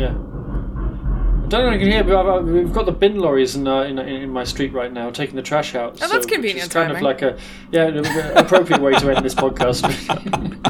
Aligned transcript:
Yeah. 0.00 0.14
I 1.44 1.48
don't 1.50 1.66
know 1.66 1.72
if 1.72 1.80
you 1.80 1.80
can 1.80 1.90
hear, 1.90 2.04
but 2.04 2.14
I've- 2.16 2.28
I've- 2.30 2.50
we've 2.52 2.72
got 2.72 2.86
the 2.86 2.92
bin 2.92 3.18
lorries 3.18 3.56
in, 3.56 3.66
uh, 3.66 3.82
in, 3.82 3.98
in 3.98 4.30
my 4.30 4.44
street 4.44 4.72
right 4.72 4.92
now, 4.92 5.10
taking 5.10 5.34
the 5.34 5.42
trash 5.42 5.74
out. 5.74 5.98
Oh, 6.00 6.08
that's 6.08 6.24
convenient 6.26 6.66
It's 6.66 6.72
kind 6.72 6.88
timing. 6.92 6.98
of 6.98 7.02
like 7.02 7.22
a 7.22 7.36
yeah, 7.72 7.86
an 7.88 8.04
appropriate 8.38 8.80
way 8.80 8.92
to 8.94 9.10
end 9.14 9.24
this 9.24 9.34
podcast. 9.34 9.82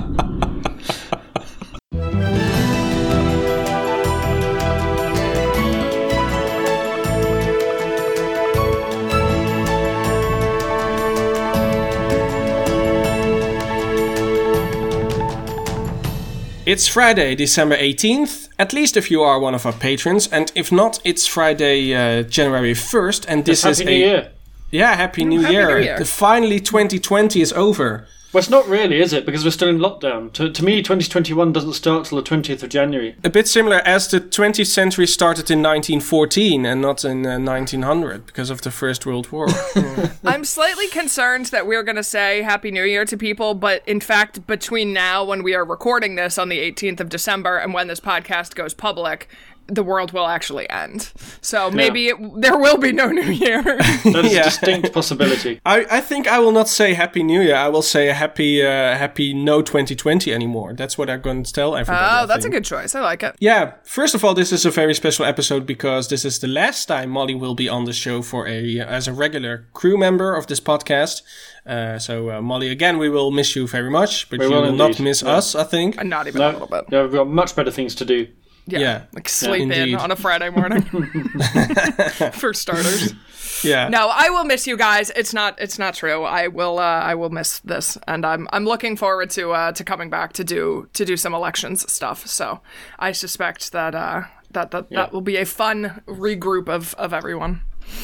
It's 16.71 16.87
Friday, 16.87 17.35
December 17.35 17.77
18th, 17.77 18.49
at 18.57 18.73
least 18.73 18.97
if 18.97 19.11
you 19.11 19.23
are 19.23 19.41
one 19.41 19.57
of 19.57 19.67
our 19.67 19.73
patrons, 19.73 20.29
and 20.29 20.53
if 20.55 20.71
not, 20.71 21.01
it's 21.03 21.27
Friday, 21.27 21.93
uh, 21.93 22.23
January 22.23 22.75
1st, 22.75 23.25
and 23.27 23.45
this 23.45 23.65
Happy 23.65 23.73
is 23.73 23.81
New 23.81 23.91
a. 23.91 23.99
Year. 23.99 24.33
Yeah, 24.71 24.95
Happy 24.95 25.25
New 25.25 25.41
Happy 25.41 25.53
Year. 25.53 25.79
New 25.81 25.85
Year. 25.85 26.05
Finally, 26.05 26.61
2020 26.61 27.41
is 27.41 27.53
over. 27.55 28.07
Well, 28.33 28.39
it's 28.39 28.49
not 28.49 28.69
really, 28.69 29.01
is 29.01 29.13
it? 29.13 29.27
Because 29.27 29.45
we're 29.45 29.51
still 29.51 29.69
in 29.69 29.79
lockdown. 29.79 30.33
To, 30.35 30.49
to 30.53 30.65
me, 30.65 30.83
2021 30.83 31.53
doesn't 31.53 31.73
start 31.73 32.05
till 32.05 32.23
the 32.23 32.23
20th 32.23 32.63
of 32.63 32.69
January. 32.69 33.17
A 33.25 33.31
bit 33.31 33.49
similar 33.49 33.79
as 33.79 34.07
the 34.07 34.21
20th 34.21 34.69
century 34.69 35.09
started 35.09 35.51
in 35.51 35.61
1914 35.61 36.65
and 36.65 36.81
not 36.81 37.05
in 37.05 37.27
uh, 37.27 37.41
1900 37.41 38.27
because 38.27 38.49
of 38.49 38.63
the 38.63 38.71
First 38.71 39.05
World 39.05 39.33
War. 39.33 39.49
I'm 40.25 40.45
slightly 40.45 40.87
concerned 40.87 41.47
that 41.47 41.67
we're 41.67 41.83
going 41.83 41.97
to 41.97 42.05
say 42.05 42.43
Happy 42.43 42.71
New 42.71 42.85
Year 42.85 43.05
to 43.05 43.17
people, 43.17 43.55
but 43.55 43.83
in 43.89 43.99
fact, 43.99 44.47
between 44.47 44.93
now 44.93 45.25
when 45.25 45.43
we 45.43 45.57
are 45.57 45.65
recording 45.65 46.15
this 46.15 46.39
on 46.39 46.49
the 46.49 46.59
18th 46.59 47.01
of 47.01 47.09
December 47.09 47.57
and 47.57 47.75
when 47.75 47.89
this 47.89 47.99
podcast 47.99 48.55
goes 48.55 48.75
public, 48.75 49.29
the 49.71 49.83
world 49.83 50.13
will 50.13 50.27
actually 50.27 50.69
end. 50.71 51.13
So 51.41 51.71
maybe 51.71 52.09
it, 52.09 52.17
there 52.41 52.59
will 52.59 52.77
be 52.79 52.93
no 52.93 53.07
New 53.11 53.31
Year. 53.31 53.63
That 54.15 54.25
is 54.25 54.33
Yeah. 54.33 54.41
a 54.41 54.45
distinct 54.45 54.93
possibility. 54.93 55.61
I, 55.65 55.87
I 55.99 56.01
think 56.01 56.27
I 56.27 56.39
will 56.39 56.53
not 56.53 56.69
say 56.69 56.95
Happy 56.95 57.23
New 57.23 57.41
Year. 57.41 57.57
I 57.57 57.69
will 57.69 57.83
say 57.83 58.07
Happy 58.09 58.63
uh, 58.63 58.97
Happy 58.97 59.33
No 59.35 59.63
2020 59.63 60.33
anymore. 60.33 60.75
That's 60.75 60.97
what 60.99 61.09
I'm 61.11 61.21
going 61.21 61.43
to 61.45 61.53
tell 61.53 61.77
everybody. 61.77 62.05
I 62.05 62.23
oh, 62.23 62.27
that's 62.27 62.45
a 62.45 62.51
good 62.51 62.65
choice. 62.65 62.95
I 62.95 63.01
like 63.01 63.23
it. 63.23 63.35
Yeah, 63.41 63.75
first 63.85 64.15
of 64.15 64.25
all, 64.25 64.35
this 64.35 64.53
is 64.53 64.65
a 64.67 64.71
very 64.71 64.95
special 64.95 65.25
episode 65.25 65.67
because 65.67 66.09
this 66.09 66.25
is 66.25 66.39
the 66.39 66.49
last 66.49 66.87
time 66.87 67.11
Molly 67.11 67.35
will 67.35 67.55
be 67.55 67.69
on 67.69 67.85
the 67.85 67.93
show 67.93 68.23
for 68.23 68.47
a 68.49 68.81
as 68.81 69.09
a 69.09 69.13
regular 69.13 69.67
crew 69.73 69.97
member 69.99 70.35
of 70.37 70.47
this 70.47 70.61
podcast. 70.61 71.23
Uh, 71.67 71.99
so 71.99 72.31
uh, 72.31 72.41
Molly, 72.41 72.69
again, 72.71 72.99
we 72.99 73.09
will 73.09 73.31
miss 73.31 73.55
you 73.55 73.67
very 73.69 73.91
much, 73.91 74.29
but 74.31 74.39
We 74.39 74.47
you 74.47 74.53
will 74.53 74.63
will 74.63 74.73
not 74.73 74.99
miss 75.01 75.23
yeah. 75.23 75.37
us. 75.39 75.55
I 75.55 75.65
think. 75.65 75.97
And 75.99 76.09
not 76.11 76.27
even 76.27 76.41
a 76.43 76.51
little 76.53 76.67
bit. 76.67 76.85
yeah, 76.91 77.03
we've 77.03 77.13
got 77.13 77.29
much 77.29 77.55
better 77.55 77.71
things 77.71 77.95
to 77.97 78.05
do. 78.05 78.27
Yeah. 78.73 78.79
Yeah. 78.79 79.03
Like 79.13 79.29
sleep 79.29 79.71
in 79.71 79.95
on 79.95 80.11
a 80.11 80.17
Friday 80.17 80.51
morning. 80.51 80.83
For 82.33 82.55
starters. 82.55 83.15
Yeah. 83.63 83.89
No, 83.89 84.11
I 84.13 84.31
will 84.31 84.45
miss 84.45 84.67
you 84.67 84.77
guys. 84.77 85.11
It's 85.17 85.35
not 85.35 85.61
it's 85.61 85.79
not 85.79 85.95
true. 85.95 86.25
I 86.25 86.49
will 86.49 86.79
uh, 86.79 86.83
I 86.83 87.15
will 87.15 87.31
miss 87.31 87.61
this 87.61 87.99
and 88.07 88.25
I'm 88.25 88.49
I'm 88.53 88.65
looking 88.65 88.97
forward 88.97 89.31
to 89.31 89.53
uh, 89.53 89.73
to 89.73 89.85
coming 89.85 90.11
back 90.11 90.33
to 90.35 90.45
do 90.45 90.89
to 90.95 91.05
do 91.05 91.17
some 91.17 91.35
elections 91.35 91.91
stuff. 91.91 92.27
So 92.27 92.61
I 92.99 93.13
suspect 93.13 93.73
that 93.73 93.95
uh 93.95 94.23
that 94.53 94.71
that, 94.71 94.91
that 94.91 95.13
will 95.13 95.21
be 95.21 95.37
a 95.37 95.45
fun 95.45 96.03
regroup 96.07 96.69
of 96.69 96.95
of 96.95 97.13
everyone. 97.13 97.63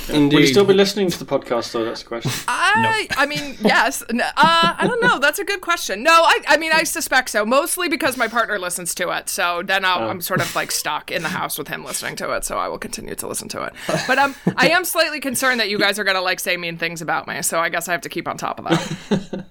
Indeed. 0.08 0.34
Will 0.34 0.42
you 0.42 0.46
still 0.46 0.64
be 0.64 0.74
listening 0.74 1.10
to 1.10 1.18
the 1.18 1.24
podcast, 1.24 1.72
though? 1.72 1.84
That's 1.84 2.02
the 2.02 2.08
question. 2.08 2.32
I 2.48 3.08
I 3.16 3.26
mean 3.26 3.56
yes. 3.60 4.02
Uh, 4.02 4.06
I 4.36 4.86
don't 4.86 5.02
know. 5.02 5.18
That's 5.18 5.38
a 5.38 5.44
good 5.44 5.60
question. 5.60 6.02
No, 6.02 6.12
I 6.12 6.38
I 6.48 6.56
mean 6.56 6.72
I 6.72 6.84
suspect 6.84 7.30
so. 7.30 7.44
Mostly 7.44 7.88
because 7.88 8.16
my 8.16 8.28
partner 8.28 8.58
listens 8.58 8.94
to 8.96 9.10
it. 9.10 9.28
So 9.28 9.62
then 9.64 9.84
I'll, 9.84 10.08
I'm 10.08 10.20
sort 10.20 10.40
of 10.40 10.54
like 10.54 10.70
stuck 10.70 11.10
in 11.10 11.22
the 11.22 11.28
house 11.28 11.58
with 11.58 11.68
him 11.68 11.84
listening 11.84 12.16
to 12.16 12.32
it. 12.36 12.44
So 12.44 12.56
I 12.58 12.68
will 12.68 12.78
continue 12.78 13.14
to 13.14 13.26
listen 13.26 13.48
to 13.50 13.64
it. 13.64 13.74
But 14.06 14.18
um, 14.18 14.36
I 14.56 14.68
am 14.68 14.84
slightly 14.84 15.18
concerned 15.20 15.58
that 15.58 15.68
you 15.68 15.78
guys 15.78 15.98
are 15.98 16.04
gonna 16.04 16.20
like 16.20 16.38
say 16.38 16.56
mean 16.56 16.76
things 16.78 17.02
about 17.02 17.26
me. 17.26 17.42
So 17.42 17.58
I 17.58 17.68
guess 17.68 17.88
I 17.88 17.92
have 17.92 18.02
to 18.02 18.08
keep 18.08 18.28
on 18.28 18.36
top 18.36 18.60
of 18.60 18.66
that. 18.66 19.46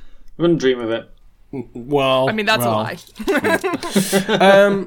Wouldn't 0.36 0.60
dream 0.60 0.80
of 0.80 0.90
it. 0.90 1.10
well, 1.74 2.28
I 2.28 2.32
mean 2.32 2.46
that's 2.46 2.64
well, 2.64 2.82
a 2.82 2.96
lie. 4.38 4.86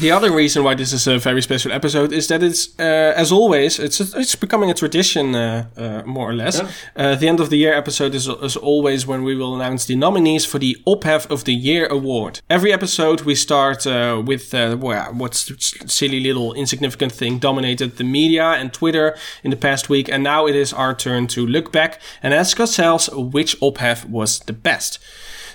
The 0.00 0.10
other 0.10 0.32
reason 0.32 0.64
why 0.64 0.74
this 0.74 0.92
is 0.92 1.06
a 1.06 1.18
very 1.18 1.42
special 1.42 1.70
episode 1.70 2.10
is 2.12 2.28
that 2.28 2.42
it's, 2.42 2.68
uh, 2.78 3.12
as 3.16 3.30
always, 3.30 3.78
it's 3.78 4.00
it's 4.00 4.34
becoming 4.34 4.70
a 4.70 4.74
tradition, 4.74 5.34
uh, 5.34 5.66
uh, 5.76 6.02
more 6.06 6.30
or 6.30 6.34
less. 6.34 6.60
Uh, 6.96 7.14
the 7.16 7.28
end 7.28 7.38
of 7.38 7.50
the 7.50 7.58
year 7.58 7.74
episode 7.74 8.14
is, 8.14 8.26
is 8.26 8.56
always 8.56 9.06
when 9.06 9.24
we 9.24 9.36
will 9.36 9.54
announce 9.54 9.84
the 9.84 9.94
nominees 9.94 10.46
for 10.46 10.58
the 10.58 10.76
Ophef 10.86 11.30
of 11.30 11.44
the 11.44 11.52
Year 11.52 11.86
award. 11.86 12.40
Every 12.48 12.72
episode 12.72 13.22
we 13.22 13.34
start 13.34 13.86
uh, 13.86 14.22
with 14.24 14.54
uh, 14.54 14.76
well, 14.80 15.12
what's 15.12 15.52
silly 15.92 16.20
little 16.20 16.54
insignificant 16.54 17.12
thing 17.12 17.38
dominated 17.38 17.96
the 17.96 18.04
media 18.04 18.44
and 18.44 18.72
Twitter 18.72 19.16
in 19.42 19.50
the 19.50 19.56
past 19.56 19.90
week, 19.90 20.08
and 20.08 20.22
now 20.22 20.46
it 20.46 20.56
is 20.56 20.72
our 20.72 20.94
turn 20.94 21.26
to 21.28 21.46
look 21.46 21.70
back 21.72 22.00
and 22.22 22.32
ask 22.32 22.58
ourselves 22.58 23.10
which 23.12 23.54
Ophef 23.60 24.08
was 24.08 24.40
the 24.40 24.54
best. 24.54 24.98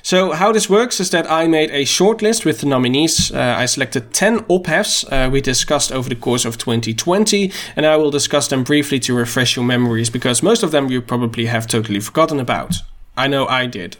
So 0.09 0.31
how 0.31 0.51
this 0.51 0.67
works 0.67 0.99
is 0.99 1.11
that 1.11 1.29
I 1.29 1.45
made 1.45 1.69
a 1.69 1.85
short 1.85 2.23
list 2.23 2.43
with 2.43 2.61
the 2.61 2.65
nominees. 2.65 3.31
Uh, 3.31 3.53
I 3.55 3.67
selected 3.67 4.11
10 4.11 4.39
ophefs 4.49 5.05
uh, 5.11 5.29
we 5.31 5.39
discussed 5.39 5.91
over 5.91 6.09
the 6.09 6.15
course 6.15 6.45
of 6.45 6.57
2020, 6.57 7.51
and 7.75 7.85
I 7.85 7.95
will 7.95 8.09
discuss 8.09 8.47
them 8.47 8.63
briefly 8.63 8.99
to 9.01 9.13
refresh 9.13 9.55
your 9.55 9.65
memories 9.65 10.09
because 10.09 10.41
most 10.41 10.63
of 10.63 10.71
them 10.71 10.89
you 10.89 10.99
probably 10.99 11.45
have 11.45 11.67
totally 11.67 11.99
forgotten 11.99 12.39
about. 12.39 12.81
I 13.19 13.27
know 13.27 13.45
I 13.47 13.67
did. 13.67 13.97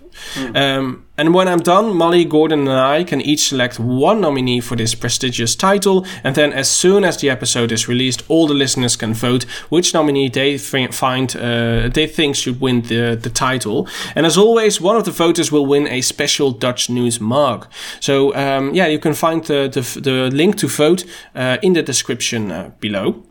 Um, 0.56 1.06
and 1.18 1.34
when 1.34 1.48
I'm 1.48 1.60
done, 1.60 1.96
Molly, 1.96 2.26
Gordon, 2.26 2.68
and 2.68 2.80
I 2.98 3.04
can 3.04 3.22
each 3.22 3.50
select 3.50 3.80
one 3.80 4.22
nominee 4.22 4.62
for 4.62 4.76
this 4.76 4.96
prestigious 4.96 5.56
title, 5.56 6.06
and 6.24 6.36
then 6.36 6.54
as 6.54 6.70
soon 6.70 7.04
as 7.04 7.18
the 7.18 7.30
episode 7.30 7.72
is 7.72 7.88
released, 7.88 8.24
all 8.30 8.48
the 8.48 8.54
listeners 8.54 8.96
can 8.96 9.14
vote 9.14 9.46
which 9.70 9.94
nominee 9.94 10.30
they 10.30 10.58
fi- 10.58 10.88
find 10.88 11.36
uh, 11.36 11.90
they 11.94 12.08
think 12.08 12.36
should 12.36 12.62
win 12.62 12.82
the, 12.82 13.18
the 13.22 13.30
title. 13.30 13.88
And 14.16 14.26
as 14.26 14.38
always, 14.38 14.82
one 14.82 14.96
of 14.96 15.04
the 15.04 15.12
voters 15.12 15.52
will 15.52 15.66
win 15.66 15.88
a 15.88 16.02
special 16.02 16.52
Dutch 16.52 16.90
News 16.90 17.20
mug. 17.20 17.68
So 18.00 18.34
um, 18.36 18.74
yeah, 18.74 18.88
you 18.88 19.00
can 19.00 19.14
find 19.14 19.44
the 19.44 19.70
the, 19.70 20.00
the 20.00 20.30
link 20.36 20.58
to 20.58 20.68
vote 20.68 21.06
uh, 21.36 21.58
in 21.62 21.74
the 21.74 21.84
description 21.84 22.52
uh, 22.52 22.72
below. 22.80 23.24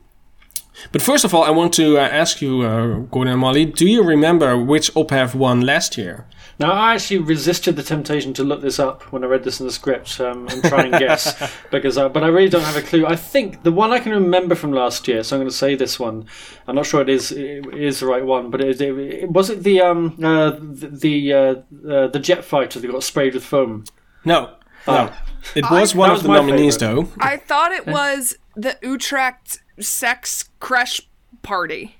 But 0.92 1.02
first 1.02 1.24
of 1.24 1.34
all, 1.34 1.42
I 1.44 1.50
want 1.50 1.72
to 1.74 1.98
uh, 1.98 2.00
ask 2.02 2.40
you, 2.40 2.62
uh, 2.62 2.98
Gordon 3.10 3.32
and 3.32 3.40
Molly, 3.40 3.64
do 3.64 3.86
you 3.88 4.02
remember 4.02 4.56
which 4.56 4.90
Ophef 4.94 5.34
won 5.34 5.60
last 5.60 5.98
year? 5.98 6.26
Now, 6.60 6.72
I 6.72 6.94
actually 6.94 7.18
resisted 7.18 7.76
the 7.76 7.84
temptation 7.84 8.32
to 8.34 8.42
look 8.42 8.62
this 8.62 8.80
up 8.80 9.02
when 9.12 9.22
I 9.22 9.28
read 9.28 9.44
this 9.44 9.60
in 9.60 9.66
the 9.66 9.72
script 9.72 10.20
um, 10.20 10.48
and 10.48 10.62
try 10.64 10.82
and 10.82 10.92
guess, 10.98 11.34
because 11.70 11.96
I, 11.96 12.08
but 12.08 12.24
I 12.24 12.28
really 12.28 12.48
don't 12.48 12.64
have 12.64 12.76
a 12.76 12.82
clue. 12.82 13.06
I 13.06 13.14
think 13.14 13.62
the 13.62 13.70
one 13.70 13.92
I 13.92 14.00
can 14.00 14.10
remember 14.12 14.56
from 14.56 14.72
last 14.72 15.06
year, 15.06 15.22
so 15.22 15.36
I'm 15.36 15.40
going 15.40 15.50
to 15.50 15.54
say 15.54 15.76
this 15.76 16.00
one. 16.00 16.26
I'm 16.66 16.74
not 16.74 16.86
sure 16.86 17.00
it 17.00 17.08
is 17.08 17.30
it 17.30 17.64
is 17.74 18.00
the 18.00 18.06
right 18.06 18.24
one, 18.24 18.50
but 18.50 18.60
it, 18.60 18.80
it, 18.80 18.98
it- 18.98 19.30
was 19.30 19.50
it 19.50 19.62
the 19.62 19.80
um 19.82 20.16
uh, 20.22 20.50
the 20.50 20.88
the, 20.90 21.32
uh, 21.32 21.54
uh, 21.88 22.06
the 22.08 22.18
jet 22.18 22.44
fighter 22.44 22.80
that 22.80 22.90
got 22.90 23.04
sprayed 23.04 23.34
with 23.34 23.44
foam. 23.44 23.84
No, 24.24 24.40
no. 24.86 25.10
Ah. 25.12 25.22
It 25.54 25.64
was 25.70 25.94
one 25.94 26.08
That 26.08 26.14
of 26.14 26.18
was 26.18 26.22
the 26.24 26.28
nominees, 26.32 26.76
favourite. 26.76 27.06
though. 27.06 27.12
I 27.20 27.36
thought 27.36 27.70
it 27.70 27.86
was 27.86 28.36
the 28.56 28.76
Utrecht 28.82 29.60
sex 29.80 30.48
crash 30.60 31.00
party. 31.42 31.96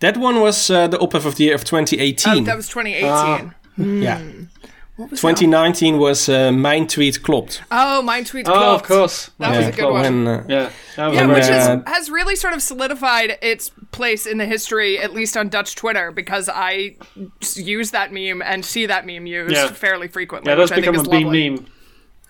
That 0.00 0.16
one 0.16 0.40
was 0.40 0.70
uh, 0.70 0.88
the 0.88 0.98
Ophef 0.98 1.24
of 1.26 1.36
the 1.36 1.44
year 1.44 1.54
of 1.54 1.64
2018. 1.64 2.32
Oh, 2.32 2.40
that 2.44 2.56
was 2.56 2.68
2018. 2.68 4.02
yeah. 4.02 4.20
What 4.96 5.10
was 5.10 5.20
2019 5.20 5.98
was 5.98 6.26
uh, 6.28 6.50
Mijn 6.52 6.86
Tweet 6.86 7.22
Klopt. 7.22 7.62
Oh, 7.70 8.00
mine 8.00 8.24
tweet. 8.24 8.48
Oh, 8.48 8.74
of 8.74 8.82
course. 8.82 9.30
That 9.38 9.50
Yeah. 9.52 9.58
was 9.58 9.66
a 9.68 9.72
good 9.72 9.92
one. 9.92 10.02
When, 10.02 10.26
uh, 10.26 10.44
Yeah, 10.48 10.70
that 10.96 11.06
was 11.08 11.16
Yeah, 11.16 11.24
a 11.24 11.28
which 11.28 11.42
is, 11.44 11.50
Uh, 11.50 11.82
has 11.86 12.08
really 12.10 12.34
sort 12.34 12.54
of 12.54 12.62
solidified 12.62 13.36
its 13.42 13.70
place 13.92 14.24
in 14.24 14.38
the 14.38 14.46
history, 14.46 14.98
at 14.98 15.12
least 15.12 15.36
on 15.36 15.50
Dutch 15.50 15.74
Twitter, 15.74 16.10
because 16.12 16.48
I 16.48 16.96
use 17.56 17.90
that 17.90 18.10
meme 18.10 18.40
and 18.40 18.64
see 18.64 18.86
that 18.86 19.04
meme 19.04 19.26
used 19.26 19.54
Yeah. 19.54 19.68
fairly 19.68 20.08
frequently. 20.08 20.50
Yeah, 20.50 20.56
that's 20.56 20.70
which 20.70 20.78
I 20.78 20.82
think 20.82 20.96
become 20.96 21.12
a 21.12 21.38
is 21.38 21.56
meme. 21.58 21.66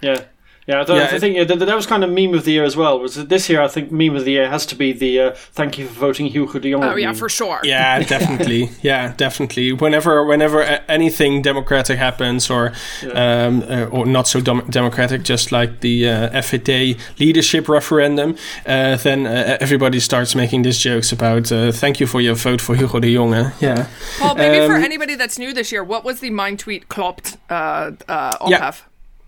Yeah. 0.01 0.23
Yeah, 0.67 0.83
I, 0.89 0.97
Yeah, 0.97 1.09
I 1.13 1.19
think 1.19 1.37
yeah, 1.37 1.45
that, 1.45 1.59
that 1.61 1.77
was 1.77 1.87
kind 1.87 2.03
of 2.03 2.11
meme 2.11 2.35
of 2.35 2.43
the 2.45 2.51
year 2.53 2.65
as 2.65 2.77
well. 2.77 2.99
Was 3.01 3.17
it 3.17 3.29
this 3.29 3.49
year? 3.49 3.63
I 3.63 3.69
think 3.69 3.93
meme 3.93 4.17
of 4.17 4.25
the 4.25 4.33
year 4.33 4.49
has 4.51 4.67
to 4.67 4.75
be 4.75 4.93
the 4.93 5.21
uh, 5.21 5.31
"Thank 5.55 5.79
you 5.79 5.87
for 5.87 5.95
voting 6.07 6.27
Hugo 6.27 6.59
de 6.59 6.71
Jonge." 6.73 6.93
Oh 6.93 6.97
yeah, 6.97 7.07
meme. 7.07 7.15
for 7.15 7.29
sure. 7.29 7.61
Yeah, 7.63 8.01
definitely. 8.09 8.71
yeah, 8.83 9.13
definitely. 9.17 9.73
Whenever, 9.73 10.25
whenever 10.25 10.63
anything 10.89 11.43
democratic 11.43 11.99
happens, 11.99 12.51
or 12.51 12.73
um, 13.15 13.63
uh, 13.69 13.85
or 13.93 14.07
not 14.07 14.27
so 14.27 14.41
dem- 14.41 14.67
democratic, 14.71 15.23
just 15.23 15.53
like 15.53 15.81
the 15.81 16.09
uh, 16.09 16.31
FVD 16.43 16.97
leadership 17.21 17.69
referendum, 17.69 18.35
uh, 18.67 18.97
then 18.97 19.27
uh, 19.27 19.57
everybody 19.61 20.01
starts 20.01 20.35
making 20.35 20.63
these 20.65 20.79
jokes 20.79 21.13
about 21.13 21.53
uh, 21.53 21.71
"Thank 21.73 22.01
you 22.01 22.07
for 22.09 22.21
your 22.21 22.35
vote 22.35 22.61
for 22.61 22.75
Hugo 22.75 22.99
de 23.01 23.15
Jonge." 23.15 23.53
Yeah. 23.61 23.87
Paul, 24.19 24.35
maybe 24.35 24.67
for 24.67 24.77
Um, 24.77 24.83
anybody 24.85 25.17
that's 25.17 25.39
new 25.39 25.53
this 25.55 25.71
year, 25.71 25.85
what 25.85 26.05
was 26.05 26.19
the 26.21 26.31
mijn 26.31 26.57
tweet 26.57 26.89
klopt 26.89 27.37
uh, 27.51 27.91
uh, 28.09 28.37
Yeah. 28.49 28.59
ophef? 28.69 28.85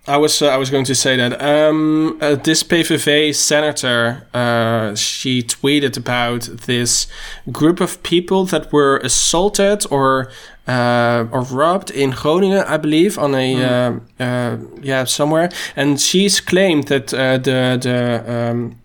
I 0.09 0.17
was 0.17 0.41
uh, 0.41 0.49
I 0.49 0.57
was 0.57 0.71
going 0.71 0.87
to 0.87 0.95
say 0.95 1.17
that 1.17 1.41
um, 1.41 2.19
uh, 2.21 2.35
this 2.35 2.63
PVV 2.63 3.35
senator 3.35 4.27
uh, 4.33 4.95
she 4.95 5.43
tweeted 5.43 5.97
about 5.99 6.49
this 6.67 7.07
group 7.53 7.81
of 7.81 8.03
people 8.03 8.47
that 8.47 8.73
were 8.73 8.97
assaulted 8.99 9.85
or 9.91 10.31
uh, 10.67 11.27
or 11.31 11.43
robbed 11.43 11.91
in 11.91 12.11
Groningen, 12.11 12.65
I 12.67 12.79
believe, 12.79 13.19
on 13.19 13.35
a 13.35 13.55
mm. 13.55 14.01
uh, 14.19 14.81
yeah 14.81 15.05
somewhere, 15.05 15.51
and 15.77 16.01
she's 16.01 16.41
claimed 16.41 16.89
that 16.89 17.09
the 17.09 17.79
the 17.83 18.33
um, 18.33 18.77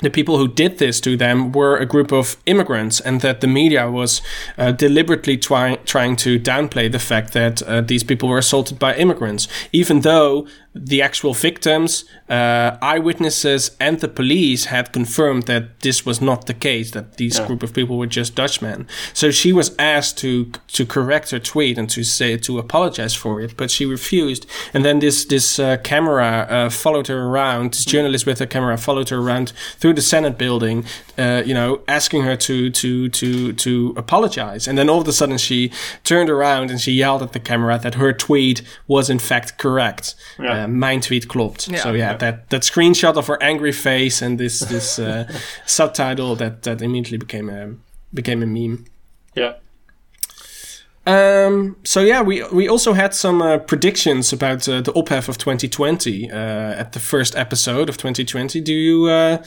the 0.00 0.10
people 0.10 0.38
who 0.38 0.46
did 0.46 0.78
this 0.78 1.00
to 1.00 1.16
them 1.16 1.52
were 1.52 1.76
a 1.76 1.86
group 1.86 2.12
of 2.12 2.36
immigrants, 2.46 3.00
and 3.00 3.20
that 3.20 3.40
the 3.40 3.46
media 3.46 3.90
was 3.90 4.22
uh, 4.56 4.72
deliberately 4.72 5.36
try- 5.36 5.76
trying 5.84 6.16
to 6.16 6.38
downplay 6.38 6.90
the 6.90 6.98
fact 6.98 7.32
that 7.32 7.62
uh, 7.62 7.80
these 7.80 8.04
people 8.04 8.28
were 8.28 8.38
assaulted 8.38 8.78
by 8.78 8.94
immigrants, 8.94 9.48
even 9.72 10.00
though 10.00 10.46
the 10.74 11.02
actual 11.02 11.34
victims, 11.34 12.04
uh, 12.28 12.76
eyewitnesses, 12.82 13.76
and 13.80 14.00
the 14.00 14.08
police 14.08 14.66
had 14.66 14.92
confirmed 14.92 15.44
that 15.44 15.80
this 15.80 16.04
was 16.04 16.20
not 16.20 16.46
the 16.46 16.54
case. 16.54 16.90
That 16.90 17.16
these 17.16 17.38
yeah. 17.38 17.46
group 17.46 17.62
of 17.62 17.72
people 17.72 17.96
were 17.98 18.06
just 18.06 18.34
Dutchmen. 18.34 18.86
So 19.14 19.30
she 19.30 19.52
was 19.52 19.74
asked 19.78 20.18
to 20.18 20.52
to 20.68 20.84
correct 20.84 21.30
her 21.30 21.38
tweet 21.38 21.78
and 21.78 21.88
to 21.90 22.04
say 22.04 22.36
to 22.36 22.58
apologize 22.58 23.14
for 23.14 23.40
it, 23.40 23.56
but 23.56 23.70
she 23.70 23.86
refused. 23.86 24.46
And 24.74 24.84
then 24.84 24.98
this 24.98 25.24
this 25.24 25.58
uh, 25.58 25.78
camera 25.78 26.46
uh, 26.48 26.70
followed 26.70 27.06
her 27.06 27.24
around. 27.24 27.72
This 27.72 27.84
journalist 27.84 28.26
with 28.26 28.40
a 28.40 28.46
camera 28.46 28.76
followed 28.76 29.08
her 29.08 29.18
around 29.18 29.52
through 29.78 29.94
the 29.94 30.02
Senate 30.02 30.36
building, 30.36 30.84
uh, 31.16 31.42
you 31.46 31.54
know, 31.54 31.80
asking 31.88 32.22
her 32.22 32.36
to 32.36 32.70
to 32.70 33.08
to 33.08 33.52
to 33.54 33.94
apologize. 33.96 34.68
And 34.68 34.76
then 34.76 34.90
all 34.90 35.00
of 35.00 35.08
a 35.08 35.12
sudden 35.12 35.38
she 35.38 35.72
turned 36.04 36.28
around 36.28 36.70
and 36.70 36.80
she 36.80 36.92
yelled 36.92 37.22
at 37.22 37.32
the 37.32 37.40
camera 37.40 37.78
that 37.78 37.94
her 37.94 38.12
tweet 38.12 38.62
was 38.86 39.08
in 39.08 39.18
fact 39.18 39.56
correct. 39.56 40.14
Yeah 40.38 40.57
uh, 40.62 40.66
mijn 40.66 41.00
tweet 41.00 41.26
klopt. 41.26 41.66
Yeah. 41.70 41.80
So 41.80 41.92
yeah, 41.92 42.18
that 42.18 42.48
that 42.48 42.64
screenshot 42.64 43.16
of 43.16 43.26
her 43.26 43.42
angry 43.42 43.72
face 43.72 44.24
and 44.24 44.38
this 44.38 44.58
this 44.58 44.98
uh, 44.98 45.24
subtitle 45.64 46.36
that 46.36 46.62
that 46.62 46.80
immediately 46.80 47.18
became 47.18 47.48
a 47.62 47.68
became 48.10 48.42
a 48.42 48.46
meme. 48.46 48.84
Yeah. 49.32 49.52
Um, 51.08 51.76
so 51.84 52.00
yeah, 52.00 52.20
we 52.20 52.44
we 52.52 52.68
also 52.68 52.92
had 52.92 53.14
some 53.14 53.40
uh, 53.40 53.56
predictions 53.58 54.30
about 54.30 54.68
uh, 54.68 54.82
the 54.82 54.92
ophef 54.92 55.28
of 55.30 55.38
2020 55.38 56.30
uh, 56.30 56.34
at 56.34 56.92
the 56.92 57.00
first 57.00 57.34
episode 57.34 57.88
of 57.88 57.96
2020. 57.96 58.60
Do 58.60 58.74
you 58.74 59.06
uh, 59.06 59.42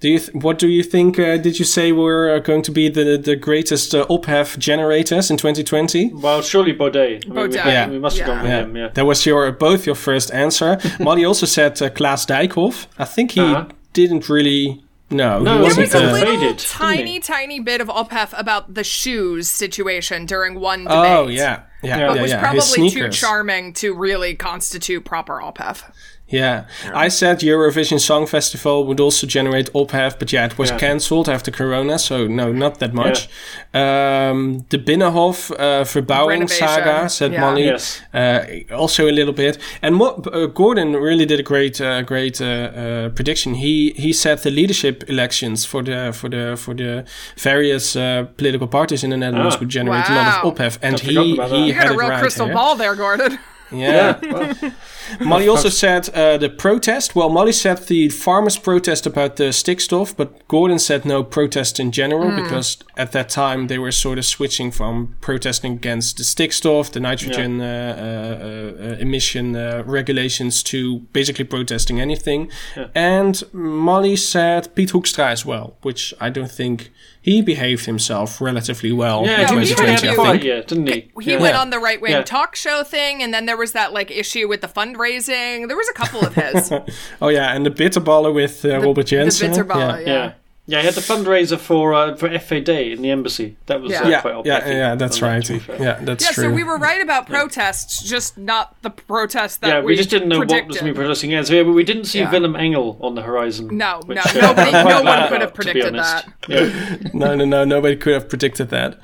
do 0.00 0.10
you 0.10 0.20
what 0.34 0.58
do 0.58 0.68
you 0.68 0.82
think? 0.82 1.18
Uh, 1.18 1.38
did 1.38 1.58
you 1.58 1.64
say 1.64 1.90
were 1.90 2.34
uh, 2.34 2.40
going 2.40 2.60
to 2.62 2.70
be 2.70 2.90
the 2.90 3.16
the 3.16 3.34
greatest 3.34 3.94
uh, 3.94 4.04
ophef 4.10 4.58
generators 4.58 5.30
in 5.30 5.38
2020? 5.38 6.12
Well, 6.12 6.42
surely 6.42 6.74
Baudet. 6.74 7.24
I 7.24 7.32
mean, 7.32 7.48
We, 7.48 7.54
yeah. 7.54 7.88
we 7.88 7.98
must 7.98 8.18
have 8.18 8.28
yeah. 8.28 8.34
gone 8.34 8.42
with 8.42 8.52
yeah. 8.52 8.62
him. 8.64 8.76
Yeah, 8.76 8.88
that 8.92 9.06
was 9.06 9.24
your 9.24 9.50
both 9.52 9.86
your 9.86 9.96
first 9.96 10.30
answer. 10.34 10.78
Molly 11.00 11.24
also 11.24 11.46
said 11.46 11.80
uh, 11.80 11.88
Klaas 11.88 12.26
Dijkhoff. 12.26 12.88
I 12.98 13.06
think 13.06 13.32
he 13.32 13.40
-huh. 13.40 13.70
didn't 13.92 14.28
really 14.28 14.85
no, 15.10 15.40
no, 15.40 15.62
there 15.62 15.76
was 15.76 15.94
a 15.94 16.12
little 16.12 16.54
tiny, 16.56 17.20
tiny 17.20 17.60
bit 17.60 17.80
of 17.80 17.88
ophef 17.88 18.34
about 18.36 18.74
the 18.74 18.82
shoes 18.82 19.48
situation 19.48 20.26
during 20.26 20.58
one 20.58 20.80
debate. 20.80 20.96
Oh 20.96 21.28
yeah, 21.28 21.62
yeah, 21.82 22.08
but 22.08 22.16
yeah, 22.16 22.22
was 22.22 22.30
yeah. 22.32 22.40
probably 22.40 22.90
too 22.90 23.08
charming 23.10 23.72
to 23.74 23.94
really 23.94 24.34
constitute 24.34 25.04
proper 25.04 25.40
ophef. 25.40 25.84
Yeah. 26.28 26.66
I 26.92 27.08
said 27.08 27.38
Eurovision 27.38 28.00
Song 28.00 28.26
Festival 28.26 28.84
would 28.86 28.98
also 28.98 29.28
generate 29.28 29.70
ophef, 29.72 30.18
but 30.18 30.32
yeah, 30.32 30.46
it 30.46 30.58
was 30.58 30.70
yeah. 30.70 30.78
cancelled 30.78 31.28
after 31.28 31.52
Corona, 31.52 32.00
so 32.00 32.26
no, 32.26 32.52
not 32.52 32.80
that 32.80 32.92
much. 32.92 33.28
Yeah. 33.72 34.30
Um, 34.30 34.66
the 34.70 34.78
Binnenhof 34.78 35.52
uh, 35.52 35.84
Verbouwing 35.84 36.50
saga, 36.50 37.08
said 37.08 37.32
yeah. 37.32 37.40
Molly, 37.40 37.66
yes. 37.66 38.02
uh, 38.12 38.44
also 38.74 39.08
a 39.08 39.12
little 39.12 39.32
bit. 39.32 39.58
And 39.82 40.00
what, 40.00 40.26
uh, 40.34 40.46
Gordon 40.46 40.94
really 40.94 41.26
did 41.26 41.38
a 41.38 41.44
great, 41.44 41.80
uh, 41.80 42.02
great 42.02 42.40
uh, 42.40 42.44
uh, 42.44 43.08
prediction. 43.10 43.54
He 43.54 43.92
he 43.96 44.12
said 44.12 44.38
the 44.40 44.50
leadership 44.50 45.04
elections 45.08 45.64
for 45.64 45.82
the 45.82 46.12
for 46.12 46.28
the 46.28 46.56
for 46.56 46.74
the 46.74 47.04
various 47.36 47.92
political 47.92 48.66
parties 48.66 49.04
in 49.04 49.10
the 49.10 49.16
Netherlands 49.16 49.54
ah. 49.54 49.60
would 49.60 49.68
generate 49.68 50.08
wow. 50.08 50.14
a 50.14 50.16
lot 50.16 50.44
of 50.44 50.54
ophef, 50.54 50.78
and 50.82 50.98
he 50.98 51.36
he 51.36 51.66
you 51.68 51.74
had 51.74 51.86
a 51.86 51.96
real 51.96 52.08
right 52.08 52.20
crystal 52.20 52.48
ball 52.48 52.74
there, 52.74 52.96
Gordon. 52.96 53.38
Yeah. 53.70 54.18
well. 54.22 54.72
Molly 55.20 55.48
also 55.48 55.68
said 55.68 56.08
uh, 56.10 56.38
the 56.38 56.48
protest. 56.48 57.14
Well, 57.14 57.28
Molly 57.28 57.52
said 57.52 57.78
the 57.86 58.08
farmers' 58.08 58.58
protest 58.58 59.06
about 59.06 59.36
the 59.36 59.44
stikstof, 59.44 60.16
but 60.16 60.46
Gordon 60.48 60.78
said 60.78 61.04
no 61.04 61.22
protest 61.22 61.80
in 61.80 61.92
general 61.92 62.30
mm. 62.30 62.42
because 62.42 62.78
at 62.96 63.12
that 63.12 63.28
time 63.28 63.66
they 63.66 63.78
were 63.78 63.92
sort 63.92 64.18
of 64.18 64.24
switching 64.24 64.70
from 64.70 65.16
protesting 65.20 65.72
against 65.74 66.16
the 66.16 66.22
stikstof, 66.22 66.92
the 66.92 67.00
nitrogen 67.00 67.58
yeah. 67.58 67.66
uh, 67.66 68.04
uh, 68.04 68.92
uh 68.92 68.96
emission 68.98 69.56
uh, 69.56 69.82
regulations, 69.86 70.62
to 70.62 71.00
basically 71.12 71.44
protesting 71.44 72.00
anything. 72.00 72.50
Yeah. 72.76 72.88
And 72.94 73.42
Molly 73.52 74.16
said 74.16 74.74
Pete 74.74 74.90
Hoekstra 74.90 75.30
as 75.30 75.44
well, 75.44 75.76
which 75.82 76.14
I 76.20 76.30
don't 76.30 76.50
think 76.50 76.90
he 77.26 77.42
behaved 77.42 77.86
himself 77.86 78.40
relatively 78.40 78.92
well 78.92 79.26
yeah, 79.26 79.40
in 79.40 79.48
2020, 79.48 80.08
I 80.08 80.14
think. 80.14 80.44
Yeah, 80.44 80.60
didn't 80.60 80.86
he? 80.86 81.10
He 81.20 81.32
yeah. 81.32 81.40
went 81.40 81.56
on 81.56 81.70
the 81.70 81.80
right 81.80 82.00
wing 82.00 82.12
yeah. 82.12 82.22
talk 82.22 82.54
show 82.54 82.84
thing, 82.84 83.20
and 83.20 83.34
then 83.34 83.46
there 83.46 83.56
was 83.56 83.72
that 83.72 83.92
like 83.92 84.12
issue 84.12 84.46
with 84.46 84.60
the 84.60 84.68
fundraising. 84.68 85.66
There 85.66 85.76
was 85.76 85.88
a 85.88 85.92
couple 85.92 86.20
of 86.20 86.34
his. 86.34 86.72
oh 87.20 87.26
yeah, 87.26 87.52
and 87.52 87.66
the 87.66 87.70
bitterballer 87.70 88.32
with 88.32 88.64
uh, 88.64 88.78
the, 88.78 88.80
Robert 88.80 89.06
Jensen. 89.06 89.50
The 89.50 89.58
bitterballer, 89.58 90.06
yeah. 90.06 90.34
Yeah, 90.68 90.80
he 90.80 90.86
had 90.86 90.94
the 90.94 91.00
fundraiser 91.00 91.58
for 91.58 91.94
uh, 91.94 92.16
for 92.16 92.36
FA 92.40 92.60
Day 92.60 92.90
in 92.90 93.00
the 93.00 93.10
embassy. 93.10 93.56
That 93.66 93.80
was 93.80 93.92
yeah, 93.92 94.02
uh, 94.02 94.08
yeah, 94.08 94.20
quite 94.20 94.46
yeah, 94.46 94.68
yeah, 94.68 94.94
that's 94.96 95.22
right. 95.22 95.48
Yeah, 95.48 96.00
that's 96.02 96.24
yeah, 96.24 96.32
true. 96.32 96.44
so 96.44 96.50
we 96.50 96.64
were 96.64 96.76
right 96.76 97.00
about 97.00 97.28
protests, 97.28 98.02
just 98.02 98.36
not 98.36 98.74
the 98.82 98.90
protests 98.90 99.58
that 99.58 99.68
yeah, 99.68 99.78
we, 99.78 99.92
we 99.92 99.96
just 99.96 100.10
didn't 100.10 100.28
know 100.28 100.38
predicted. 100.38 100.64
what 100.64 100.68
was 100.68 100.80
going 100.80 100.92
to 100.92 100.92
be 100.92 101.04
protesting 101.04 101.32
against. 101.32 101.52
Yeah, 101.52 101.62
but 101.62 101.70
we 101.70 101.84
didn't 101.84 102.06
see 102.06 102.18
yeah. 102.18 102.32
Willem 102.32 102.56
Engel 102.56 102.98
on 103.00 103.14
the 103.14 103.22
horizon. 103.22 103.76
No, 103.76 104.00
which, 104.06 104.16
no, 104.16 104.22
uh, 104.24 104.32
nobody, 104.34 104.72
no 104.72 105.02
one 105.02 105.28
could 105.28 105.40
have 105.40 105.54
predicted 105.54 105.94
that. 105.94 106.26
Yeah. 106.48 106.96
no, 107.14 107.36
no, 107.36 107.44
no, 107.44 107.64
nobody 107.64 107.94
could 107.94 108.14
have 108.14 108.28
predicted 108.28 108.70
that. 108.70 108.98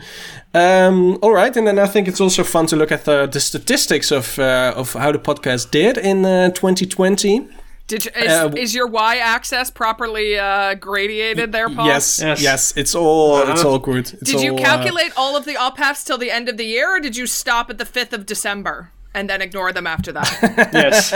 Um, 0.55 1.20
all 1.23 1.32
right, 1.32 1.56
and 1.56 1.64
then 1.64 1.79
I 1.79 1.87
think 1.87 2.09
it's 2.09 2.20
also 2.20 2.43
fun 2.43 2.67
to 2.67 2.76
look 2.76 2.91
at 2.91 3.05
the, 3.05 3.26
the 3.26 3.41
statistics 3.41 4.11
of 4.11 4.37
uh, 4.41 4.75
of 4.76 4.94
how 4.94 5.12
the 5.12 5.20
podcast 5.20 5.70
did 5.70 5.97
in 5.97 6.25
uh, 6.25 6.50
2020. 6.50 7.49
Did 7.92 8.06
you, 8.06 8.10
is, 8.16 8.30
uh, 8.30 8.54
is, 8.56 8.74
your 8.74 8.86
y-axis 8.86 9.68
properly 9.68 10.38
uh, 10.38 10.76
gradiated 10.76 11.52
there, 11.52 11.68
Paul? 11.68 11.84
Yes, 11.84 12.20
yes, 12.22 12.40
yes. 12.40 12.74
It's 12.74 12.94
all 12.94 13.34
uh-huh. 13.34 13.52
it's 13.52 13.64
all 13.64 13.78
good. 13.78 14.10
It's 14.14 14.22
did 14.22 14.40
you 14.40 14.52
all, 14.52 14.60
uh, 14.60 14.62
calculate 14.62 15.12
all 15.14 15.36
of 15.36 15.44
the 15.44 15.56
ophefs 15.58 16.02
till 16.02 16.16
the 16.16 16.30
end 16.30 16.48
of 16.48 16.56
the 16.56 16.64
year, 16.64 16.96
or 16.96 17.00
did 17.00 17.18
you 17.18 17.26
stop 17.26 17.68
at 17.68 17.76
the 17.76 17.84
fifth 17.84 18.14
of 18.14 18.24
December? 18.24 18.92
And 19.14 19.29
then 19.29 19.43
ignore 19.43 19.73
them 19.73 19.87
after 19.87 20.12
that. 20.12 20.70
yes. 20.73 21.12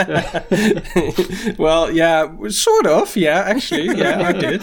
well, 1.58 1.90
yeah, 1.90 2.30
sort 2.48 2.86
of. 2.86 3.16
Yeah, 3.16 3.40
actually, 3.40 3.98
yeah, 3.98 4.28
I 4.28 4.32
did. 4.32 4.62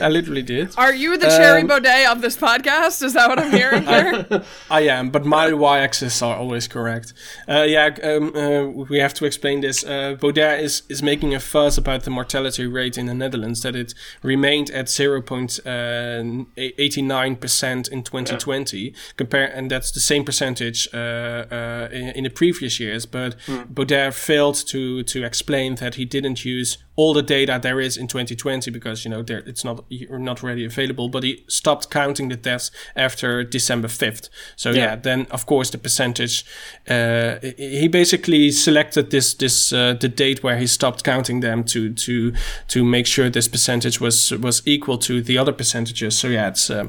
I 0.00 0.08
literally 0.08 0.42
did. 0.42 0.74
Are 0.76 0.94
you 0.94 1.18
the 1.18 1.28
Thierry 1.28 1.62
um, 1.62 1.68
Baudet 1.68 2.10
of 2.10 2.20
this 2.20 2.36
podcast? 2.36 3.02
Is 3.02 3.14
that 3.14 3.28
what 3.28 3.38
I'm 3.38 3.50
hearing 3.50 3.84
here? 3.84 4.44
I 4.70 4.82
am, 4.82 5.10
but 5.10 5.24
my 5.24 5.52
y-axis 5.52 6.22
are 6.22 6.36
always 6.36 6.68
correct. 6.68 7.12
Uh, 7.48 7.62
yeah, 7.62 7.96
um, 8.02 8.36
uh, 8.36 8.66
we 8.66 8.98
have 8.98 9.14
to 9.14 9.24
explain 9.24 9.60
this. 9.60 9.84
Uh, 9.84 10.16
Baudet 10.20 10.60
is 10.60 10.82
is 10.88 11.02
making 11.02 11.34
a 11.34 11.40
fuss 11.40 11.76
about 11.76 12.04
the 12.04 12.10
mortality 12.10 12.66
rate 12.66 12.96
in 12.96 13.06
the 13.06 13.14
Netherlands 13.14 13.62
that 13.62 13.74
it 13.74 13.94
remained 14.22 14.70
at 14.70 14.86
0.89 14.86 17.32
uh, 17.32 17.36
percent 17.36 17.88
in 17.88 18.02
2020, 18.02 18.78
yeah. 18.78 18.90
compare, 19.16 19.46
and 19.46 19.70
that's 19.70 19.90
the 19.90 20.00
same 20.00 20.24
percentage 20.24 20.88
uh, 20.94 21.46
uh, 21.50 21.88
in, 21.92 22.08
in 22.10 22.24
the 22.24 22.30
previous 22.30 22.59
previous 22.60 22.78
years, 22.78 23.06
but 23.06 23.38
mm. 23.46 23.66
Baudet 23.72 24.12
failed 24.12 24.56
to 24.68 25.02
to 25.04 25.24
explain 25.24 25.76
that 25.76 25.94
he 25.94 26.04
didn't 26.04 26.44
use 26.44 26.78
all 27.00 27.14
the 27.14 27.22
data 27.22 27.58
there 27.62 27.80
is 27.80 27.96
in 27.96 28.06
2020 28.06 28.70
because 28.70 29.06
you 29.06 29.10
know 29.10 29.22
there, 29.22 29.42
it's 29.46 29.64
not 29.64 29.84
not 30.10 30.42
ready 30.42 30.66
available. 30.66 31.08
But 31.08 31.22
he 31.22 31.42
stopped 31.48 31.88
counting 31.90 32.28
the 32.28 32.36
deaths 32.36 32.70
after 32.94 33.42
December 33.42 33.88
5th. 33.88 34.28
So 34.54 34.70
yeah, 34.70 34.76
yeah 34.76 34.96
then 34.96 35.26
of 35.30 35.46
course 35.46 35.70
the 35.70 35.78
percentage. 35.78 36.44
Uh, 36.86 37.36
he 37.56 37.88
basically 37.88 38.50
selected 38.50 39.10
this 39.10 39.32
this 39.32 39.72
uh, 39.72 39.94
the 39.98 40.08
date 40.08 40.42
where 40.42 40.58
he 40.58 40.66
stopped 40.66 41.02
counting 41.02 41.40
them 41.40 41.64
to 41.64 41.94
to 41.94 42.34
to 42.68 42.84
make 42.84 43.06
sure 43.06 43.30
this 43.30 43.48
percentage 43.48 43.98
was 43.98 44.30
was 44.32 44.62
equal 44.66 44.98
to 44.98 45.22
the 45.22 45.38
other 45.38 45.52
percentages. 45.52 46.18
So 46.18 46.28
yeah, 46.28 46.48
it's 46.48 46.68
uh, 46.68 46.88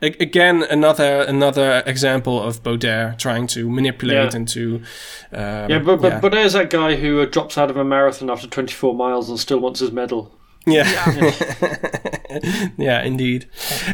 again 0.00 0.64
another 0.70 1.22
another 1.28 1.84
example 1.86 2.42
of 2.42 2.62
Baudet 2.64 3.18
trying 3.18 3.46
to 3.48 3.70
manipulate 3.70 4.32
yeah. 4.32 4.36
and 4.36 4.48
to 4.48 4.82
um, 5.32 5.70
yeah, 5.70 5.78
but 5.78 6.02
but, 6.02 6.12
yeah. 6.12 6.28
there's 6.28 6.52
that 6.52 6.68
guy 6.70 6.96
who 6.96 7.20
uh, 7.20 7.26
drops 7.26 7.56
out 7.56 7.70
of 7.70 7.76
a 7.76 7.84
marathon 7.84 8.28
after 8.28 8.46
24 8.46 8.94
miles 8.94 9.30
and 9.30 9.38
still 9.38 9.51
wants 9.58 9.80
his 9.80 9.92
medal. 9.92 10.32
Yeah. 10.66 11.12
Yeah, 11.12 12.70
yeah 12.78 13.02
indeed. 13.02 13.48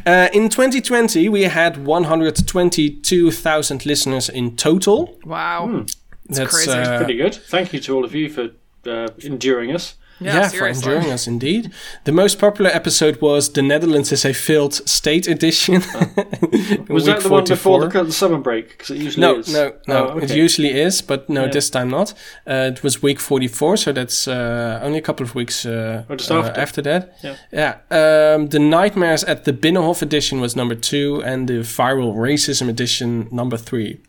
Uh, 0.04 0.28
in 0.32 0.48
2020, 0.48 1.28
we 1.28 1.42
had 1.44 1.86
122,000 1.86 3.86
listeners 3.86 4.28
in 4.28 4.56
total. 4.56 5.16
Wow. 5.24 5.66
Hmm. 5.66 5.82
That's, 6.28 6.66
That's 6.66 6.68
uh, 6.68 6.98
pretty 6.98 7.16
good. 7.16 7.34
Thank 7.34 7.72
you 7.72 7.80
to 7.80 7.96
all 7.96 8.04
of 8.04 8.14
you 8.14 8.28
for 8.28 8.50
uh, 8.86 9.08
enduring 9.20 9.74
us. 9.74 9.94
Yeah, 10.20 10.34
Yeah, 10.34 10.42
for 10.48 10.56
seriously. 10.56 10.92
enduring 10.92 11.12
us 11.12 11.26
indeed. 11.26 11.70
The 12.04 12.12
most 12.12 12.38
popular 12.38 12.70
episode 12.70 13.20
was 13.20 13.52
The 13.52 13.62
Netherlands 13.62 14.10
is 14.12 14.24
a 14.24 14.32
Failed 14.32 14.74
State 14.88 15.28
edition. 15.28 15.74
Was 16.88 17.04
that 17.06 17.20
the 17.22 17.28
one 17.30 17.44
before 17.44 17.88
the, 17.88 18.02
the 18.04 18.12
summer 18.12 18.38
break? 18.38 18.70
Because 18.70 18.90
it 18.90 18.98
usually 18.98 19.20
No, 19.26 19.38
is. 19.38 19.52
no, 19.52 19.72
no. 19.86 20.08
Oh, 20.14 20.18
It 20.18 20.30
usually 20.34 20.72
is, 20.80 21.02
but 21.02 21.28
no, 21.28 21.44
Yeah. 21.44 21.50
this 21.52 21.70
time 21.70 21.88
not. 21.90 22.14
Uh, 22.46 22.70
it 22.72 22.82
was 22.82 23.02
week 23.02 23.20
44, 23.20 23.76
so 23.76 23.92
that's 23.92 24.26
uh, 24.28 24.80
only 24.82 24.98
a 24.98 25.02
couple 25.02 25.24
of 25.24 25.34
weeks 25.34 25.64
uh, 25.66 26.04
Oh, 26.10 26.16
just 26.16 26.30
uh, 26.30 26.52
after. 26.56 26.82
that. 26.82 27.16
Yeah. 27.22 27.36
Yeah. 27.52 27.74
Um, 27.90 28.48
the 28.48 28.58
Nightmares 28.58 29.24
at 29.24 29.44
the 29.44 29.52
Binnenhof 29.52 30.02
edition 30.02 30.40
was 30.40 30.56
number 30.56 30.74
two, 30.74 31.22
and 31.24 31.48
the 31.48 31.60
Viral 31.62 32.14
Racism 32.14 32.68
edition 32.68 33.28
number 33.30 33.56
three. 33.56 34.00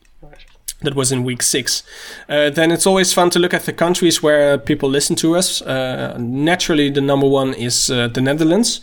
That 0.81 0.95
was 0.95 1.11
in 1.11 1.23
week 1.25 1.43
six. 1.43 1.83
Uh, 2.29 2.49
then 2.49 2.71
it's 2.71 2.87
always 2.87 3.13
fun 3.13 3.29
to 3.31 3.39
look 3.39 3.53
at 3.53 3.63
the 3.65 3.73
countries 3.73 4.23
where 4.23 4.57
people 4.57 4.89
listen 4.89 5.15
to 5.17 5.35
us. 5.35 5.61
Uh, 5.61 6.15
naturally, 6.17 6.89
the 6.89 7.01
number 7.01 7.27
one 7.27 7.53
is 7.53 7.89
uh, 7.91 8.07
the 8.07 8.21
Netherlands. 8.21 8.79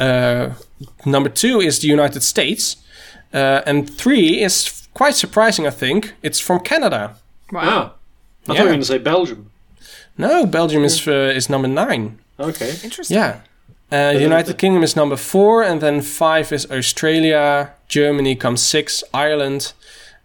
Uh, 0.00 0.54
number 1.04 1.28
two 1.28 1.60
is 1.60 1.78
the 1.80 1.88
United 1.88 2.22
States. 2.22 2.76
Uh, 3.34 3.60
and 3.66 3.90
three 3.90 4.42
is 4.42 4.88
quite 4.94 5.14
surprising, 5.16 5.66
I 5.66 5.70
think. 5.70 6.14
It's 6.22 6.40
from 6.40 6.60
Canada. 6.60 7.16
Wow. 7.52 7.60
Ah, 7.62 7.66
I 7.68 8.46
thought 8.46 8.48
you 8.48 8.54
Yeah. 8.54 8.62
were 8.62 8.68
going 8.68 8.80
to 8.80 8.86
say 8.86 8.98
Belgium. 8.98 9.50
No, 10.16 10.46
Belgium 10.46 10.84
is 10.84 11.06
uh, 11.06 11.36
is 11.36 11.48
number 11.48 11.68
nine. 11.68 12.18
Okay. 12.38 12.70
Interesting. 12.82 13.16
Yeah. 13.18 13.40
Uh, 13.92 14.12
United 14.18 14.56
Kingdom 14.58 14.82
is 14.82 14.94
number 14.96 15.16
four, 15.16 15.62
and 15.62 15.80
then 15.80 16.00
five 16.02 16.52
is 16.54 16.66
Australia. 16.70 17.68
Germany 17.88 18.34
comes 18.36 18.62
six. 18.62 19.04
Ireland, 19.12 19.72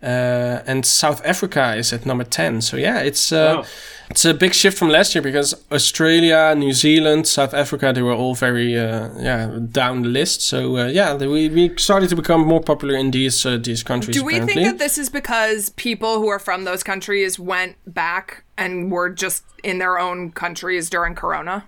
uh, 0.02 0.62
and 0.66 0.86
South 0.86 1.24
Africa 1.26 1.76
is 1.76 1.92
at 1.94 2.06
number 2.06 2.24
ten. 2.24 2.62
So 2.62 2.78
yeah, 2.78 3.00
it's 3.00 3.32
uh, 3.32 3.56
Wow. 3.58 3.66
it's 4.10 4.26
a 4.26 4.34
big 4.34 4.54
shift 4.54 4.78
from 4.78 4.90
last 4.90 5.14
year 5.14 5.22
because 5.22 5.54
Australia, 5.72 6.54
New 6.56 6.74
Zealand, 6.74 7.28
South 7.28 7.54
Africa, 7.54 7.92
they 7.94 8.02
were 8.02 8.14
all 8.14 8.34
very 8.36 8.78
uh, 8.78 9.10
yeah 9.20 9.60
down 9.72 10.04
the 10.04 10.10
list. 10.10 10.42
So 10.42 10.78
uh, 10.78 10.86
yeah, 10.88 11.16
they, 11.16 11.28
we 11.28 11.50
we 11.50 11.76
started 11.78 12.10
to 12.10 12.16
become 12.16 12.46
more 12.46 12.62
popular 12.62 12.96
in 12.96 13.12
these 13.12 13.46
uh, 13.46 13.58
these 13.58 13.84
countries. 13.84 14.16
Do 14.16 14.24
we 14.24 14.36
apparently. 14.36 14.64
think 14.64 14.78
that 14.78 14.84
this 14.84 14.98
is 14.98 15.10
because 15.10 15.70
people 15.72 16.20
who 16.20 16.30
are 16.30 16.40
from 16.40 16.64
those 16.64 16.84
countries 16.84 17.38
went 17.38 17.76
back 17.86 18.44
and 18.58 18.92
were 18.92 19.10
just 19.10 19.44
in 19.64 19.80
their 19.80 20.00
own 20.00 20.32
countries 20.32 20.90
during 20.90 21.16
Corona? 21.16 21.68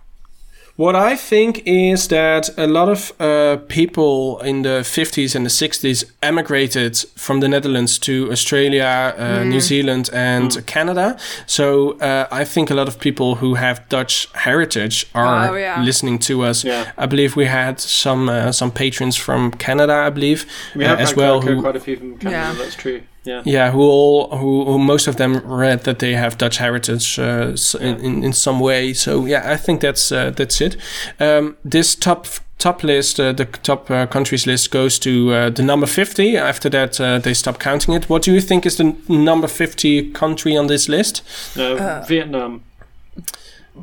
What 0.77 0.95
I 0.95 1.15
think 1.15 1.61
is 1.65 2.07
that 2.07 2.49
a 2.57 2.65
lot 2.65 2.89
of 2.89 3.11
uh, 3.19 3.57
people 3.67 4.39
in 4.39 4.61
the 4.63 4.81
50s 4.83 5.35
and 5.35 5.45
the 5.45 5.49
60s 5.49 6.05
emigrated 6.23 6.97
from 7.15 7.39
the 7.41 7.47
Netherlands 7.47 7.99
to 7.99 8.31
Australia, 8.31 9.13
uh, 9.17 9.43
New 9.43 9.59
Zealand, 9.59 10.09
and 10.13 10.65
Canada. 10.65 11.17
So 11.45 11.99
uh, 11.99 12.27
I 12.31 12.45
think 12.45 12.71
a 12.71 12.73
lot 12.73 12.87
of 12.87 12.99
people 12.99 13.35
who 13.35 13.55
have 13.55 13.87
Dutch 13.89 14.27
heritage 14.33 15.05
are 15.13 15.49
Oh, 15.51 15.55
yeah. 15.55 15.83
listening 15.83 16.19
to 16.19 16.43
us. 16.43 16.63
Yeah. 16.63 16.91
I 16.97 17.05
believe 17.05 17.35
we 17.35 17.45
had 17.45 17.79
some 17.79 18.29
uh, 18.29 18.51
some 18.51 18.71
patrons 18.71 19.15
from 19.17 19.51
Canada, 19.51 19.93
I 19.93 20.09
believe, 20.09 20.45
We 20.75 20.85
uh, 20.85 20.89
have 20.89 20.99
as 21.01 21.15
well. 21.15 21.41
quite, 21.41 21.53
Who, 21.55 21.61
quite 21.61 21.75
a 21.75 21.79
few 21.79 21.97
from 21.97 22.17
Canada. 22.17 22.31
Yeah. 22.37 22.53
That's 22.53 22.75
true. 22.75 23.01
Yeah. 23.23 23.43
yeah, 23.45 23.71
who 23.71 23.81
all 23.81 24.35
who, 24.37 24.65
who 24.65 24.79
most 24.79 25.07
of 25.07 25.15
them 25.15 25.41
read 25.45 25.83
that 25.83 25.99
they 25.99 26.13
have 26.15 26.37
Dutch 26.37 26.57
heritage 26.57 27.19
uh, 27.19 27.51
s- 27.53 27.75
in, 27.75 27.99
in 27.99 28.23
in 28.23 28.33
some 28.33 28.59
way. 28.59 28.93
So 28.93 29.25
yeah, 29.27 29.53
I 29.53 29.57
think 29.57 29.81
that's 29.81 30.11
uh, 30.11 30.31
that's 30.35 30.59
it. 30.61 30.75
Um, 31.19 31.55
this 31.63 31.95
top 31.95 32.25
top 32.57 32.83
list, 32.83 33.19
uh, 33.19 33.31
the 33.33 33.45
top 33.45 33.91
uh, 33.91 34.07
countries 34.07 34.47
list, 34.47 34.71
goes 34.71 34.99
to 34.99 35.09
uh, 35.33 35.49
the 35.51 35.61
number 35.63 35.87
fifty. 35.87 36.35
After 36.37 36.69
that, 36.69 36.99
uh, 36.99 37.19
they 37.19 37.33
stop 37.35 37.59
counting 37.59 37.93
it. 37.95 38.09
What 38.09 38.23
do 38.23 38.31
you 38.33 38.41
think 38.41 38.65
is 38.65 38.75
the 38.77 38.83
n- 38.85 38.97
number 39.07 39.47
fifty 39.47 40.11
country 40.11 40.57
on 40.57 40.67
this 40.67 40.89
list? 40.89 41.21
Uh, 41.55 42.03
Vietnam. 42.07 42.63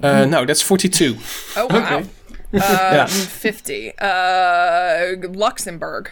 Uh, 0.03 0.27
no, 0.27 0.45
that's 0.45 0.63
forty-two. 0.63 1.17
Oh, 1.57 1.67
wow. 1.71 1.99
Okay. 1.99 2.09
Uh, 2.55 2.95
Yeah. 2.95 3.07
50. 3.07 3.93
Uh, 3.99 5.29
Luxembourg. 5.39 6.11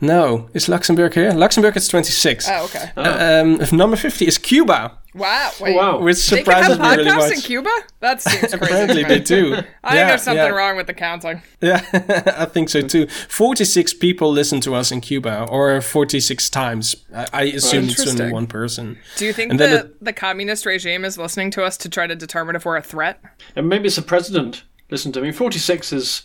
No, 0.00 0.48
is 0.54 0.68
Luxembourg 0.68 1.14
here? 1.14 1.32
Luxembourg 1.32 1.76
is 1.76 1.88
twenty-six. 1.88 2.48
Oh, 2.48 2.64
okay. 2.64 2.90
Um, 2.96 3.60
number 3.72 3.96
fifty 3.96 4.26
is 4.26 4.38
Cuba, 4.38 4.98
Wow. 5.14 5.50
Wait. 5.60 5.74
wow. 5.76 5.98
which 6.00 6.28
They 6.28 6.42
can 6.42 6.52
have 6.52 6.72
surprises 6.72 6.78
me 6.78 7.04
really 7.04 7.16
much. 7.16 7.32
in 7.32 7.40
Cuba? 7.40 7.70
That 7.98 8.22
seems 8.22 8.38
crazy. 8.40 8.56
Apparently 8.56 9.02
to 9.02 9.08
me. 9.08 9.14
they 9.14 9.18
do. 9.18 9.54
I 9.84 9.94
think 9.96 10.08
there's 10.08 10.22
something 10.22 10.44
yeah. 10.44 10.50
wrong 10.50 10.76
with 10.76 10.86
the 10.86 10.94
counting. 10.94 11.42
Yeah, 11.60 11.84
I 12.38 12.44
think 12.44 12.68
so 12.68 12.80
too. 12.82 13.06
46 13.06 13.94
people 13.94 14.30
listen 14.30 14.60
to 14.60 14.74
us 14.74 14.92
in 14.92 15.00
Cuba, 15.00 15.46
or 15.50 15.80
46 15.80 16.48
times. 16.50 16.96
I, 17.14 17.26
I 17.32 17.42
assume 17.44 17.84
it's 17.88 18.06
only 18.06 18.32
one 18.32 18.46
person. 18.46 18.98
Do 19.16 19.26
you 19.26 19.32
think 19.32 19.50
And 19.50 19.58
the, 19.60 19.66
then 19.66 19.92
the 20.00 20.12
communist 20.12 20.64
regime 20.64 21.04
is 21.04 21.18
listening 21.18 21.50
to 21.52 21.64
us 21.64 21.76
to 21.78 21.88
try 21.88 22.06
to 22.06 22.14
determine 22.14 22.54
if 22.54 22.64
we're 22.64 22.76
a 22.76 22.82
threat? 22.82 23.20
And 23.56 23.68
maybe 23.68 23.86
it's 23.86 23.96
the 23.96 24.02
president. 24.02 24.62
Listen 24.90 25.12
to 25.12 25.20
me. 25.20 25.32
46 25.32 25.92
is, 25.92 26.22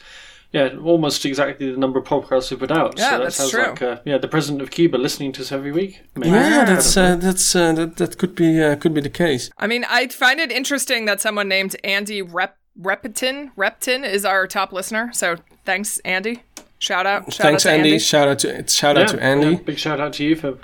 yeah, 0.52 0.70
almost 0.84 1.26
exactly 1.26 1.72
the 1.72 1.78
number 1.78 2.00
of 2.00 2.06
podcasts 2.06 2.50
we 2.52 2.58
put 2.58 2.72
out. 2.72 2.98
Yeah, 2.98 3.10
so 3.10 3.18
that 3.18 3.24
that's 3.24 3.36
sounds 3.36 3.52
true. 3.52 3.64
like, 3.64 3.82
uh, 3.82 4.00
yeah, 4.06 4.18
the 4.18 4.28
president 4.28 4.62
of 4.62 4.72
Cuba 4.72 4.98
listening 4.98 5.32
to 5.34 5.42
us 5.42 5.52
every 5.52 5.72
week. 5.72 6.02
Maybe. 6.16 6.32
Yeah, 6.32 6.66
that's 6.66 6.96
uh, 6.96 7.16
that's 7.16 7.56
uh, 7.56 7.74
that, 7.74 7.98
that 7.98 8.18
could 8.18 8.36
be 8.36 8.62
uh, 8.62 8.76
could 8.78 8.94
be 8.94 9.02
the 9.02 9.10
case. 9.10 9.50
I 9.58 9.68
mean, 9.68 9.86
I 9.90 10.08
find 10.08 10.40
it 10.40 10.52
interesting 10.52 11.06
that 11.06 11.20
someone 11.22 11.48
named 11.48 11.76
Andy 11.84 12.22
Rep 12.22 12.58
Repetin 12.80 13.52
Reptin 13.58 14.08
is 14.08 14.26
our 14.26 14.48
top 14.48 14.72
listener. 14.72 15.12
So 15.14 15.38
thanks, 15.66 16.00
Andy. 16.00 16.44
Shout 16.78 17.06
out. 17.06 17.34
Shout 17.34 17.44
Thanks, 17.46 17.66
out 17.66 17.70
to 17.70 17.76
Andy. 17.78 17.90
Andy. 17.92 18.00
Shout 18.00 18.28
out 18.28 18.40
to 18.40 18.68
shout 18.68 18.96
Yeah, 18.98 19.04
out 19.04 19.10
to 19.10 19.24
Andy. 19.24 19.48
yeah, 19.52 19.58
big 19.66 19.78
shout 19.78 20.00
out 20.00 20.14
to 20.14 20.24
you 20.24 20.36
for. 20.36 20.58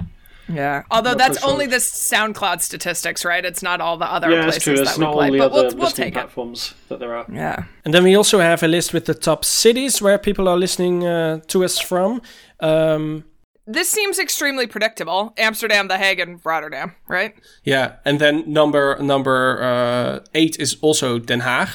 Yeah. 0.50 0.84
Although 0.92 1.12
No, 1.12 1.18
that's 1.18 1.40
sure. 1.40 1.50
only 1.50 1.66
the 1.68 1.78
SoundCloud 1.78 2.62
statistics, 2.62 3.24
right? 3.26 3.46
It's 3.46 3.62
not 3.64 3.80
all 3.82 3.98
the 3.98 4.06
other 4.12 4.30
Yeah, 4.32 4.44
places 4.44 4.56
it's 4.58 4.64
true. 4.66 4.76
that 4.78 4.82
It's 4.88 4.98
we 4.98 5.06
not 5.06 5.14
play. 5.14 5.26
all 5.28 5.32
the 5.32 5.38
but 5.40 5.46
other 5.52 5.54
we'll, 5.68 5.76
we'll 5.76 5.84
listening 5.86 6.06
take 6.08 6.14
it. 6.16 6.20
platforms 6.20 6.74
that 6.90 7.00
there 7.00 7.16
are. 7.16 7.26
Yeah. 7.32 7.64
And 7.86 7.94
then 7.94 8.04
we 8.04 8.16
also 8.18 8.40
have 8.40 8.64
a 8.64 8.68
list 8.68 8.94
with 8.94 9.06
the 9.06 9.14
top 9.14 9.46
cities 9.46 10.02
where 10.02 10.18
people 10.18 10.48
are 10.48 10.58
listening 10.58 11.06
uh, 11.08 11.40
to 11.48 11.64
us 11.64 11.80
from. 11.80 12.22
Um, 12.60 13.24
This 13.68 13.90
seems 13.90 14.20
extremely 14.20 14.68
predictable. 14.68 15.34
Amsterdam, 15.38 15.88
The 15.88 15.98
Hague, 15.98 16.20
and 16.20 16.40
Rotterdam, 16.44 16.96
right? 17.08 17.34
yeah, 17.64 17.92
and 18.04 18.20
then 18.20 18.44
number 18.48 18.98
number 19.00 19.62
uh, 19.62 20.20
eight 20.34 20.60
is 20.60 20.78
also 20.82 21.20
Den 21.20 21.42
Haag. 21.42 21.70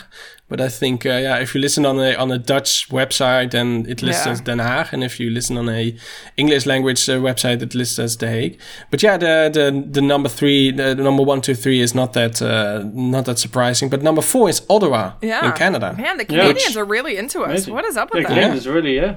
But 0.49 0.61
I 0.61 0.69
think 0.69 1.05
uh, 1.05 1.09
yeah, 1.09 1.39
if 1.39 1.55
you 1.57 1.61
listen 1.61 1.85
on 1.85 1.99
a 1.99 2.15
on 2.15 2.31
a 2.31 2.39
Dutch 2.39 2.89
website, 2.91 3.51
then 3.51 3.85
it 3.89 4.01
lists 4.01 4.27
Yeah. 4.27 4.33
as 4.33 4.41
Den 4.41 4.59
Haag, 4.59 4.93
and 4.93 5.03
if 5.03 5.19
you 5.19 5.29
listen 5.31 5.59
on 5.59 5.69
a 5.69 5.97
English 6.37 6.67
language 6.67 7.09
uh, 7.09 7.15
website, 7.19 7.63
it 7.63 7.75
lists 7.75 7.99
as 7.99 8.17
The 8.17 8.29
Hague. 8.29 8.59
But 8.91 9.03
yeah, 9.03 9.17
the 9.19 9.51
the, 9.53 9.85
the 9.91 10.01
number 10.01 10.29
three, 10.29 10.71
the, 10.71 10.95
the 10.95 11.03
number 11.03 11.25
one, 11.25 11.41
two, 11.41 11.55
three 11.57 11.81
is 11.81 11.95
not 11.95 12.13
that 12.13 12.41
uh, 12.41 12.85
not 12.95 13.25
that 13.25 13.39
surprising. 13.41 13.91
But 13.91 14.03
number 14.03 14.23
four 14.23 14.49
is 14.49 14.63
Ottawa 14.69 15.15
Yeah. 15.21 15.47
in 15.47 15.53
Canada. 15.53 15.95
Man, 15.99 16.17
the 16.19 16.25
Yeah. 16.29 16.43
Canadians 16.43 16.77
are 16.77 16.85
really 16.85 17.17
into 17.17 17.41
us. 17.43 17.49
Amazing. 17.51 17.75
What 17.75 17.85
is 17.85 17.97
up 17.97 18.11
Yeah, 18.13 18.19
with 18.21 18.29
that? 18.29 18.35
Canadians 18.35 18.67
really, 18.69 18.95
yeah, 18.97 19.17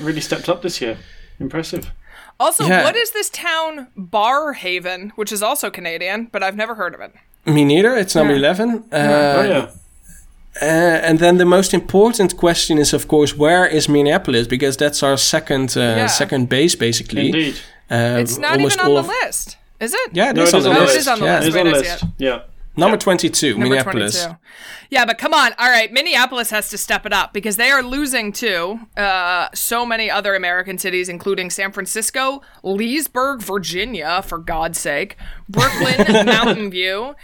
really 0.00 0.20
stepped 0.20 0.48
up 0.48 0.62
this 0.62 0.80
year. 0.80 0.96
Impressive. 1.40 1.90
Also, 2.38 2.66
Yeah. 2.66 2.84
what 2.84 2.94
is 2.96 3.10
this 3.10 3.30
town 3.30 3.88
Barrhaven, 3.98 5.10
which 5.16 5.32
is 5.32 5.42
also 5.42 5.70
Canadian, 5.70 6.28
but 6.32 6.42
I've 6.42 6.56
never 6.56 6.74
heard 6.76 6.94
of 6.94 7.00
it? 7.00 7.12
Me 7.46 7.64
neither. 7.64 7.96
It's 7.96 8.14
number 8.14 8.34
eleven. 8.34 8.84
Uh, 8.92 8.96
oh 9.38 9.42
yeah. 9.48 9.70
Uh, 10.62 10.64
and 11.08 11.18
then 11.18 11.36
the 11.38 11.44
most 11.44 11.74
important 11.74 12.36
question 12.36 12.78
is, 12.78 12.92
of 12.94 13.06
course, 13.08 13.36
where 13.36 13.66
is 13.66 13.88
Minneapolis? 13.88 14.46
Because 14.46 14.76
that's 14.76 15.02
our 15.02 15.16
second 15.18 15.76
uh, 15.76 15.80
Yeah. 15.80 16.06
second 16.08 16.48
base, 16.48 16.74
basically. 16.78 17.26
Indeed. 17.26 17.54
Uh, 17.90 18.18
It's 18.22 18.38
not 18.38 18.58
even 18.60 18.80
on 18.80 18.94
the 18.94 19.02
list, 19.02 19.56
is 19.80 19.92
it? 19.94 20.10
Yeah, 20.12 20.30
it 20.30 20.36
No, 20.36 20.42
is 20.42 20.48
it 20.48 20.56
on 20.56 20.62
the 20.62 20.68
list. 20.70 20.80
list. 20.80 20.88
Oh, 20.88 20.94
it 20.94 20.98
is 20.98 21.08
on 21.08 21.18
the 21.20 21.26
yeah. 21.26 21.34
list. 21.38 21.48
It's 21.48 21.56
on 21.56 21.64
the 21.66 21.70
list. 21.72 22.04
Yeah. 22.18 22.40
Number 22.78 22.96
twenty-two, 22.98 23.52
Number 23.52 23.68
Minneapolis. 23.70 24.24
22. 24.24 24.38
Yeah, 24.90 25.06
but 25.06 25.16
come 25.18 25.32
on. 25.32 25.52
All 25.58 25.70
right, 25.70 25.90
Minneapolis 25.90 26.50
has 26.50 26.68
to 26.70 26.78
step 26.78 27.06
it 27.06 27.12
up 27.12 27.32
because 27.32 27.56
they 27.56 27.70
are 27.70 27.82
losing 27.82 28.32
to 28.32 28.80
uh, 28.98 29.48
so 29.54 29.86
many 29.86 30.10
other 30.10 30.34
American 30.34 30.76
cities, 30.78 31.08
including 31.08 31.48
San 31.50 31.72
Francisco, 31.72 32.42
Leesburg, 32.62 33.40
Virginia, 33.42 34.20
for 34.22 34.36
God's 34.38 34.78
sake, 34.78 35.16
Brooklyn, 35.48 36.26
Mountain 36.26 36.70
View. 36.70 37.14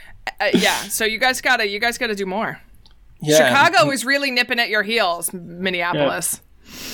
Uh, 0.41 0.49
yeah, 0.55 0.83
so 0.89 1.05
you 1.05 1.19
guys 1.19 1.41
gotta, 1.43 1.67
you 1.69 1.79
guys 1.79 1.99
gotta 1.99 2.15
do 2.15 2.25
more. 2.27 2.61
Yeah. 3.23 3.37
Chicago 3.37 3.91
is 3.91 4.05
really 4.05 4.31
nipping 4.31 4.59
at 4.59 4.69
your 4.69 4.83
heels, 4.83 5.33
Minneapolis. 5.33 6.41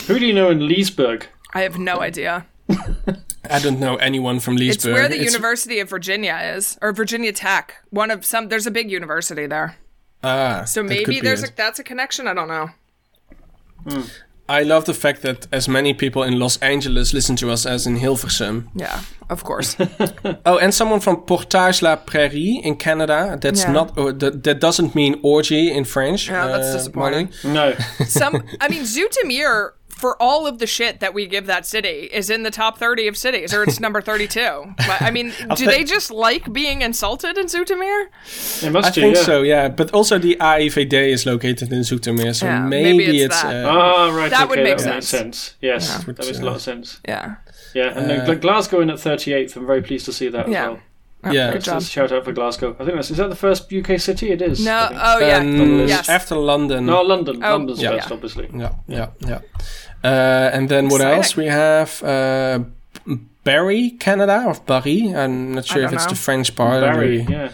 Who 0.06 0.18
do 0.18 0.26
you 0.26 0.32
know 0.34 0.50
in 0.50 0.66
Leesburg? 0.66 1.26
I 1.54 1.62
have 1.62 1.78
no 1.78 2.00
idea. 2.00 2.46
I 3.50 3.58
don't 3.60 3.80
know 3.80 3.96
anyone 3.96 4.40
from 4.40 4.56
Leesburg. 4.56 4.90
It's 4.92 5.00
where 5.00 5.08
the 5.08 5.22
University 5.24 5.80
of 5.80 5.88
Virginia 5.88 6.36
is, 6.56 6.76
or 6.82 6.92
Virginia 6.92 7.32
Tech. 7.32 7.76
One 7.90 8.10
of 8.10 8.24
some. 8.26 8.48
There's 8.48 8.66
a 8.66 8.70
big 8.70 8.90
university 8.90 9.46
there, 9.46 9.76
Ah, 10.22 10.64
so 10.64 10.82
maybe 10.82 11.04
be 11.06 11.20
there's 11.20 11.42
a 11.42 11.48
that's 11.54 11.78
a 11.78 11.84
connection. 11.84 12.26
I 12.28 12.34
don't 12.34 12.48
know. 12.48 12.70
I 14.48 14.62
love 14.62 14.84
the 14.86 14.94
fact 14.94 15.22
that 15.22 15.46
as 15.52 15.68
many 15.68 15.92
people 15.94 16.22
in 16.22 16.38
Los 16.38 16.56
Angeles 16.62 17.12
listen 17.12 17.36
to 17.36 17.50
us 17.50 17.66
as 17.66 17.86
in 17.86 17.96
Hilversum. 17.98 18.68
Yeah, 18.74 19.00
of 19.30 19.44
course. 19.44 19.76
Oh, 20.46 20.58
and 20.58 20.72
someone 20.74 21.00
from 21.00 21.16
Portage 21.22 21.82
la 21.82 21.96
Prairie 21.96 22.60
in 22.64 22.76
Canada. 22.76 23.36
That's 23.40 23.62
Yeah. 23.62 23.72
not 23.72 23.92
oh, 23.98 24.12
that, 24.12 24.42
that 24.44 24.60
doesn't 24.60 24.94
mean 24.94 25.20
orgy 25.22 25.70
in 25.70 25.84
French. 25.84 26.28
Yeah, 26.28 26.46
that's 26.46 26.68
uh, 26.68 26.72
disappointing. 26.78 27.30
Marty. 27.44 27.48
No. 27.48 28.04
Some, 28.06 28.42
I 28.60 28.68
mean, 28.68 28.82
Zoetermeer 28.84 29.72
for 29.98 30.20
all 30.22 30.46
of 30.46 30.58
the 30.58 30.66
shit 30.66 31.00
that 31.00 31.12
we 31.12 31.26
give 31.26 31.46
that 31.46 31.66
city 31.66 32.08
is 32.12 32.30
in 32.30 32.42
the 32.44 32.50
top 32.50 32.78
30 32.78 33.08
of 33.08 33.16
cities 33.16 33.52
or 33.54 33.62
it's 33.64 33.80
number 33.86 34.00
32 34.00 34.74
but 34.86 35.02
i 35.02 35.10
mean 35.10 35.32
do 35.56 35.66
they 35.66 35.84
just 35.84 36.10
like 36.10 36.52
being 36.52 36.82
insulted 36.82 37.36
in 37.36 37.46
zoetermeer 37.46 38.06
It 38.62 38.70
must 38.72 38.88
I 38.88 38.90
do, 38.90 39.00
think 39.00 39.16
yeah. 39.16 39.22
so, 39.22 39.42
yeah. 39.42 39.68
But 39.68 39.92
also 39.92 40.18
the 40.18 40.36
AIVD 40.40 40.92
is 41.12 41.24
located 41.26 41.72
in 41.72 41.80
Zoetermeer, 41.80 42.34
so 42.34 42.46
Yeah, 42.46 42.60
maybe, 42.60 42.98
maybe 42.98 43.22
it's 43.22 43.34
it's. 43.34 43.42
that. 43.42 43.64
uh, 43.64 43.68
Ah, 43.70 44.10
right. 44.16 44.30
That 44.30 44.42
okay, 44.44 44.48
would 44.50 44.64
make 44.64 44.78
that 44.78 45.04
sense. 45.04 45.08
sense. 45.08 45.54
Yes, 45.60 45.82
that 46.04 46.06
makes 46.08 46.38
a 46.38 46.42
uh, 46.42 46.44
lot 46.46 46.56
of 46.56 46.62
sense. 46.62 47.00
yeah 47.08 47.36
Yeah, 47.74 47.92
and 47.96 48.04
then 48.10 48.40
Glasgow 48.40 48.80
in 48.80 48.90
at 48.90 48.98
38th. 48.98 49.56
I'm 49.56 49.66
very 49.66 49.82
pleased 49.82 50.04
to 50.06 50.12
see 50.12 50.28
that 50.30 50.48
Yeah. 50.48 50.64
as 50.64 50.68
well. 51.24 51.34
yeah. 51.34 51.52
good 51.52 51.64
job 51.64 51.80
Just 51.80 51.92
shout 51.92 52.10
out 52.12 52.24
for 52.24 52.32
Glasgow. 52.32 52.70
I 52.80 52.82
think 52.84 52.94
that's 52.96 53.10
is 53.10 53.16
that 53.18 53.28
the 53.30 53.36
first 53.46 53.72
UK 53.72 53.98
city? 54.00 54.26
It 54.36 54.40
is. 54.42 54.64
No 54.64 54.88
oh 54.92 55.18
yeah 55.18 55.38
Um, 55.38 55.86
yes 55.88 56.08
After 56.08 56.36
London. 56.36 56.86
no, 56.86 57.02
London. 57.02 57.36
Oh, 57.44 57.50
London's 57.56 57.80
yeah. 57.82 57.92
first, 57.92 58.12
obviously. 58.12 58.46
Yeah, 58.62 58.72
yeah, 58.86 59.08
yeah. 59.30 59.40
Uh, 60.04 60.50
and 60.52 60.68
then 60.68 60.88
what 60.88 61.00
Exciting. 61.00 61.16
else? 61.18 61.36
We 61.36 61.46
have 61.46 62.02
uh, 62.02 62.60
Barrie, 63.44 63.90
Canada, 63.98 64.44
or 64.46 64.54
Barry. 64.66 65.14
I'm 65.14 65.54
not 65.54 65.64
sure 65.66 65.82
if 65.82 65.92
it's 65.92 66.04
know. 66.04 66.10
the 66.10 66.16
French 66.16 66.54
part. 66.54 66.82
Barry, 66.82 67.20
or 67.26 67.30
yeah. 67.30 67.50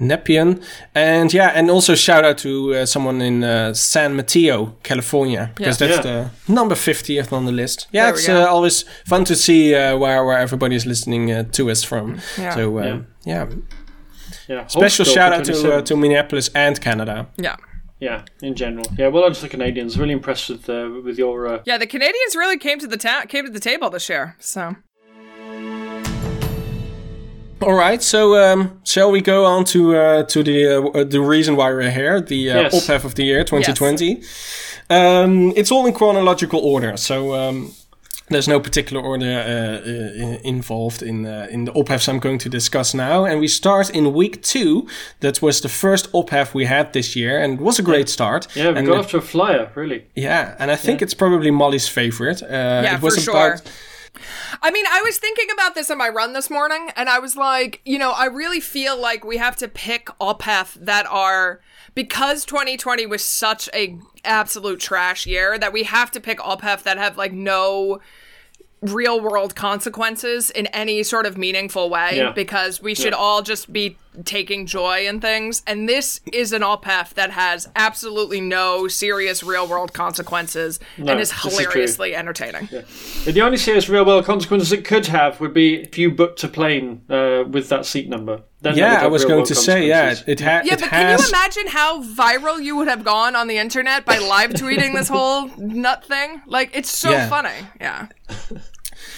Nepean. 0.00 0.60
And 0.94 1.32
yeah, 1.32 1.52
and 1.54 1.70
also 1.70 1.94
shout 1.94 2.24
out 2.24 2.38
to 2.38 2.74
uh, 2.74 2.86
someone 2.86 3.20
in 3.22 3.44
uh, 3.44 3.72
San 3.74 4.16
Mateo, 4.16 4.74
California, 4.82 5.50
because 5.54 5.80
Yeah. 5.80 5.86
that's 5.88 6.06
Yeah. 6.06 6.28
the 6.46 6.52
number 6.52 6.74
50th 6.74 7.32
on 7.32 7.44
the 7.46 7.52
list. 7.52 7.86
Yeah, 7.92 8.06
There 8.06 8.14
it's 8.14 8.28
uh, 8.28 8.46
always 8.54 8.84
fun 9.06 9.24
to 9.24 9.34
see 9.36 9.74
uh, 9.74 9.96
where, 9.98 10.24
where 10.24 10.72
is 10.72 10.84
listening 10.86 11.30
uh, 11.30 11.44
to 11.52 11.70
us 11.70 11.84
from. 11.84 12.18
Yeah. 12.38 12.54
So, 12.54 12.78
uh, 12.78 12.82
Yeah. 12.84 12.98
yeah. 13.24 13.46
yeah. 14.48 14.66
Special 14.66 15.04
shout 15.04 15.32
out 15.32 15.44
to, 15.44 15.52
uh, 15.74 15.82
to 15.82 15.96
Minneapolis 15.96 16.50
and 16.54 16.80
Canada. 16.80 17.26
yeah 17.36 17.56
Yeah, 18.00 18.24
in 18.42 18.54
general. 18.54 18.86
Yeah, 18.98 19.08
well 19.08 19.22
done 19.24 19.34
to 19.34 19.40
the 19.42 19.48
Canadians. 19.48 19.98
Really 19.98 20.12
impressed 20.14 20.48
with 20.48 20.68
uh, 20.70 20.88
with 21.04 21.18
your. 21.18 21.46
Uh, 21.46 21.62
yeah 21.66 21.76
the 21.78 21.86
canadians 21.86 22.34
really 22.34 22.56
came 22.58 22.78
to 22.78 22.86
the 22.86 22.96
ta- 22.96 23.24
came 23.28 23.44
to 23.44 23.50
the 23.52 23.60
table 23.60 23.90
this 23.90 24.08
year 24.08 24.36
so 24.40 24.74
All 27.62 27.74
right, 27.74 28.02
so 28.02 28.36
um, 28.42 28.80
shall 28.84 29.10
we 29.10 29.20
go 29.20 29.44
on 29.44 29.64
to 29.66 29.94
uh, 29.94 30.22
to 30.24 30.42
the 30.42 30.58
uh, 30.94 31.04
the 31.04 31.20
reason 31.20 31.56
why 31.56 31.70
we're 31.70 31.90
here, 31.90 32.18
the 32.20 32.50
uh, 32.50 32.60
Yes. 32.62 32.74
OPHEF 32.88 33.04
of 33.04 33.14
the 33.16 33.24
year 33.24 33.44
2020. 33.44 34.06
Yes. 34.06 34.76
Um, 34.88 35.52
it's 35.56 35.70
all 35.70 35.86
in 35.86 35.92
chronological 35.92 36.60
order, 36.60 36.96
so 36.96 37.34
um, 37.34 37.72
there's 38.30 38.48
no 38.48 38.60
particular 38.60 39.02
order 39.02 39.26
uh, 39.26 39.88
uh, 39.88 40.38
involved 40.44 41.02
in 41.02 41.26
uh, 41.26 41.48
in 41.50 41.64
the 41.64 41.72
OPHEFs 41.72 42.08
I'm 42.08 42.18
going 42.18 42.38
to 42.38 42.48
discuss 42.48 42.94
now. 42.94 43.24
And 43.24 43.40
we 43.40 43.48
start 43.48 43.90
in 43.90 44.12
week 44.12 44.42
two. 44.42 44.86
That 45.20 45.42
was 45.42 45.60
the 45.60 45.68
first 45.68 46.10
OPHEF 46.12 46.54
we 46.54 46.64
had 46.64 46.92
this 46.92 47.16
year, 47.16 47.38
and 47.42 47.60
it 47.60 47.62
was 47.62 47.78
a 47.78 47.82
great 47.82 48.08
start. 48.08 48.46
yeah, 48.56 48.70
we 48.70 48.78
and 48.78 48.86
got 48.86 48.98
off 48.98 49.10
to 49.10 49.18
a 49.18 49.20
flyer, 49.20 49.70
really. 49.74 50.06
yeah, 50.14 50.56
and 50.58 50.70
I 50.70 50.76
think 50.76 51.02
it's 51.02 51.14
probably 51.14 51.50
Molly's 51.50 51.88
favorite. 51.88 52.42
Uh, 52.42 52.82
Yeah, 52.84 52.96
it 52.96 53.02
was 53.02 53.24
for 53.24 53.30
about 53.30 53.58
sure. 53.58 53.72
I 54.62 54.70
mean, 54.70 54.84
I 54.90 55.00
was 55.02 55.18
thinking 55.18 55.48
about 55.52 55.74
this 55.74 55.90
in 55.90 55.98
my 55.98 56.08
run 56.08 56.32
this 56.32 56.50
morning, 56.50 56.90
and 56.96 57.08
I 57.08 57.18
was 57.18 57.36
like, 57.36 57.80
you 57.84 57.98
know, 57.98 58.10
I 58.10 58.26
really 58.26 58.60
feel 58.60 59.00
like 59.00 59.24
we 59.24 59.38
have 59.38 59.56
to 59.56 59.68
pick 59.68 60.06
OPHEF 60.20 60.74
that 60.74 61.06
are 61.06 61.60
because 61.94 62.44
2020 62.44 63.06
was 63.06 63.24
such 63.24 63.68
a 63.74 63.98
absolute 64.24 64.80
trash 64.80 65.26
year 65.26 65.58
that 65.58 65.72
we 65.72 65.84
have 65.84 66.10
to 66.12 66.20
pick 66.20 66.38
OPHEF 66.38 66.82
that 66.82 66.98
have 66.98 67.16
like 67.16 67.32
no 67.32 68.00
real 68.82 69.20
world 69.20 69.54
consequences 69.54 70.50
in 70.50 70.66
any 70.68 71.02
sort 71.02 71.26
of 71.26 71.36
meaningful 71.36 71.90
way 71.90 72.16
Yeah. 72.16 72.32
because 72.32 72.80
we 72.80 72.94
should 72.94 73.12
Yeah. 73.12 73.18
all 73.18 73.42
just 73.42 73.72
be 73.72 73.96
taking 74.24 74.66
joy 74.66 75.06
in 75.06 75.20
things 75.20 75.62
and 75.66 75.88
this 75.88 76.20
is 76.32 76.52
an 76.52 76.62
OPHEF 76.62 77.14
that 77.14 77.30
has 77.30 77.68
absolutely 77.76 78.40
no 78.40 78.88
serious 78.88 79.42
real 79.42 79.66
world 79.68 79.92
consequences 79.92 80.80
No, 80.98 81.12
and 81.12 81.20
is 81.20 81.30
this 81.30 81.44
is 81.44 81.58
hilariously 81.58 82.14
entertaining. 82.14 82.68
But 82.70 83.34
the 83.34 83.40
only 83.42 83.56
serious 83.56 83.88
real 83.88 84.04
world 84.04 84.24
consequences 84.24 84.72
it 84.72 84.84
could 84.84 85.06
have 85.06 85.40
would 85.40 85.54
be 85.54 85.76
if 85.82 85.96
you 85.96 86.10
booked 86.10 86.42
a 86.44 86.48
plane 86.48 87.02
uh, 87.08 87.44
with 87.48 87.68
that 87.68 87.86
seat 87.86 88.08
number. 88.08 88.42
Then 88.62 88.76
yeah, 88.76 89.00
I 89.02 89.06
was 89.06 89.24
going 89.24 89.46
to 89.46 89.54
say 89.54 89.86
yeah, 89.88 90.10
it, 90.12 90.24
it, 90.26 90.40
ha- 90.40 90.62
Yeah, 90.64 90.74
it 90.74 90.80
but 90.80 90.88
has. 90.90 90.90
can 90.90 91.18
you 91.20 91.28
imagine 91.28 91.66
how 91.68 92.02
viral 92.02 92.62
you 92.62 92.76
would 92.76 92.88
have 92.88 93.04
gone 93.04 93.34
on 93.36 93.46
the 93.48 93.56
internet 93.58 94.04
by 94.04 94.18
live 94.18 94.50
tweeting 94.50 94.94
this 94.94 95.08
whole 95.08 95.46
nut 95.56 96.04
thing? 96.04 96.42
Like, 96.46 96.70
it's 96.74 96.90
so 96.90 97.10
Yeah. 97.10 97.28
funny. 97.28 97.54
Yeah. 97.80 98.08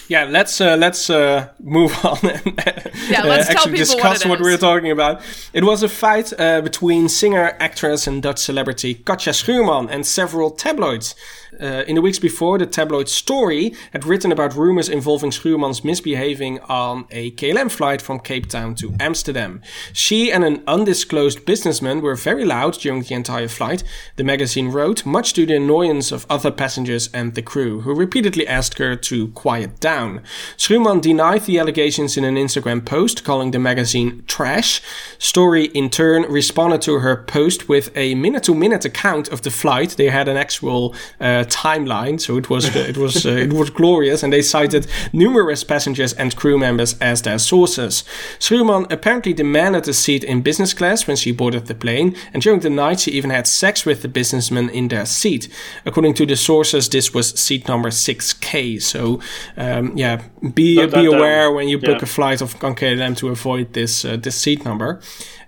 Yeah, 0.08 0.24
let's 0.24 0.60
uh, 0.60 0.76
let's 0.76 1.08
uh, 1.10 1.48
move 1.60 1.92
on 2.04 2.18
and 2.22 2.62
Yeah, 3.08 3.22
uh, 3.22 3.26
let's 3.26 3.48
tell 3.48 3.56
actually 3.58 3.78
discuss 3.78 4.24
what 4.24 4.30
what, 4.38 4.40
we're 4.40 4.56
talking 4.56 4.90
about. 4.90 5.22
It 5.52 5.64
was 5.64 5.82
a 5.82 5.88
fight 5.88 6.32
uh, 6.38 6.60
between 6.60 7.08
singer, 7.08 7.56
actress, 7.58 8.06
and 8.06 8.22
Dutch 8.22 8.38
celebrity 8.38 8.94
Katja 8.94 9.30
Schuurman 9.30 9.88
and 9.90 10.06
several 10.06 10.50
tabloids. 10.50 11.14
Uh, 11.60 11.84
in 11.86 11.96
the 11.96 12.02
weeks 12.02 12.18
before, 12.18 12.56
the 12.56 12.66
tabloid 12.66 13.08
Story 13.08 13.74
had 13.92 14.06
written 14.06 14.32
about 14.32 14.56
rumors 14.56 14.88
involving 14.88 15.30
Schuurman's 15.30 15.84
misbehaving 15.84 16.60
on 16.60 17.04
a 17.10 17.30
KLM 17.32 17.70
flight 17.70 18.00
from 18.00 18.20
Cape 18.20 18.48
Town 18.48 18.74
to 18.76 18.94
Amsterdam. 18.98 19.60
She 19.92 20.32
and 20.32 20.44
an 20.44 20.62
undisclosed 20.66 21.44
businessman 21.44 22.00
were 22.00 22.14
very 22.14 22.44
loud 22.44 22.74
during 22.74 23.02
the 23.02 23.14
entire 23.14 23.48
flight, 23.48 23.84
the 24.16 24.24
magazine 24.24 24.68
wrote, 24.68 25.04
much 25.04 25.34
to 25.34 25.44
the 25.44 25.56
annoyance 25.56 26.10
of 26.10 26.26
other 26.30 26.50
passengers 26.50 27.10
and 27.12 27.34
the 27.34 27.42
crew, 27.42 27.82
who 27.82 27.94
repeatedly 27.94 28.48
asked 28.48 28.78
her 28.78 28.96
to 28.96 29.28
quiet 29.28 29.78
down. 29.78 30.22
Schuurman 30.56 31.02
denied 31.02 31.42
the 31.42 31.58
allegations 31.58 32.16
in 32.16 32.24
an 32.24 32.36
Instagram 32.36 32.84
post, 32.84 33.24
calling 33.24 33.50
the 33.50 33.58
magazine 33.58 34.24
trash. 34.26 34.80
Story, 35.18 35.66
in 35.66 35.90
turn, 35.90 36.22
responded 36.22 36.80
to 36.82 37.00
her 37.00 37.16
post 37.24 37.68
with 37.68 37.94
a 37.94 38.14
minute-to-minute 38.14 38.84
account 38.86 39.28
of 39.28 39.42
the 39.42 39.50
flight. 39.50 39.90
They 39.90 40.08
had 40.08 40.28
an 40.28 40.36
actual 40.36 40.94
uh, 41.20 41.41
timeline, 41.44 42.20
so 42.20 42.36
it 42.36 42.48
was 42.50 42.74
it 42.76 42.96
was 42.96 43.24
uh, 43.26 43.30
it 43.30 43.52
was 43.52 43.70
glorious, 43.70 44.22
and 44.22 44.32
they 44.32 44.42
cited 44.42 44.86
numerous 45.12 45.64
passengers 45.64 46.12
and 46.14 46.34
crew 46.36 46.58
members 46.58 46.96
as 47.00 47.22
their 47.22 47.38
sources. 47.38 48.04
Schuurman 48.38 48.90
apparently 48.92 49.32
demanded 49.32 49.88
a 49.88 49.92
seat 49.92 50.24
in 50.24 50.42
business 50.42 50.74
class 50.74 51.06
when 51.06 51.16
she 51.16 51.32
boarded 51.32 51.66
the 51.66 51.74
plane, 51.74 52.14
and 52.32 52.42
during 52.42 52.60
the 52.60 52.70
night 52.70 53.00
she 53.00 53.10
even 53.12 53.30
had 53.30 53.46
sex 53.46 53.84
with 53.86 54.02
the 54.02 54.08
businessman 54.08 54.68
in 54.70 54.88
their 54.88 55.06
seat. 55.06 55.48
According 55.86 56.14
to 56.14 56.26
the 56.26 56.36
sources, 56.36 56.88
this 56.88 57.12
was 57.14 57.30
seat 57.38 57.68
number 57.68 57.90
6K. 57.90 58.80
So, 58.82 59.20
um, 59.56 59.96
yeah, 59.96 60.22
be 60.54 60.76
that 60.76 60.90
be 60.94 61.04
down. 61.04 61.14
aware 61.14 61.52
when 61.52 61.68
you 61.68 61.78
book 61.78 61.98
Yeah. 61.98 62.02
a 62.02 62.06
flight 62.06 62.40
of 62.42 62.58
KLM 62.58 63.16
to 63.16 63.28
avoid 63.28 63.72
this 63.72 64.04
uh, 64.04 64.16
this 64.16 64.36
seat 64.36 64.64
number. 64.64 65.00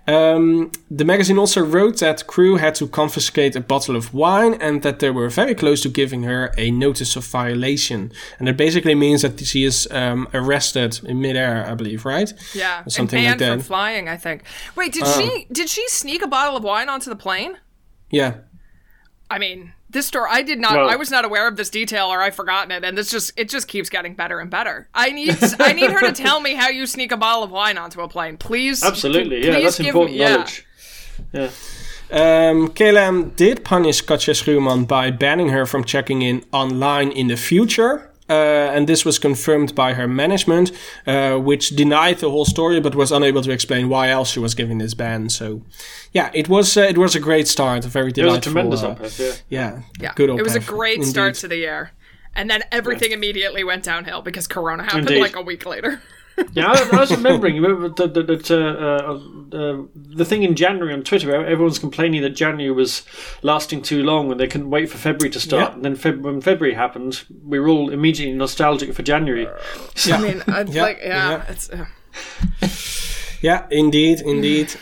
Um, 0.07 0.71
the 0.91 1.03
magazine 1.03 1.39
also 1.39 1.65
wrote 1.65 1.99
that 1.99 2.27
crew 2.27 2.57
had 2.57 2.75
to 2.75 2.87
confiscate 2.87 3.55
a 3.55 3.59
bottle 3.59 3.95
of 3.95 4.13
wine 4.13 4.53
and 4.55 4.83
that 4.83 4.99
they 4.99 5.09
were 5.09 5.29
very 5.29 5.55
close 5.55 5.81
to 5.81 5.89
giving 5.89 6.23
her 6.23 6.53
a 6.57 6.69
notice 6.69 7.15
of 7.15 7.25
violation. 7.25 8.11
And 8.37 8.47
it 8.47 8.55
basically 8.55 8.93
means 8.93 9.23
that 9.23 9.39
she 9.39 9.63
is 9.63 9.87
um, 9.91 10.27
arrested 10.33 10.99
in 11.03 11.21
midair, 11.21 11.65
I 11.67 11.73
believe, 11.73 12.05
right? 12.05 12.31
Yeah. 12.53 12.83
Or 12.85 12.89
something 12.89 13.19
and 13.19 13.29
like 13.29 13.39
that. 13.39 13.51
From 13.53 13.61
flying, 13.61 14.07
I 14.07 14.17
think. 14.17 14.43
Wait, 14.75 14.93
did 14.93 15.07
she 15.07 15.47
did 15.51 15.69
she 15.69 15.87
sneak 15.87 16.21
a 16.21 16.27
bottle 16.27 16.55
of 16.55 16.63
wine 16.63 16.89
onto 16.89 17.09
the 17.09 17.15
plane? 17.15 17.57
Yeah. 18.11 18.35
I 19.29 19.39
mean, 19.39 19.73
this 19.95 20.05
story 20.05 20.27
I 20.31 20.43
did 20.43 20.59
not 20.59 20.75
Well- 20.75 20.89
I 20.91 20.95
was 20.95 21.09
not 21.09 21.25
aware 21.25 21.47
of 21.47 21.55
this 21.57 21.69
detail 21.71 22.07
or 22.13 22.21
I've 22.21 22.35
forgotten 22.35 22.71
it 22.71 22.83
and 22.83 22.95
this 22.95 23.09
just 23.09 23.31
it 23.35 23.49
just 23.49 23.67
keeps 23.67 23.89
getting 23.89 24.13
better 24.13 24.39
and 24.39 24.49
better. 24.51 24.87
I 24.93 25.09
need 25.09 25.35
I 25.59 25.73
need 25.73 25.89
her 25.89 26.01
to 26.01 26.11
tell 26.23 26.39
me 26.39 26.53
how 26.53 26.69
you 26.69 26.85
sneak 26.85 27.11
a 27.11 27.17
bottle 27.17 27.43
of 27.43 27.49
wine 27.49 27.77
onto 27.79 28.01
a 28.01 28.07
plane. 28.07 28.37
Please 28.37 28.83
Absolutely, 28.83 29.39
p- 29.41 29.47
yeah, 29.47 29.53
please 29.55 29.63
that's 29.63 29.79
important 29.79 30.13
me, 30.15 30.19
yeah. 30.19 30.29
knowledge. 30.35 30.65
Yeah. 31.33 31.49
Um, 32.11 32.69
KLM 32.69 33.35
did 33.35 33.63
punish 33.65 34.01
Katja 34.01 34.33
Schuurman 34.33 34.87
by 34.87 35.09
banning 35.09 35.49
her 35.49 35.65
from 35.65 35.83
checking 35.83 36.21
in 36.21 36.43
online 36.51 37.11
in 37.11 37.27
the 37.27 37.37
future. 37.37 38.11
Uh, 38.27 38.33
and 38.75 38.87
this 38.87 39.05
was 39.05 39.19
confirmed 39.19 39.75
by 39.75 39.93
her 39.93 40.07
management, 40.07 40.71
uh, 41.05 41.35
which 41.37 41.69
denied 41.75 42.17
the 42.17 42.29
whole 42.31 42.45
story, 42.45 42.79
but 42.79 42.95
was 42.95 43.11
unable 43.11 43.41
to 43.43 43.51
explain 43.51 43.87
why 43.87 44.09
else 44.09 44.31
she 44.31 44.39
was 44.39 44.55
given 44.55 44.79
this 44.79 44.95
ban. 44.95 45.29
So, 45.29 45.61
yeah, 46.11 46.31
it 46.33 46.49
was 46.49 46.75
uh, 46.75 46.81
it 46.81 46.97
was 46.97 47.15
a 47.15 47.19
great 47.19 47.47
start, 47.47 47.85
a 47.85 47.87
very 47.87 48.11
It 48.15 48.25
was 48.25 48.37
a 48.37 48.41
tremendous 48.41 48.81
uh, 48.81 48.89
uplift, 48.89 49.19
yeah. 49.19 49.33
Yeah, 49.49 49.81
Yeah. 49.99 50.13
good. 50.15 50.29
It 50.31 50.41
was 50.43 50.55
a 50.55 50.59
OPHEF, 50.59 50.65
great 50.67 51.03
start 51.03 51.35
to 51.35 51.47
the 51.47 51.57
year. 51.57 51.91
And 52.37 52.49
then 52.49 52.63
everything 52.71 53.11
immediately 53.11 53.63
went 53.63 53.83
downhill 53.83 54.21
because 54.21 54.47
Corona 54.47 54.83
happened 54.83 55.07
Indeed. 55.09 55.21
like 55.21 55.35
a 55.35 55.41
week 55.41 55.65
later. 55.65 56.01
Yeah, 56.53 56.67
I, 56.71 56.89
I 56.91 56.99
was 56.99 57.11
remembering 57.11 57.61
that, 57.61 57.95
that, 58.13 58.27
that 58.27 58.51
uh, 58.51 58.55
uh, 58.55 59.57
uh, 59.57 59.83
the 59.95 60.25
thing 60.25 60.43
in 60.43 60.55
January 60.55 60.93
on 60.93 61.03
Twitter, 61.03 61.33
everyone's 61.45 61.79
complaining 61.79 62.21
that 62.23 62.31
January 62.31 62.71
was 62.71 63.03
lasting 63.41 63.81
too 63.81 64.03
long 64.03 64.31
and 64.31 64.39
they 64.39 64.47
couldn't 64.47 64.69
wait 64.69 64.89
for 64.89 64.97
February 64.97 65.29
to 65.31 65.39
start. 65.39 65.69
Yeah. 65.69 65.75
And 65.75 65.85
then 65.85 65.95
Feb- 65.95 66.21
when 66.21 66.41
February 66.41 66.75
happened, 66.75 67.23
we 67.43 67.59
were 67.59 67.69
all 67.69 67.89
immediately 67.89 68.35
nostalgic 68.35 68.93
for 68.93 69.01
January. 69.03 69.47
I 70.11 70.17
mean, 70.21 70.43
I, 70.47 70.61
Yeah, 70.63 70.81
like 70.81 70.99
yeah, 71.01 71.29
yeah. 71.31 71.45
it's 71.51 71.69
uh, 71.69 71.85
Yeah, 73.41 73.67
indeed, 73.71 74.21
indeed. 74.21 74.73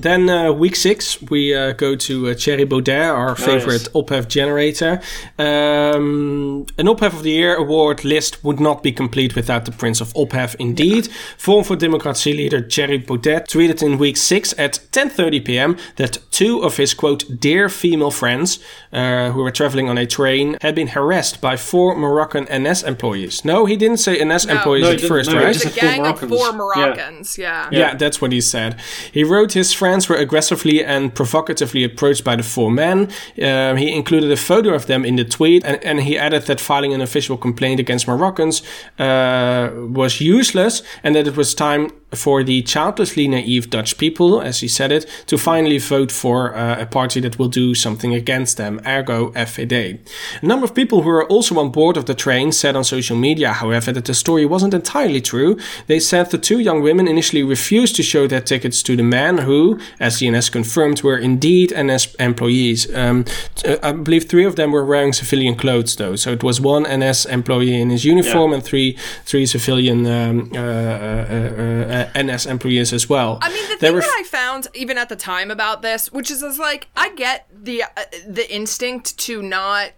Then 0.00 0.30
uh, 0.30 0.52
week 0.52 0.76
six, 0.76 1.20
we 1.22 1.54
uh, 1.54 1.72
go 1.72 1.96
to 1.96 2.28
uh, 2.28 2.34
Thierry 2.34 2.64
Baudet, 2.64 3.12
our 3.12 3.34
favorite 3.34 3.88
oh, 3.94 4.04
yes. 4.08 4.26
generator. 4.26 5.00
Um, 5.38 6.66
an 6.78 6.86
OPHEF 6.86 7.14
of 7.14 7.22
the 7.22 7.30
Year 7.30 7.56
award 7.56 8.04
list 8.04 8.44
would 8.44 8.60
not 8.60 8.82
be 8.82 8.92
complete 8.92 9.34
without 9.34 9.64
the 9.64 9.72
Prince 9.72 10.00
of 10.00 10.12
OPHEF. 10.14 10.54
Indeed, 10.58 11.06
yeah. 11.06 11.12
Forum 11.36 11.64
for 11.64 11.76
Democracy 11.76 12.32
leader 12.32 12.60
Thierry 12.62 12.98
Baudet 12.98 13.48
tweeted 13.48 13.82
in 13.82 13.98
week 13.98 14.16
six 14.16 14.54
at 14.58 14.80
10:30 14.92 15.44
p.m. 15.44 15.76
that 15.96 16.18
two 16.30 16.62
of 16.62 16.76
his 16.76 16.94
quote 16.94 17.24
dear 17.40 17.68
female 17.68 18.10
friends 18.10 18.58
uh, 18.92 19.30
who 19.32 19.42
were 19.42 19.50
traveling 19.50 19.88
on 19.88 19.98
a 19.98 20.06
train 20.06 20.56
had 20.60 20.74
been 20.74 20.88
harassed 20.88 21.40
by 21.40 21.56
four 21.56 21.96
Moroccan 21.96 22.44
NS 22.44 22.82
employees. 22.82 23.44
No, 23.44 23.66
he 23.66 23.76
didn't 23.76 23.98
say 23.98 24.22
NS 24.24 24.46
no. 24.46 24.54
employees 24.54 24.84
no, 24.84 24.92
at 24.92 25.00
first, 25.00 25.30
no, 25.30 25.36
right? 25.36 25.56
It's 25.56 25.64
a 25.64 25.80
gang 25.80 26.06
of 26.06 26.20
four 26.20 26.52
Moroccans. 26.52 27.38
Yeah. 27.38 27.68
yeah. 27.70 27.78
yeah, 27.78 27.94
that's 27.94 28.20
what 28.20 28.32
he 28.32 28.40
said. 28.40 28.80
He 29.12 29.24
wrote 29.24 29.52
his 29.52 29.72
friends 29.88 30.06
were 30.06 30.16
aggressively 30.16 30.84
and 30.84 31.14
provocatively 31.14 31.82
approached 31.82 32.22
by 32.22 32.36
the 32.36 32.42
four 32.42 32.70
men. 32.70 33.08
Um, 33.42 33.78
he 33.78 33.88
included 34.00 34.30
a 34.30 34.36
photo 34.36 34.74
of 34.74 34.84
them 34.84 35.02
in 35.02 35.16
the 35.16 35.24
tweet, 35.24 35.64
and, 35.64 35.82
and 35.82 36.00
he 36.00 36.18
added 36.18 36.42
that 36.42 36.60
filing 36.60 36.92
an 36.92 37.00
official 37.00 37.38
complaint 37.38 37.80
against 37.80 38.06
Moroccans 38.06 38.62
uh, 38.98 39.70
was 40.00 40.20
useless 40.20 40.82
and 41.02 41.14
that 41.14 41.26
it 41.26 41.36
was 41.36 41.54
time 41.54 41.90
for 42.12 42.42
the 42.42 42.62
childlessly 42.62 43.28
naive 43.28 43.70
Dutch 43.70 43.98
people, 43.98 44.40
as 44.40 44.60
he 44.60 44.68
said 44.68 44.90
it, 44.92 45.06
to 45.26 45.36
finally 45.36 45.78
vote 45.78 46.10
for 46.10 46.54
uh, 46.54 46.80
a 46.80 46.86
party 46.86 47.20
that 47.20 47.38
will 47.38 47.48
do 47.48 47.74
something 47.74 48.14
against 48.14 48.56
them, 48.56 48.80
ergo 48.86 49.30
FVD. 49.32 49.98
A 50.42 50.46
number 50.46 50.64
of 50.64 50.74
people 50.74 51.02
who 51.02 51.08
were 51.08 51.26
also 51.26 51.58
on 51.58 51.70
board 51.70 51.96
of 51.96 52.06
the 52.06 52.14
train 52.14 52.52
said 52.52 52.76
on 52.76 52.84
social 52.84 53.16
media, 53.16 53.52
however, 53.52 53.92
that 53.92 54.06
the 54.06 54.14
story 54.14 54.46
wasn't 54.46 54.74
entirely 54.74 55.20
true. 55.20 55.58
They 55.86 56.00
said 56.00 56.30
the 56.30 56.38
two 56.38 56.58
young 56.58 56.82
women 56.82 57.08
initially 57.08 57.42
refused 57.42 57.96
to 57.96 58.02
show 58.02 58.26
their 58.26 58.40
tickets 58.40 58.82
to 58.84 58.96
the 58.96 59.02
men 59.02 59.38
who, 59.38 59.78
as 60.00 60.18
the 60.18 60.30
NS 60.30 60.50
confirmed, 60.50 61.02
were 61.02 61.18
indeed 61.18 61.72
NS 61.76 62.14
employees. 62.14 62.92
Um, 62.94 63.24
uh, 63.66 63.76
I 63.82 63.92
believe 63.92 64.24
three 64.28 64.44
of 64.44 64.56
them 64.56 64.72
were 64.72 64.84
wearing 64.84 65.12
civilian 65.12 65.56
clothes, 65.56 65.96
though. 65.96 66.16
So 66.16 66.32
it 66.32 66.42
was 66.42 66.60
one 66.60 66.84
NS 66.84 67.26
employee 67.26 67.80
in 67.80 67.90
his 67.90 68.04
uniform 68.04 68.50
yeah. 68.50 68.56
and 68.56 68.64
three 68.64 68.96
three 69.24 69.46
civilian 69.46 70.06
um, 70.06 70.50
uh, 70.54 70.58
uh, 70.58 71.97
uh 71.98 72.22
NS 72.22 72.46
employees 72.46 72.92
as 72.92 73.08
well. 73.08 73.38
I 73.42 73.52
mean, 73.52 73.68
the 73.68 73.76
thing 73.76 73.94
that 73.94 74.16
I 74.18 74.22
found 74.24 74.68
even 74.74 74.98
at 74.98 75.08
the 75.08 75.16
time 75.16 75.50
about 75.50 75.82
this, 75.82 76.12
which 76.12 76.30
is, 76.30 76.42
is 76.42 76.58
like 76.58 76.88
I 76.96 77.10
get 77.10 77.48
the 77.52 77.82
uh, 77.82 77.88
the 78.26 78.52
instinct 78.52 79.18
to 79.18 79.42
not 79.42 79.92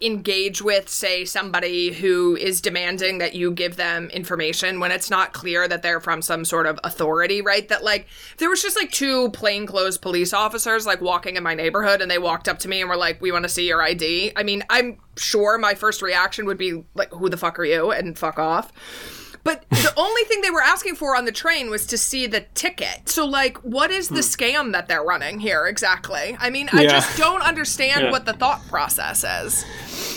engage 0.00 0.60
with 0.60 0.88
say 0.88 1.24
somebody 1.24 1.92
who 1.92 2.36
is 2.36 2.60
demanding 2.60 3.18
that 3.18 3.34
you 3.34 3.50
give 3.50 3.76
them 3.76 4.10
information 4.10 4.80
when 4.80 4.90
it's 4.90 5.08
not 5.08 5.32
clear 5.32 5.68
that 5.68 5.82
they're 5.82 6.00
from 6.00 6.20
some 6.20 6.44
sort 6.44 6.66
of 6.66 6.78
authority 6.84 7.40
right? 7.40 7.68
That 7.68 7.84
like 7.84 8.06
there 8.38 8.50
was 8.50 8.60
just 8.60 8.76
like 8.76 8.90
two 8.90 9.30
plainclothes 9.30 9.96
police 9.96 10.32
officers 10.32 10.84
like 10.84 11.00
walking 11.00 11.36
in 11.36 11.42
my 11.42 11.54
neighborhood 11.54 12.02
and 12.02 12.10
they 12.10 12.18
walked 12.18 12.48
up 12.48 12.58
to 12.60 12.68
me 12.68 12.80
and 12.80 12.90
were 12.90 12.96
like 12.96 13.20
we 13.20 13.32
want 13.32 13.44
to 13.44 13.48
see 13.48 13.66
your 13.66 13.80
id 13.82 14.32
i 14.36 14.42
mean 14.42 14.62
i'm 14.68 14.98
sure 15.16 15.56
my 15.58 15.74
first 15.74 16.02
reaction 16.02 16.44
would 16.46 16.58
be 16.58 16.84
like 16.94 17.10
who 17.12 17.28
the 17.28 17.36
fuck 17.36 17.58
are 17.58 17.64
you? 17.64 17.90
and 17.90 18.18
fuck 18.18 18.38
off 18.38 18.72
but 19.44 19.68
the 19.70 19.92
only 19.96 20.24
thing 20.24 20.40
they 20.40 20.50
were 20.50 20.62
asking 20.62 20.96
for 20.96 21.16
on 21.16 21.26
the 21.26 21.32
train 21.32 21.70
was 21.70 21.86
to 21.86 21.98
see 21.98 22.26
the 22.26 22.40
ticket. 22.54 23.08
So, 23.08 23.26
like, 23.26 23.58
what 23.58 23.90
is 23.90 24.08
the 24.08 24.14
hmm. 24.16 24.20
scam 24.20 24.72
that 24.72 24.88
they're 24.88 25.04
running 25.04 25.38
here 25.38 25.66
exactly? 25.66 26.36
I 26.40 26.50
mean, 26.50 26.68
I 26.72 26.86
just 26.86 27.16
don't 27.18 27.42
understand 27.42 28.04
yeah. 28.04 28.10
what 28.10 28.24
the 28.24 28.32
thought 28.32 28.66
process 28.68 29.22
is. 29.22 29.64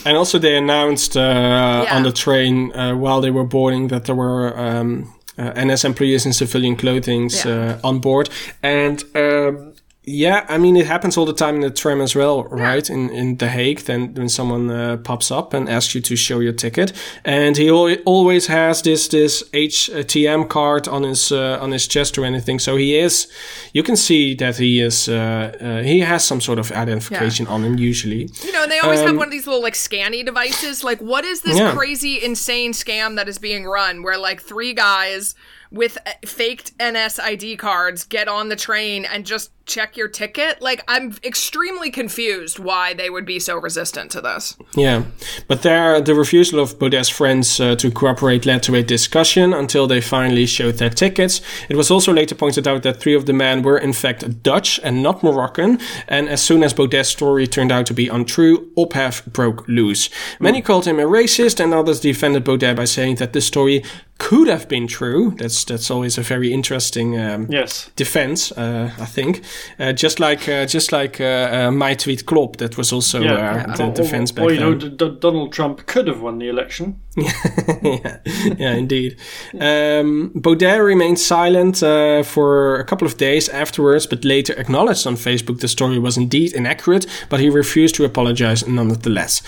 And 0.05 0.17
also, 0.17 0.39
they 0.39 0.55
announced 0.55 1.17
uh, 1.17 1.83
yeah. 1.85 1.95
on 1.95 2.03
the 2.03 2.13
train 2.13 2.73
uh, 2.73 2.95
while 2.95 3.19
they 3.19 3.31
were 3.31 3.43
boarding 3.45 3.89
that 3.89 4.05
there 4.05 4.15
were. 4.15 4.57
Um, 4.57 5.13
uh, 5.39 5.53
NS 5.63 5.85
employees 5.85 6.25
in 6.25 6.33
civilian 6.33 6.75
clothing 6.75 7.29
yeah. 7.29 7.77
Uh, 7.83 7.87
on 7.87 7.99
board, 7.99 8.27
and 8.63 9.03
um, 9.13 9.73
yeah, 10.09 10.45
I 10.47 10.57
mean, 10.57 10.77
it 10.77 10.87
happens 10.87 11.17
all 11.17 11.25
the 11.25 11.33
time 11.33 11.55
in 11.55 11.61
the 11.61 11.69
tram 11.69 11.99
as 11.99 12.15
well, 12.15 12.45
right? 12.45 12.87
Yeah. 12.89 12.95
In 12.95 13.09
in 13.09 13.37
The 13.37 13.49
Hague, 13.49 13.81
then 13.81 14.13
when 14.13 14.29
someone 14.29 14.69
uh, 14.69 14.95
pops 15.03 15.31
up 15.31 15.53
and 15.53 15.67
asks 15.67 15.93
you 15.95 15.99
to 15.99 16.15
show 16.15 16.39
your 16.39 16.53
ticket, 16.53 16.93
and 17.25 17.57
he 17.57 17.67
al- 17.67 18.01
always 18.05 18.47
has 18.47 18.81
this 18.81 19.09
this 19.09 19.43
HTM 19.51 20.47
card 20.47 20.87
on 20.87 21.03
his 21.03 21.29
uh, 21.29 21.59
on 21.61 21.73
his 21.73 21.87
chest 21.89 22.17
or 22.17 22.23
anything, 22.23 22.57
so 22.57 22.77
he 22.77 22.97
is. 22.97 23.27
You 23.73 23.83
can 23.83 23.97
see 23.97 24.33
that 24.35 24.55
he 24.55 24.79
is. 24.79 25.09
Uh, 25.09 25.51
uh 25.59 25.83
he 25.83 25.99
has 25.99 26.23
some 26.23 26.39
sort 26.39 26.59
of 26.59 26.71
identification 26.71 27.45
yeah. 27.45 27.51
on 27.51 27.65
him 27.65 27.77
usually. 27.77 28.29
You 28.45 28.53
know, 28.53 28.63
and 28.63 28.71
they 28.71 28.79
always 28.79 29.01
um, 29.01 29.07
have 29.07 29.17
one 29.17 29.27
of 29.27 29.31
these 29.31 29.45
little 29.45 29.61
like 29.61 29.75
scanny 29.75 30.23
devices. 30.23 30.85
Like, 30.85 31.01
what 31.01 31.25
is 31.25 31.41
this 31.41 31.57
yeah. 31.57 31.75
crazy, 31.75 32.23
insane 32.23 32.71
scam 32.71 33.17
that 33.17 33.27
is 33.27 33.39
being 33.39 33.65
run? 33.65 34.03
Where 34.03 34.17
like 34.17 34.41
three 34.41 34.73
guys 34.73 35.35
with 35.69 35.97
uh, 36.05 36.11
faked 36.25 36.71
NS 36.81 37.19
ID 37.19 37.57
cards 37.57 38.05
get 38.05 38.29
on 38.29 38.47
the 38.47 38.55
train 38.55 39.03
and 39.03 39.25
just 39.25 39.51
check 39.67 39.97
your 39.97 40.07
ticket. 40.07 40.61
Like, 40.61 40.83
I'm 40.87 41.15
extremely 41.23 41.91
confused 41.91 42.57
why 42.57 42.93
they 42.93 43.09
would 43.09 43.25
be 43.25 43.39
so 43.39 43.57
resistant 43.57 44.11
to 44.11 44.21
this. 44.21 44.57
Yeah, 44.75 45.03
but 45.47 45.61
there, 45.61 46.01
the 46.01 46.15
refusal 46.15 46.59
of 46.59 46.79
Baudet's 46.79 47.09
friends 47.09 47.59
uh, 47.59 47.75
to 47.75 47.91
cooperate 47.91 48.45
led 48.45 48.63
to 48.63 48.75
a 48.75 48.83
discussion 48.83 49.53
until 49.53 49.87
they 49.87 50.01
finally 50.01 50.45
showed 50.45 50.75
their 50.75 50.89
tickets. 50.89 51.41
It 51.69 51.75
was 51.75 51.91
also 51.91 52.13
later 52.13 52.35
pointed 52.35 52.67
out 52.67 52.83
that 52.83 52.99
three 52.99 53.13
of 53.13 53.25
the 53.25 53.33
men 53.33 53.61
were 53.61 53.77
in 53.77 53.93
fact 53.93 54.41
Dutch 54.41 54.79
and 54.83 55.03
not 55.03 55.23
Moroccan, 55.23 55.79
and 56.07 56.29
as 56.29 56.41
soon 56.41 56.63
as 56.63 56.73
Baudet's 56.73 57.09
story 57.09 57.45
turned 57.47 57.71
out 57.71 57.85
to 57.87 57.93
be 57.93 58.07
untrue, 58.07 58.71
OPHEF 58.77 59.25
broke 59.33 59.67
loose. 59.67 60.09
Many 60.39 60.61
called 60.61 60.85
him 60.85 60.99
a 60.99 61.03
racist, 61.03 61.59
and 61.59 61.73
others 61.73 61.99
defended 61.99 62.43
Baudet 62.45 62.75
by 62.75 62.85
saying 62.85 63.15
that 63.15 63.33
the 63.33 63.41
story 63.41 63.83
could 64.17 64.47
have 64.47 64.67
been 64.67 64.87
true. 64.87 65.31
That's 65.37 65.63
that's 65.63 65.91
always 65.91 66.17
a 66.17 66.21
very 66.21 66.51
interesting 66.51 67.19
um, 67.19 67.47
yes. 67.49 67.91
defense, 67.95 68.51
uh, 68.53 68.91
I 68.97 69.05
think. 69.05 69.43
Uh, 69.79 69.93
just 69.93 70.19
like 70.19 70.47
uh, 70.49 70.65
just 70.65 70.91
like 70.91 71.21
uh, 71.21 71.23
uh, 71.67 71.71
my 71.71 71.93
tweet 71.95 72.25
klopt, 72.25 72.59
that 72.59 72.77
was 72.77 72.91
also 72.93 73.21
yeah. 73.21 73.65
Uh, 73.67 73.75
the 73.75 73.89
defense 73.89 74.31
back 74.31 74.45
or, 74.45 74.53
you 74.53 74.59
know, 74.59 74.73
D- 74.75 74.89
D- 74.89 75.17
Donald 75.19 75.51
Trump 75.53 75.85
could 75.85 76.07
have 76.07 76.21
won 76.21 76.39
the 76.39 76.47
election. 76.49 76.99
yeah, 77.83 78.17
yeah, 78.57 78.73
indeed. 78.73 79.17
Um, 79.53 80.31
Baudet 80.35 80.83
remained 80.83 81.19
silent 81.19 81.77
for 82.25 82.79
a 82.79 82.83
couple 82.83 83.07
of 83.07 83.17
days 83.17 83.49
afterwards, 83.49 84.05
but 84.07 84.23
later 84.23 84.53
acknowledged 84.53 85.07
on 85.07 85.15
Facebook 85.15 85.59
the 85.59 85.67
story 85.67 85.99
was 85.99 86.17
indeed 86.17 86.53
inaccurate, 86.53 87.05
but 87.29 87.39
he 87.39 87.49
refused 87.49 87.95
to 87.95 88.05
apologize 88.05 88.67
nonetheless. 88.67 89.41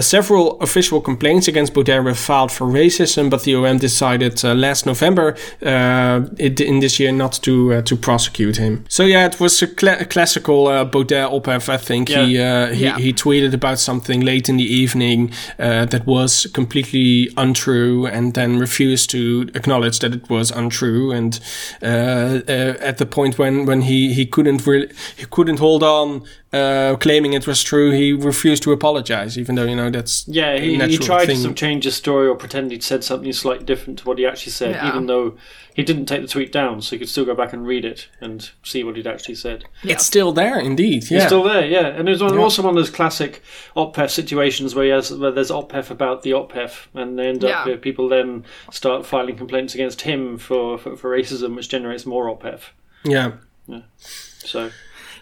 several 0.00 0.58
official 0.60 1.00
complaints 1.00 1.48
against 1.48 1.74
Baudet 1.74 2.02
were 2.02 2.14
filed 2.14 2.50
for 2.50 2.66
racism, 2.66 3.30
but 3.30 3.42
the 3.42 3.54
OM 3.54 3.78
decided 3.78 4.42
last 4.44 4.86
November 4.86 5.36
it, 5.60 6.60
in 6.60 6.80
this 6.80 6.98
year 6.98 7.12
not 7.12 7.32
to 7.42 7.82
to 7.82 7.96
prosecute 7.96 8.56
him. 8.56 8.84
So 8.88 9.04
yeah, 9.04 9.26
it 9.26 9.40
was 9.40 9.62
a, 9.62 9.66
cl- 9.66 10.00
a 10.00 10.04
classical 10.04 10.66
uh, 10.66 10.84
Baudet 10.84 11.30
op 11.30 11.48
I 11.48 11.76
think 11.76 12.08
yeah. 12.08 12.24
he 12.24 12.38
uh, 12.38 12.66
he, 12.72 12.84
yeah. 12.84 12.98
he 12.98 13.12
tweeted 13.12 13.54
about 13.54 13.78
something 13.78 14.20
late 14.20 14.48
in 14.48 14.56
the 14.56 14.64
evening 14.64 15.32
uh, 15.58 15.84
that 15.86 16.06
was 16.06 16.46
completely 16.52 17.01
untrue, 17.36 18.06
and 18.06 18.34
then 18.34 18.58
refused 18.58 19.10
to 19.10 19.50
acknowledge 19.54 19.98
that 20.00 20.14
it 20.14 20.28
was 20.28 20.50
untrue. 20.50 21.12
And 21.12 21.38
uh, 21.82 22.40
uh, 22.48 22.74
at 22.80 22.98
the 22.98 23.06
point 23.06 23.38
when 23.38 23.66
when 23.66 23.82
he 23.82 24.12
he 24.14 24.26
couldn't 24.26 24.66
really 24.66 24.90
he 25.16 25.26
couldn't 25.26 25.58
hold 25.58 25.82
on 25.82 26.24
uh, 26.52 26.96
claiming 26.96 27.32
it 27.32 27.46
was 27.46 27.62
true, 27.62 27.90
he 27.90 28.12
refused 28.12 28.62
to 28.64 28.72
apologize, 28.72 29.38
even 29.38 29.54
though 29.54 29.64
you 29.64 29.74
know 29.74 29.90
that's 29.90 30.28
yeah. 30.28 30.58
He, 30.58 30.78
he 30.78 30.98
tried 30.98 31.26
thing. 31.26 31.42
to 31.42 31.54
change 31.54 31.84
his 31.84 31.96
story 31.96 32.28
or 32.28 32.36
pretend 32.36 32.70
he'd 32.70 32.82
said 32.82 33.02
something 33.02 33.32
slightly 33.32 33.64
different 33.64 34.00
to 34.00 34.04
what 34.04 34.18
he 34.18 34.26
actually 34.26 34.52
said, 34.52 34.74
yeah. 34.74 34.88
even 34.88 35.06
though 35.06 35.36
he 35.74 35.82
didn't 35.82 36.06
take 36.06 36.20
the 36.20 36.28
tweet 36.28 36.52
down, 36.52 36.82
so 36.82 36.90
he 36.90 36.98
could 36.98 37.08
still 37.08 37.24
go 37.24 37.34
back 37.34 37.54
and 37.54 37.66
read 37.66 37.86
it 37.86 38.08
and 38.20 38.50
see 38.62 38.84
what 38.84 38.96
he'd 38.96 39.06
actually 39.06 39.34
said. 39.34 39.64
Yeah. 39.82 39.94
It's 39.94 40.04
still 40.04 40.32
there, 40.32 40.60
indeed. 40.60 41.10
Yeah, 41.10 41.18
it's 41.18 41.26
still 41.26 41.42
there. 41.42 41.64
Yeah, 41.64 41.86
and 41.86 42.06
it 42.06 42.12
was 42.12 42.22
one, 42.22 42.34
yeah. 42.34 42.40
also 42.40 42.62
one 42.62 42.70
of 42.70 42.76
those 42.76 42.90
classic 42.90 43.42
OPHEF 43.74 44.10
situations 44.10 44.74
where, 44.74 44.94
has, 44.94 45.10
where 45.10 45.30
there's 45.30 45.50
OPHEF 45.50 45.90
about 45.90 46.22
the 46.22 46.32
OPHEF, 46.32 46.88
and 46.92 47.18
they 47.18 47.28
end 47.28 47.44
up 47.44 47.80
people 47.80 48.08
then 48.10 48.44
start 48.70 49.06
filing 49.06 49.36
complaints 49.36 49.74
against 49.74 50.02
him 50.02 50.36
for, 50.36 50.76
for, 50.76 50.96
for 50.96 51.16
racism, 51.16 51.56
which 51.56 51.70
generates 51.70 52.04
more 52.04 52.26
OPHEF. 52.26 52.60
Yeah. 53.04 53.32
Yeah. 53.66 53.80
So. 53.96 54.70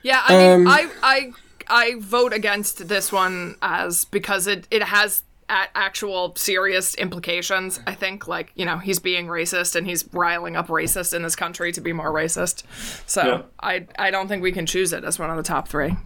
Yeah, 0.02 0.22
I 0.24 0.36
mean, 0.36 0.66
um, 0.66 0.68
I 0.68 0.90
I 1.02 1.32
I 1.68 1.94
vote 1.98 2.32
against 2.32 2.88
this 2.88 3.12
one 3.12 3.56
as 3.62 4.04
because 4.06 4.46
it 4.46 4.66
it 4.70 4.82
has 4.82 5.22
actual 5.50 6.34
serious 6.36 6.94
implications. 6.94 7.80
I 7.86 7.94
think, 7.94 8.28
like 8.28 8.52
you 8.54 8.64
know, 8.64 8.78
he's 8.78 8.98
being 8.98 9.26
racist 9.26 9.76
and 9.76 9.86
he's 9.86 10.08
riling 10.12 10.56
up 10.56 10.68
racists 10.68 11.12
in 11.14 11.22
this 11.22 11.36
country 11.36 11.72
to 11.72 11.80
be 11.80 11.92
more 11.92 12.12
racist. 12.12 12.62
So 13.08 13.22
yeah. 13.22 13.42
I 13.60 13.86
I 13.98 14.10
don't 14.10 14.28
think 14.28 14.42
we 14.42 14.52
can 14.52 14.66
choose 14.66 14.92
it 14.92 15.04
as 15.04 15.18
one 15.18 15.30
of 15.30 15.36
the 15.36 15.42
top 15.42 15.68
three. 15.68 15.96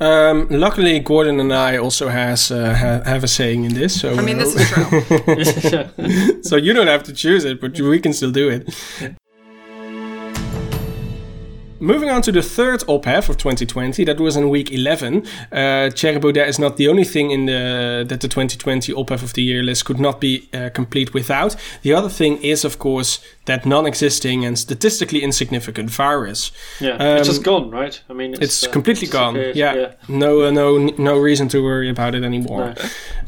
Um, 0.00 0.48
luckily, 0.50 0.98
Gordon 0.98 1.38
and 1.38 1.52
I 1.52 1.76
also 1.76 2.08
has 2.08 2.50
uh, 2.50 2.74
ha- 2.74 3.08
have 3.08 3.22
a 3.22 3.28
saying 3.28 3.64
in 3.64 3.74
this. 3.74 4.00
So 4.00 4.14
I 4.14 4.22
mean, 4.22 4.38
this 4.38 4.54
is 4.56 4.68
true. 4.68 6.42
so 6.42 6.56
you 6.56 6.72
don't 6.72 6.88
have 6.88 7.04
to 7.04 7.12
choose 7.12 7.44
it, 7.44 7.60
but 7.60 7.78
we 7.80 8.00
can 8.00 8.12
still 8.12 8.32
do 8.32 8.48
it. 8.48 9.16
Moving 11.84 12.08
on 12.08 12.22
to 12.22 12.32
the 12.32 12.40
third 12.40 12.80
OPHEF 12.88 13.28
of 13.28 13.36
2020, 13.36 14.04
that 14.04 14.18
was 14.18 14.38
in 14.38 14.48
week 14.48 14.72
11. 14.72 15.26
Uh, 15.52 15.90
Thierry 15.90 16.18
Baudet 16.18 16.48
is 16.48 16.58
not 16.58 16.78
the 16.78 16.88
only 16.88 17.04
thing 17.04 17.30
in 17.30 17.44
the 17.44 18.06
that 18.08 18.22
the 18.22 18.28
2020 18.28 18.90
OPHEF 18.94 19.22
of 19.22 19.34
the 19.34 19.42
year 19.42 19.62
list 19.62 19.84
could 19.84 20.00
not 20.00 20.18
be 20.18 20.48
uh, 20.54 20.70
complete 20.72 21.12
without. 21.12 21.56
The 21.82 21.92
other 21.92 22.08
thing 22.08 22.42
is, 22.42 22.64
of 22.64 22.78
course, 22.78 23.20
that 23.44 23.66
non-existing 23.66 24.46
and 24.46 24.58
statistically 24.58 25.22
insignificant 25.22 25.90
virus. 25.90 26.52
Yeah, 26.80 26.92
um, 26.92 27.18
it's 27.18 27.28
just 27.28 27.42
gone, 27.42 27.70
right? 27.70 28.00
I 28.08 28.14
mean, 28.14 28.32
it's, 28.32 28.42
it's 28.42 28.66
uh, 28.66 28.70
completely 28.70 29.06
gone. 29.06 29.34
Yeah, 29.34 29.74
yeah. 29.74 29.92
no, 30.08 30.44
uh, 30.44 30.50
no, 30.50 30.78
no 30.78 31.18
reason 31.18 31.48
to 31.48 31.62
worry 31.62 31.90
about 31.90 32.14
it 32.14 32.24
anymore. 32.24 32.74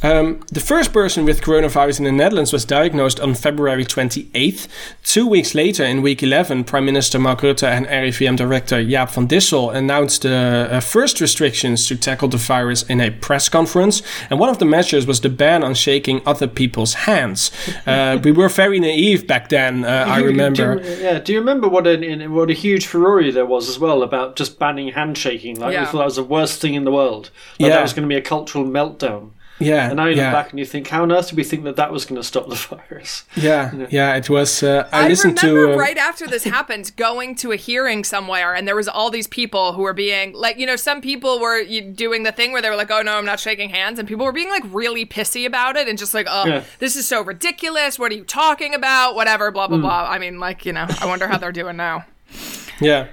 No. 0.03 0.21
Um, 0.21 0.41
the 0.51 0.61
first 0.61 0.95
person 0.95 1.27
with 1.27 1.43
coronavirus 1.43 1.99
in 1.99 2.05
the 2.05 2.13
Netherlands 2.13 2.55
was 2.55 2.65
diagnosed 2.65 3.21
on 3.21 3.35
February 3.35 3.85
28th. 3.85 4.67
Two 5.03 5.27
weeks 5.27 5.55
later, 5.55 5.85
in 5.85 6.01
week 6.01 6.23
11, 6.23 6.65
Prime 6.65 6.87
Minister 6.87 7.19
Mark 7.19 7.41
Rutte 7.41 7.69
and 7.69 7.87
RIVM 7.87 8.46
Director 8.47 8.77
Jaap 8.77 9.11
van 9.11 9.27
Dissel 9.27 9.75
announced 9.75 10.23
the 10.23 10.69
uh, 10.71 10.81
first 10.81 11.21
restrictions 11.21 11.87
to 11.89 11.97
tackle 11.97 12.29
the 12.29 12.37
virus 12.37 12.85
in 12.85 13.01
a 13.01 13.11
press 13.11 13.49
conference. 13.49 14.03
And 14.31 14.39
one 14.39 14.49
of 14.49 14.59
the 14.59 14.65
measures 14.65 15.07
was 15.07 15.21
the 15.21 15.29
ban 15.29 15.65
on 15.65 15.75
shaking 15.75 16.21
other 16.25 16.47
people's 16.47 16.95
hands. 16.95 17.51
Uh, 17.87 18.19
we 18.25 18.31
were 18.31 18.49
very 18.49 18.79
naive 18.79 19.27
back 19.27 19.49
then. 19.49 19.85
Uh, 19.85 20.05
I 20.07 20.21
remember. 20.21 20.81
Do 20.81 20.89
you, 20.89 20.97
yeah. 20.97 21.19
Do 21.19 21.33
you 21.33 21.41
remember 21.41 21.69
what 21.69 21.87
a 21.87 22.27
what 22.29 22.51
a 22.51 22.55
huge 22.55 22.87
furore 22.87 23.33
there 23.33 23.47
was 23.47 23.69
as 23.69 23.79
well 23.79 24.03
about 24.03 24.37
just 24.37 24.59
banning 24.59 24.89
handshaking? 24.89 25.59
Like, 25.59 25.73
yeah. 25.73 25.85
thought 25.87 25.99
that 25.99 26.05
was 26.05 26.17
the 26.17 26.25
worst 26.25 26.61
thing 26.61 26.75
in 26.75 26.85
the 26.85 26.93
world. 26.93 27.31
Like, 27.59 27.71
yeah. 27.71 27.77
That 27.77 27.83
was 27.83 27.93
going 27.93 28.09
to 28.09 28.13
be 28.13 28.19
a 28.19 28.23
cultural 28.23 28.65
meltdown. 28.65 29.33
Yeah. 29.59 29.89
And 29.89 29.97
now 29.97 30.07
you 30.07 30.17
yeah. 30.17 30.25
look 30.25 30.33
back 30.33 30.51
and 30.51 30.59
you 30.59 30.65
think, 30.65 30.89
how 30.89 31.03
on 31.03 31.13
earth 31.13 31.29
did 31.29 31.37
we 31.37 31.45
think 31.45 31.65
that 31.65 31.77
that 31.77 31.93
was 31.93 32.05
going 32.05 32.21
to 32.21 32.27
stop 32.27 32.49
the 32.49 32.55
virus? 32.89 33.25
Yeah. 33.37 33.73
You 33.73 33.79
know? 33.79 33.87
Yeah, 33.91 34.17
it 34.17 34.29
was. 34.29 34.63
Uh, 34.63 34.89
I, 34.93 35.05
I 35.05 35.09
listened 35.09 35.43
remember 35.43 35.69
to. 35.69 35.75
Uh, 35.75 35.77
right 35.79 35.97
after 35.97 36.27
this 36.27 36.45
happened, 36.57 36.93
going 36.97 37.35
to 37.37 37.53
a 37.53 37.57
hearing 37.57 38.05
somewhere, 38.05 38.55
and 38.55 38.69
there 38.69 38.77
was 38.77 38.89
all 38.89 39.11
these 39.11 39.27
people 39.27 39.73
who 39.73 39.83
were 39.83 39.95
being 39.95 40.33
like, 40.33 40.59
you 40.59 40.67
know, 40.67 40.77
some 40.77 41.01
people 41.01 41.41
were 41.41 41.65
doing 41.65 42.23
the 42.23 42.33
thing 42.33 42.53
where 42.53 42.63
they 42.63 42.71
were 42.71 42.77
like, 42.77 42.91
oh 42.91 43.03
no, 43.03 43.17
I'm 43.17 43.25
not 43.25 43.41
shaking 43.41 43.71
hands. 43.71 43.99
And 43.99 44.07
people 44.07 44.25
were 44.25 44.33
being 44.33 44.51
like 44.51 44.65
really 44.67 45.07
pissy 45.07 45.47
about 45.47 45.77
it 45.77 45.89
and 45.89 45.99
just 45.99 46.15
like, 46.15 46.27
oh, 46.29 46.47
yeah. 46.47 46.65
this 46.79 46.97
is 46.97 47.07
so 47.07 47.23
ridiculous. 47.23 47.99
What 47.99 48.13
are 48.13 48.17
you 48.17 48.25
talking 48.25 48.75
about? 48.75 49.15
Whatever, 49.15 49.51
blah, 49.51 49.69
blah, 49.69 49.79
mm. 49.79 49.83
blah. 49.83 50.09
I 50.09 50.19
mean, 50.19 50.39
like, 50.39 50.67
you 50.67 50.73
know, 50.73 50.87
I 51.01 51.07
wonder 51.07 51.27
how 51.29 51.39
they're 51.39 51.53
doing 51.53 51.77
now. 51.77 52.05
Yeah. 52.81 53.09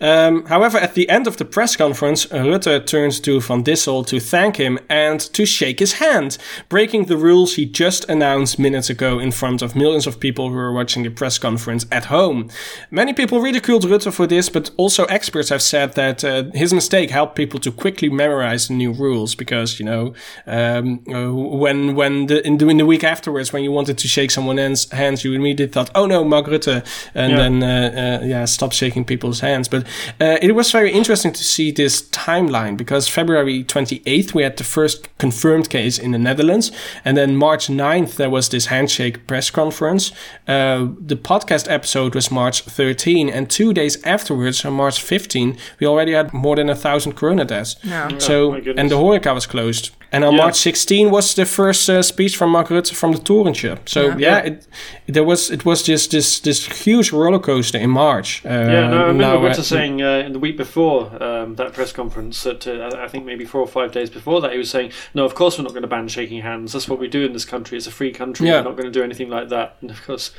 Um, 0.00 0.44
however, 0.46 0.78
at 0.78 0.94
the 0.94 1.08
end 1.08 1.26
of 1.26 1.36
the 1.36 1.44
press 1.44 1.76
conference, 1.76 2.26
Rutte 2.26 2.86
turns 2.86 3.20
to 3.20 3.40
Van 3.40 3.64
Dissel 3.64 4.06
to 4.06 4.20
thank 4.20 4.56
him 4.56 4.78
and 4.88 5.20
to 5.20 5.46
shake 5.46 5.78
his 5.78 5.94
hand, 5.94 6.38
breaking 6.68 7.06
the 7.06 7.16
rules 7.16 7.54
he 7.54 7.64
just 7.64 8.08
announced 8.08 8.58
minutes 8.58 8.90
ago 8.90 9.18
in 9.18 9.32
front 9.32 9.62
of 9.62 9.74
millions 9.74 10.06
of 10.06 10.20
people 10.20 10.50
who 10.50 10.56
were 10.56 10.72
watching 10.72 11.02
the 11.02 11.10
press 11.10 11.38
conference 11.38 11.86
at 11.90 12.06
home. 12.06 12.50
Many 12.90 13.12
people 13.12 13.40
ridiculed 13.40 13.84
Rutte 13.84 14.12
for 14.12 14.26
this, 14.26 14.48
but 14.48 14.70
also 14.76 15.04
experts 15.06 15.48
have 15.48 15.62
said 15.62 15.94
that 15.94 16.24
uh, 16.24 16.44
his 16.52 16.74
mistake 16.74 17.10
helped 17.10 17.34
people 17.34 17.60
to 17.60 17.72
quickly 17.72 18.08
memorize 18.10 18.68
the 18.68 18.74
new 18.74 18.92
rules 18.92 19.34
because, 19.34 19.78
you 19.78 19.86
know, 19.86 20.14
um, 20.46 21.02
uh, 21.08 21.32
when 21.32 21.94
when 21.94 22.26
the 22.26 22.46
in, 22.46 22.58
the 22.58 22.68
in 22.68 22.76
the 22.76 22.86
week 22.86 23.04
afterwards, 23.04 23.52
when 23.52 23.62
you 23.62 23.72
wanted 23.72 23.96
to 23.98 24.08
shake 24.08 24.30
someone's 24.30 24.90
hands, 24.90 25.24
you 25.24 25.32
immediately 25.32 25.72
thought, 25.72 25.90
"Oh 25.94 26.06
no, 26.06 26.24
Mark 26.24 26.46
Rutte," 26.46 26.84
and 27.14 27.32
yeah. 27.32 27.36
then 27.36 27.62
uh, 27.62 28.20
uh, 28.22 28.26
yeah, 28.26 28.44
stop 28.44 28.72
shaking 28.72 29.04
people's 29.04 29.40
hands. 29.40 29.45
But 29.68 29.86
uh, 30.20 30.38
it 30.42 30.54
was 30.54 30.70
very 30.70 30.92
interesting 30.92 31.32
to 31.32 31.44
see 31.44 31.70
this 31.70 32.02
timeline 32.10 32.76
because 32.76 33.08
February 33.08 33.64
28th 33.64 34.34
we 34.34 34.42
had 34.42 34.56
the 34.56 34.64
first 34.64 35.08
confirmed 35.18 35.70
case 35.70 35.98
in 35.98 36.12
the 36.12 36.18
Netherlands, 36.18 36.70
and 37.04 37.16
then 37.16 37.36
March 37.36 37.68
9th 37.68 38.16
there 38.16 38.30
was 38.30 38.48
this 38.48 38.66
handshake 38.66 39.26
press 39.26 39.50
conference. 39.50 40.12
Uh, 40.46 40.88
the 41.00 41.16
podcast 41.16 41.70
episode 41.70 42.14
was 42.14 42.30
March 42.30 42.62
13, 42.62 43.28
and 43.28 43.50
two 43.50 43.72
days 43.72 44.02
afterwards, 44.04 44.64
on 44.64 44.72
March 44.72 45.00
15, 45.00 45.56
we 45.80 45.86
already 45.86 46.12
had 46.12 46.32
more 46.32 46.56
than 46.56 46.68
a 46.68 46.74
thousand 46.74 47.12
corona 47.12 47.44
deaths. 47.44 47.76
Yeah. 47.82 48.18
So 48.18 48.54
oh, 48.54 48.74
and 48.76 48.90
the 48.90 48.96
Horeca 48.96 49.34
was 49.34 49.46
closed. 49.46 49.90
And 50.16 50.24
on 50.24 50.32
yeah. 50.32 50.44
March 50.44 50.56
16 50.56 51.10
was 51.10 51.34
the 51.34 51.44
first 51.44 51.90
uh, 51.90 52.00
speech 52.00 52.38
from 52.38 52.48
Mark 52.48 52.68
Rutte 52.68 52.94
from 52.94 53.12
the 53.12 53.18
Torentje. 53.18 53.86
So 53.86 54.16
yeah, 54.16 54.16
yeah 54.16 54.38
it, 54.38 54.66
there 55.06 55.24
was 55.24 55.50
it 55.50 55.66
was 55.66 55.82
just 55.82 56.10
this 56.10 56.40
this 56.40 56.64
huge 56.84 57.12
roller 57.12 57.38
coaster 57.38 57.76
in 57.76 57.90
March. 57.90 58.42
Uh, 58.42 58.48
yeah, 58.48 58.88
no, 58.88 59.04
I 59.04 59.06
remember 59.08 59.46
Rutte 59.46 59.62
saying 59.62 60.00
uh, 60.00 60.24
in 60.24 60.32
the 60.32 60.38
week 60.38 60.56
before 60.56 61.22
um, 61.22 61.56
that 61.56 61.74
press 61.74 61.92
conference 61.92 62.42
that 62.44 62.66
uh, 62.66 62.96
I 62.98 63.08
think 63.08 63.26
maybe 63.26 63.44
four 63.44 63.60
or 63.60 63.66
five 63.66 63.92
days 63.92 64.08
before 64.08 64.40
that 64.40 64.52
he 64.52 64.58
was 64.58 64.70
saying, 64.70 64.92
"No, 65.12 65.26
of 65.26 65.34
course 65.34 65.58
we're 65.58 65.64
not 65.64 65.72
going 65.72 65.82
to 65.82 65.88
ban 65.88 66.08
shaking 66.08 66.40
hands. 66.40 66.72
That's 66.72 66.88
what 66.88 66.98
we 66.98 67.08
do 67.08 67.26
in 67.26 67.34
this 67.34 67.44
country. 67.44 67.76
It's 67.76 67.86
a 67.86 67.90
free 67.90 68.12
country. 68.12 68.46
Yeah. 68.46 68.60
We're 68.60 68.70
not 68.70 68.76
going 68.78 68.90
to 68.90 68.98
do 68.98 69.04
anything 69.04 69.28
like 69.28 69.50
that." 69.50 69.76
And 69.82 69.90
of 69.90 70.02
course, 70.02 70.30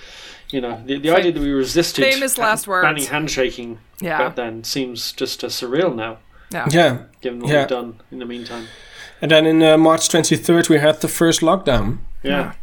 you 0.50 0.60
know, 0.60 0.82
the, 0.88 0.98
the 0.98 1.12
idea 1.12 1.34
that 1.34 1.40
we 1.40 1.52
resisted 1.52 2.04
famous 2.04 2.40
last 2.40 2.68
words 2.68 2.84
banning 2.84 3.06
handshaking 3.06 3.78
yeah. 4.02 4.18
back 4.18 4.36
then 4.38 4.63
seems 4.63 5.12
just 5.12 5.44
uh, 5.44 5.50
surreal 5.50 5.94
now. 5.94 6.18
Yeah, 6.50 6.66
yeah, 6.72 7.04
given 7.22 7.42
what 7.42 7.52
yeah. 7.52 7.60
we've 7.60 7.68
done 7.68 8.02
in 8.10 8.18
the 8.18 8.26
meantime. 8.26 8.66
And 9.22 9.32
then 9.32 9.46
in 9.46 9.64
uh, 9.64 9.78
March 9.78 10.10
23rd, 10.10 10.70
we 10.70 10.80
had 10.80 11.02
the 11.02 11.08
first 11.08 11.42
lockdown. 11.42 11.98
Yeah. 12.24 12.54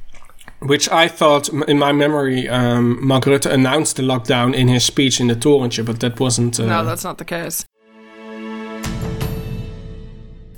Which 0.61 0.89
I 0.89 1.09
thought, 1.09 1.49
in 1.49 1.79
my 1.79 1.93
memory, 1.93 2.49
um, 2.49 3.05
Mark 3.07 3.25
Rutte 3.25 3.51
announced 3.51 3.97
the 3.97 4.03
lockdown 4.03 4.55
in 4.55 4.69
his 4.69 4.85
speech 4.85 5.21
in 5.21 5.27
the 5.27 5.35
Torentje, 5.35 5.85
but 5.85 6.01
that 6.01 6.19
wasn't. 6.19 6.59
Uh, 6.59 6.67
no, 6.67 6.85
that's 6.85 7.05
not 7.05 7.19
the 7.19 7.25
case. 7.25 7.67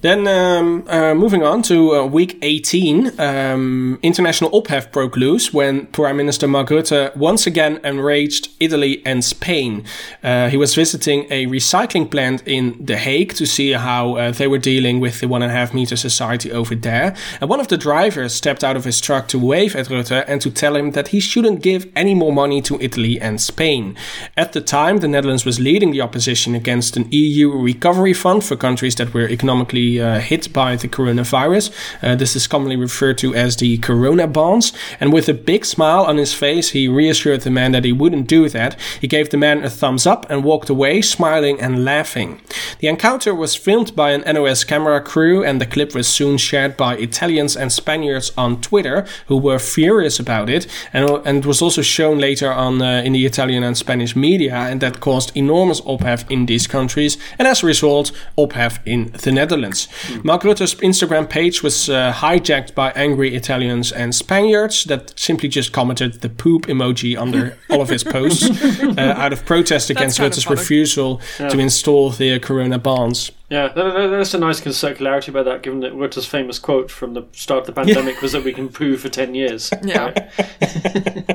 Then 0.02 0.28
um, 0.28 0.84
uh, 0.88 1.14
moving 1.14 1.42
on 1.42 1.62
to 1.62 1.96
uh, 1.96 2.04
week 2.04 2.38
18, 2.42 3.18
um, 3.18 3.98
international 4.02 4.50
OPHEF 4.50 4.92
broke 4.92 5.16
loose 5.16 5.54
when 5.54 5.86
Prime 5.86 6.18
Minister 6.18 6.46
Mark 6.46 6.68
Rutte 6.68 7.16
once 7.16 7.46
again 7.46 7.80
enraged 7.82 8.50
Italy 8.60 9.02
and 9.06 9.24
Spain. 9.24 9.84
Uh, 10.22 10.48
he 10.50 10.58
was 10.58 10.74
visiting 10.74 11.26
a 11.30 11.46
recycling 11.46 12.10
plant 12.10 12.46
in 12.46 12.76
The 12.84 12.98
Hague 12.98 13.32
to 13.34 13.46
see 13.46 13.72
how 13.72 14.16
uh, 14.16 14.32
they 14.32 14.46
were 14.46 14.58
dealing 14.58 15.00
with 15.00 15.20
the 15.20 15.28
one 15.28 15.42
and 15.42 15.50
a 15.50 15.54
half 15.54 15.72
meter 15.72 15.96
society 15.96 16.52
over 16.52 16.74
there. 16.74 17.16
And 17.40 17.48
one 17.48 17.60
of 17.60 17.68
the 17.68 17.78
drivers 17.78 18.34
stepped 18.34 18.62
out 18.62 18.76
of 18.76 18.84
his 18.84 19.00
truck 19.00 19.28
to 19.28 19.38
wave 19.38 19.74
at 19.74 19.86
Rutte 19.86 20.24
and 20.28 20.42
to 20.42 20.50
tell 20.50 20.76
him 20.76 20.90
that 20.90 21.08
he 21.08 21.20
shouldn't 21.20 21.62
give 21.62 21.90
any 21.96 22.14
more 22.14 22.32
money 22.32 22.60
to 22.62 22.78
Italy 22.82 23.18
and 23.18 23.40
Spain. 23.40 23.96
At 24.36 24.52
the 24.52 24.60
time, 24.60 24.98
the 24.98 25.08
Netherlands 25.08 25.46
was 25.46 25.58
leading 25.58 25.90
the 25.90 26.02
opposition 26.02 26.54
against 26.54 26.98
an 26.98 27.08
EU 27.10 27.50
recovery 27.50 28.12
fund 28.12 28.44
for 28.44 28.56
countries 28.56 28.96
that 28.96 29.14
were 29.14 29.28
economically 29.28 29.85
uh, 29.86 30.20
hit 30.20 30.52
by 30.52 30.76
the 30.76 30.88
coronavirus. 30.88 31.66
Uh, 32.02 32.14
this 32.14 32.36
is 32.36 32.46
commonly 32.46 32.76
referred 32.76 33.18
to 33.18 33.34
as 33.34 33.56
the 33.56 33.78
corona 33.78 34.26
bonds. 34.26 34.72
And 35.00 35.12
with 35.12 35.28
a 35.28 35.34
big 35.34 35.64
smile 35.64 36.04
on 36.04 36.16
his 36.16 36.32
face, 36.34 36.70
he 36.70 36.88
reassured 36.88 37.42
the 37.42 37.50
man 37.50 37.72
that 37.72 37.84
he 37.84 37.92
wouldn't 37.92 38.28
do 38.28 38.48
that. 38.48 38.76
He 39.00 39.08
gave 39.08 39.30
the 39.30 39.36
man 39.36 39.64
a 39.64 39.70
thumbs 39.70 40.06
up 40.06 40.26
and 40.30 40.44
walked 40.44 40.70
away, 40.70 41.02
smiling 41.02 41.60
and 41.60 41.84
laughing. 41.84 42.40
The 42.80 42.88
encounter 42.88 43.34
was 43.34 43.54
filmed 43.54 43.94
by 43.94 44.10
an 44.12 44.24
NOS 44.34 44.64
camera 44.64 45.00
crew, 45.00 45.44
and 45.44 45.60
the 45.60 45.66
clip 45.66 45.94
was 45.94 46.08
soon 46.08 46.38
shared 46.38 46.76
by 46.76 46.96
Italians 46.96 47.56
and 47.56 47.72
Spaniards 47.72 48.32
on 48.36 48.60
Twitter, 48.60 49.06
who 49.28 49.36
were 49.36 49.58
furious 49.58 50.18
about 50.18 50.48
it, 50.48 50.66
and, 50.92 51.08
and 51.26 51.44
was 51.44 51.62
also 51.62 51.82
shown 51.82 52.18
later 52.18 52.52
on 52.52 52.82
uh, 52.82 53.02
in 53.04 53.12
the 53.12 53.26
Italian 53.26 53.62
and 53.62 53.76
Spanish 53.76 54.14
media, 54.16 54.54
and 54.54 54.80
that 54.80 55.00
caused 55.00 55.36
enormous 55.36 55.80
ophef 55.82 56.24
in 56.30 56.46
these 56.46 56.66
countries, 56.66 57.18
and 57.38 57.46
as 57.48 57.62
a 57.62 57.66
result, 57.66 58.12
ophef 58.36 58.78
in 58.84 59.12
the 59.22 59.32
Netherlands. 59.32 59.75
Mm. 59.84 60.24
Mark 60.24 60.42
Rutte's 60.42 60.74
Instagram 60.76 61.28
page 61.28 61.62
was 61.62 61.88
uh, 61.88 62.12
hijacked 62.12 62.74
by 62.74 62.90
angry 62.92 63.34
Italians 63.34 63.92
and 63.92 64.14
Spaniards 64.14 64.84
that 64.84 65.18
simply 65.18 65.48
just 65.48 65.72
commented 65.72 66.20
the 66.20 66.28
poop 66.28 66.66
emoji 66.66 67.16
under 67.16 67.56
all 67.70 67.82
of 67.82 67.88
his 67.88 68.04
posts 68.04 68.50
uh, 68.82 69.14
out 69.16 69.32
of 69.32 69.44
protest 69.44 69.90
against 69.90 70.18
Rutte's 70.18 70.48
refusal 70.48 71.20
yeah. 71.38 71.48
to 71.48 71.58
install 71.58 72.10
the 72.10 72.38
Corona 72.40 72.78
bonds. 72.78 73.30
Yeah, 73.48 73.68
that's 73.68 74.34
a 74.34 74.38
nice 74.38 74.60
circularity 74.60 75.28
about 75.28 75.44
that, 75.44 75.62
given 75.62 75.78
that 75.80 75.94
Rutte's 75.94 76.26
famous 76.26 76.58
quote 76.58 76.90
from 76.90 77.14
the 77.14 77.24
start 77.30 77.60
of 77.60 77.66
the 77.66 77.72
pandemic 77.72 78.16
yeah. 78.16 78.20
was 78.20 78.32
that 78.32 78.42
we 78.42 78.52
can 78.52 78.68
prove 78.68 79.02
for 79.02 79.08
10 79.08 79.34
years. 79.34 79.70
Yeah. 79.82 80.28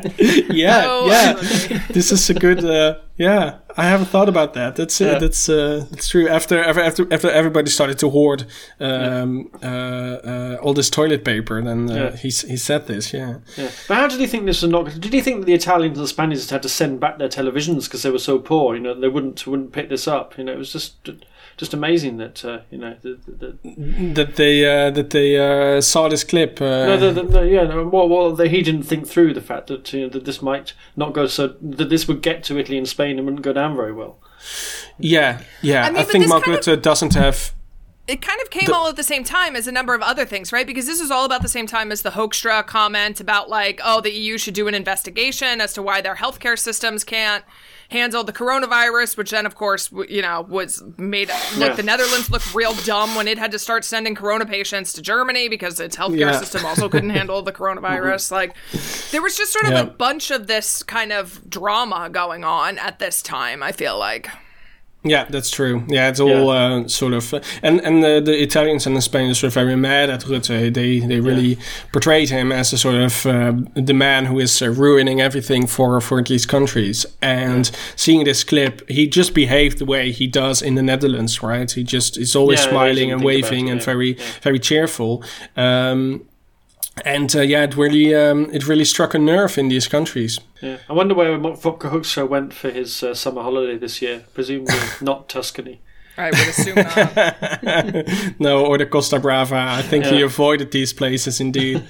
Yeah, 0.52 0.82
no, 0.82 1.06
yeah. 1.08 1.34
this 1.89 2.12
is 2.12 2.30
a 2.30 2.34
good, 2.34 2.63
uh, 2.63 3.00
yeah, 3.17 3.60
I 3.78 3.86
haven't 3.86 4.08
thought 4.08 4.30
about 4.30 4.54
that. 4.54 4.76
That's 4.76 5.00
uh, 5.02 5.06
yeah. 5.06 5.19
that's 5.19 5.50
uh, 5.50 5.86
that's 5.89 6.08
true. 6.08 6.28
After 6.28 6.62
after 6.63 7.12
after 7.12 7.30
everybody 7.30 7.69
started 7.69 7.97
to 8.00 8.10
hoard 8.10 8.45
um, 8.80 9.50
yeah. 9.62 9.69
uh, 9.69 10.28
uh 10.28 10.58
all 10.62 10.74
this 10.74 10.89
toilet 10.89 11.24
paper, 11.24 11.62
then 11.62 11.89
uh, 11.89 11.93
yeah. 11.93 12.12
he 12.15 12.30
he 12.30 12.58
said 12.58 12.88
this. 12.88 13.13
Yeah. 13.13 13.38
Yeah. 13.58 13.71
But 13.88 13.95
how 13.95 14.08
did 14.08 14.19
he 14.19 14.28
think 14.28 14.45
this 14.45 14.62
was 14.62 14.71
not? 14.71 15.00
Did 15.00 15.13
he 15.13 15.21
think 15.21 15.39
that 15.41 15.45
the 15.45 15.54
Italians 15.54 15.97
and 15.97 16.04
the 16.04 16.10
Spaniards 16.10 16.50
had 16.50 16.63
to 16.63 16.69
send 16.69 17.00
back 17.00 17.17
their 17.17 17.30
televisions 17.30 17.86
because 17.86 18.04
they 18.04 18.12
were 18.12 18.19
so 18.19 18.39
poor? 18.39 18.76
You 18.76 18.82
know, 18.82 19.00
they 19.00 19.10
wouldn't 19.10 19.45
wouldn't 19.47 19.71
pick 19.71 19.89
this 19.89 20.08
up. 20.08 20.38
You 20.38 20.43
know, 20.43 20.54
it 20.54 20.58
was 20.58 20.74
just 20.74 21.10
just 21.62 21.76
amazing 21.76 22.17
that 22.17 22.43
uh, 22.43 22.62
you 22.71 22.80
know 22.80 22.97
the, 23.04 23.19
the, 23.28 23.56
the 23.62 24.13
that 24.13 24.36
they 24.36 24.65
uh, 24.65 24.89
that 24.89 25.12
they 25.12 25.38
uh, 25.38 25.80
saw 25.80 26.10
this 26.10 26.24
clip. 26.24 26.60
Uh, 26.60 26.88
no, 26.88 27.13
the, 27.13 27.21
the, 27.21 27.41
yeah, 27.41 27.65
no, 27.65 27.88
well, 27.88 28.10
well, 28.10 28.36
they, 28.36 28.50
he 28.50 28.63
didn't 28.63 28.82
think 28.82 29.08
through 29.08 29.32
the 29.36 29.41
fact 29.41 29.67
that 29.67 29.93
you 29.93 30.02
know, 30.02 30.10
that 30.10 30.26
this 30.26 30.41
might 30.41 30.74
not 30.95 31.13
go 31.13 31.28
so 31.28 31.50
that 31.62 31.89
this 31.89 32.08
would 32.08 32.24
get 32.24 32.43
to 32.45 32.58
Italy 32.58 32.80
and 32.80 32.88
Spain 32.88 33.19
and 33.19 33.28
wouldn't 33.28 33.43
go 33.43 33.54
down 33.54 33.76
very 33.76 33.93
well. 33.93 34.17
Yeah, 34.97 35.43
yeah. 35.62 35.86
I, 35.86 35.91
mean, 35.91 36.00
I 36.00 36.04
think 36.04 36.28
Margaret 36.28 36.67
of, 36.67 36.82
doesn't 36.82 37.13
have. 37.13 37.54
It 38.08 38.24
kind 38.24 38.41
of 38.41 38.50
came 38.50 38.65
the, 38.65 38.74
all 38.74 38.88
at 38.88 38.95
the 38.95 39.04
same 39.04 39.24
time 39.24 39.56
as 39.56 39.67
a 39.67 39.71
number 39.71 39.93
of 39.93 40.02
other 40.02 40.26
things, 40.26 40.52
right? 40.52 40.65
Because 40.65 40.88
this 40.88 41.00
is 41.00 41.12
all 41.12 41.26
about 41.26 41.43
the 41.43 41.47
same 41.47 41.67
time 41.67 41.91
as 41.91 42.02
the 42.02 42.10
Hoekstra 42.10 42.65
comment 42.65 43.19
about 43.21 43.50
like, 43.50 43.80
oh, 43.84 44.02
the 44.02 44.12
EU 44.12 44.39
should 44.39 44.56
do 44.56 44.67
an 44.67 44.74
investigation 44.74 45.62
as 45.62 45.74
to 45.74 45.84
why 45.84 46.02
their 46.02 46.15
healthcare 46.15 46.58
systems 46.58 47.04
can't 47.04 47.45
handle 47.91 48.23
the 48.23 48.32
coronavirus, 48.32 49.17
which 49.17 49.32
then, 49.32 49.45
of 49.45 49.56
course, 49.56 49.91
you 50.08 50.21
know, 50.21 50.41
was 50.41 50.82
made 50.97 51.30
look 51.58 51.69
yeah. 51.69 51.73
the 51.73 51.84
Netherlands 51.84 52.32
look 52.32 52.41
real 52.56 52.73
dumb 52.86 53.15
when 53.15 53.27
it 53.27 53.38
had 53.38 53.51
to 53.51 53.60
start 53.60 53.84
sending 53.84 54.15
corona 54.15 54.45
patients 54.45 54.93
to 54.93 55.01
Germany 55.01 55.49
because 55.49 55.80
its 55.80 55.95
healthcare 55.95 56.32
yeah. 56.32 56.39
system 56.39 56.65
also 56.65 56.88
couldn't 56.88 57.10
handle 57.21 57.41
the 57.41 57.51
coronavirus. 57.51 58.32
Mm-hmm. 58.32 58.36
Like, 58.36 58.56
there 59.12 59.21
was 59.21 59.38
just 59.38 59.51
sort 59.51 59.65
of 59.65 59.71
yeah. 59.71 59.82
a 59.82 59.86
bunch 59.86 60.32
of 60.32 60.47
this 60.47 60.84
kind 60.84 61.12
of 61.12 61.49
drama 61.49 62.10
going 62.10 62.45
on 62.45 62.77
at 62.80 62.99
this 62.99 63.21
time. 63.21 63.62
I 63.62 63.73
feel 63.73 63.99
like. 63.99 64.30
Yeah, 65.03 65.25
that's 65.25 65.49
true. 65.49 65.83
Yeah, 65.87 66.09
it's 66.09 66.19
all 66.19 66.45
yeah. 66.53 66.83
Uh, 66.83 66.87
sort 66.87 67.13
of, 67.13 67.33
uh, 67.33 67.41
and 67.63 67.79
and 67.81 68.03
the, 68.03 68.21
the 68.23 68.39
Italians 68.39 68.85
and 68.85 68.95
the 68.95 69.01
Spaniards 69.01 69.41
were 69.41 69.49
very 69.49 69.75
mad 69.75 70.11
at 70.11 70.21
Rutte. 70.25 70.71
They 70.73 70.99
they 70.99 71.19
really 71.19 71.55
yeah. 71.55 71.63
portrayed 71.91 72.29
him 72.29 72.51
as 72.51 72.71
a 72.71 72.77
sort 72.77 72.95
of 72.95 73.25
uh, 73.25 73.53
the 73.73 73.95
man 73.95 74.25
who 74.25 74.37
is 74.39 74.61
uh, 74.61 74.69
ruining 74.69 75.19
everything 75.19 75.65
for 75.65 75.99
for 76.01 76.21
these 76.21 76.45
countries. 76.45 77.07
And 77.19 77.67
yeah. 77.67 77.79
seeing 77.95 78.25
this 78.25 78.43
clip, 78.43 78.87
he 78.87 79.07
just 79.07 79.33
behaved 79.33 79.79
the 79.79 79.85
way 79.85 80.11
he 80.11 80.27
does 80.27 80.61
in 80.61 80.75
the 80.75 80.83
Netherlands, 80.83 81.41
right? 81.41 81.71
He 81.71 81.83
just 81.83 82.15
is 82.15 82.35
always 82.35 82.61
smiling 82.61 83.11
and 83.11 83.23
waving 83.23 83.71
and 83.71 83.81
very 83.81 84.17
very 84.43 84.59
cheerful. 84.59 85.23
Um, 85.57 86.27
and 87.06 87.34
uh, 87.36 87.41
yeah, 87.41 87.63
it 87.63 87.75
really 87.75 88.13
um, 88.13 88.49
it 88.51 88.67
really 88.67 88.86
struck 88.86 89.13
a 89.13 89.19
nerve 89.19 89.58
in 89.58 89.69
these 89.69 89.88
countries. 89.88 90.39
Yeah, 90.62 90.77
I 90.89 90.93
wonder 90.93 91.15
where 91.15 91.38
Wopke 91.38 91.89
Hoekstra 91.89 92.27
went 92.27 92.54
for 92.54 92.69
his 92.69 93.01
uh, 93.01 93.13
summer 93.13 93.41
holiday 93.41 93.77
this 93.77 94.01
year. 94.01 94.25
Presumably 94.34 94.75
not 95.01 95.30
Tuscany. 95.30 95.82
I 96.17 96.25
would 96.25 96.34
assume 96.34 96.75
not. 96.75 98.39
no, 98.39 98.65
or 98.65 98.77
the 98.77 98.86
Costa 98.86 99.19
Brava. 99.19 99.56
I 99.56 99.82
think 99.82 100.06
yeah. 100.06 100.12
he 100.12 100.21
avoided 100.21 100.71
these 100.71 100.91
places 100.93 101.39
indeed. 101.39 101.84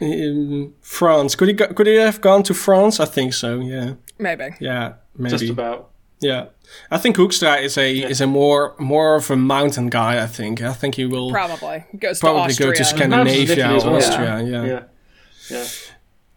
in 0.00 0.74
France, 0.82 1.34
could 1.36 1.48
he 1.48 1.54
go, 1.54 1.68
could 1.68 1.86
he 1.86 1.94
have 1.94 2.20
gone 2.20 2.42
to 2.42 2.54
France? 2.54 3.00
I 3.00 3.06
think 3.06 3.32
so. 3.32 3.60
Yeah, 3.60 3.94
maybe. 4.18 4.50
Yeah, 4.60 4.94
maybe. 5.16 5.38
Just 5.38 5.50
about. 5.50 5.90
Yeah. 6.20 6.46
I 6.90 6.98
think 6.98 7.16
Hoekstra 7.16 7.62
is 7.62 7.76
a 7.78 7.92
yeah. 7.92 8.08
is 8.08 8.20
a 8.20 8.26
more 8.26 8.74
more 8.78 9.16
of 9.16 9.30
a 9.30 9.36
mountain 9.36 9.88
guy. 9.88 10.22
I 10.22 10.26
think. 10.26 10.62
I 10.62 10.72
think 10.72 10.96
he 10.96 11.04
will 11.04 11.30
probably 11.30 11.84
goes 11.98 12.20
probably 12.20 12.54
to 12.54 12.62
go 12.62 12.72
to 12.72 12.84
Scandinavia, 12.84 13.56
well. 13.56 13.96
Austria. 13.96 14.42
Yeah. 14.42 14.64
Yeah. 14.64 14.82
yeah. 15.50 15.66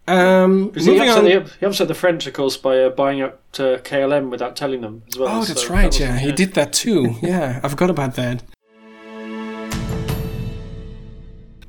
Um, 0.10 0.74
he 0.74 1.00
upset, 1.00 1.24
the, 1.24 1.52
he 1.60 1.66
upset 1.68 1.88
the 1.88 1.94
French, 1.94 2.26
of 2.26 2.34
course, 2.34 2.58
by 2.58 2.80
uh, 2.80 2.90
buying 2.90 3.22
up 3.22 3.42
uh, 3.60 3.78
KLM 3.78 4.32
without 4.32 4.56
telling 4.56 4.82
them 4.82 5.04
as 5.08 5.20
well. 5.20 5.30
Oh, 5.30 5.44
that's 5.46 5.70
right. 5.70 5.92
That 5.92 6.00
yeah, 6.00 6.18
he 6.18 6.32
did 6.32 6.56
that 6.56 6.74
too. 6.74 7.16
yeah, 7.22 7.60
I 7.64 7.70
forgot 7.70 7.92
about 7.92 8.16
that. 8.16 8.42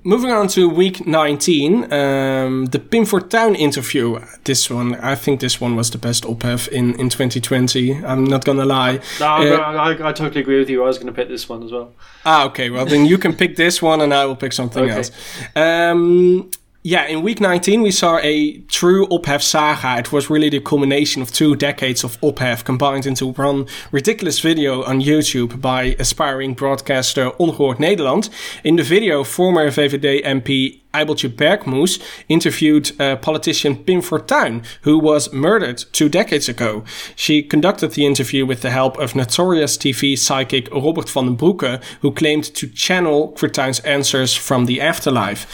Moving 0.03 0.31
on 0.31 0.49
to 0.49 0.67
week 0.67 1.07
19, 1.07 1.93
um, 1.93 2.65
the 2.67 2.79
Pim 2.79 3.05
Town 3.05 3.55
interview. 3.55 4.19
This 4.45 4.71
one, 4.71 4.95
I 4.95 5.15
think 5.15 5.41
this 5.41 5.61
one 5.61 5.77
was 5.77 5.91
the 5.91 5.99
best 5.99 6.25
OPHEF 6.25 6.69
in, 6.69 6.99
in 6.99 7.11
2020. 7.11 8.03
I'm 8.03 8.25
not 8.25 8.47
gonna 8.47 8.65
lie. 8.65 9.01
No, 9.21 9.27
uh, 9.27 9.59
I, 9.61 9.91
I, 9.91 10.13
totally 10.13 10.41
agree 10.41 10.59
with 10.59 10.71
you. 10.71 10.83
I 10.83 10.87
was 10.87 10.97
gonna 10.97 11.13
pick 11.13 11.29
this 11.29 11.51
one 11.51 11.63
as 11.63 11.71
well. 11.71 11.93
Ah, 12.25 12.47
okay. 12.47 12.71
Well, 12.71 12.87
then 12.87 13.05
you 13.05 13.19
can 13.19 13.35
pick 13.35 13.57
this 13.57 13.83
one 13.83 14.01
and 14.01 14.15
I 14.15 14.25
will 14.25 14.37
pick 14.37 14.55
something 14.55 14.85
okay. 14.85 14.95
else. 14.95 15.11
Um, 15.55 16.51
yeah, 16.83 17.05
in 17.05 17.23
week 17.23 17.43
19, 17.43 17.83
we 17.83 17.91
saw 17.91 18.19
a 18.23 18.59
true 18.63 19.07
OPHEF 19.09 19.43
saga. 19.43 19.99
It 19.99 20.13
was 20.13 20.31
really 20.31 20.49
the 20.49 20.61
culmination 20.61 21.21
of 21.21 21.31
two 21.31 21.55
decades 21.55 22.05
of 22.05 22.19
OPHEF 22.23 22.65
combined 22.65 23.05
into 23.05 23.27
one 23.27 23.67
ridiculous 23.93 24.41
video 24.41 24.83
on 24.85 25.03
YouTube 25.03 25.61
by 25.61 25.95
aspiring 25.99 26.55
broadcaster 26.55 27.33
Ongehoord 27.33 27.77
Nederland. 27.77 28.31
In 28.65 28.77
the 28.77 28.83
video, 28.83 29.25
former 29.25 29.67
VVD 29.71 30.25
MP 30.25 30.81
Ybeltje 30.95 31.29
Berckmoes 31.29 32.03
interviewed 32.29 32.99
uh, 32.99 33.17
politician 33.17 33.77
Pim 33.85 34.01
Fortuyn, 34.01 34.65
who 34.81 34.99
was 34.99 35.33
murdered 35.35 35.85
two 35.93 36.09
decades 36.09 36.49
ago. 36.49 36.83
She 37.15 37.43
conducted 37.43 37.93
the 37.93 38.07
interview 38.07 38.47
with 38.47 38.63
the 38.63 38.71
help 38.71 38.99
of 38.99 39.15
notorious 39.15 39.77
TV 39.77 40.19
psychic 40.19 40.69
Robert 40.73 41.11
van 41.11 41.27
den 41.27 41.37
Broeke, 41.37 41.83
who 42.01 42.11
claimed 42.11 42.45
to 42.55 42.67
channel 42.67 43.33
Fortuyn's 43.37 43.81
answers 43.81 44.35
from 44.35 44.65
the 44.65 44.81
afterlife 44.81 45.47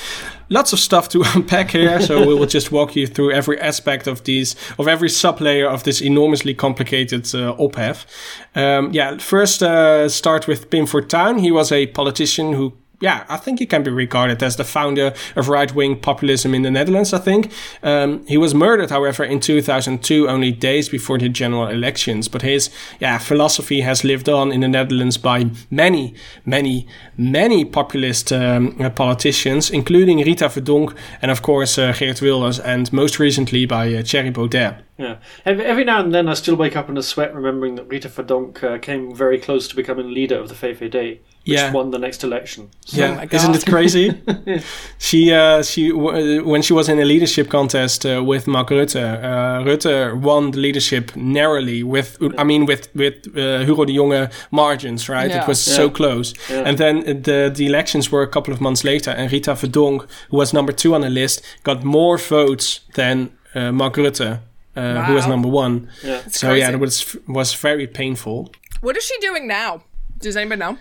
lots 0.48 0.72
of 0.72 0.78
stuff 0.78 1.08
to 1.10 1.22
unpack 1.34 1.70
here. 1.70 2.00
So 2.00 2.26
we 2.26 2.34
will 2.34 2.46
just 2.46 2.72
walk 2.72 2.96
you 2.96 3.06
through 3.06 3.32
every 3.32 3.60
aspect 3.60 4.06
of 4.06 4.24
these, 4.24 4.56
of 4.78 4.88
every 4.88 5.08
sub 5.08 5.40
layer 5.40 5.68
of 5.68 5.84
this 5.84 6.00
enormously 6.00 6.54
complicated 6.54 7.26
uh. 7.58 8.06
Um, 8.54 8.92
yeah, 8.92 9.18
first 9.18 9.62
uh, 9.62 10.08
start 10.08 10.46
with 10.46 10.70
Pim 10.70 10.86
Fortuyn. 10.86 11.40
He 11.40 11.50
was 11.50 11.72
a 11.72 11.86
politician 11.88 12.52
who 12.52 12.72
yeah, 13.00 13.24
I 13.28 13.36
think 13.36 13.58
he 13.58 13.66
can 13.66 13.82
be 13.82 13.90
regarded 13.90 14.42
as 14.42 14.56
the 14.56 14.64
founder 14.64 15.12
of 15.34 15.48
right 15.48 15.72
wing 15.74 16.00
populism 16.00 16.54
in 16.54 16.62
the 16.62 16.70
Netherlands, 16.70 17.12
I 17.12 17.18
think. 17.18 17.52
Um, 17.82 18.26
he 18.26 18.38
was 18.38 18.54
murdered, 18.54 18.90
however, 18.90 19.22
in 19.22 19.40
2002, 19.40 20.28
only 20.28 20.50
days 20.50 20.88
before 20.88 21.18
the 21.18 21.28
general 21.28 21.68
elections. 21.68 22.28
But 22.28 22.42
his 22.42 22.70
yeah, 22.98 23.18
philosophy 23.18 23.82
has 23.82 24.02
lived 24.02 24.28
on 24.28 24.50
in 24.50 24.60
the 24.60 24.68
Netherlands 24.68 25.18
by 25.18 25.50
many, 25.70 26.14
many, 26.46 26.86
many 27.18 27.64
populist 27.64 28.32
um, 28.32 28.76
politicians, 28.94 29.70
including 29.70 30.18
Rita 30.18 30.46
Verdonk 30.46 30.96
and, 31.20 31.30
of 31.30 31.42
course, 31.42 31.76
uh, 31.78 31.92
Geert 31.92 32.22
Wilders, 32.22 32.58
and 32.58 32.90
most 32.92 33.18
recently 33.18 33.66
by 33.66 33.92
uh, 33.94 34.02
Thierry 34.02 34.30
Baudet. 34.30 34.82
Yeah. 34.96 35.18
Every 35.44 35.84
now 35.84 36.02
and 36.02 36.14
then 36.14 36.26
I 36.26 36.32
still 36.32 36.56
wake 36.56 36.74
up 36.74 36.88
in 36.88 36.96
a 36.96 37.02
sweat 37.02 37.34
remembering 37.34 37.74
that 37.74 37.88
Rita 37.88 38.08
Verdonk 38.08 38.62
uh, 38.64 38.78
came 38.78 39.14
very 39.14 39.38
close 39.38 39.68
to 39.68 39.76
becoming 39.76 40.14
leader 40.14 40.38
of 40.38 40.48
the 40.48 40.54
VVD 40.54 41.18
which 41.46 41.58
yeah. 41.58 41.70
won 41.70 41.90
the 41.92 41.98
next 41.98 42.24
election. 42.24 42.68
So, 42.86 42.96
yeah, 42.96 43.20
oh 43.22 43.36
isn't 43.36 43.54
it 43.54 43.66
crazy? 43.66 44.20
she 44.98 45.32
uh, 45.32 45.62
she 45.62 45.90
w- 45.90 46.44
when 46.44 46.60
she 46.60 46.72
was 46.72 46.88
in 46.88 46.98
a 46.98 47.04
leadership 47.04 47.48
contest 47.48 48.04
uh, 48.04 48.20
with 48.24 48.48
Mark 48.48 48.70
Rutte, 48.70 48.96
uh, 48.96 49.62
Rutte 49.64 50.20
won 50.20 50.50
the 50.50 50.58
leadership 50.58 51.14
narrowly 51.14 51.84
with 51.84 52.18
I 52.36 52.42
mean 52.42 52.66
with 52.66 52.88
with 52.96 53.28
uh, 53.36 53.64
Hugo 53.64 53.84
de 53.84 53.92
Jonge 53.92 54.32
margins, 54.50 55.08
right? 55.08 55.30
Yeah. 55.30 55.42
It 55.42 55.48
was 55.48 55.64
yeah. 55.68 55.76
so 55.76 55.88
close. 55.88 56.34
And 56.50 56.78
then 56.78 57.22
the 57.22 57.52
the 57.54 57.66
elections 57.66 58.10
were 58.10 58.22
a 58.22 58.28
couple 58.28 58.52
of 58.52 58.60
months 58.60 58.82
later, 58.82 59.12
and 59.12 59.30
Rita 59.30 59.52
Verdonk, 59.52 60.08
who 60.30 60.36
was 60.36 60.52
number 60.52 60.72
two 60.72 60.94
on 60.94 61.02
the 61.02 61.10
list, 61.10 61.42
got 61.62 61.84
more 61.84 62.18
votes 62.18 62.80
than 62.94 63.30
uh, 63.54 63.70
Mark 63.70 63.94
Rutte. 63.94 64.20
Uh, 64.30 64.38
wow. 64.74 65.04
Who 65.04 65.14
was 65.14 65.26
number 65.26 65.48
one? 65.48 65.88
Yeah. 66.02 66.22
So 66.28 66.48
crazy. 66.48 66.60
yeah, 66.60 66.72
it 66.72 66.80
was 66.80 67.16
was 67.28 67.54
very 67.54 67.86
painful. 67.86 68.50
What 68.80 68.96
is 68.96 69.04
she 69.04 69.16
doing 69.20 69.46
now? 69.46 69.84
Does 70.18 70.36
anybody 70.36 70.58
know? 70.58 70.78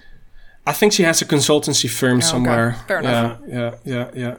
I 0.67 0.73
think 0.73 0.93
she 0.93 1.03
has 1.03 1.21
a 1.21 1.25
consultancy 1.25 1.89
firm 1.89 2.17
oh, 2.17 2.21
somewhere. 2.21 2.73
Fair 2.87 2.99
enough. 2.99 3.39
Yeah, 3.47 3.55
yeah, 3.55 3.75
yeah, 3.83 4.11
yeah. 4.15 4.35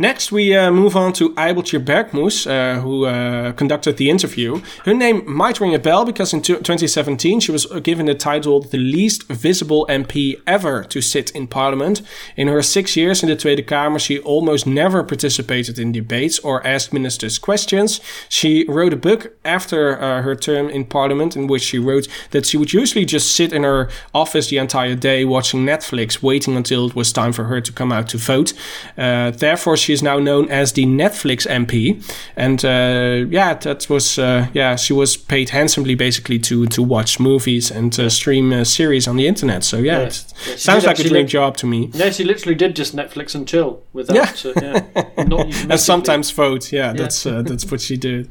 Next, 0.00 0.32
we 0.32 0.56
uh, 0.56 0.70
move 0.70 0.96
on 0.96 1.12
to 1.12 1.34
Ybeltje 1.34 1.84
Berckmoes, 1.84 2.46
uh, 2.46 2.80
who 2.80 3.04
uh, 3.04 3.52
conducted 3.52 3.98
the 3.98 4.08
interview. 4.08 4.62
Her 4.86 4.94
name 4.94 5.22
might 5.30 5.60
ring 5.60 5.74
a 5.74 5.78
bell 5.78 6.06
because 6.06 6.32
in 6.32 6.40
2017 6.40 7.38
she 7.40 7.52
was 7.52 7.66
given 7.82 8.06
the 8.06 8.14
title 8.14 8.62
the 8.62 8.78
least 8.78 9.24
visible 9.24 9.84
MP 9.90 10.40
ever 10.46 10.84
to 10.84 11.02
sit 11.02 11.30
in 11.32 11.46
parliament. 11.46 12.00
In 12.34 12.48
her 12.48 12.62
six 12.62 12.96
years 12.96 13.22
in 13.22 13.28
the 13.28 13.36
Tweede 13.36 13.66
Kamer, 13.66 14.00
she 14.00 14.18
almost 14.20 14.66
never 14.66 15.04
participated 15.04 15.78
in 15.78 15.92
debates 15.92 16.38
or 16.38 16.66
asked 16.66 16.94
ministers 16.94 17.38
questions. 17.38 18.00
She 18.30 18.64
wrote 18.68 18.94
a 18.94 18.96
book 18.96 19.36
after 19.44 20.00
uh, 20.00 20.22
her 20.22 20.34
term 20.34 20.70
in 20.70 20.86
parliament 20.86 21.36
in 21.36 21.46
which 21.46 21.64
she 21.64 21.78
wrote 21.78 22.08
that 22.30 22.46
she 22.46 22.56
would 22.56 22.72
usually 22.72 23.04
just 23.04 23.36
sit 23.36 23.52
in 23.52 23.64
her 23.64 23.90
office 24.14 24.48
the 24.48 24.56
entire 24.56 24.94
day 24.94 25.26
watching 25.26 25.66
Netflix, 25.66 26.22
waiting 26.22 26.56
until 26.56 26.86
it 26.86 26.94
was 26.94 27.12
time 27.12 27.34
for 27.34 27.44
her 27.44 27.60
to 27.60 27.70
come 27.70 27.92
out 27.92 28.08
to 28.08 28.16
vote. 28.16 28.54
Uh, 28.96 29.30
therefore, 29.32 29.76
she 29.76 29.89
is 29.92 30.02
now 30.02 30.18
known 30.18 30.48
as 30.50 30.72
the 30.72 30.84
Netflix 30.84 31.46
MP, 31.46 32.02
and 32.36 32.64
uh, 32.64 33.26
yeah, 33.30 33.54
that 33.54 33.88
was 33.88 34.18
uh, 34.18 34.48
yeah, 34.52 34.76
she 34.76 34.92
was 34.92 35.16
paid 35.16 35.50
handsomely 35.50 35.94
basically 35.94 36.38
to 36.40 36.66
to 36.66 36.82
watch 36.82 37.20
movies 37.20 37.70
and 37.70 37.98
uh, 37.98 38.08
stream 38.08 38.52
uh, 38.52 38.64
series 38.64 39.06
on 39.08 39.16
the 39.16 39.26
internet. 39.26 39.64
So 39.64 39.78
yeah, 39.78 39.98
yeah. 39.98 40.06
it 40.06 40.24
yeah, 40.46 40.56
sounds 40.56 40.86
like 40.86 40.98
a 40.98 41.08
dream 41.08 41.26
job 41.26 41.56
to 41.58 41.66
me. 41.66 41.90
Yeah, 41.94 42.10
she 42.10 42.24
literally 42.24 42.54
did 42.54 42.76
just 42.76 42.94
Netflix 42.94 43.34
and 43.34 43.46
chill 43.46 43.82
without. 43.92 44.44
Yeah, 44.44 44.52
yeah 44.62 45.24
not 45.26 45.46
and 45.70 45.80
sometimes 45.80 46.30
vote. 46.30 46.72
Yeah, 46.72 46.92
that's 46.92 47.26
uh, 47.26 47.42
that's 47.42 47.70
what 47.70 47.80
she 47.80 47.96
did. 47.96 48.30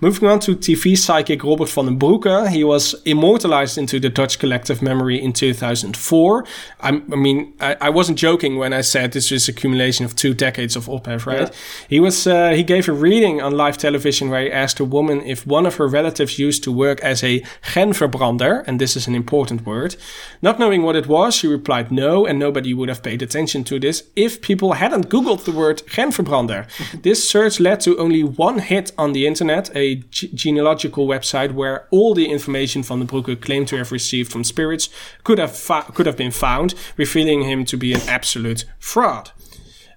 Moving 0.00 0.28
on 0.28 0.40
to 0.40 0.56
TV 0.56 0.96
psychic 0.96 1.44
Robert 1.44 1.68
van 1.68 1.86
den 1.86 1.98
Broeke, 1.98 2.48
he 2.48 2.64
was 2.64 2.94
immortalized 3.04 3.78
into 3.78 4.00
the 4.00 4.08
Dutch 4.08 4.38
collective 4.38 4.82
memory 4.82 5.22
in 5.22 5.32
2004. 5.32 6.44
i 6.80 6.88
i 6.88 6.90
mean, 7.16 7.54
I, 7.60 7.76
I 7.80 7.90
wasn't 7.90 8.18
joking 8.18 8.56
when 8.58 8.72
I 8.72 8.82
said 8.82 9.12
this 9.12 9.32
is 9.32 9.48
accumulation 9.48 10.04
of 10.04 10.14
two 10.14 10.34
decades 10.34 10.76
of 10.76 10.85
OPHEF, 10.88 11.26
right? 11.26 11.40
Yeah. 11.40 11.50
He 11.88 12.00
was 12.00 12.26
uh, 12.26 12.50
he 12.50 12.62
gave 12.62 12.88
a 12.88 12.92
reading 12.92 13.40
on 13.40 13.52
live 13.52 13.78
television 13.78 14.30
where 14.30 14.42
he 14.42 14.52
asked 14.52 14.80
a 14.80 14.84
woman 14.84 15.22
if 15.22 15.46
one 15.46 15.66
of 15.66 15.76
her 15.76 15.86
relatives 15.86 16.38
used 16.38 16.62
to 16.64 16.72
work 16.72 17.00
as 17.00 17.22
a 17.22 17.40
genverbrander, 17.72 18.64
and 18.66 18.80
this 18.80 18.96
is 18.96 19.06
an 19.06 19.14
important 19.14 19.66
word. 19.66 19.96
Not 20.42 20.58
knowing 20.58 20.82
what 20.82 20.96
it 20.96 21.06
was, 21.06 21.34
she 21.34 21.46
replied 21.46 21.90
no, 21.90 22.26
and 22.26 22.38
nobody 22.38 22.74
would 22.74 22.88
have 22.88 23.02
paid 23.02 23.22
attention 23.22 23.64
to 23.64 23.78
this 23.78 24.04
if 24.14 24.40
people 24.40 24.74
hadn't 24.74 25.08
googled 25.08 25.44
the 25.44 25.52
word 25.52 25.82
genverbrander. 25.86 26.66
this 27.02 27.28
search 27.28 27.60
led 27.60 27.80
to 27.80 27.98
only 27.98 28.22
one 28.22 28.58
hit 28.58 28.92
on 28.98 29.12
the 29.12 29.26
internet, 29.26 29.70
a 29.74 29.96
ge- 29.96 30.32
genealogical 30.34 31.06
website 31.06 31.52
where 31.52 31.86
all 31.90 32.14
the 32.14 32.30
information 32.30 32.82
van 32.82 32.98
den 32.98 33.08
Broeke 33.08 33.40
claimed 33.40 33.68
to 33.68 33.76
have 33.76 33.92
received 33.92 34.32
from 34.32 34.44
spirits 34.44 34.88
could 35.24 35.38
have 35.38 35.56
fa- 35.56 35.86
could 35.94 36.06
have 36.06 36.16
been 36.16 36.30
found, 36.30 36.74
revealing 36.96 37.42
him 37.42 37.64
to 37.64 37.76
be 37.76 37.92
an 37.92 38.00
absolute 38.08 38.64
fraud. 38.78 39.30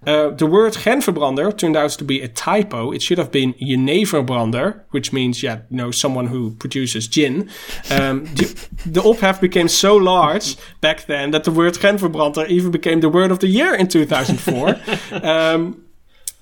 Uh, 0.06 0.30
the 0.30 0.46
word 0.46 0.74
Genverbrander 0.74 1.56
turned 1.58 1.76
out 1.76 1.92
to 1.92 2.04
be 2.04 2.22
a 2.22 2.28
typo. 2.28 2.92
It 2.92 3.02
should 3.02 3.18
have 3.18 3.32
been 3.32 3.54
Jeneverbrander, 3.56 4.82
which 4.92 5.12
means, 5.12 5.44
yeah, 5.44 5.62
you 5.70 5.78
know, 5.78 5.92
someone 5.92 6.28
who 6.28 6.52
produces 6.52 7.08
gin. 7.08 7.50
Um, 7.92 8.26
the, 8.36 8.68
the 8.86 9.02
ophef 9.02 9.42
became 9.42 9.68
so 9.68 9.98
large 9.98 10.56
back 10.80 11.06
then 11.06 11.32
that 11.32 11.44
the 11.44 11.52
word 11.52 11.74
Genverbrander 11.74 12.48
even 12.50 12.72
became 12.72 13.02
the 13.02 13.10
word 13.10 13.32
of 13.32 13.40
the 13.40 13.48
year 13.48 13.74
in 13.74 13.88
2004. 13.88 15.24
um, 15.24 15.84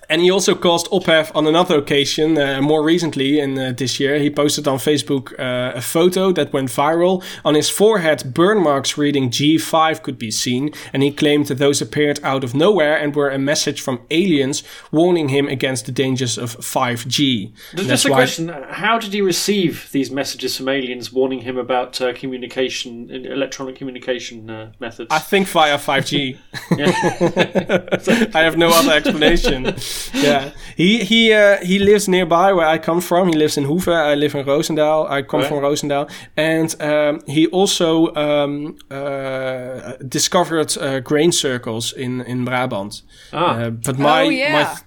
and 0.09 0.21
he 0.21 0.31
also 0.31 0.55
caused 0.55 0.87
ophef 0.91 1.35
on 1.35 1.47
another 1.47 1.77
occasion, 1.77 2.37
uh, 2.37 2.61
more 2.61 2.83
recently 2.83 3.39
in 3.39 3.57
uh, 3.57 3.73
this 3.75 3.99
year. 3.99 4.19
He 4.19 4.29
posted 4.29 4.67
on 4.67 4.77
Facebook 4.77 5.37
uh, 5.39 5.77
a 5.77 5.81
photo 5.81 6.31
that 6.31 6.53
went 6.53 6.69
viral. 6.69 7.23
On 7.43 7.55
his 7.55 7.69
forehead, 7.69 8.33
burn 8.33 8.63
marks 8.63 8.97
reading 8.97 9.29
G5 9.29 10.01
could 10.03 10.17
be 10.17 10.31
seen, 10.31 10.71
and 10.93 11.03
he 11.03 11.11
claimed 11.11 11.47
that 11.47 11.57
those 11.57 11.81
appeared 11.81 12.19
out 12.23 12.43
of 12.43 12.55
nowhere 12.55 12.97
and 12.97 13.15
were 13.15 13.29
a 13.29 13.37
message 13.37 13.81
from 13.81 13.99
aliens 14.09 14.63
warning 14.91 15.29
him 15.29 15.47
against 15.47 15.85
the 15.85 15.91
dangers 15.91 16.37
of 16.37 16.55
5G. 16.57 17.51
Just 17.75 18.05
a 18.05 18.09
question: 18.09 18.49
How 18.69 18.97
did 18.97 19.13
he 19.13 19.21
receive 19.21 19.89
these 19.91 20.09
messages 20.09 20.57
from 20.57 20.69
aliens 20.69 21.11
warning 21.11 21.41
him 21.41 21.57
about 21.57 21.99
uh, 22.01 22.13
communication, 22.13 23.09
electronic 23.09 23.75
communication 23.75 24.49
uh, 24.49 24.71
methods? 24.79 25.09
I 25.11 25.19
think 25.19 25.47
via 25.47 25.77
5G. 25.77 26.37
I 28.35 28.39
have 28.39 28.57
no 28.57 28.69
other 28.69 28.93
explanation. 28.93 29.75
yeah, 30.13 30.51
he 30.75 31.03
he 31.03 31.33
uh, 31.33 31.57
he 31.63 31.79
lives 31.79 32.07
nearby 32.07 32.53
where 32.53 32.67
I 32.67 32.77
come 32.77 33.01
from. 33.01 33.27
He 33.27 33.35
lives 33.35 33.57
in 33.57 33.65
Hoeve. 33.65 33.87
I 33.87 34.15
live 34.15 34.35
in 34.35 34.45
Roosendaal. 34.45 35.09
I 35.09 35.21
come 35.21 35.41
right. 35.41 35.49
from 35.49 35.59
Roosendaal, 35.59 36.09
and 36.35 36.75
um, 36.81 37.21
he 37.27 37.47
also 37.47 38.13
um, 38.15 38.77
uh, 38.91 39.93
discovered 40.07 40.77
uh, 40.77 40.99
grain 40.99 41.31
circles 41.31 41.93
in 41.93 42.21
in 42.21 42.45
Brabant. 42.45 43.01
Ah. 43.33 43.57
Uh, 43.57 43.69
but 43.69 43.97
my 43.97 44.25
oh, 44.25 44.29
yeah. 44.29 44.53
my 44.53 44.86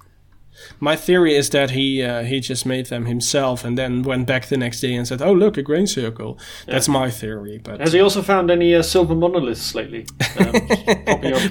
my 0.78 0.96
theory 0.96 1.34
is 1.34 1.50
that 1.50 1.70
he 1.70 2.02
uh, 2.02 2.22
he 2.22 2.40
just 2.40 2.64
made 2.64 2.86
them 2.86 3.06
himself 3.06 3.64
and 3.64 3.76
then 3.76 4.02
went 4.02 4.26
back 4.26 4.46
the 4.46 4.56
next 4.56 4.80
day 4.80 4.94
and 4.94 5.06
said, 5.06 5.20
"Oh, 5.22 5.32
look, 5.32 5.56
a 5.56 5.62
grain 5.62 5.86
circle." 5.86 6.38
Yeah. 6.66 6.74
That's 6.74 6.88
my 6.88 7.10
theory. 7.10 7.58
But 7.58 7.80
has 7.80 7.92
he 7.92 8.00
also 8.00 8.22
found 8.22 8.50
any 8.50 8.74
uh, 8.74 8.82
silver 8.82 9.14
monoliths 9.14 9.74
lately? 9.74 10.06
Um, 10.38 10.52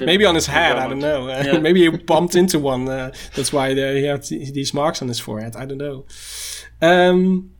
Maybe 0.00 0.24
on 0.24 0.34
his 0.34 0.46
head. 0.46 0.76
I 0.76 0.88
don't 0.88 0.98
know. 0.98 1.20
Yeah. 1.40 1.58
Maybe 1.58 1.80
he 1.80 1.88
bumped 1.88 2.34
into 2.34 2.58
one. 2.58 2.88
Uh, 2.88 3.12
that's 3.34 3.52
why 3.52 3.74
he 3.74 4.04
had 4.04 4.22
these 4.24 4.74
marks 4.74 5.00
on 5.00 5.08
his 5.08 5.18
forehead. 5.18 5.56
I 5.56 5.64
don't 5.64 5.78
know. 5.78 6.04
Um, 6.82 7.50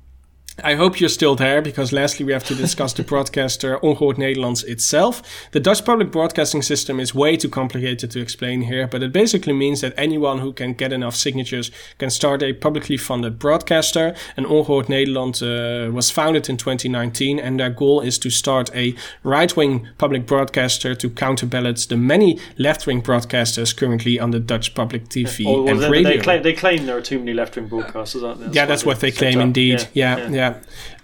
I 0.64 0.74
hope 0.74 1.00
you're 1.00 1.08
still 1.08 1.36
there 1.36 1.62
because 1.62 1.92
lastly 1.92 2.24
we 2.26 2.32
have 2.32 2.44
to 2.44 2.54
discuss 2.54 2.92
the 2.92 3.02
broadcaster 3.10 3.78
Ongehoord 3.78 4.16
Nederlands 4.16 4.64
itself. 4.64 5.22
The 5.52 5.60
Dutch 5.60 5.84
public 5.84 6.10
broadcasting 6.10 6.62
system 6.62 7.00
is 7.00 7.14
way 7.14 7.36
too 7.36 7.48
complicated 7.48 8.10
to 8.10 8.20
explain 8.20 8.62
here, 8.62 8.86
but 8.86 9.02
it 9.02 9.12
basically 9.12 9.52
means 9.52 9.80
that 9.80 9.94
anyone 9.96 10.38
who 10.38 10.52
can 10.52 10.74
get 10.74 10.92
enough 10.92 11.16
signatures 11.16 11.70
can 11.98 12.10
start 12.10 12.42
a 12.42 12.52
publicly 12.52 12.96
funded 12.96 13.38
broadcaster. 13.38 14.14
And 14.36 14.46
Ongehoord 14.46 14.86
Nederland 14.86 15.40
uh, 15.42 15.92
was 15.92 16.10
founded 16.10 16.48
in 16.48 16.56
2019 16.56 17.38
and 17.38 17.58
their 17.58 17.70
goal 17.70 18.00
is 18.00 18.18
to 18.18 18.30
start 18.30 18.74
a 18.74 18.94
right-wing 19.22 19.88
public 19.98 20.26
broadcaster 20.26 20.94
to 20.94 21.10
counterbalance 21.10 21.86
the 21.86 21.96
many 21.96 22.38
left-wing 22.58 23.02
broadcasters 23.02 23.76
currently 23.76 24.18
on 24.18 24.30
the 24.30 24.40
Dutch 24.40 24.74
public 24.74 25.08
TV 25.08 25.44
oh, 25.46 25.66
and 25.66 25.80
they, 25.80 25.90
radio. 25.90 26.10
They 26.10 26.18
claim, 26.18 26.42
they 26.42 26.52
claim, 26.52 26.86
there 26.86 26.96
are 26.96 27.02
too 27.02 27.18
many 27.18 27.32
left-wing 27.32 27.68
broadcasters, 27.68 28.26
aren't 28.26 28.38
there? 28.38 28.48
That's 28.48 28.56
yeah, 28.56 28.66
that's 28.66 28.84
what 28.84 29.00
they 29.00 29.10
claim 29.10 29.40
indeed. 29.40 29.88
yeah. 29.92 30.16
yeah. 30.16 30.28
yeah. 30.28 30.49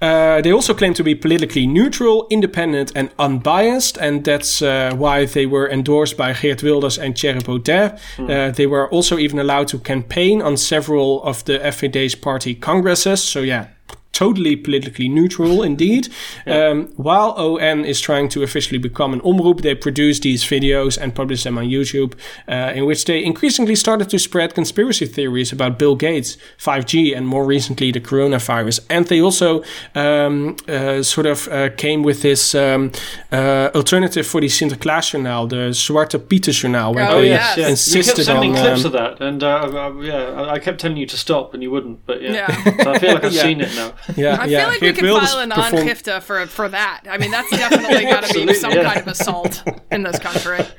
Uh, 0.01 0.41
they 0.43 0.53
also 0.53 0.75
claim 0.75 0.95
to 0.95 1.03
be 1.03 1.15
politically 1.15 1.67
neutral, 1.67 2.27
independent, 2.31 2.93
and 2.95 3.11
unbiased, 3.19 3.97
and 3.99 4.25
that's 4.25 4.61
uh, 4.63 4.93
why 4.97 5.25
they 5.25 5.47
were 5.47 5.69
endorsed 5.71 6.17
by 6.17 6.33
Geert 6.33 6.63
Wilders 6.63 6.99
and 6.99 7.17
Thierry 7.17 7.41
Baudet. 7.41 7.99
Mm. 8.17 8.31
Uh, 8.31 8.51
they 8.53 8.67
were 8.67 8.89
also 8.91 9.19
even 9.19 9.39
allowed 9.39 9.69
to 9.69 9.79
campaign 9.79 10.43
on 10.43 10.57
several 10.57 11.23
of 11.23 11.45
the 11.45 11.59
FVD's 11.59 12.15
party 12.15 12.55
congresses. 12.55 13.23
So 13.23 13.41
yeah, 13.41 13.69
totally 14.17 14.57
politically 14.57 15.09
neutral 15.09 15.63
indeed. 15.63 16.09
Yeah. 16.47 16.69
Um, 16.69 16.89
while 16.97 17.33
ON 17.33 17.85
is 17.85 18.01
trying 18.01 18.29
to 18.31 18.43
officially 18.43 18.79
become 18.79 19.13
an 19.13 19.21
omroep, 19.21 19.61
they 19.61 19.75
produce 19.75 20.21
these 20.21 20.43
videos 20.43 20.97
and 20.97 21.15
publish 21.15 21.43
them 21.45 21.59
on 21.59 21.65
YouTube, 21.67 22.15
uh, 22.49 22.73
in 22.75 22.87
which 22.87 23.05
they 23.05 23.23
increasingly 23.23 23.77
started 23.77 24.09
to 24.11 24.19
spread 24.19 24.55
conspiracy 24.55 25.05
theories 25.07 25.53
about 25.53 25.79
Bill 25.79 25.97
Gates, 25.97 26.39
5G, 26.59 27.15
and 27.17 27.29
more 27.29 27.45
recently 27.45 27.93
the 27.93 28.01
coronavirus. 28.01 28.81
And 28.89 29.07
they 29.07 29.21
also 29.21 29.63
um, 29.95 30.57
uh, 30.67 31.03
sort 31.03 31.27
of 31.27 31.49
uh, 31.49 31.69
came 31.77 32.03
with 32.03 32.23
this 32.23 32.55
um, 32.55 32.93
uh, 33.31 33.71
alternative 33.75 34.27
for 34.27 34.41
the 34.41 34.49
Sinterklaasjournaal, 34.49 35.51
the 35.51 35.73
Zwarte 35.75 36.19
Pieter 36.19 36.53
where 36.95 37.11
oh, 37.11 37.21
they 37.21 37.29
yes. 37.29 37.57
yes. 37.57 37.69
insisted 37.71 38.19
you 38.19 38.25
kept 38.25 38.27
sending 38.27 38.57
on, 38.57 38.63
clips 38.63 38.81
um, 38.81 38.87
of 38.87 38.93
that, 38.93 39.21
and 39.21 39.43
uh, 39.43 39.93
yeah, 40.01 40.47
I 40.49 40.59
kept 40.59 40.81
telling 40.81 40.97
you 40.97 41.07
to 41.07 41.17
stop, 41.17 41.55
and 41.55 41.63
you 41.63 41.71
wouldn't. 41.71 42.05
But 42.07 42.23
yeah, 42.23 42.33
yeah. 42.33 42.83
so 42.83 42.93
I 42.93 42.99
feel 42.99 43.15
like 43.15 43.25
I've 43.25 43.33
yeah. 43.41 43.43
seen 43.43 43.61
it 43.61 43.75
now. 43.75 43.93
Yeah, 44.15 44.37
I 44.41 44.45
yeah. 44.47 44.61
feel 44.61 44.69
like 44.69 44.81
Geert 44.81 45.03
we 45.03 45.09
could 45.09 45.21
file 45.21 45.39
an 45.41 45.51
perform- 45.51 45.87
aangifte 45.87 46.23
for 46.23 46.47
for 46.47 46.69
that. 46.69 47.03
I 47.09 47.19
mean, 47.19 47.31
that's 47.31 47.51
definitely 47.51 48.05
got 48.05 48.25
to 48.25 48.47
be 48.47 48.55
some 48.55 48.73
yeah. 48.73 48.85
kind 48.85 49.01
of 49.01 49.09
assault 49.09 49.63
in 49.91 50.03
this 50.03 50.19
country. 50.19 50.65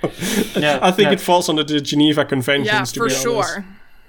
Yeah, 0.55 0.79
I 0.81 0.91
think 0.91 1.07
yeah. 1.07 1.13
it 1.13 1.21
falls 1.21 1.49
under 1.49 1.63
the 1.63 1.79
Geneva 1.79 2.25
Conventions. 2.25 2.95
Yeah, 2.95 3.03
for 3.03 3.09
sure. 3.09 3.65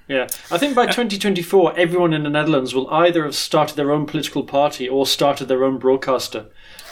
Yeah, 0.07 0.27
I 0.49 0.57
think 0.57 0.75
by 0.75 0.85
2024, 0.87 1.77
everyone 1.77 2.13
in 2.13 2.23
the 2.23 2.29
Netherlands 2.29 2.73
will 2.73 2.89
either 2.89 3.23
have 3.23 3.35
started 3.35 3.75
their 3.75 3.91
own 3.91 4.05
political 4.05 4.43
party 4.43 4.89
or 4.89 5.05
started 5.05 5.47
their 5.47 5.63
own 5.63 5.77
broadcaster 5.77 6.47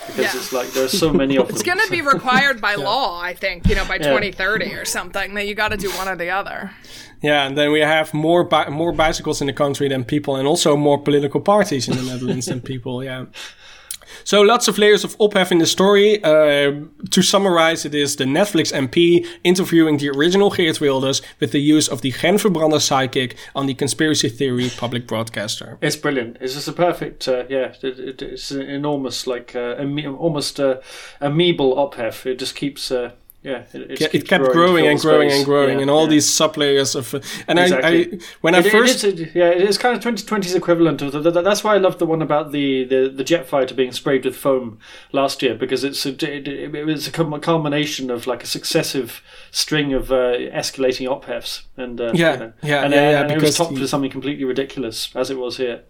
because 0.08 0.34
yeah. 0.34 0.40
it's 0.40 0.54
like 0.54 0.70
there's 0.70 0.98
so 0.98 1.12
many 1.12 1.38
of 1.38 1.48
them. 1.48 1.56
It's 1.56 1.64
going 1.64 1.80
to 1.80 1.90
be 1.90 2.02
required 2.02 2.62
by 2.62 2.76
yeah. 2.76 2.86
law, 2.86 3.20
I 3.20 3.34
think, 3.34 3.68
you 3.68 3.76
know, 3.76 3.86
by 3.86 3.96
yeah. 3.96 4.10
2030 4.10 4.74
or 4.74 4.86
something. 4.86 5.34
That 5.34 5.48
you 5.48 5.56
got 5.56 5.70
to 5.70 5.78
do 5.78 5.90
one 5.92 6.08
or 6.08 6.16
the 6.16 6.30
other. 6.30 6.72
Yeah, 7.22 7.48
and 7.48 7.58
then 7.58 7.72
we 7.72 7.80
have 7.80 8.14
more 8.14 8.44
bi- 8.44 8.70
more 8.70 8.92
bicycles 8.92 9.42
in 9.42 9.48
the 9.48 9.54
country 9.54 9.90
than 9.90 10.04
people, 10.04 10.36
and 10.36 10.48
also 10.48 10.78
more 10.78 11.02
political 11.02 11.42
parties 11.42 11.88
in 11.88 11.98
the 11.98 12.04
Netherlands 12.12 12.46
than 12.46 12.62
people. 12.62 13.04
Yeah. 13.04 13.26
So 14.24 14.42
lots 14.42 14.68
of 14.68 14.78
layers 14.78 15.04
of 15.04 15.18
ophef 15.20 15.52
in 15.52 15.60
the 15.60 15.66
story. 15.66 16.24
Uh, 16.24 16.86
to 17.12 17.22
summarize, 17.22 17.86
it 17.86 17.96
is 17.96 18.16
the 18.16 18.26
Netflix 18.26 18.74
MP 18.74 19.26
interviewing 19.44 19.98
the 19.98 20.10
original 20.10 20.50
Geert 20.50 20.82
Wilders 20.82 21.22
with 21.40 21.52
the 21.52 21.60
use 21.60 21.88
of 21.88 22.02
the 22.02 22.12
Genverbrander 22.12 22.82
psychic 22.82 23.36
on 23.56 23.68
the 23.68 23.74
conspiracy 23.74 24.30
theory 24.30 24.70
public 24.78 25.08
broadcaster. 25.08 25.78
It's 25.82 25.96
brilliant. 25.96 26.38
It's 26.42 26.54
just 26.54 26.68
a 26.68 26.74
perfect, 26.74 27.28
uh, 27.28 27.44
yeah, 27.50 27.74
it, 27.82 28.00
it, 28.00 28.22
it's 28.22 28.52
an 28.52 28.62
enormous, 28.62 29.28
like, 29.28 29.56
uh, 29.56 29.76
almost 30.18 30.60
uh, 30.60 30.80
amoebal 31.22 31.78
ophef. 31.78 32.26
It 32.26 32.40
just 32.40 32.56
keeps 32.56 32.92
uh, 32.92 33.12
yeah, 33.44 33.64
it, 33.72 33.92
it, 33.92 34.16
it 34.16 34.28
kept 34.28 34.44
growing, 34.46 34.52
growing 34.52 34.88
and 34.88 35.00
growing 35.00 35.32
and 35.32 35.46
growing, 35.46 35.76
yeah, 35.76 35.82
and 35.84 35.92
all 35.92 36.04
yeah. 36.04 36.10
these 36.10 36.28
sub 36.28 36.58
layers 36.58 36.96
of. 36.96 37.14
And 37.48 37.60
exactly. 37.60 38.12
I, 38.12 38.16
I, 38.16 38.20
when 38.42 38.56
I 38.56 38.62
first, 38.64 39.04
it 39.04 39.20
is, 39.20 39.36
yeah, 39.36 39.50
it's 39.50 39.78
kind 39.78 39.96
of 39.96 40.04
2020's 40.04 40.56
equivalent 40.56 41.02
of 41.04 41.12
the, 41.12 41.32
that's 41.32 41.64
why 41.64 41.76
I 41.76 41.78
love 41.78 42.00
the 42.00 42.08
one 42.08 42.22
about 42.24 42.52
the, 42.52 42.84
the, 42.84 43.10
the 43.10 43.24
jet 43.24 43.46
fighter 43.48 43.76
being 43.76 43.92
sprayed 43.92 44.26
with 44.26 44.36
foam 44.36 44.80
last 45.12 45.44
year 45.44 45.54
because 45.54 45.84
it's 45.84 46.06
a, 46.06 46.10
it, 46.10 46.48
it 46.48 46.86
was 46.86 47.08
a 47.08 47.12
culmination 47.12 48.10
of 48.10 48.26
like 48.26 48.44
a 48.44 48.48
successive 48.48 49.22
string 49.52 49.94
of 49.94 50.12
uh, 50.12 50.34
escalating 50.34 51.08
ophefs 51.08 51.64
and 51.78 52.02
uh, 52.02 52.12
yeah, 52.16 52.34
you 52.34 52.40
know, 52.40 52.54
yeah, 52.64 52.84
and, 52.84 52.94
yeah, 52.94 53.00
uh, 53.00 53.12
yeah, 53.12 53.22
and 53.22 53.32
it 53.32 53.42
was 53.42 53.56
topped 53.56 53.74
with 53.74 53.88
something 53.88 54.12
completely 54.12 54.46
ridiculous 54.46 55.16
as 55.16 55.30
it 55.30 55.38
was 55.38 55.58
here. 55.58 55.84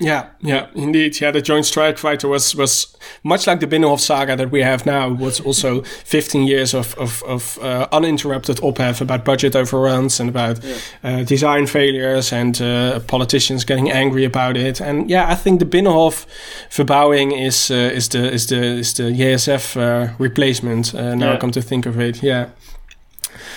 Yeah, 0.00 0.30
yeah, 0.40 0.68
indeed. 0.74 1.20
Yeah, 1.20 1.30
the 1.30 1.42
Joint 1.42 1.66
Strike 1.66 1.98
Fighter 1.98 2.26
was 2.26 2.54
was 2.56 2.96
much 3.22 3.46
like 3.46 3.60
the 3.60 3.66
Binnenhof 3.66 4.00
saga 4.00 4.34
that 4.34 4.50
we 4.50 4.62
have 4.62 4.86
now. 4.86 5.10
Was 5.10 5.40
also 5.40 5.82
15 6.04 6.46
years 6.46 6.74
of 6.74 6.94
of, 6.98 7.22
of 7.24 7.58
uh, 7.58 7.86
uninterrupted 7.92 8.56
ophef 8.62 9.02
about 9.02 9.26
budget 9.26 9.54
overruns 9.54 10.18
and 10.18 10.30
about 10.30 10.64
yeah. 10.64 10.76
uh, 11.04 11.22
design 11.24 11.66
failures 11.66 12.32
and 12.32 12.62
uh, 12.62 13.00
politicians 13.00 13.64
getting 13.64 13.90
angry 13.90 14.24
about 14.24 14.56
it. 14.56 14.80
And 14.80 15.10
yeah, 15.10 15.30
I 15.30 15.34
think 15.34 15.60
the 15.60 15.66
Binnenhof 15.66 16.26
verbouwing 16.70 17.38
is 17.38 17.70
uh, 17.70 17.74
is 17.94 18.08
the 18.08 18.32
is 18.32 18.46
the 18.46 18.78
is 18.78 18.94
the 18.94 19.12
JSF 19.12 19.76
uh, 19.76 20.14
replacement. 20.18 20.94
Uh, 20.94 21.14
now 21.14 21.26
yeah. 21.26 21.34
I 21.34 21.36
come 21.36 21.50
to 21.52 21.62
think 21.62 21.84
of 21.84 22.00
it, 22.00 22.22
yeah. 22.22 22.48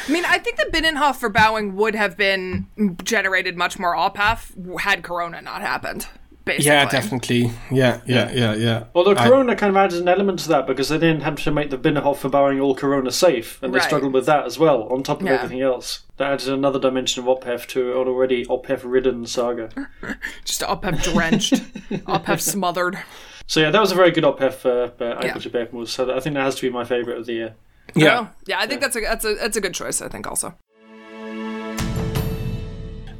I 0.08 0.12
mean, 0.12 0.26
I 0.26 0.38
think 0.38 0.58
the 0.58 0.66
Binnenhof 0.66 1.22
verbouwing 1.22 1.76
would 1.76 1.96
have 1.96 2.18
been 2.18 2.68
generated 3.04 3.56
much 3.56 3.80
more 3.80 3.96
ophef 3.96 4.52
had 4.82 5.04
Corona 5.04 5.42
not 5.42 5.62
happened. 5.62 6.08
Basically. 6.46 6.66
Yeah, 6.66 6.90
definitely. 6.90 7.52
Yeah, 7.72 8.02
yeah, 8.06 8.30
yeah, 8.34 8.54
yeah. 8.54 8.84
Although 8.94 9.16
Corona 9.16 9.54
I, 9.54 9.56
kind 9.56 9.70
of 9.70 9.78
added 9.78 10.02
an 10.02 10.10
element 10.10 10.40
to 10.40 10.50
that 10.50 10.68
because 10.68 10.90
they 10.90 10.98
didn't 10.98 11.22
have 11.22 11.42
to 11.44 11.52
make 11.52 11.70
the 11.70 11.78
Binnenhof 11.78 12.18
verbouwing 12.18 12.62
all 12.62 12.76
Corona 12.76 13.12
safe, 13.12 13.64
and 13.64 13.74
they 13.74 13.78
right. 13.78 13.86
struggled 13.86 14.14
with 14.14 14.26
that 14.26 14.46
as 14.46 14.60
well, 14.60 14.84
on 14.92 15.04
top 15.04 15.22
of 15.22 15.28
yeah. 15.28 15.36
everything 15.36 15.62
else. 15.62 16.04
That 16.18 16.34
added 16.34 16.50
another 16.50 16.80
dimension 16.80 17.24
of 17.24 17.30
ophef 17.30 17.66
to 17.68 17.92
an 18.02 18.08
already 18.10 18.46
ophef-ridden 18.46 19.26
saga. 19.26 19.70
Just 20.44 20.62
ophef 20.62 21.02
drenched, 21.02 21.54
ophef 22.08 22.42
smothered. 22.42 23.00
So 23.48 23.62
yeah, 23.62 23.72
that 23.72 23.80
was 23.80 23.94
a 23.94 23.96
very 23.96 24.12
good 24.12 24.26
ophef 24.26 24.66
uh, 24.66 24.92
uh, 25.02 25.22
yeah. 25.24 25.86
So 25.86 26.16
I 26.16 26.20
think 26.20 26.36
that 26.36 26.44
has 26.44 26.56
to 26.56 26.62
be 26.62 26.70
my 26.70 26.84
favourite 26.84 27.20
of 27.20 27.26
the 27.26 27.34
year. 27.34 27.56
Yeah, 27.96 28.20
oh, 28.20 28.30
yeah, 28.48 28.60
I 28.60 28.68
think 28.68 28.82
yeah. 28.82 28.88
that's 28.88 28.96
a 28.98 29.02
that's 29.02 29.26
a 29.26 29.36
that's 29.36 29.58
a 29.58 29.62
good 29.62 29.74
choice. 29.74 30.02
I 30.02 30.10
think 30.10 30.28
also. 30.28 30.56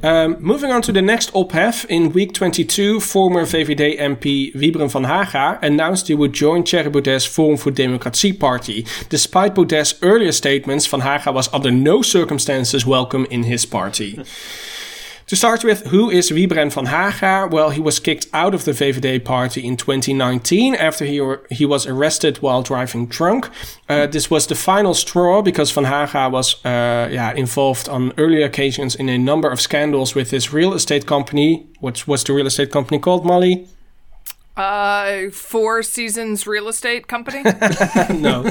Um, 0.04 0.36
moving 0.38 0.70
on 0.70 0.82
to 0.82 0.92
the 0.92 1.00
next 1.00 1.30
ophef, 1.34 1.86
in 1.86 2.12
week 2.12 2.34
22, 2.34 3.00
former 3.00 3.44
VVD 3.46 3.98
MP 3.98 4.54
Wiebren 4.54 4.92
van 4.92 5.04
Haga 5.04 5.58
announced 5.62 6.08
he 6.08 6.14
would 6.14 6.34
join 6.34 6.62
Thierry 6.62 6.90
Baudet's 6.90 7.24
Forum 7.24 7.56
for 7.56 7.70
Democratie 7.70 8.34
party. 8.34 8.84
Despite 9.08 9.54
Baudet's 9.54 9.94
earlier 10.02 10.32
statements, 10.32 10.86
van 10.86 11.00
Haga 11.00 11.32
was 11.32 11.48
under 11.54 11.70
no 11.70 12.02
circumstances 12.02 12.84
welcome 12.84 13.26
in 13.30 13.44
his 13.44 13.64
party. 13.64 14.22
To 15.28 15.36
start 15.36 15.64
with, 15.64 15.86
who 15.86 16.10
is 16.10 16.30
Wiebren 16.30 16.70
van 16.70 16.84
Haga? 16.84 17.48
Well, 17.50 17.70
he 17.70 17.80
was 17.80 17.98
kicked 17.98 18.26
out 18.34 18.54
of 18.54 18.66
the 18.66 18.72
VVD 18.72 19.24
party 19.24 19.66
in 19.66 19.78
2019 19.78 20.74
after 20.74 21.06
he, 21.06 21.18
he 21.50 21.64
was 21.64 21.86
arrested 21.86 22.42
while 22.42 22.62
driving 22.62 23.06
drunk. 23.06 23.48
Uh, 23.88 24.06
this 24.06 24.30
was 24.30 24.46
the 24.46 24.54
final 24.54 24.92
straw 24.92 25.40
because 25.40 25.70
van 25.70 25.84
Haga 25.84 26.28
was 26.28 26.62
uh, 26.66 27.08
yeah, 27.10 27.32
involved 27.32 27.88
on 27.88 28.12
earlier 28.18 28.44
occasions 28.44 28.94
in 28.94 29.08
a 29.08 29.16
number 29.16 29.50
of 29.50 29.62
scandals 29.62 30.14
with 30.14 30.30
his 30.30 30.52
real 30.52 30.74
estate 30.74 31.06
company. 31.06 31.66
What 31.80 32.06
was 32.06 32.22
the 32.22 32.34
real 32.34 32.46
estate 32.46 32.70
company 32.70 32.98
called, 32.98 33.24
Molly? 33.24 33.66
Uh, 34.56 35.30
Four 35.30 35.82
Seasons 35.82 36.46
Real 36.46 36.68
Estate 36.68 37.08
Company. 37.08 37.42
no, 38.20 38.44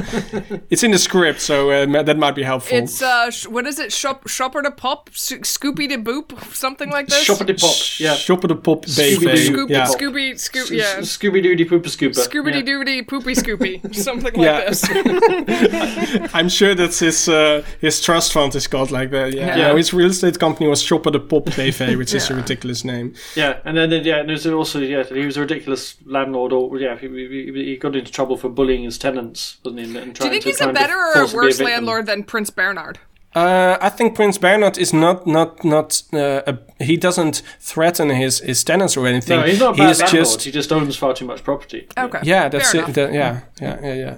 it's 0.70 0.84
in 0.84 0.92
the 0.92 0.98
script, 0.98 1.40
so 1.40 1.72
uh, 1.72 2.04
that 2.04 2.18
might 2.18 2.36
be 2.36 2.44
helpful. 2.44 2.78
It's 2.78 3.02
uh, 3.02 3.32
sh- 3.32 3.48
what 3.48 3.66
is 3.66 3.80
it? 3.80 3.94
Shop 3.94 4.28
Shopper 4.28 4.62
to 4.62 4.72
Pop, 4.72 5.10
S- 5.14 5.32
Scoopy 5.32 5.88
to 5.88 5.98
Boop, 5.98 6.38
something 6.54 6.90
like 6.90 7.08
this. 7.08 7.24
Shopper 7.24 7.46
to 7.46 7.54
Pop, 7.54 7.76
yeah. 8.00 8.16
Shopper 8.16 8.50
to 8.50 8.56
Pop, 8.56 8.86
Scooby, 8.86 9.46
Scoop, 9.46 9.70
yeah. 9.70 9.86
Scooby, 9.86 10.38
Scoop, 10.38 10.70
yeah. 10.72 10.98
Scooby 10.98 11.42
Doody 11.42 11.64
Pooper 11.64 11.86
Scooper. 11.86 12.28
Scooby 12.28 12.66
Doody 12.66 13.02
Poopy 13.02 13.34
Scoopy, 13.34 13.96
something 13.96 14.34
like 14.34 14.68
this. 14.68 16.30
I'm 16.34 16.50
sure 16.50 16.76
that's 16.76 17.00
his 17.00 17.30
uh, 17.30 17.64
his 17.80 18.02
trust 18.02 18.34
fund 18.34 18.54
is 18.56 18.68
called 18.68 18.92
like 18.92 19.12
that. 19.12 19.32
Yeah, 19.32 19.46
yeah. 19.46 19.58
yeah 19.70 19.78
his 19.78 19.94
real 19.94 20.10
estate 20.10 20.38
company 20.38 20.68
was 20.70 20.82
Shopper 20.82 21.12
the 21.12 21.22
Pop 21.22 21.46
BV, 21.46 21.98
which 21.98 22.14
is 22.14 22.30
a 22.30 22.36
ridiculous 22.36 22.84
name. 22.84 23.16
Yeah, 23.36 23.60
and 23.64 23.78
then 23.78 23.90
yeah, 24.04 24.24
there's 24.24 24.46
also 24.46 24.80
yeah, 24.80 25.04
he 25.04 25.26
was 25.26 25.38
a 25.38 25.42
ridiculous 25.42 25.93
landlord, 26.06 26.54
or 26.54 26.78
yeah, 26.78 26.98
he, 26.98 27.08
he, 27.08 27.52
he, 27.54 27.78
got 27.78 27.96
into 27.96 28.12
trouble 28.12 28.38
for 28.38 28.50
bullying 28.50 28.84
his 28.84 28.98
tenants, 28.98 29.58
wasn't 29.64 29.86
he? 29.86 29.98
And 29.98 30.14
Do 30.14 30.26
you 30.26 30.30
think 30.30 30.44
he's 30.44 30.62
a 30.62 30.72
better 30.72 30.98
or 30.98 31.24
a 31.24 31.28
worse 31.34 31.60
landlord 31.60 32.06
than 32.06 32.24
Prince 32.24 32.50
Bernhard? 32.50 33.00
Uh, 33.36 33.78
I 33.82 33.90
think 33.90 34.16
Prince 34.16 34.38
Bernhard 34.38 34.78
is 34.78 34.94
not 34.94 35.26
not 35.26 35.64
not. 35.64 36.04
Uh, 36.14 36.44
a, 36.46 36.60
he 36.84 36.98
doesn't 36.98 37.42
threaten 37.60 38.10
his, 38.10 38.40
his 38.40 38.64
tenants 38.64 38.96
or 38.96 39.08
anything. 39.08 39.40
No, 39.40 39.46
he's 39.46 39.60
not 39.60 39.74
a 39.74 39.78
bad 39.78 39.88
he's 39.88 40.00
landlord. 40.02 40.26
Just, 40.26 40.44
he 40.44 40.52
just 40.52 40.72
owns 40.72 40.96
far 40.96 41.14
too 41.16 41.26
much 41.26 41.44
property. 41.44 41.88
Okay. 41.98 42.20
Yeah, 42.24 42.50
that's 42.50 42.72
Fair 42.72 42.88
it. 42.88 42.94
That, 42.94 43.14
yeah, 43.14 43.42
yeah, 43.60 43.80
yeah, 43.82 44.18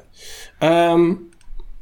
yeah. 0.62 0.92
Um, 0.92 1.32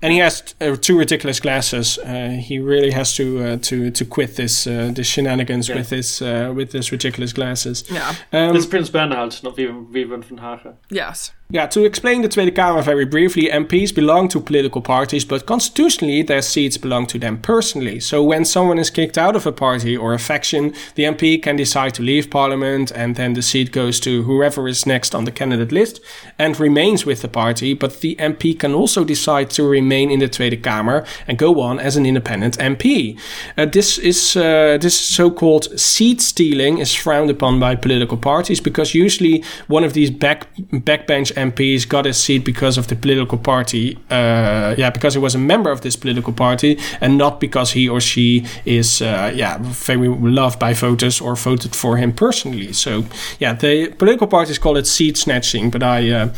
and 0.04 0.12
he 0.12 0.20
has 0.20 0.54
uh, 0.60 0.76
two 0.76 0.98
ridiculous 0.98 1.40
glasses. 1.40 1.98
Uh, 1.98 2.38
he 2.38 2.60
really 2.60 2.92
has 2.92 3.16
to 3.16 3.44
uh, 3.44 3.58
to 3.62 3.90
to 3.90 4.06
quit 4.06 4.36
this 4.36 4.68
uh, 4.68 4.92
this 4.94 5.08
shenanigans 5.08 5.70
yeah. 5.70 5.76
with 5.76 5.90
this 5.90 6.22
uh, 6.22 6.52
with 6.54 6.72
this 6.72 6.92
ridiculous 6.92 7.34
glasses. 7.34 7.84
Yeah, 7.90 8.14
um, 8.34 8.56
it's 8.56 8.66
Prince 8.66 8.90
Bernhard, 8.90 9.40
not 9.44 9.56
Wiebren 9.56 10.24
van 10.24 10.38
Haga. 10.38 10.76
Yes. 10.90 11.32
Yeah, 11.54 11.68
to 11.68 11.86
explain 11.86 12.24
the 12.24 12.30
Tweede 12.30 12.56
Kamer 12.56 12.84
very 12.84 13.06
briefly, 13.06 13.44
MPs 13.44 13.94
belong 13.94 14.28
to 14.30 14.40
political 14.40 14.82
parties, 14.82 15.24
but 15.24 15.46
constitutionally 15.46 16.24
their 16.24 16.42
seats 16.42 16.78
belong 16.78 17.06
to 17.06 17.20
them 17.20 17.38
personally. 17.38 18.00
So 18.00 18.24
when 18.24 18.44
someone 18.44 18.80
is 18.80 18.90
kicked 18.90 19.20
out 19.20 19.36
of 19.36 19.46
a 19.46 19.52
party 19.52 19.96
or 19.96 20.16
a 20.16 20.18
faction, 20.18 20.74
the 20.96 21.04
MP 21.04 21.40
can 21.40 21.56
decide 21.56 21.94
to 21.94 22.02
leave 22.02 22.32
parliament 22.32 22.92
and 22.96 23.16
then 23.18 23.34
the 23.34 23.44
seat 23.44 23.72
goes 23.72 24.00
to 24.00 24.24
whoever 24.24 24.68
is 24.68 24.88
next 24.88 25.14
on 25.14 25.26
the 25.26 25.32
candidate 25.32 25.72
list 25.72 26.00
and 26.40 26.60
remains 26.60 27.06
with 27.06 27.22
the 27.22 27.28
party, 27.28 27.76
but 27.76 28.02
the 28.02 28.16
MP 28.16 28.58
can 28.58 28.74
also 28.74 29.04
decide 29.04 29.52
to 29.52 29.62
remain 29.62 30.10
in 30.10 30.22
the 30.22 30.28
Tweede 30.28 30.64
Kamer 30.64 31.06
and 31.28 31.38
go 31.38 31.62
on 31.62 31.80
as 31.80 31.96
an 31.96 32.08
independent 32.08 32.58
MP. 32.58 33.16
Uh, 33.60 33.68
this 33.68 34.00
is 34.00 34.36
uh, 34.36 34.80
this 34.82 35.00
so-called 35.00 35.80
seat 35.80 36.20
stealing 36.20 36.80
is 36.80 36.96
frowned 36.96 37.30
upon 37.30 37.60
by 37.60 37.76
political 37.76 38.18
parties 38.18 38.60
because 38.60 38.96
usually 38.96 39.44
one 39.68 39.84
of 39.84 39.94
these 39.94 40.10
back 40.10 40.48
backbench 40.72 41.43
MPs 41.52 41.88
got 41.88 42.06
his 42.06 42.18
seat 42.18 42.46
because 42.46 42.78
of 42.78 42.88
the 42.88 42.96
political 42.96 43.38
party. 43.38 43.98
Uh, 44.10 44.76
yeah, 44.78 44.90
because 44.90 45.14
he 45.14 45.20
was 45.20 45.36
a 45.36 45.40
member 45.40 45.72
of 45.72 45.82
this 45.82 45.96
political 45.96 46.34
party, 46.34 46.80
and 47.02 47.18
not 47.18 47.40
because 47.40 47.72
he 47.72 47.90
or 47.90 48.02
she 48.02 48.46
is 48.66 49.02
uh, 49.02 49.32
yeah 49.36 49.58
very 49.62 50.08
loved 50.08 50.60
by 50.60 50.74
voters 50.74 51.22
or 51.22 51.36
voted 51.36 51.76
for 51.76 51.98
him 51.98 52.12
personally. 52.14 52.74
So 52.74 53.06
yeah, 53.40 53.54
the 53.54 53.90
political 53.98 54.28
parties 54.28 54.60
call 54.60 54.78
it 54.78 54.88
seat 54.88 55.18
snatching, 55.18 55.70
but 55.72 55.84
I. 55.84 56.10
Uh, 56.10 56.34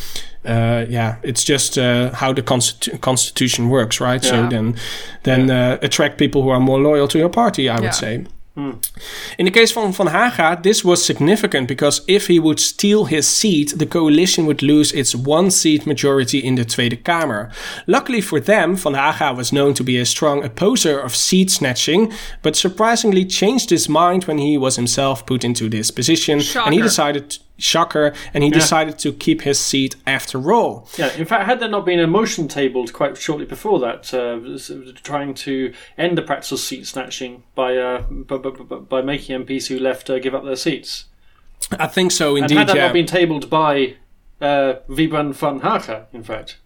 uh, 0.45 0.85
yeah, 0.89 1.15
it's 1.23 1.43
just 1.43 1.75
uh, 1.75 2.11
how 2.13 2.31
the 2.31 2.43
constitu- 2.43 3.01
constitution 3.01 3.67
works, 3.67 3.99
right? 3.99 4.23
Yeah. 4.23 4.29
So 4.29 4.47
then, 4.47 4.75
then 5.23 5.47
yeah. 5.47 5.71
uh, 5.71 5.77
attract 5.81 6.19
people 6.19 6.43
who 6.43 6.49
are 6.49 6.59
more 6.59 6.79
loyal 6.79 7.07
to 7.07 7.17
your 7.17 7.29
party. 7.29 7.67
I 7.67 7.75
yeah. 7.75 7.81
would 7.81 7.95
say. 7.95 8.25
Hmm. 8.55 8.71
In 9.37 9.45
the 9.45 9.51
case 9.51 9.69
from 9.69 9.91
Van 9.91 10.07
Haga, 10.07 10.61
this 10.63 10.81
was 10.81 11.03
significant 11.03 11.67
because 11.67 12.01
if 12.07 12.27
he 12.27 12.39
would 12.39 12.61
steal 12.61 13.03
his 13.03 13.27
seat, 13.27 13.73
the 13.75 13.85
coalition 13.85 14.45
would 14.45 14.63
lose 14.63 14.93
its 14.93 15.13
one 15.13 15.51
seat 15.51 15.85
majority 15.85 16.39
in 16.39 16.55
the 16.55 16.63
Tweede 16.63 17.03
Kamer. 17.03 17.51
Luckily 17.85 18.21
for 18.21 18.39
them, 18.39 18.77
Van 18.77 18.93
Haga 18.93 19.33
was 19.33 19.51
known 19.51 19.73
to 19.73 19.83
be 19.83 19.97
a 19.97 20.05
strong 20.05 20.41
opposer 20.41 20.97
of 20.97 21.13
seat 21.13 21.51
snatching, 21.51 22.13
but 22.41 22.55
surprisingly 22.55 23.25
changed 23.25 23.71
his 23.71 23.89
mind 23.89 24.23
when 24.23 24.37
he 24.37 24.57
was 24.57 24.77
himself 24.77 25.25
put 25.25 25.43
into 25.43 25.67
this 25.67 25.91
position 25.91 26.39
Shocker. 26.39 26.67
and 26.67 26.73
he 26.73 26.81
decided 26.81 27.37
shocker, 27.57 28.13
and 28.33 28.43
he 28.43 28.49
yeah. 28.49 28.55
decided 28.55 28.99
to 28.99 29.13
keep 29.13 29.41
his 29.41 29.59
seat 29.59 29.95
after 30.05 30.51
all. 30.51 30.87
Yeah, 30.97 31.13
in 31.15 31.25
fact, 31.25 31.45
had 31.45 31.59
there 31.59 31.69
not 31.69 31.85
been 31.85 31.99
a 31.99 32.07
motion 32.07 32.47
tabled 32.47 32.93
quite 32.93 33.17
shortly 33.17 33.45
before 33.45 33.79
that, 33.79 34.13
uh, 34.13 34.39
trying 35.03 35.33
to 35.35 35.73
end 35.97 36.17
the 36.17 36.21
practice 36.21 36.51
of 36.51 36.59
seat 36.59 36.87
snatching 36.87 37.43
by 37.53 37.77
uh, 37.77 38.01
by, 38.01 38.37
by, 38.37 38.49
by, 38.77 39.01
making 39.01 39.45
MPs 39.45 39.67
who 39.67 39.79
left 39.79 40.09
uh, 40.09 40.19
give 40.19 40.35
up 40.35 40.43
their 40.43 40.55
seats? 40.55 41.05
I 41.71 41.87
think 41.87 42.11
so, 42.11 42.35
indeed. 42.35 42.51
And 42.51 42.59
had 42.59 42.67
that 42.69 42.75
yeah. 42.75 42.85
not 42.85 42.93
been 42.93 43.05
tabled 43.05 43.49
by 43.49 43.95
uh, 44.41 44.75
Wiebren 44.87 45.33
van 45.33 45.59
Haga, 45.59 46.07
in 46.13 46.23
fact. 46.23 46.57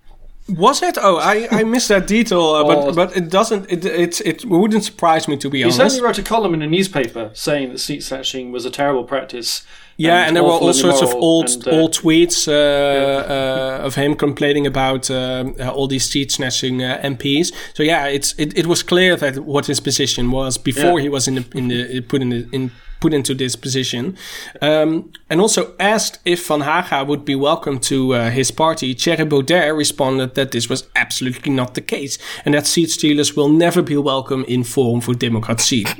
Was 0.47 0.81
it? 0.81 0.97
Oh, 0.99 1.17
I, 1.17 1.47
I 1.51 1.63
missed 1.63 1.89
that 1.89 2.07
detail, 2.07 2.41
uh, 2.41 2.63
but 2.63 2.95
but 2.95 3.15
it 3.15 3.29
doesn't. 3.29 3.71
It 3.71 3.85
it 3.85 4.21
it 4.21 4.45
wouldn't 4.45 4.83
surprise 4.83 5.27
me 5.27 5.37
to 5.37 5.49
be 5.49 5.59
he 5.59 5.63
honest. 5.65 5.77
He 5.77 5.83
certainly 5.89 6.03
wrote 6.03 6.17
a 6.17 6.23
column 6.23 6.55
in 6.55 6.63
a 6.63 6.67
newspaper 6.67 7.29
saying 7.33 7.69
that 7.69 7.77
seat 7.77 8.01
snatching 8.01 8.51
was 8.51 8.65
a 8.65 8.71
terrible 8.71 9.03
practice 9.03 9.63
yeah, 9.99 10.19
and, 10.19 10.27
and 10.27 10.35
there 10.37 10.43
were 10.43 10.51
all 10.51 10.73
sorts 10.73 11.01
of 11.01 11.13
old 11.15 11.49
and, 11.49 11.67
uh, 11.67 11.71
old 11.71 11.93
tweets 11.93 12.47
uh, 12.47 12.51
yeah. 12.51 13.81
uh, 13.81 13.85
of 13.85 13.95
him 13.95 14.15
complaining 14.15 14.65
about 14.65 15.11
uh, 15.11 15.51
all 15.75 15.87
these 15.87 16.09
seat 16.09 16.31
snatching 16.31 16.81
uh, 16.81 17.01
MPs. 17.03 17.51
So 17.73 17.83
yeah, 17.83 18.07
it's 18.07 18.33
it, 18.37 18.57
it 18.57 18.65
was 18.65 18.81
clear 18.81 19.17
that 19.17 19.39
what 19.39 19.65
his 19.65 19.81
position 19.81 20.31
was 20.31 20.57
before 20.57 20.99
yeah. 20.99 21.03
he 21.03 21.09
was 21.09 21.27
in 21.27 21.35
the, 21.35 21.45
in 21.53 21.67
the 21.67 22.01
put 22.01 22.21
in 22.21 22.29
the, 22.29 22.47
in 22.53 22.71
put 22.99 23.13
into 23.13 23.33
this 23.33 23.55
position, 23.55 24.17
um, 24.61 25.11
and 25.29 25.41
also 25.41 25.73
asked 25.79 26.19
if 26.25 26.47
Van 26.47 26.61
Haga 26.61 27.05
would 27.05 27.25
be 27.25 27.35
welcome 27.35 27.79
to 27.79 28.13
uh, 28.13 28.29
his 28.29 28.51
party. 28.51 28.93
Thierry 28.93 29.25
Baudet 29.25 29.75
responded 29.75 30.35
that 30.35 30.51
this 30.51 30.69
was 30.69 30.87
absolutely 30.95 31.51
not 31.51 31.73
the 31.75 31.81
case, 31.81 32.17
and 32.45 32.53
that 32.53 32.67
seat 32.67 32.89
stealers 32.89 33.35
will 33.35 33.49
never 33.49 33.81
be 33.81 33.97
welcome 33.97 34.43
in 34.47 34.63
Forum 34.63 35.01
for 35.01 35.13
Democratie. 35.13 35.85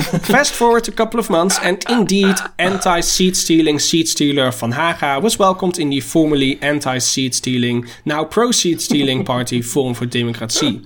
Fast 0.00 0.52
forward 0.54 0.88
a 0.88 0.92
couple 0.92 1.20
of 1.20 1.30
months, 1.30 1.58
and 1.62 1.84
indeed, 1.88 2.34
anti 2.58 3.00
seat 3.00 3.36
stealing 3.36 3.78
seat 3.78 4.08
stealer 4.08 4.50
Van 4.50 4.72
Haga 4.72 5.20
was 5.20 5.38
welcomed 5.38 5.78
in 5.78 5.90
the 5.90 6.00
formerly 6.00 6.60
anti 6.62 6.98
seat 6.98 7.34
stealing, 7.34 7.86
now 8.04 8.24
pro 8.24 8.50
seat 8.50 8.80
stealing 8.80 9.24
party 9.32 9.62
Forum 9.62 9.94
for 9.94 10.06
Democratie. 10.06 10.82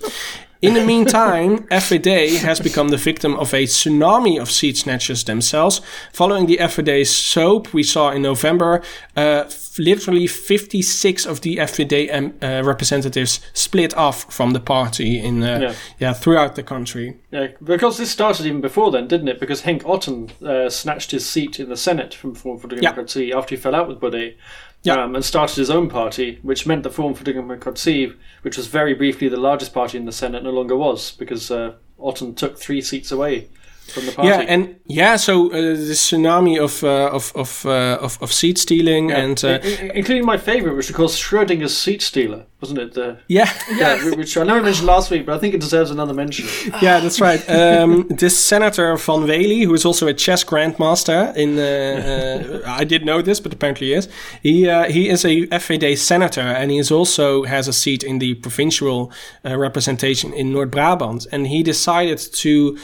In 0.65 0.73
the 0.73 0.83
meantime, 0.83 1.59
FVD 1.65 2.39
has 2.39 2.59
become 2.59 2.89
the 2.89 2.97
victim 2.97 3.35
of 3.37 3.53
a 3.53 3.65
tsunami 3.65 4.41
of 4.41 4.51
seat 4.51 4.79
snatchers 4.79 5.23
themselves. 5.23 5.83
Following 6.11 6.47
the 6.47 6.57
FVD 6.57 7.07
soap 7.07 7.75
we 7.75 7.83
saw 7.83 8.11
in 8.11 8.23
November, 8.23 8.83
uh, 9.15 9.45
literally 9.77 10.27
56 10.27 11.27
of 11.27 11.43
the 11.43 11.59
FVD 11.59 12.15
um, 12.15 12.33
uh, 12.41 12.63
representatives 12.65 13.41
split 13.53 13.95
off 13.95 14.33
from 14.33 14.53
the 14.53 14.61
party 14.61 15.19
in 15.19 15.43
uh, 15.43 15.59
yeah. 15.61 15.75
yeah. 15.99 16.13
throughout 16.15 16.55
the 16.55 16.63
country. 16.63 17.19
Yeah, 17.31 17.49
because 17.63 17.99
this 17.99 18.11
started 18.11 18.47
even 18.47 18.63
before 18.63 18.91
then, 18.91 19.07
didn't 19.07 19.29
it? 19.29 19.41
Because 19.41 19.63
Henk 19.63 19.83
Otten 19.85 20.31
uh, 20.43 20.71
snatched 20.71 21.11
his 21.11 21.29
seat 21.29 21.61
in 21.61 21.69
the 21.69 21.77
Senate 21.77 22.15
from 22.15 22.35
Forum 22.35 22.59
for 22.59 22.69
Democracy 22.69 23.27
yeah. 23.27 23.37
after 23.37 23.55
he 23.55 23.61
fell 23.61 23.75
out 23.75 23.87
with 23.87 24.01
Baudet 24.01 24.37
yeah. 24.85 25.03
Um, 25.03 25.17
and 25.17 25.25
started 25.25 25.57
his 25.57 25.71
own 25.71 25.89
party, 25.89 26.39
which 26.43 26.67
meant 26.67 26.85
the 26.85 26.91
Forum 26.91 27.15
for 27.15 27.25
Democratie, 27.25 28.13
which 28.43 28.57
was 28.57 28.69
very 28.69 28.95
briefly 28.95 29.29
the 29.29 29.37
largest 29.37 29.75
party 29.75 29.99
in 29.99 30.05
the 30.05 30.13
Senate, 30.13 30.45
no 30.45 30.51
longer 30.51 30.77
was 30.77 31.11
because 31.13 31.51
uh, 31.51 31.75
Otten 31.99 32.35
took 32.35 32.59
three 32.59 32.81
seats 32.81 33.11
away 33.11 33.49
from 33.95 34.07
the 34.07 34.13
party. 34.13 34.29
Yeah, 34.29 34.41
and 34.41 34.77
yeah, 34.87 35.17
so 35.17 35.47
uh, 35.47 35.53
the 35.53 35.95
tsunami 35.95 36.63
of 36.63 36.83
uh, 36.85 37.11
of 37.17 37.33
of, 37.35 37.65
uh, 37.65 37.99
of, 38.01 38.19
of 38.21 38.33
seat 38.33 38.59
stealing 38.59 39.11
yeah. 39.11 39.19
and 39.19 39.45
uh, 39.45 39.59
including 39.95 40.27
my 40.27 40.37
favorite, 40.37 40.75
which 40.77 40.89
was 40.89 40.97
called 40.97 41.11
Schrodinger's 41.11 41.77
seat 41.77 42.03
stealer, 42.03 42.45
wasn't 42.61 42.81
it? 42.81 42.93
The, 42.95 43.19
yeah, 43.29 43.51
yeah, 43.71 44.11
which 44.15 44.37
I 44.37 44.43
know 44.43 44.57
I 44.57 44.61
mentioned 44.61 44.87
last 44.87 45.11
week, 45.11 45.25
but 45.27 45.35
I 45.37 45.39
think 45.39 45.55
it 45.55 45.61
deserves 45.61 45.91
another 45.91 46.13
mention. 46.13 46.47
yeah, 46.83 47.01
that's 47.01 47.21
right. 47.21 47.49
Um, 47.49 48.09
this 48.09 48.39
Senator 48.39 48.97
Van 48.97 49.23
Wely, 49.23 49.63
who 49.63 49.75
is 49.75 49.85
also 49.85 50.07
a 50.07 50.15
chess 50.15 50.45
grandmaster, 50.45 51.35
in 51.37 51.59
uh, 51.59 52.63
uh, 52.65 52.71
I 52.71 52.85
did 52.85 53.05
know 53.05 53.23
this, 53.23 53.41
but 53.41 53.55
apparently 53.55 53.89
he 53.89 53.93
is. 53.95 54.09
He 54.43 54.65
he 54.93 55.09
is 55.09 55.25
a 55.25 55.47
FVD 55.47 55.97
senator, 55.97 56.41
and 56.41 56.71
he 56.71 56.79
is 56.79 56.91
also 56.91 57.45
has 57.45 57.69
a 57.69 57.73
seat 57.73 58.03
in 58.03 58.19
the 58.19 58.35
provincial 58.35 59.13
representation 59.45 60.33
in 60.33 60.53
North 60.53 60.73
Brabant, 60.73 61.27
and 61.31 61.47
he 61.47 61.63
decided 61.63 62.19
to 62.19 62.77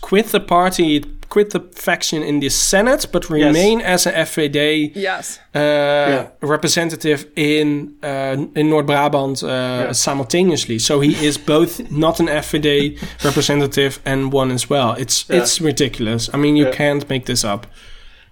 quit 0.00 0.26
the 0.26 0.40
party, 0.40 1.00
quit 1.28 1.50
the 1.50 1.60
faction 1.72 2.22
in 2.22 2.40
the 2.40 2.48
Senate, 2.48 3.06
but 3.12 3.30
remain 3.30 3.78
yes. 3.80 4.06
as 4.06 4.06
an 4.06 4.14
FVD 4.26 4.92
yes. 4.94 5.38
Uh, 5.54 5.58
yeah. 5.58 6.28
representative 6.40 7.26
in 7.36 7.96
uh, 8.02 8.36
in 8.54 8.70
North 8.70 8.86
Brabant 8.86 9.42
uh, 9.42 9.46
yeah. 9.46 9.92
simultaneously. 9.92 10.78
So 10.78 11.00
he 11.00 11.14
is 11.24 11.38
both 11.38 11.90
not 11.90 12.20
an 12.20 12.26
FVD 12.26 13.00
representative 13.24 14.00
and 14.04 14.32
one 14.32 14.50
as 14.50 14.68
well. 14.68 14.92
It's 14.94 15.28
yeah. 15.28 15.36
it's 15.36 15.60
ridiculous. 15.60 16.28
I 16.34 16.36
mean, 16.36 16.56
you 16.56 16.70
can't 16.70 17.08
make 17.08 17.26
this 17.26 17.44
up. 17.44 17.66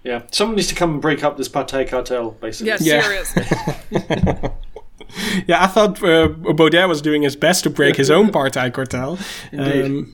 Yeah, 0.03 0.23
someone 0.31 0.55
needs 0.55 0.67
to 0.69 0.75
come 0.75 0.93
and 0.93 1.01
break 1.01 1.23
up 1.23 1.37
this 1.37 1.47
Partij 1.47 1.87
cartel, 1.87 2.31
basically. 2.31 2.71
Yeah, 2.71 3.01
seriously. 3.01 3.43
yeah, 5.47 5.63
I 5.63 5.67
thought 5.67 6.01
uh, 6.03 6.27
Baudet 6.27 6.87
was 6.87 7.03
doing 7.03 7.21
his 7.21 7.35
best 7.35 7.63
to 7.63 7.69
break 7.69 7.97
his 7.97 8.09
own 8.09 8.31
Partij 8.31 8.73
cartel. 8.73 9.19
Indeed. 9.51 9.85
Um, 9.85 10.13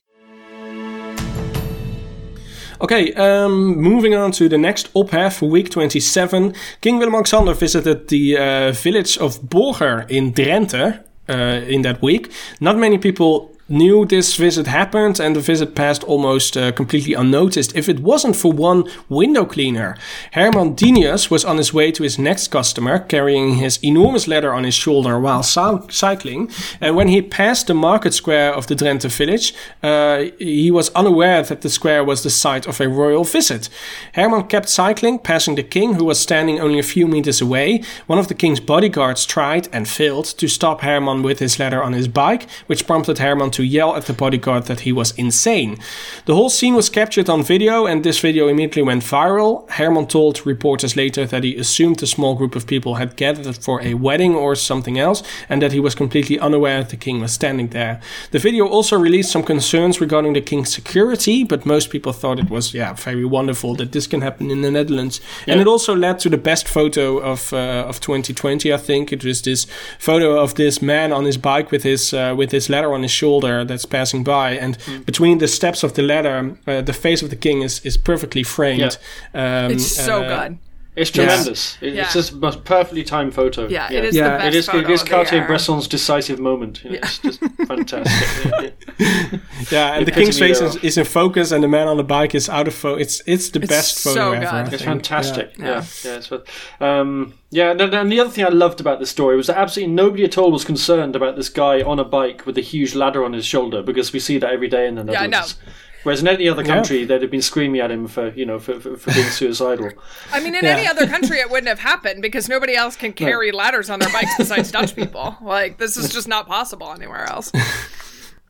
Okay, 2.80 3.12
um, 3.14 3.76
moving 3.76 4.14
on 4.14 4.30
to 4.32 4.48
the 4.48 4.56
next 4.56 4.88
ophef 4.94 5.38
for 5.38 5.48
week 5.48 5.68
27. 5.68 6.54
King 6.80 6.98
Willem-Alexander 6.98 7.52
visited 7.54 8.06
the 8.06 8.36
uh, 8.36 8.72
village 8.72 9.18
of 9.18 9.40
Borger 9.40 10.08
in 10.08 10.32
Drenthe 10.32 11.02
uh, 11.28 11.32
in 11.66 11.82
that 11.82 12.00
week. 12.00 12.30
Not 12.60 12.76
many 12.76 12.96
people 12.96 13.52
knew 13.68 14.06
this 14.06 14.36
visit 14.36 14.66
happened 14.66 15.20
and 15.20 15.36
the 15.36 15.40
visit 15.40 15.74
passed 15.74 16.02
almost 16.04 16.56
uh, 16.56 16.72
completely 16.72 17.14
unnoticed 17.14 17.74
if 17.76 17.88
it 17.88 18.00
wasn't 18.00 18.34
for 18.34 18.52
one 18.52 18.84
window 19.08 19.44
cleaner. 19.44 19.96
Herman 20.32 20.74
Dinius 20.74 21.30
was 21.30 21.44
on 21.44 21.58
his 21.58 21.74
way 21.74 21.92
to 21.92 22.02
his 22.02 22.18
next 22.18 22.48
customer, 22.48 22.98
carrying 22.98 23.56
his 23.56 23.78
enormous 23.82 24.26
ladder 24.26 24.54
on 24.54 24.64
his 24.64 24.74
shoulder 24.74 25.20
while 25.20 25.42
cycling. 25.42 26.50
And 26.80 26.96
when 26.96 27.08
he 27.08 27.20
passed 27.20 27.66
the 27.66 27.74
market 27.74 28.14
square 28.14 28.54
of 28.54 28.66
the 28.66 28.74
Drenthe 28.74 29.10
village, 29.10 29.54
uh, 29.82 30.26
he 30.38 30.70
was 30.70 30.90
unaware 30.90 31.42
that 31.42 31.60
the 31.60 31.70
square 31.70 32.02
was 32.04 32.22
the 32.22 32.30
site 32.30 32.66
of 32.66 32.80
a 32.80 32.88
royal 32.88 33.24
visit. 33.24 33.68
Herman 34.14 34.44
kept 34.44 34.68
cycling, 34.68 35.18
passing 35.18 35.56
the 35.56 35.62
king, 35.62 35.94
who 35.94 36.04
was 36.04 36.18
standing 36.18 36.58
only 36.58 36.78
a 36.78 36.82
few 36.82 37.06
meters 37.06 37.40
away. 37.40 37.82
One 38.06 38.18
of 38.18 38.28
the 38.28 38.34
king's 38.34 38.60
bodyguards 38.60 39.26
tried 39.26 39.68
and 39.72 39.88
failed 39.88 40.26
to 40.26 40.48
stop 40.48 40.80
Herman 40.80 41.22
with 41.22 41.38
his 41.38 41.58
ladder 41.58 41.82
on 41.82 41.92
his 41.92 42.08
bike, 42.08 42.48
which 42.66 42.86
prompted 42.86 43.18
Herman 43.18 43.50
to 43.52 43.57
yell 43.62 43.96
at 43.96 44.06
the 44.06 44.12
bodyguard 44.12 44.64
that 44.64 44.80
he 44.80 44.92
was 44.92 45.12
insane. 45.12 45.78
The 46.26 46.34
whole 46.34 46.50
scene 46.50 46.74
was 46.74 46.88
captured 46.88 47.28
on 47.28 47.42
video, 47.42 47.86
and 47.86 48.04
this 48.04 48.20
video 48.20 48.48
immediately 48.48 48.82
went 48.82 49.02
viral. 49.02 49.68
Herman 49.70 50.06
told 50.06 50.46
reporters 50.46 50.96
later 50.96 51.26
that 51.26 51.44
he 51.44 51.56
assumed 51.56 52.02
a 52.02 52.06
small 52.06 52.34
group 52.34 52.56
of 52.56 52.66
people 52.66 52.96
had 52.96 53.16
gathered 53.16 53.56
for 53.58 53.82
a 53.82 53.94
wedding 53.94 54.34
or 54.34 54.54
something 54.54 54.98
else, 54.98 55.22
and 55.48 55.62
that 55.62 55.72
he 55.72 55.80
was 55.80 55.94
completely 55.94 56.38
unaware 56.38 56.80
that 56.82 56.90
the 56.90 56.96
king 56.96 57.20
was 57.20 57.32
standing 57.32 57.68
there. 57.68 58.00
The 58.30 58.38
video 58.38 58.66
also 58.66 58.98
released 58.98 59.32
some 59.32 59.42
concerns 59.42 60.00
regarding 60.00 60.34
the 60.34 60.40
king's 60.40 60.72
security, 60.72 61.44
but 61.44 61.66
most 61.66 61.90
people 61.90 62.12
thought 62.12 62.38
it 62.38 62.50
was, 62.50 62.74
yeah, 62.74 62.92
very 62.94 63.24
wonderful 63.24 63.74
that 63.76 63.92
this 63.92 64.06
can 64.06 64.20
happen 64.20 64.50
in 64.50 64.62
the 64.62 64.70
Netherlands. 64.70 65.20
Yeah. 65.46 65.52
And 65.52 65.60
it 65.60 65.66
also 65.66 65.94
led 65.94 66.18
to 66.20 66.28
the 66.28 66.38
best 66.38 66.68
photo 66.68 67.18
of 67.18 67.52
uh, 67.52 67.88
of 67.88 68.00
2020. 68.00 68.72
I 68.72 68.76
think 68.76 69.12
it 69.12 69.24
was 69.24 69.42
this 69.42 69.66
photo 69.98 70.40
of 70.42 70.54
this 70.54 70.80
man 70.82 71.12
on 71.12 71.24
his 71.24 71.36
bike 71.36 71.70
with 71.70 71.82
his 71.82 72.12
uh, 72.12 72.34
with 72.36 72.50
his 72.52 72.68
ladder 72.68 72.92
on 72.92 73.02
his 73.02 73.10
shoulder 73.10 73.47
that's 73.64 73.86
passing 73.86 74.24
by, 74.24 74.52
and 74.52 74.78
mm. 74.78 75.04
between 75.04 75.38
the 75.38 75.48
steps 75.48 75.82
of 75.82 75.92
the 75.92 76.02
ladder, 76.02 76.56
uh, 76.66 76.82
the 76.82 76.92
face 76.92 77.22
of 77.22 77.30
the 77.30 77.36
king 77.36 77.62
is 77.62 77.80
is 77.84 77.96
perfectly 77.96 78.42
framed. 78.42 78.98
Yeah. 79.34 79.64
Um, 79.64 79.72
it's 79.72 79.86
so 79.86 80.22
uh, 80.22 80.48
good. 80.48 80.58
It's 80.98 81.10
tremendous. 81.10 81.78
Yeah. 81.80 82.02
It's 82.02 82.12
just 82.12 82.32
a 82.32 82.52
perfectly 82.52 83.04
timed 83.04 83.34
photo. 83.34 83.68
Yeah, 83.68 83.88
yeah. 83.90 83.98
it 83.98 84.04
is 84.04 84.16
yeah. 84.16 84.24
the 84.24 84.30
best 84.30 84.46
It 84.46 84.54
is, 84.54 84.66
photo 84.66 84.78
it 84.78 84.90
is 84.90 85.02
Cartier-Bresson's 85.02 85.88
decisive 85.88 86.38
moment. 86.38 86.82
yeah. 86.84 86.98
It's 87.02 87.18
just 87.18 87.40
fantastic. 87.66 88.74
yeah, 89.70 89.94
and 89.94 90.06
the 90.06 90.12
king's 90.12 90.38
face 90.38 90.60
is, 90.60 90.76
is, 90.76 90.98
in 90.98 91.04
focus, 91.04 91.52
and 91.52 91.62
the 91.62 91.68
man 91.68 91.88
on 91.88 91.96
the 91.96 92.04
bike 92.04 92.34
is 92.34 92.48
out 92.48 92.66
of 92.66 92.74
focus. 92.74 93.20
It's 93.20 93.22
it's 93.26 93.50
the 93.50 93.60
it's 93.60 93.68
best 93.68 93.98
photo 94.00 94.14
so 94.14 94.32
ever. 94.32 94.64
Good. 94.64 94.74
It's 94.74 94.82
fantastic. 94.82 95.56
Yeah, 95.56 95.64
yeah. 95.64 95.84
yeah 96.04 96.16
it's, 96.16 96.32
um, 96.80 97.34
yeah, 97.50 97.70
and, 97.70 97.80
and 97.80 98.12
the 98.12 98.20
other 98.20 98.30
thing 98.30 98.44
I 98.44 98.48
loved 98.48 98.80
about 98.80 98.98
this 98.98 99.10
story 99.10 99.36
was 99.36 99.46
that 99.46 99.56
absolutely 99.56 99.94
nobody 99.94 100.24
at 100.24 100.36
all 100.36 100.52
was 100.52 100.64
concerned 100.64 101.16
about 101.16 101.36
this 101.36 101.48
guy 101.48 101.82
on 101.82 101.98
a 101.98 102.04
bike 102.04 102.44
with 102.44 102.58
a 102.58 102.62
huge 102.62 102.94
ladder 102.94 103.24
on 103.24 103.32
his 103.32 103.46
shoulder 103.46 103.82
because 103.82 104.12
we 104.12 104.20
see 104.20 104.38
that 104.38 104.52
every 104.52 104.68
day 104.68 104.86
in 104.86 104.96
the 104.96 105.04
Netherlands. 105.04 105.32
Yeah, 105.32 105.38
I 105.38 105.66
know. 105.66 105.72
Whereas 106.04 106.20
in 106.20 106.28
any 106.28 106.48
other 106.48 106.64
country, 106.64 107.00
yeah. 107.00 107.06
they'd 107.06 107.22
have 107.22 107.30
been 107.30 107.42
screaming 107.42 107.80
at 107.80 107.90
him 107.90 108.06
for, 108.06 108.30
you 108.30 108.46
know, 108.46 108.58
for, 108.58 108.78
for, 108.78 108.96
for 108.96 109.12
being 109.12 109.28
suicidal. 109.28 109.90
I 110.32 110.40
mean, 110.40 110.54
in 110.54 110.64
yeah. 110.64 110.76
any 110.76 110.86
other 110.86 111.06
country, 111.06 111.38
it 111.38 111.50
wouldn't 111.50 111.68
have 111.68 111.80
happened 111.80 112.22
because 112.22 112.48
nobody 112.48 112.74
else 112.74 112.96
can 112.96 113.12
carry 113.12 113.50
no. 113.50 113.58
ladders 113.58 113.90
on 113.90 113.98
their 113.98 114.12
bikes 114.12 114.36
besides 114.38 114.70
Dutch 114.70 114.94
people. 114.94 115.36
Like, 115.40 115.78
this 115.78 115.96
is 115.96 116.12
just 116.12 116.28
not 116.28 116.46
possible 116.46 116.92
anywhere 116.92 117.24
else 117.24 117.50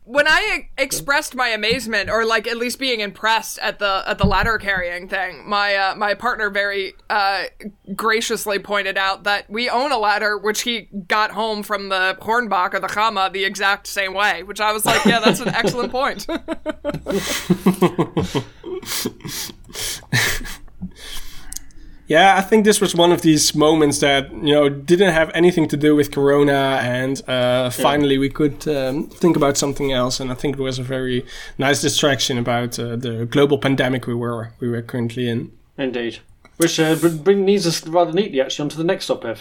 when 0.09 0.27
I 0.27 0.71
expressed 0.79 1.35
my 1.35 1.49
amazement, 1.49 2.09
or 2.09 2.25
like 2.25 2.47
at 2.47 2.57
least 2.57 2.79
being 2.79 3.01
impressed 3.01 3.59
at 3.59 3.79
the 3.79 4.03
at 4.07 4.17
the 4.17 4.27
ladder 4.27 4.57
carrying 4.57 5.07
thing, 5.07 5.47
my 5.47 5.75
uh, 5.75 5.95
my 5.97 6.15
partner 6.15 6.49
very 6.49 6.95
uh, 7.11 7.45
graciously 7.95 8.59
pointed 8.59 8.97
out 8.97 9.25
that 9.25 9.51
we 9.51 9.69
own 9.69 9.93
a 9.93 9.99
ladder 9.99 10.39
which 10.39 10.63
he 10.63 10.89
got 11.09 11.33
home 11.33 11.63
from 11.63 11.91
the 11.91 12.17
Hornbach 12.23 12.73
or 12.73 12.81
the 12.81 12.89
Gamma 12.89 13.29
the 13.31 13.45
exact 13.45 13.87
same 13.87 14.15
way. 14.15 14.43
Which 14.43 14.63
I 14.63 14.73
was 14.73 14.87
like, 14.87 15.05
yeah, 15.05 15.21
that's 15.21 15.41
an 15.41 15.49
excellent 15.49 15.93
point. 15.93 16.27
Yeah, 22.09 22.39
I 22.39 22.41
think 22.41 22.65
this 22.65 22.81
was 22.81 22.95
one 22.95 23.13
of 23.13 23.21
these 23.21 23.55
moments 23.55 23.99
that 24.01 24.33
you 24.33 24.55
know 24.55 24.71
didn't 24.71 25.13
have 25.13 25.31
anything 25.35 25.69
to 25.69 25.77
do 25.77 25.95
with 25.95 26.11
Corona, 26.11 26.81
and 26.83 27.23
uh, 27.29 27.69
finally 27.69 28.15
yeah. 28.15 28.21
we 28.21 28.31
could 28.31 28.67
um, 28.67 29.09
think 29.09 29.37
about 29.37 29.59
something 29.59 29.93
else. 29.93 30.19
And 30.19 30.31
I 30.33 30.35
think 30.35 30.57
it 30.59 30.63
was 30.63 30.79
a 30.79 30.83
very 30.83 31.27
nice 31.59 31.83
distraction 31.83 32.39
about 32.39 32.79
uh, 32.79 32.97
the 32.97 33.27
global 33.31 33.59
pandemic 33.59 34.07
we 34.07 34.15
were 34.15 34.53
we 34.59 34.69
were 34.71 34.81
currently 34.81 35.29
in. 35.29 35.53
Indeed, 35.77 36.21
which 36.57 36.81
uh, 36.81 36.97
brings 36.97 37.67
us 37.67 37.87
rather 37.87 38.13
neatly 38.13 38.41
actually 38.41 38.65
onto 38.65 38.79
the 38.79 38.85
next 38.85 39.09
ophef. 39.09 39.39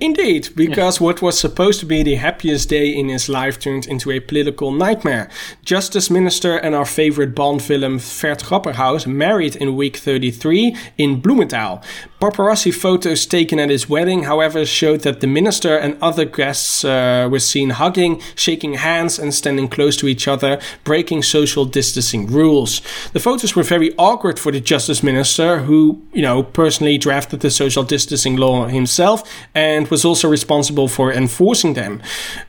Indeed, 0.00 0.48
because 0.56 0.98
yeah. 0.98 1.04
what 1.04 1.20
was 1.20 1.38
supposed 1.38 1.78
to 1.80 1.86
be 1.86 2.02
the 2.02 2.14
happiest 2.14 2.70
day 2.70 2.88
in 2.88 3.10
his 3.10 3.28
life 3.28 3.58
turned 3.60 3.86
into 3.86 4.10
a 4.10 4.18
political 4.18 4.72
nightmare. 4.72 5.28
Justice 5.62 6.08
Minister 6.08 6.56
and 6.56 6.74
our 6.74 6.86
favorite 6.86 7.34
Bond 7.34 7.60
villain 7.60 7.98
Ferd 7.98 8.38
Grapperhaus 8.38 9.06
married 9.06 9.56
in 9.56 9.76
week 9.76 9.98
33 9.98 10.74
in 10.96 11.20
Bloemendaal. 11.20 11.84
Paparazzi 12.20 12.70
photos 12.70 13.24
taken 13.24 13.58
at 13.58 13.70
his 13.70 13.88
wedding, 13.88 14.24
however, 14.24 14.66
showed 14.66 15.00
that 15.00 15.20
the 15.20 15.26
minister 15.26 15.74
and 15.78 15.96
other 16.02 16.26
guests 16.26 16.84
uh, 16.84 17.26
were 17.30 17.38
seen 17.38 17.70
hugging, 17.70 18.20
shaking 18.34 18.74
hands, 18.74 19.18
and 19.18 19.32
standing 19.32 19.68
close 19.68 19.96
to 19.96 20.06
each 20.06 20.28
other, 20.28 20.60
breaking 20.84 21.22
social 21.22 21.64
distancing 21.64 22.26
rules. 22.26 22.82
The 23.14 23.20
photos 23.20 23.56
were 23.56 23.62
very 23.62 23.94
awkward 23.96 24.38
for 24.38 24.52
the 24.52 24.60
justice 24.60 25.02
minister, 25.02 25.60
who, 25.60 26.02
you 26.12 26.20
know, 26.20 26.42
personally 26.42 26.98
drafted 26.98 27.40
the 27.40 27.50
social 27.50 27.84
distancing 27.84 28.36
law 28.36 28.66
himself 28.66 29.22
and 29.54 29.88
was 29.88 30.04
also 30.04 30.28
responsible 30.28 30.88
for 30.88 31.10
enforcing 31.10 31.72
them. 31.72 32.02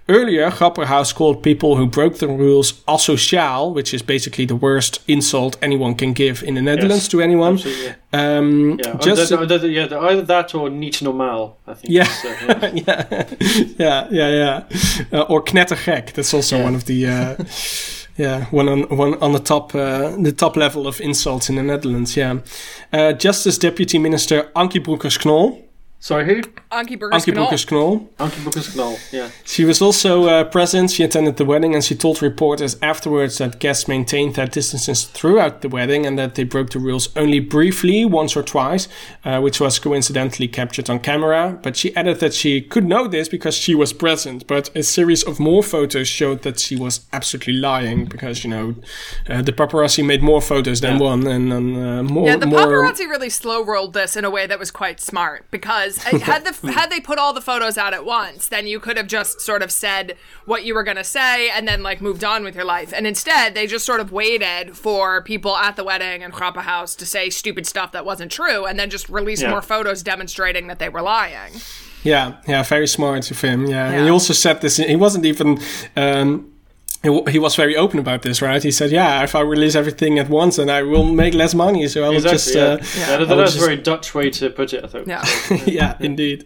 Earlier, 0.09 0.51
Grapperhaus 0.51 1.15
called 1.15 1.43
people 1.43 1.77
who 1.77 1.87
broke 1.87 2.17
the 2.17 2.27
rules 2.27 2.73
asociaal, 2.89 3.73
which 3.73 3.93
is 3.93 4.01
basically 4.01 4.43
the 4.43 4.55
worst 4.57 4.99
insult 5.07 5.57
anyone 5.61 5.95
can 5.95 6.11
give 6.11 6.43
in 6.43 6.55
the 6.55 6.61
Netherlands 6.61 7.05
yes, 7.05 7.07
to 7.07 7.21
anyone. 7.21 7.57
Um, 8.13 8.77
yeah, 8.83 8.97
just 8.97 9.31
yeah, 9.31 9.39
either 9.39 10.25
that 10.25 10.53
or 10.53 10.69
niet 10.69 11.01
normaal. 11.01 11.55
I 11.65 11.73
think. 11.73 11.93
Yeah, 11.93 12.07
uh, 12.49 12.71
yeah. 12.73 13.25
yeah, 13.77 14.07
yeah, 14.11 14.29
yeah, 14.29 14.63
uh, 15.13 15.21
or 15.29 15.43
knettergek. 15.43 16.13
That's 16.13 16.33
also 16.33 16.57
yeah. 16.57 16.63
one 16.63 16.75
of 16.75 16.85
the. 16.85 17.07
Uh, 17.07 17.35
yeah, 18.17 18.45
one 18.51 18.67
on 18.67 18.81
one 18.97 19.13
on 19.21 19.31
the 19.31 19.39
top 19.39 19.73
uh, 19.73 20.15
the 20.21 20.33
top 20.33 20.55
level 20.57 20.85
of 20.85 20.99
insults 20.99 21.49
in 21.49 21.55
the 21.55 21.63
Netherlands. 21.63 22.17
Yeah, 22.17 22.39
uh, 22.91 23.13
Justice 23.13 23.57
Deputy 23.57 23.97
Minister 23.97 24.51
Ankie 24.55 24.81
Broekers-Knol 24.81 25.70
Sorry, 26.03 26.25
who? 26.25 26.41
Ankie 26.71 26.97
Broekers-Knol. 26.97 28.09
Ankie 28.17 28.41
Broekers-Knol, 28.41 29.13
yeah. 29.13 29.29
She 29.45 29.65
was 29.65 29.83
also 29.83 30.23
uh, 30.23 30.43
present. 30.45 30.89
She 30.89 31.03
attended 31.03 31.37
the 31.37 31.45
wedding 31.45 31.75
and 31.75 31.83
she 31.83 31.93
told 31.93 32.23
reporters 32.23 32.75
afterwards 32.81 33.37
that 33.37 33.59
guests 33.59 33.87
maintained 33.87 34.33
their 34.33 34.47
distances 34.47 35.03
throughout 35.03 35.61
the 35.61 35.69
wedding 35.69 36.07
and 36.07 36.17
that 36.17 36.33
they 36.33 36.43
broke 36.43 36.71
the 36.71 36.79
rules 36.79 37.15
only 37.15 37.39
briefly, 37.39 38.03
once 38.03 38.35
or 38.35 38.41
twice, 38.41 38.87
uh, 39.23 39.39
which 39.41 39.59
was 39.59 39.77
coincidentally 39.77 40.47
captured 40.47 40.89
on 40.89 40.99
camera. 41.01 41.59
But 41.61 41.77
she 41.77 41.95
added 41.95 42.19
that 42.19 42.33
she 42.33 42.61
could 42.61 42.85
know 42.85 43.07
this 43.07 43.29
because 43.29 43.53
she 43.53 43.75
was 43.75 43.93
present. 43.93 44.47
But 44.47 44.75
a 44.75 44.81
series 44.81 45.21
of 45.21 45.39
more 45.39 45.61
photos 45.61 46.07
showed 46.07 46.41
that 46.41 46.57
she 46.59 46.75
was 46.75 47.05
absolutely 47.13 47.53
lying 47.53 48.05
because, 48.05 48.43
you 48.43 48.49
know, 48.49 48.73
uh, 49.29 49.43
the 49.43 49.53
paparazzi 49.53 50.03
made 50.03 50.23
more 50.23 50.41
photos 50.41 50.81
than 50.81 50.97
yeah. 50.97 51.09
one 51.09 51.27
and, 51.27 51.53
uh, 51.53 52.01
more. 52.11 52.25
Yeah, 52.25 52.37
the 52.37 52.47
more... 52.47 52.61
paparazzi 52.61 53.07
really 53.07 53.29
slow 53.29 53.63
rolled 53.63 53.93
this 53.93 54.15
in 54.17 54.25
a 54.25 54.31
way 54.31 54.47
that 54.47 54.57
was 54.57 54.71
quite 54.71 54.99
smart 54.99 55.45
because 55.51 55.90
had 56.03 56.45
the 56.45 56.71
had 56.71 56.89
they 56.89 56.99
put 56.99 57.17
all 57.17 57.33
the 57.33 57.41
photos 57.41 57.77
out 57.77 57.93
at 57.93 58.05
once, 58.05 58.47
then 58.47 58.67
you 58.67 58.79
could 58.79 58.97
have 58.97 59.07
just 59.07 59.41
sort 59.41 59.61
of 59.61 59.71
said 59.71 60.15
what 60.45 60.63
you 60.63 60.73
were 60.73 60.83
going 60.83 60.97
to 60.97 61.03
say 61.03 61.49
and 61.49 61.67
then 61.67 61.83
like 61.83 62.01
moved 62.01 62.23
on 62.23 62.43
with 62.43 62.55
your 62.55 62.65
life. 62.65 62.93
And 62.93 63.07
instead, 63.07 63.53
they 63.53 63.67
just 63.67 63.85
sort 63.85 63.99
of 63.99 64.11
waited 64.11 64.77
for 64.77 65.21
people 65.23 65.55
at 65.55 65.75
the 65.75 65.83
wedding 65.83 66.23
and 66.23 66.33
Grapperhaus 66.33 66.97
to 66.97 67.05
say 67.05 67.29
stupid 67.29 67.65
stuff 67.65 67.91
that 67.91 68.05
wasn't 68.05 68.31
true, 68.31 68.65
and 68.65 68.79
then 68.79 68.89
just 68.89 69.09
release 69.09 69.41
yeah. 69.41 69.49
more 69.49 69.61
photos 69.61 70.03
demonstrating 70.03 70.67
that 70.67 70.79
they 70.79 70.89
were 70.89 71.01
lying. 71.01 71.53
Yeah, 72.03 72.37
yeah, 72.47 72.63
very 72.63 72.87
smart 72.87 73.29
of 73.29 73.41
him. 73.41 73.67
Yeah, 73.67 73.91
yeah. 73.91 74.03
he 74.03 74.09
also 74.09 74.33
said 74.33 74.61
this. 74.61 74.77
He 74.77 74.95
wasn't 74.95 75.25
even. 75.25 75.59
Um, 75.95 76.50
he 77.03 77.39
was 77.39 77.55
very 77.55 77.75
open 77.75 77.97
about 77.97 78.21
this, 78.21 78.43
right? 78.43 78.61
He 78.61 78.71
said, 78.71 78.91
"Yeah, 78.91 79.23
if 79.23 79.33
I 79.33 79.41
release 79.41 79.73
everything 79.73 80.19
at 80.19 80.29
once, 80.29 80.57
then 80.57 80.69
I 80.69 80.83
will 80.83 81.03
make 81.03 81.33
less 81.33 81.55
money. 81.55 81.87
So 81.87 82.03
I 82.03 82.09
will 82.09 82.17
exactly, 82.17 82.37
just." 82.37 82.55
Yeah. 82.55 82.61
Uh, 82.61 82.77
yeah. 82.97 83.19
yeah. 83.19 83.35
that's 83.35 83.55
a 83.55 83.59
very 83.59 83.77
Dutch 83.77 84.13
way 84.13 84.29
to 84.29 84.51
put 84.51 84.73
it, 84.73 84.83
I 84.83 84.87
think. 84.87 85.07
Yeah, 85.07 85.25
yeah, 85.65 85.97
indeed. 85.99 86.45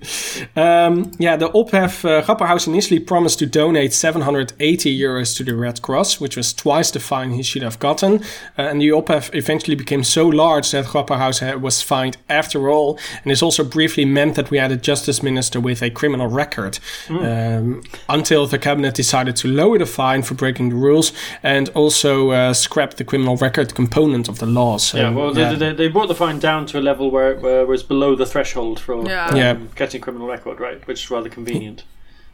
Um, 0.55 1.11
yeah, 1.19 1.35
the 1.35 1.49
Ophef 1.49 2.05
uh, 2.05 2.21
Grapperhaus 2.23 2.67
initially 2.67 3.01
promised 3.01 3.39
to 3.39 3.45
donate 3.45 3.91
780 3.91 4.97
euros 4.97 5.35
to 5.35 5.43
the 5.43 5.55
Red 5.55 5.81
Cross, 5.81 6.21
which 6.21 6.37
was 6.37 6.53
twice 6.53 6.89
the 6.89 7.01
fine 7.01 7.31
he 7.31 7.43
should 7.43 7.61
have 7.61 7.77
gotten. 7.79 8.23
Uh, 8.57 8.69
and 8.69 8.79
the 8.79 8.91
Ophef 8.91 9.35
eventually 9.35 9.75
became 9.75 10.05
so 10.05 10.25
large 10.25 10.71
that 10.71 10.85
Grapperhaus 10.85 11.59
was 11.59 11.81
fined 11.81 12.15
after 12.29 12.69
all. 12.69 12.97
And 13.23 13.31
this 13.31 13.41
also 13.41 13.65
briefly 13.65 14.05
meant 14.05 14.35
that 14.35 14.51
we 14.51 14.57
had 14.57 14.71
a 14.71 14.77
justice 14.77 15.21
minister 15.21 15.59
with 15.59 15.83
a 15.83 15.89
criminal 15.89 16.27
record 16.27 16.79
mm. 17.07 17.57
um, 17.57 17.83
until 18.07 18.47
the 18.47 18.57
cabinet 18.57 18.95
decided 18.95 19.35
to 19.37 19.49
lower 19.49 19.77
the 19.77 19.85
fine 19.85 20.23
for 20.23 20.35
breaking 20.45 20.69
the 20.69 20.75
rules 20.75 21.11
and 21.41 21.69
also 21.69 22.29
uh, 22.29 22.53
scrap 22.53 22.93
the 22.93 23.03
criminal 23.03 23.35
record 23.37 23.73
component 23.73 24.29
of 24.29 24.37
the 24.37 24.45
law. 24.45 24.77
So, 24.77 24.97
yeah, 24.97 25.09
well, 25.09 25.35
yeah. 25.35 25.49
They, 25.49 25.55
they, 25.55 25.73
they, 25.73 25.87
brought 25.87 26.07
the 26.07 26.19
fine 26.25 26.37
down 26.39 26.67
to 26.67 26.77
a 26.77 26.83
level 26.89 27.09
where 27.09 27.31
it, 27.31 27.41
where 27.41 27.61
it 27.61 27.67
was 27.67 27.81
below 27.81 28.15
the 28.15 28.27
threshold 28.27 28.79
for 28.79 28.93
yeah. 29.07 29.25
Um, 29.27 29.35
yeah. 29.35 29.57
getting 29.75 30.01
criminal 30.01 30.27
record, 30.27 30.59
right? 30.59 30.85
Which 30.87 31.03
is 31.03 31.09
rather 31.09 31.29
convenient. 31.29 31.83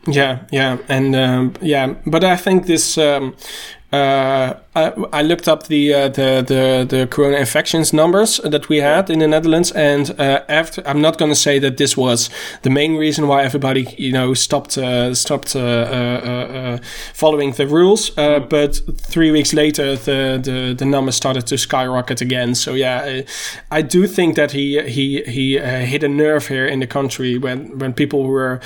Yeah, 0.08 0.40
yeah, 0.52 0.78
and 0.90 1.16
um, 1.16 1.54
yeah, 1.62 1.94
but 2.06 2.24
I 2.24 2.36
think 2.36 2.66
this 2.66 2.98
um, 2.98 3.36
uh, 3.92 4.56
I, 4.74 4.94
I, 5.12 5.22
looked 5.22 5.50
up 5.50 5.68
the, 5.68 5.94
uh, 5.94 6.08
the 6.08 6.42
the 6.48 6.86
the 6.88 7.08
corona 7.08 7.38
infections 7.38 7.92
numbers 7.92 8.38
that 8.38 8.70
we 8.70 8.78
had 8.78 9.10
in 9.10 9.20
the 9.20 9.28
Netherlands, 9.28 9.72
and 9.72 10.18
uh, 10.18 10.44
after 10.48 10.82
I'm 10.88 11.02
not 11.02 11.18
going 11.18 11.30
to 11.30 11.36
say 11.36 11.60
that 11.60 11.76
this 11.76 11.98
was 11.98 12.30
the 12.62 12.70
main 12.70 12.96
reason 12.96 13.28
why 13.28 13.44
everybody 13.44 13.94
you 13.98 14.14
know 14.14 14.34
stopped 14.34 14.78
uh, 14.78 15.14
stopped 15.14 15.58
uh, 15.58 15.60
uh, 15.60 16.78
following 17.14 17.52
the 17.52 17.68
rules, 17.68 18.12
mm. 18.12 18.48
but 18.50 18.80
three 18.96 19.30
weeks 19.32 19.54
later 19.54 19.98
the, 19.98 20.40
the 20.42 20.74
the 20.78 20.86
numbers 20.86 21.16
started 21.16 21.46
to 21.48 21.58
skyrocket 21.58 22.22
again. 22.22 22.56
So 22.56 22.74
yeah, 22.74 23.02
I, 23.04 23.26
I 23.72 23.82
do 23.82 24.08
think 24.08 24.36
that 24.38 24.52
he 24.52 24.82
he 24.84 25.22
he 25.24 25.58
hit 25.58 26.02
a 26.02 26.10
nerve 26.10 26.48
here 26.48 26.66
in 26.66 26.80
the 26.80 26.88
country 26.88 27.38
when 27.38 27.78
when 27.78 27.92
people 27.92 28.24
were 28.24 28.62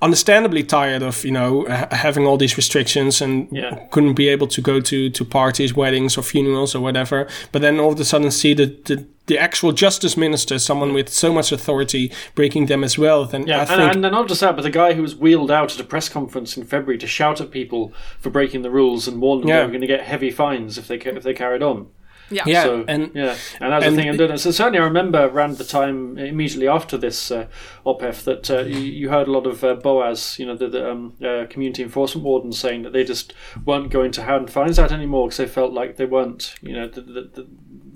understandably 0.00 0.62
tired 0.62 1.02
of 1.02 1.24
you 1.24 1.30
know 1.30 1.66
having 1.90 2.26
all 2.26 2.38
these 2.38 2.56
restrictions 2.56 3.20
and 3.20 3.48
yeah. 3.52 3.86
couldn't 3.90 4.14
be 4.14 4.28
able 4.28 4.46
to 4.46 4.62
go 4.62 4.80
to 4.80 5.10
to 5.14 5.24
parties, 5.24 5.74
weddings, 5.74 6.16
or 6.16 6.22
funerals 6.22 6.74
or 6.74 6.80
whatever. 6.80 7.28
But 7.52 7.62
then 7.62 7.80
all 7.80 7.92
of 7.92 8.00
a 8.00 8.04
sudden 8.04 8.30
see 8.30 8.54
the 8.54 8.66
the, 8.66 9.06
the 9.26 9.38
actual 9.38 9.72
justice 9.72 10.16
minister, 10.16 10.58
someone 10.58 10.92
with 10.92 11.08
so 11.08 11.32
much 11.32 11.50
authority, 11.52 12.12
breaking 12.34 12.66
them 12.66 12.84
as 12.84 12.98
well. 12.98 13.24
Then 13.24 13.46
yeah, 13.46 13.64
I 13.68 13.74
and, 13.74 14.04
and 14.04 14.12
not 14.12 14.28
just 14.28 14.40
that, 14.40 14.56
but 14.56 14.62
the 14.62 14.70
guy 14.70 14.92
who 14.92 15.02
was 15.02 15.16
wheeled 15.16 15.50
out 15.50 15.74
at 15.74 15.80
a 15.80 15.84
press 15.84 16.08
conference 16.08 16.56
in 16.56 16.64
February 16.64 16.98
to 16.98 17.06
shout 17.06 17.40
at 17.40 17.50
people 17.50 17.92
for 18.18 18.30
breaking 18.30 18.62
the 18.62 18.70
rules 18.70 19.08
and 19.08 19.20
warn 19.20 19.40
them 19.40 19.48
yeah. 19.48 19.60
they 19.60 19.66
were 19.66 19.70
going 19.70 19.80
to 19.80 19.86
get 19.86 20.02
heavy 20.02 20.30
fines 20.30 20.78
if 20.78 20.88
they 20.88 20.96
if 20.96 21.22
they 21.22 21.34
carried 21.34 21.62
on. 21.62 21.88
Yeah, 22.30 22.44
yeah, 22.46 22.62
so, 22.62 22.84
and 22.88 23.10
yeah, 23.14 23.36
and 23.60 23.72
that's 23.72 23.84
and 23.84 23.96
the 23.96 24.02
thing. 24.02 24.08
And 24.08 24.20
it, 24.20 24.38
so 24.40 24.50
certainly, 24.50 24.78
I 24.78 24.84
remember 24.84 25.26
around 25.26 25.58
the 25.58 25.64
time 25.64 26.16
immediately 26.18 26.66
after 26.66 26.96
this 26.96 27.30
uh, 27.30 27.48
Ophef 27.84 28.24
that 28.24 28.50
uh, 28.50 28.60
you, 28.60 28.78
you, 28.78 29.10
heard 29.10 29.28
a 29.28 29.32
lot 29.32 29.46
of 29.46 29.62
uh, 29.62 29.76
BOAs, 29.76 30.38
you 30.38 30.46
know, 30.46 30.56
the, 30.56 30.68
the 30.68 30.90
um, 30.90 31.14
uh, 31.22 31.46
community 31.50 31.82
enforcement 31.82 32.24
wardens 32.24 32.58
saying 32.58 32.82
that 32.82 32.92
they 32.92 33.04
just 33.04 33.34
weren't 33.66 33.90
going 33.90 34.10
to 34.12 34.22
hand 34.22 34.50
fines 34.50 34.78
out 34.78 34.90
anymore 34.90 35.28
because 35.28 35.36
they 35.36 35.46
felt 35.46 35.72
like 35.72 35.96
they 35.96 36.06
weren't, 36.06 36.54
you 36.62 36.72
know, 36.72 36.88
that, 36.88 37.06
that, 37.06 37.34
that, 37.34 37.46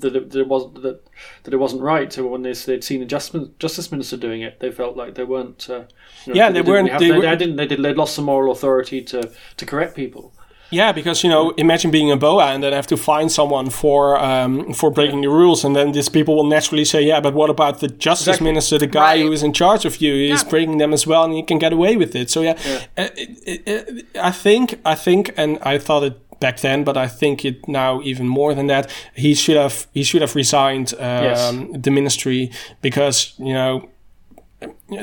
that 0.01 0.35
it 0.37 0.47
wasn't 0.47 0.83
that, 0.83 1.01
that 1.45 1.55
it 1.55 1.59
wasn't 1.59 1.83
right. 1.83 2.13
So 2.13 2.27
when 2.27 2.43
they, 2.43 2.53
they'd 2.53 2.85
seen 2.85 3.01
the 3.01 3.07
justice, 3.07 3.49
justice 3.59 3.91
minister 3.91 4.17
doing 4.17 4.43
it, 4.43 4.61
they 4.61 4.71
felt 4.71 4.97
like 4.97 5.15
they 5.15 5.25
weren't. 5.25 5.69
Uh, 5.71 5.85
you 6.27 6.35
know, 6.35 6.41
yeah, 6.41 6.51
they, 6.51 6.61
they 6.61 6.71
weren't. 6.71 6.91
Have, 6.91 7.01
they, 7.01 7.11
they, 7.11 7.21
they, 7.21 7.37
didn't. 7.37 7.57
They 7.57 7.67
did. 7.67 7.83
They'd 7.83 7.97
lost 7.97 8.15
some 8.15 8.27
moral 8.27 8.53
authority 8.53 9.03
to 9.03 9.33
to 9.57 9.67
correct 9.67 9.97
people. 9.97 10.35
Yeah, 10.71 10.93
because 10.93 11.25
you 11.25 11.31
know, 11.31 11.51
imagine 11.57 11.91
being 11.91 12.11
a 12.11 12.17
boa 12.17 12.53
and 12.53 12.63
then 12.63 12.73
have 12.73 12.87
to 12.89 12.97
find 12.97 13.33
someone 13.33 13.71
for 13.71 14.19
um, 14.19 14.75
for 14.75 14.91
breaking 14.91 15.23
the 15.23 15.29
rules, 15.29 15.65
and 15.65 15.75
then 15.75 15.93
these 15.93 16.11
people 16.11 16.37
will 16.37 16.49
naturally 16.49 16.85
say, 16.85 17.03
"Yeah, 17.03 17.21
but 17.21 17.33
what 17.33 17.49
about 17.49 17.81
the 17.81 17.89
justice 17.89 18.29
exactly. 18.29 18.45
minister, 18.45 18.79
the 18.79 18.87
guy 18.87 19.15
right. 19.15 19.21
who 19.21 19.33
is 19.33 19.43
in 19.43 19.53
charge 19.53 19.87
of 19.87 19.97
you, 20.03 20.15
is 20.15 20.43
yeah. 20.43 20.51
breaking 20.51 20.79
them 20.79 20.93
as 20.93 21.07
well, 21.07 21.25
and 21.25 21.37
you 21.37 21.45
can 21.45 21.59
get 21.59 21.73
away 21.73 21.97
with 21.97 22.15
it." 22.15 22.29
So 22.31 22.43
yeah, 22.43 22.59
yeah. 22.67 22.85
Uh, 22.99 23.09
it, 23.17 23.43
it, 23.47 23.63
it, 23.67 24.07
I 24.21 24.31
think, 24.31 24.79
I 24.85 24.95
think, 24.95 25.33
and 25.39 25.59
I 25.63 25.79
thought 25.79 26.03
it 26.03 26.41
back 26.41 26.61
then, 26.61 26.85
but 26.85 26.97
I 26.97 27.09
think 27.09 27.45
it 27.45 27.67
now 27.67 28.01
even 28.03 28.29
more 28.29 28.55
than 28.55 28.67
that. 28.67 28.91
He 29.15 29.35
should 29.35 29.57
have 29.57 29.87
he 29.95 30.03
should 30.03 30.21
have 30.21 30.35
resigned 30.35 30.93
um, 30.95 31.25
yes. 31.25 31.53
the 31.79 31.91
ministry 31.91 32.51
because 32.83 33.35
you 33.39 33.55
know 33.55 33.89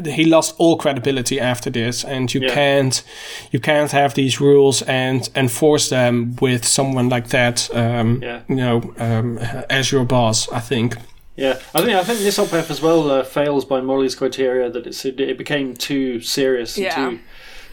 he 0.05 0.25
lost 0.25 0.55
all 0.57 0.77
credibility 0.77 1.39
after 1.39 1.69
this 1.69 2.03
and 2.03 2.33
you 2.33 2.41
yeah. 2.41 2.53
can't 2.53 3.03
you 3.51 3.59
can't 3.59 3.91
have 3.91 4.13
these 4.13 4.41
rules 4.41 4.81
and 4.81 5.29
enforce 5.35 5.89
them 5.89 6.35
with 6.41 6.65
someone 6.65 7.07
like 7.07 7.29
that 7.29 7.73
um, 7.73 8.21
yeah. 8.21 8.41
you 8.49 8.55
know 8.55 8.93
um, 8.97 9.37
as 9.69 9.91
your 9.91 10.03
boss 10.03 10.51
i 10.51 10.59
think 10.59 10.95
yeah, 11.37 11.59
I 11.73 11.81
think 11.81 11.89
I 11.89 12.03
think 12.03 12.19
this 12.19 12.39
Ophef 12.39 12.69
as 12.69 12.81
well 12.81 13.11
uh, 13.11 13.23
fails 13.23 13.65
by 13.65 13.81
Morley's 13.81 14.15
criteria 14.15 14.69
that 14.69 14.87
it's, 14.87 15.03
it 15.03 15.37
became 15.37 15.75
too 15.75 16.21
serious. 16.21 16.77
Yeah. 16.77 16.95
Too, 16.95 17.19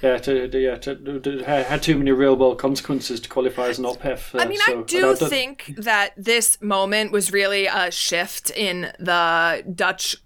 yeah, 0.03 0.19
to, 0.19 0.59
yeah, 0.59 0.77
to, 0.79 1.21
to, 1.21 1.45
had 1.45 1.81
too 1.81 1.97
many 1.97 2.11
real 2.11 2.37
world 2.37 2.59
consequences 2.59 3.21
to 3.21 3.29
qualify 3.29 3.69
as 3.69 3.79
an 3.79 3.85
Ophef. 3.85 4.35
Uh, 4.35 4.39
I 4.39 4.47
mean, 4.47 4.59
so, 4.59 4.81
I 4.81 4.83
do 4.83 5.15
think 5.15 5.75
that 5.79 6.13
this 6.17 6.61
moment 6.61 7.13
was 7.13 7.33
really 7.33 7.67
a 7.67 7.89
shift 7.93 8.51
in 8.51 8.93
the 8.99 9.63
Dutch 9.73 10.17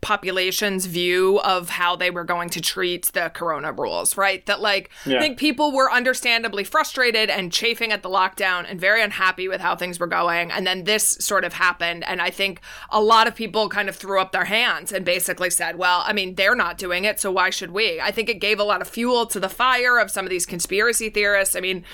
population's 0.00 0.86
view 0.86 1.40
of 1.40 1.70
how 1.70 1.96
they 1.96 2.10
were 2.10 2.24
going 2.24 2.48
to 2.50 2.60
treat 2.60 3.06
the 3.06 3.30
corona 3.30 3.72
rules, 3.72 4.16
right? 4.16 4.44
That 4.46 4.60
like 4.60 4.90
yeah. 5.04 5.18
I 5.18 5.20
think 5.20 5.38
people 5.38 5.72
were 5.72 5.90
understandably 5.90 6.64
frustrated 6.64 7.30
and 7.30 7.52
chafing 7.52 7.92
at 7.92 8.02
the 8.02 8.08
lockdown 8.08 8.64
and 8.68 8.80
very 8.80 9.02
unhappy 9.02 9.48
with 9.48 9.60
how 9.60 9.74
things 9.76 9.98
were 9.98 10.06
going 10.06 10.50
and 10.50 10.66
then 10.66 10.84
this 10.84 11.04
sort 11.20 11.44
of 11.44 11.54
happened 11.54 12.04
and 12.04 12.22
I 12.22 12.30
think 12.30 12.60
a 12.90 13.00
lot 13.00 13.26
of 13.26 13.34
people 13.34 13.68
kind 13.68 13.88
of 13.88 13.96
threw 13.96 14.20
up 14.20 14.32
their 14.32 14.44
hands 14.44 14.92
and 14.92 15.04
basically 15.04 15.50
said, 15.50 15.76
well, 15.76 16.02
I 16.06 16.12
mean, 16.12 16.36
they're 16.36 16.54
not 16.54 16.78
doing 16.78 17.04
it, 17.04 17.20
so 17.20 17.30
why 17.32 17.50
should 17.50 17.72
we? 17.72 18.00
I 18.00 18.10
think 18.10 18.28
it 18.28 18.40
gave 18.40 18.60
a 18.60 18.64
lot 18.64 18.80
of 18.80 18.88
fuel 18.88 19.26
to 19.26 19.40
the 19.40 19.48
fire 19.48 19.98
of 19.98 20.10
some 20.10 20.24
of 20.24 20.30
these 20.30 20.46
conspiracy 20.46 21.10
theorists. 21.10 21.56
I 21.56 21.60
mean, 21.60 21.84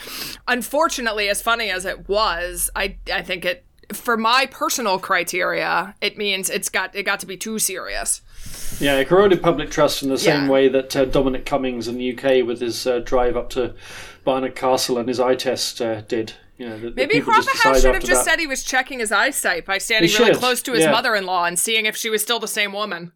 unfortunately 0.46 1.28
as 1.28 1.40
funny 1.40 1.70
as 1.70 1.84
it 1.84 2.08
was, 2.08 2.70
I 2.76 2.96
I 3.12 3.22
think 3.22 3.44
it 3.44 3.64
for 3.92 4.16
my 4.16 4.46
personal 4.46 4.98
criteria, 4.98 5.94
it 6.00 6.16
means 6.16 6.50
it's 6.50 6.68
got 6.68 6.94
it 6.94 7.04
got 7.04 7.20
to 7.20 7.26
be 7.26 7.36
too 7.36 7.58
serious. 7.58 8.22
Yeah, 8.80 8.96
it 8.96 9.08
corroded 9.08 9.42
public 9.42 9.70
trust 9.70 10.02
in 10.02 10.08
the 10.08 10.18
same 10.18 10.44
yeah. 10.44 10.50
way 10.50 10.68
that 10.68 10.96
uh, 10.96 11.04
Dominic 11.04 11.46
Cummings 11.46 11.88
in 11.88 11.98
the 11.98 12.16
UK 12.16 12.46
with 12.46 12.60
his 12.60 12.86
uh, 12.86 13.00
drive 13.00 13.36
up 13.36 13.50
to 13.50 13.74
Barnard 14.24 14.54
Castle 14.54 14.98
and 14.98 15.08
his 15.08 15.20
eye 15.20 15.36
test 15.36 15.80
uh, 15.80 16.00
did. 16.02 16.34
You 16.56 16.68
know, 16.68 16.78
the, 16.78 16.92
Maybe 16.92 17.20
Grapperhaus 17.20 17.82
should 17.82 17.94
have 17.94 18.04
just 18.04 18.24
that. 18.24 18.30
said 18.30 18.40
he 18.40 18.46
was 18.46 18.62
checking 18.62 19.00
his 19.00 19.10
eyesight 19.10 19.66
by 19.66 19.78
standing 19.78 20.10
really 20.12 20.36
close 20.36 20.62
to 20.62 20.72
his 20.72 20.84
yeah. 20.84 20.92
mother-in-law 20.92 21.46
and 21.46 21.58
seeing 21.58 21.84
if 21.86 21.96
she 21.96 22.10
was 22.10 22.22
still 22.22 22.38
the 22.38 22.46
same 22.46 22.72
woman. 22.72 23.10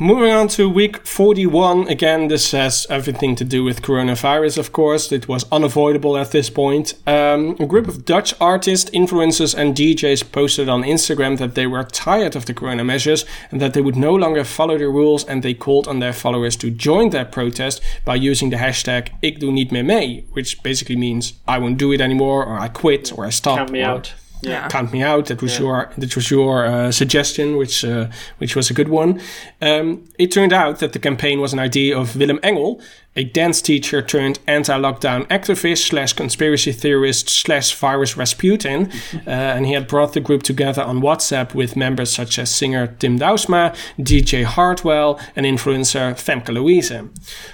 Moving 0.00 0.32
on 0.32 0.48
to 0.48 0.68
week 0.68 1.06
41. 1.06 1.86
Again, 1.86 2.26
this 2.26 2.50
has 2.50 2.84
everything 2.90 3.36
to 3.36 3.44
do 3.44 3.62
with 3.62 3.80
coronavirus, 3.80 4.58
of 4.58 4.72
course. 4.72 5.12
It 5.12 5.28
was 5.28 5.44
unavoidable 5.52 6.16
at 6.16 6.32
this 6.32 6.50
point. 6.50 6.94
Um, 7.06 7.56
a 7.60 7.66
group 7.66 7.86
of 7.86 8.04
Dutch 8.04 8.34
artists, 8.40 8.90
influencers, 8.90 9.54
and 9.54 9.76
DJs 9.76 10.32
posted 10.32 10.68
on 10.68 10.82
Instagram 10.82 11.38
that 11.38 11.54
they 11.54 11.68
were 11.68 11.84
tired 11.84 12.34
of 12.34 12.46
the 12.46 12.54
corona 12.54 12.82
measures 12.82 13.24
and 13.52 13.60
that 13.60 13.74
they 13.74 13.80
would 13.80 13.94
no 13.94 14.12
longer 14.12 14.42
follow 14.42 14.76
the 14.76 14.88
rules. 14.88 15.24
And 15.24 15.44
they 15.44 15.54
called 15.54 15.86
on 15.86 16.00
their 16.00 16.12
followers 16.12 16.56
to 16.56 16.70
join 16.70 17.10
their 17.10 17.24
protest 17.24 17.80
by 18.04 18.16
using 18.16 18.50
the 18.50 18.56
hashtag 18.56 19.10
Ik 19.22 19.38
doe 19.38 19.52
niet 19.52 19.70
meer 19.70 19.84
mee, 19.84 20.24
which 20.32 20.60
basically 20.64 20.96
means 20.96 21.34
I 21.46 21.58
won't 21.58 21.78
do 21.78 21.92
it 21.92 22.00
anymore, 22.00 22.44
or 22.44 22.58
I 22.58 22.66
quit, 22.66 23.16
or 23.16 23.26
I 23.26 23.30
stop. 23.30 23.58
Count 23.58 23.70
me 23.70 23.82
or, 23.82 23.90
out 23.90 24.14
yeah. 24.44 24.68
count 24.68 24.92
me 24.92 25.02
out. 25.02 25.26
That 25.26 25.42
was 25.42 25.54
yeah. 25.54 25.60
your 25.60 25.92
that 25.98 26.14
was 26.14 26.30
your 26.30 26.66
uh, 26.66 26.92
suggestion, 26.92 27.56
which 27.56 27.84
uh, 27.84 28.08
which 28.38 28.56
was 28.56 28.70
a 28.70 28.74
good 28.74 28.88
one. 28.88 29.20
Um, 29.60 30.04
it 30.18 30.32
turned 30.32 30.52
out 30.52 30.78
that 30.78 30.92
the 30.92 30.98
campaign 30.98 31.40
was 31.40 31.52
an 31.52 31.58
idea 31.58 31.98
of 31.98 32.16
Willem 32.16 32.40
Engel, 32.42 32.80
a 33.16 33.24
dance 33.24 33.62
teacher 33.62 34.02
turned 34.02 34.40
anti-lockdown 34.46 35.26
activist 35.28 35.86
slash 35.88 36.12
conspiracy 36.12 36.72
theorist 36.72 37.28
slash 37.28 37.74
virus 37.74 38.16
Rasputin, 38.16 38.90
uh, 39.26 39.30
and 39.30 39.66
he 39.66 39.72
had 39.72 39.86
brought 39.86 40.14
the 40.14 40.20
group 40.20 40.42
together 40.42 40.82
on 40.82 41.00
WhatsApp 41.00 41.54
with 41.54 41.76
members 41.76 42.10
such 42.10 42.38
as 42.38 42.50
singer 42.50 42.88
Tim 42.98 43.18
Douwsma, 43.18 43.74
DJ 43.98 44.44
Hardwell, 44.44 45.20
and 45.36 45.46
influencer 45.46 46.14
Femke 46.14 46.52
Louise. 46.52 46.92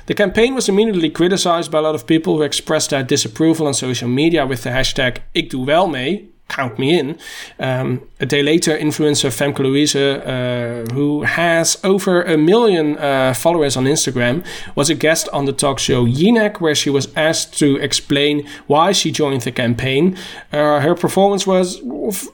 The 0.07 0.14
campaign 0.14 0.55
was 0.55 0.68
immediately 0.68 1.11
criticized 1.11 1.70
by 1.70 1.78
a 1.78 1.82
lot 1.82 1.95
of 1.95 2.07
people 2.07 2.36
who 2.36 2.43
expressed 2.43 2.91
their 2.91 3.03
disapproval 3.03 3.66
on 3.66 3.74
social 3.74 4.09
media 4.09 4.47
with 4.47 4.62
the 4.62 4.70
hashtag 4.70 5.18
Ik 5.34 5.51
doe 5.51 5.64
wel 5.64 5.88
mee 5.88 6.30
count 6.51 6.78
me 6.78 6.98
in. 6.98 7.18
Um, 7.59 8.03
a 8.20 8.26
day 8.26 8.42
later, 8.42 8.76
influencer 8.76 9.30
Femke 9.30 9.61
Louise, 9.61 9.96
uh, 9.96 10.84
who 10.92 11.22
has 11.22 11.78
over 11.82 12.22
a 12.22 12.36
million 12.36 12.98
uh, 12.98 13.32
followers 13.32 13.76
on 13.76 13.84
Instagram, 13.84 14.44
was 14.74 14.90
a 14.90 14.94
guest 14.94 15.28
on 15.32 15.46
the 15.46 15.53
talk 15.53 15.78
show 15.78 16.05
Jinek, 16.05 16.61
where 16.61 16.74
she 16.74 16.90
was 16.90 17.09
asked 17.16 17.59
to 17.61 17.76
explain 17.76 18.46
why 18.66 18.92
she 18.92 19.11
joined 19.11 19.42
the 19.42 19.53
campaign. 19.53 20.16
Uh, 20.53 20.80
her 20.80 20.94
performance 20.94 21.46
was, 21.46 21.80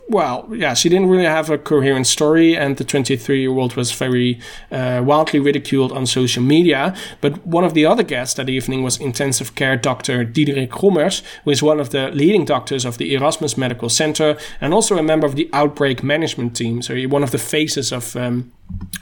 well, 0.09 0.49
yeah, 0.51 0.75
she 0.75 0.89
didn't 0.89 1.09
really 1.09 1.25
have 1.25 1.51
a 1.51 1.59
coherent 1.59 2.07
story, 2.07 2.57
and 2.57 2.79
the 2.79 2.85
23 2.85 3.41
year 3.41 3.51
old 3.51 3.77
was 3.77 3.93
very 3.93 4.41
uh, 4.73 5.03
wildly 5.05 5.39
ridiculed 5.39 5.93
on 5.93 6.07
social 6.07 6.43
media. 6.43 6.97
But 7.21 7.47
one 7.47 7.65
of 7.65 7.75
the 7.75 7.87
other 7.87 8.03
guests 8.03 8.35
that 8.35 8.49
evening 8.49 8.83
was 8.83 8.99
intensive 8.99 9.55
care 9.55 9.77
doctor 9.77 10.25
Diederik 10.25 10.71
Gommers, 10.71 11.23
who 11.45 11.51
is 11.51 11.63
one 11.63 11.79
of 11.81 11.91
the 11.91 12.11
leading 12.11 12.45
doctors 12.45 12.85
of 12.85 12.99
the 12.99 13.15
Erasmus 13.15 13.57
Medical 13.57 13.89
Center 13.89 14.06
and 14.61 14.75
also 14.75 14.99
a 14.99 15.03
member 15.03 15.27
of 15.27 15.37
the 15.37 15.49
outbreak 15.53 16.03
management 16.03 16.57
team. 16.57 16.83
So 16.83 16.95
one 17.05 17.23
of 17.23 17.31
the 17.31 17.39
faces 17.39 17.93
of 17.93 18.17
um, 18.17 18.53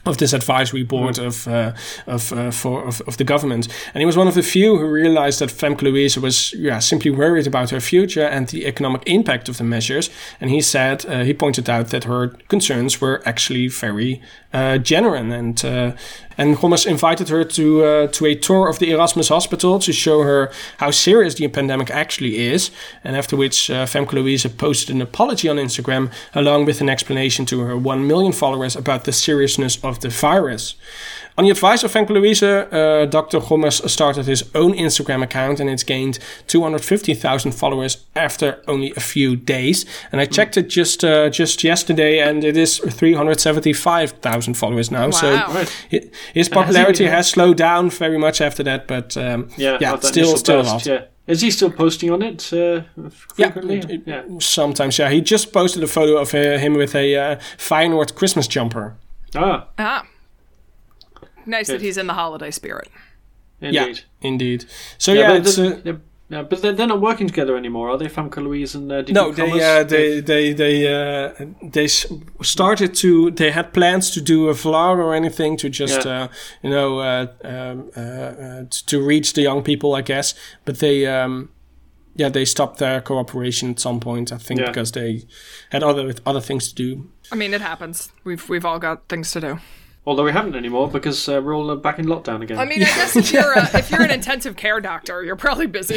of 0.07 0.19
this 0.19 0.33
advisory 0.33 0.83
board 0.83 1.19
of 1.19 1.49
uh, 1.49 1.73
of, 2.07 2.33
uh, 2.33 2.51
for, 2.51 2.87
of, 2.87 3.01
of 3.07 3.17
the 3.17 3.25
government, 3.25 3.69
and 3.95 4.01
he 4.01 4.07
was 4.07 4.17
one 4.17 4.29
of 4.29 4.35
the 4.35 4.43
few 4.43 4.77
who 4.79 4.87
realized 4.87 5.39
that 5.41 5.51
Femke 5.51 5.83
Louise 5.83 6.19
was 6.19 6.53
yeah 6.53 6.79
simply 6.79 7.11
worried 7.11 7.47
about 7.47 7.71
her 7.71 7.81
future 7.81 8.27
and 8.27 8.49
the 8.49 8.67
economic 8.67 9.03
impact 9.07 9.49
of 9.49 9.57
the 9.57 9.65
measures. 9.65 10.11
And 10.41 10.51
he 10.51 10.61
said 10.61 11.07
uh, 11.07 11.25
he 11.25 11.35
pointed 11.35 11.71
out 11.71 11.89
that 11.89 12.05
her 12.05 12.29
concerns 12.49 13.01
were 13.01 13.23
actually 13.25 13.69
very 13.69 14.21
uh, 14.53 14.79
genuine, 14.79 15.33
and 15.33 15.65
uh, 15.65 15.93
and 16.37 16.57
Gommers 16.57 16.87
invited 16.87 17.29
her 17.29 17.45
to 17.45 17.85
uh, 17.85 18.07
to 18.09 18.27
a 18.27 18.35
tour 18.35 18.69
of 18.69 18.79
the 18.79 18.91
Erasmus 18.91 19.29
Hospital 19.29 19.79
to 19.79 19.93
show 19.93 20.23
her 20.23 20.51
how 20.79 20.91
serious 20.91 21.35
the 21.35 21.49
pandemic 21.49 21.91
actually 21.91 22.39
is. 22.53 22.71
And 23.05 23.17
after 23.17 23.37
which, 23.37 23.69
Femke 23.69 24.13
Louise 24.13 24.47
posted 24.47 24.95
an 24.95 25.03
apology 25.03 25.49
on 25.49 25.57
Instagram 25.57 26.11
along 26.35 26.67
with 26.67 26.81
an 26.81 26.89
explanation 26.89 27.47
to 27.47 27.61
her 27.61 27.77
one 27.77 28.07
million 28.07 28.33
followers 28.33 28.77
about 28.77 29.05
the 29.05 29.13
seriousness 29.55 29.85
of 29.85 30.01
the 30.01 30.09
virus. 30.09 30.77
On 31.37 31.45
the 31.45 31.51
advice 31.51 31.83
of 31.83 31.93
Femke 31.93 32.11
Louise, 32.11 32.43
uh, 32.45 33.07
Dr. 33.11 33.41
Gommers 33.41 33.89
started 33.89 34.27
his 34.27 34.45
own 34.55 34.73
Instagram 34.73 35.23
account 35.23 35.59
and 35.61 35.69
it's 35.69 35.83
gained 35.83 36.21
250,000 36.47 37.53
followers 37.53 38.07
after 38.15 38.63
only 38.69 38.93
a 38.97 39.01
few 39.01 39.35
days. 39.35 39.85
And 40.13 40.21
I 40.21 40.27
checked 40.27 40.57
it 40.57 40.69
just 40.69 41.05
uh, 41.05 41.31
just 41.31 41.65
yesterday 41.65 42.21
and 42.21 42.45
it 42.45 42.57
is 42.57 42.79
375,000 42.79 44.55
followers 44.55 44.91
now. 44.91 45.07
Wow. 45.07 45.11
So 45.11 45.65
it, 45.91 46.15
his 46.33 46.49
popularity 46.49 47.07
has 47.07 47.29
slowed 47.29 47.57
down 47.57 47.91
very 47.91 48.19
much 48.19 48.41
after 48.41 48.63
that, 48.63 48.87
but 48.87 49.17
um, 49.17 49.49
yeah, 49.57 49.79
yeah 49.81 49.99
still, 49.99 50.37
still 50.37 50.63
burst, 50.63 50.71
a 50.71 50.73
lot. 50.73 50.87
Yeah. 50.87 51.05
Is 51.27 51.41
he 51.41 51.51
still 51.51 51.71
posting 51.71 52.11
on 52.11 52.23
it 52.23 52.53
uh, 52.53 52.83
frequently? 53.11 53.81
Yeah, 54.07 54.25
yeah, 54.29 54.39
sometimes. 54.41 54.99
Yeah, 54.99 55.11
he 55.11 55.23
just 55.23 55.53
posted 55.53 55.83
a 55.83 55.87
photo 55.87 56.19
of 56.19 56.35
uh, 56.35 56.59
him 56.59 56.75
with 56.75 56.95
a 56.95 57.17
uh, 57.17 57.37
Feyenoord 57.57 58.15
Christmas 58.15 58.47
jumper. 58.47 58.95
Ah, 59.37 59.69
ah, 59.79 60.07
Nice 61.47 61.67
Good. 61.67 61.81
that 61.81 61.85
he's 61.85 61.99
in 61.99 62.07
the 62.07 62.15
holiday 62.15 62.51
spirit. 62.51 62.89
Indeed. 63.61 63.75
Yeah, 64.23 64.29
indeed. 64.29 64.65
So 64.99 65.13
yeah, 65.13 65.33
yeah 65.33 65.39
it's. 65.39 65.59
Uh, 65.59 65.99
yeah, 66.31 66.43
but 66.43 66.63
they're, 66.63 66.73
they're 66.73 66.87
not 66.87 67.03
working 67.03 67.27
together 67.27 67.55
anymore, 67.55 67.91
are 67.91 67.99
they? 67.99 68.07
Femke 68.07 68.39
Louise 68.39 68.75
and 68.75 68.91
uh, 68.91 69.03
no, 69.09 69.31
they, 69.31 69.63
uh, 69.63 69.85
they 69.85 70.21
they 70.21 70.55
they 70.55 70.87
uh, 70.87 71.33
they 71.63 71.87
started 71.87 72.95
to. 72.97 73.31
They 73.31 73.51
had 73.51 73.75
plans 73.75 74.11
to 74.13 74.23
do 74.23 74.49
a 74.49 74.55
vlog 74.55 74.97
or 74.97 75.15
anything 75.15 75.59
to 75.59 75.69
just 75.69 76.07
yeah. 76.07 76.23
uh, 76.23 76.29
you 76.63 76.71
know 76.71 76.99
uh, 76.99 77.27
um, 77.45 77.91
uh, 77.95 78.01
uh, 78.01 78.65
to 78.71 79.07
reach 79.07 79.35
the 79.35 79.43
young 79.43 79.63
people, 79.63 79.95
I 79.95 80.01
guess. 80.01 80.35
But 80.65 80.79
they 80.79 81.07
um, 81.07 81.51
yeah 82.17 82.31
they 82.31 82.47
stopped 82.47 82.79
their 82.79 83.03
cooperation 83.03 83.71
at 83.71 83.81
some 83.81 84.01
point. 84.01 84.33
I 84.33 84.39
think 84.39 84.61
yeah. 84.61 84.67
because 84.69 84.93
they 84.93 85.25
had 85.71 85.83
other 85.83 86.15
other 86.25 86.41
things 86.41 86.73
to 86.73 86.75
do. 86.75 87.11
I 87.35 87.37
mean, 87.37 87.53
it 87.53 87.61
happens. 87.61 88.13
We've 88.23 88.49
we've 88.49 88.65
all 88.65 88.79
got 88.79 89.09
things 89.09 89.33
to 89.33 89.41
do. 89.41 89.59
Although 90.07 90.23
we 90.23 90.31
haven't 90.31 90.55
anymore 90.55 90.87
because 90.87 91.29
uh, 91.29 91.43
we're 91.43 91.53
all 91.53 91.69
uh, 91.69 91.75
back 91.75 91.99
in 91.99 92.07
lockdown 92.07 92.43
again. 92.43 92.61
I 92.61 92.65
mean, 92.65 92.81
I 92.81 92.85
guess 92.85 93.17
if 93.17 93.33
you're 93.33 93.55
a, 93.55 93.69
if 93.77 93.91
you're 93.91 94.03
an 94.03 94.13
intensive 94.13 94.55
care 94.55 94.81
doctor, 94.81 95.25
you're 95.25 95.35
probably 95.35 95.67
busy. 95.67 95.97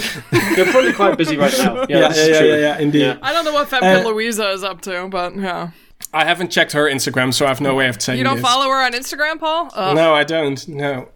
you're 0.55 0.65
probably 0.65 0.93
quite 0.93 1.15
busy 1.15 1.37
right 1.37 1.55
now. 1.59 1.85
Yeah, 1.89 1.99
yeah, 1.99 2.09
yeah, 2.15 2.25
yeah, 2.25 2.41
yeah, 2.41 2.55
yeah, 2.55 2.79
indeed. 2.79 3.01
Yeah. 3.01 3.17
I 3.21 3.33
don't 3.33 3.45
know 3.45 3.53
what 3.53 3.69
Femke 3.69 4.03
uh, 4.03 4.07
Louisa 4.07 4.49
is 4.49 4.63
up 4.63 4.81
to, 4.81 5.07
but 5.09 5.35
yeah. 5.35 5.69
I 6.11 6.25
haven't 6.25 6.49
checked 6.49 6.71
her 6.71 6.85
Instagram, 6.85 7.31
so 7.31 7.45
I 7.45 7.49
have 7.49 7.61
no 7.61 7.75
way 7.75 7.87
of 7.87 8.01
saying. 8.01 8.17
You 8.17 8.23
don't 8.23 8.37
this. 8.37 8.45
follow 8.45 8.67
her 8.67 8.83
on 8.83 8.93
Instagram, 8.93 9.39
Paul? 9.39 9.69
Ugh. 9.75 9.95
No, 9.95 10.15
I 10.15 10.23
don't. 10.23 10.67
No. 10.67 11.09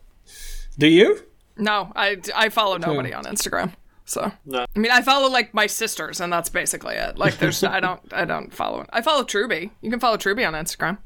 Do 0.78 0.88
you? 0.88 1.24
No, 1.58 1.92
I, 1.96 2.18
I 2.36 2.50
follow 2.50 2.78
nobody 2.78 3.12
on 3.12 3.24
Instagram. 3.24 3.74
So 4.12 4.30
no. 4.46 4.66
I 4.76 4.80
mean, 4.80 4.92
I 4.92 5.02
follow 5.02 5.30
like 5.30 5.54
my 5.54 5.68
sisters, 5.68 6.20
and 6.20 6.34
that's 6.34 6.50
basically 6.50 6.96
it. 6.96 7.18
Like, 7.18 7.38
there's 7.38 7.64
I 7.64 7.80
don't 7.80 8.02
I 8.12 8.26
don't 8.26 8.54
follow. 8.54 8.86
I 8.92 9.02
follow 9.02 9.24
Truby. 9.24 9.72
You 9.82 9.90
can 9.90 10.02
follow 10.02 10.18
Truby 10.18 10.44
on 10.44 10.54
Instagram. 10.54 10.98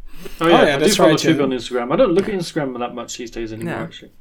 Oh 0.41 0.47
yeah, 0.47 0.61
oh, 0.61 0.65
yeah 0.65 0.75
I 0.75 0.79
do 0.79 0.89
follow 0.89 1.09
right, 1.11 1.19
Truby 1.19 1.43
on 1.43 1.51
Instagram. 1.51 1.93
I 1.93 1.97
don't 1.97 2.13
look 2.13 2.27
at 2.27 2.33
Instagram 2.33 2.77
that 2.79 2.95
much 2.95 3.17
these 3.17 3.29
days 3.29 3.53
anymore. 3.53 3.75
No. 3.75 3.83
Actually. 3.83 4.11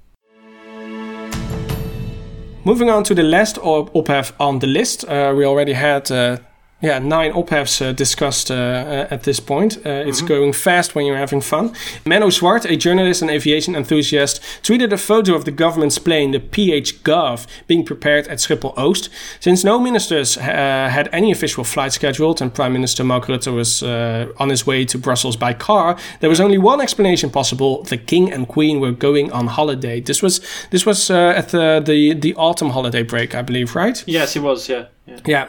Moving 2.66 2.90
on 2.90 3.04
to 3.04 3.14
the 3.14 3.22
last 3.22 3.56
ophef 3.56 4.32
on 4.38 4.58
the 4.58 4.66
list, 4.66 5.04
uh, 5.06 5.32
we 5.34 5.46
already 5.46 5.72
had 5.72 6.10
uh, 6.10 6.38
yeah, 6.84 6.98
nine 6.98 7.32
ophefs 7.32 7.80
uh, 7.80 7.92
discussed 7.92 8.50
uh, 8.50 8.54
uh, 8.54 9.08
at 9.10 9.22
this 9.22 9.40
point. 9.40 9.78
Uh, 9.78 10.04
it's 10.06 10.18
mm-hmm. 10.18 10.26
going 10.26 10.52
fast 10.52 10.94
when 10.94 11.06
you're 11.06 11.16
having 11.16 11.40
fun. 11.40 11.70
Menno 12.04 12.28
Zwart, 12.28 12.70
a 12.70 12.76
journalist 12.76 13.22
and 13.22 13.30
aviation 13.30 13.74
enthusiast, 13.74 14.40
tweeted 14.62 14.92
a 14.92 14.98
photo 14.98 15.34
of 15.34 15.46
the 15.46 15.50
government's 15.50 15.98
plane, 15.98 16.32
the 16.32 16.40
PH 16.40 17.02
Gov, 17.02 17.46
being 17.66 17.84
prepared 17.84 18.28
at 18.28 18.38
Schiphol 18.38 18.74
Oost. 18.76 19.08
Since 19.40 19.64
no 19.64 19.80
ministers 19.80 20.36
uh, 20.36 20.42
had 20.42 21.08
any 21.10 21.32
official 21.32 21.64
flight 21.64 21.92
scheduled 21.92 22.42
and 22.42 22.52
Prime 22.52 22.74
Minister 22.74 23.02
Mark 23.02 23.26
Rutte 23.26 23.52
was 23.52 23.82
uh, 23.82 24.30
on 24.38 24.50
his 24.50 24.66
way 24.66 24.84
to 24.84 24.98
Brussels 24.98 25.36
by 25.36 25.54
car, 25.54 25.96
there 26.20 26.28
was 26.30 26.40
only 26.40 26.58
one 26.58 26.82
explanation 26.82 27.30
possible: 27.30 27.82
the 27.84 27.96
King 27.96 28.30
and 28.30 28.46
Queen 28.46 28.78
were 28.78 28.92
going 28.92 29.32
on 29.32 29.46
holiday. 29.46 30.00
This 30.00 30.22
was 30.22 30.40
this 30.70 30.84
was 30.84 31.10
at 31.10 31.48
the, 31.48 31.82
the 31.84 32.12
the 32.12 32.34
autumn 32.34 32.70
holiday 32.70 33.02
break, 33.02 33.34
I 33.34 33.40
believe, 33.40 33.74
right? 33.74 34.04
Yes, 34.06 34.36
it 34.36 34.42
was. 34.42 34.68
Yeah. 34.68 34.86
Yeah. 35.06 35.18
yeah. 35.26 35.48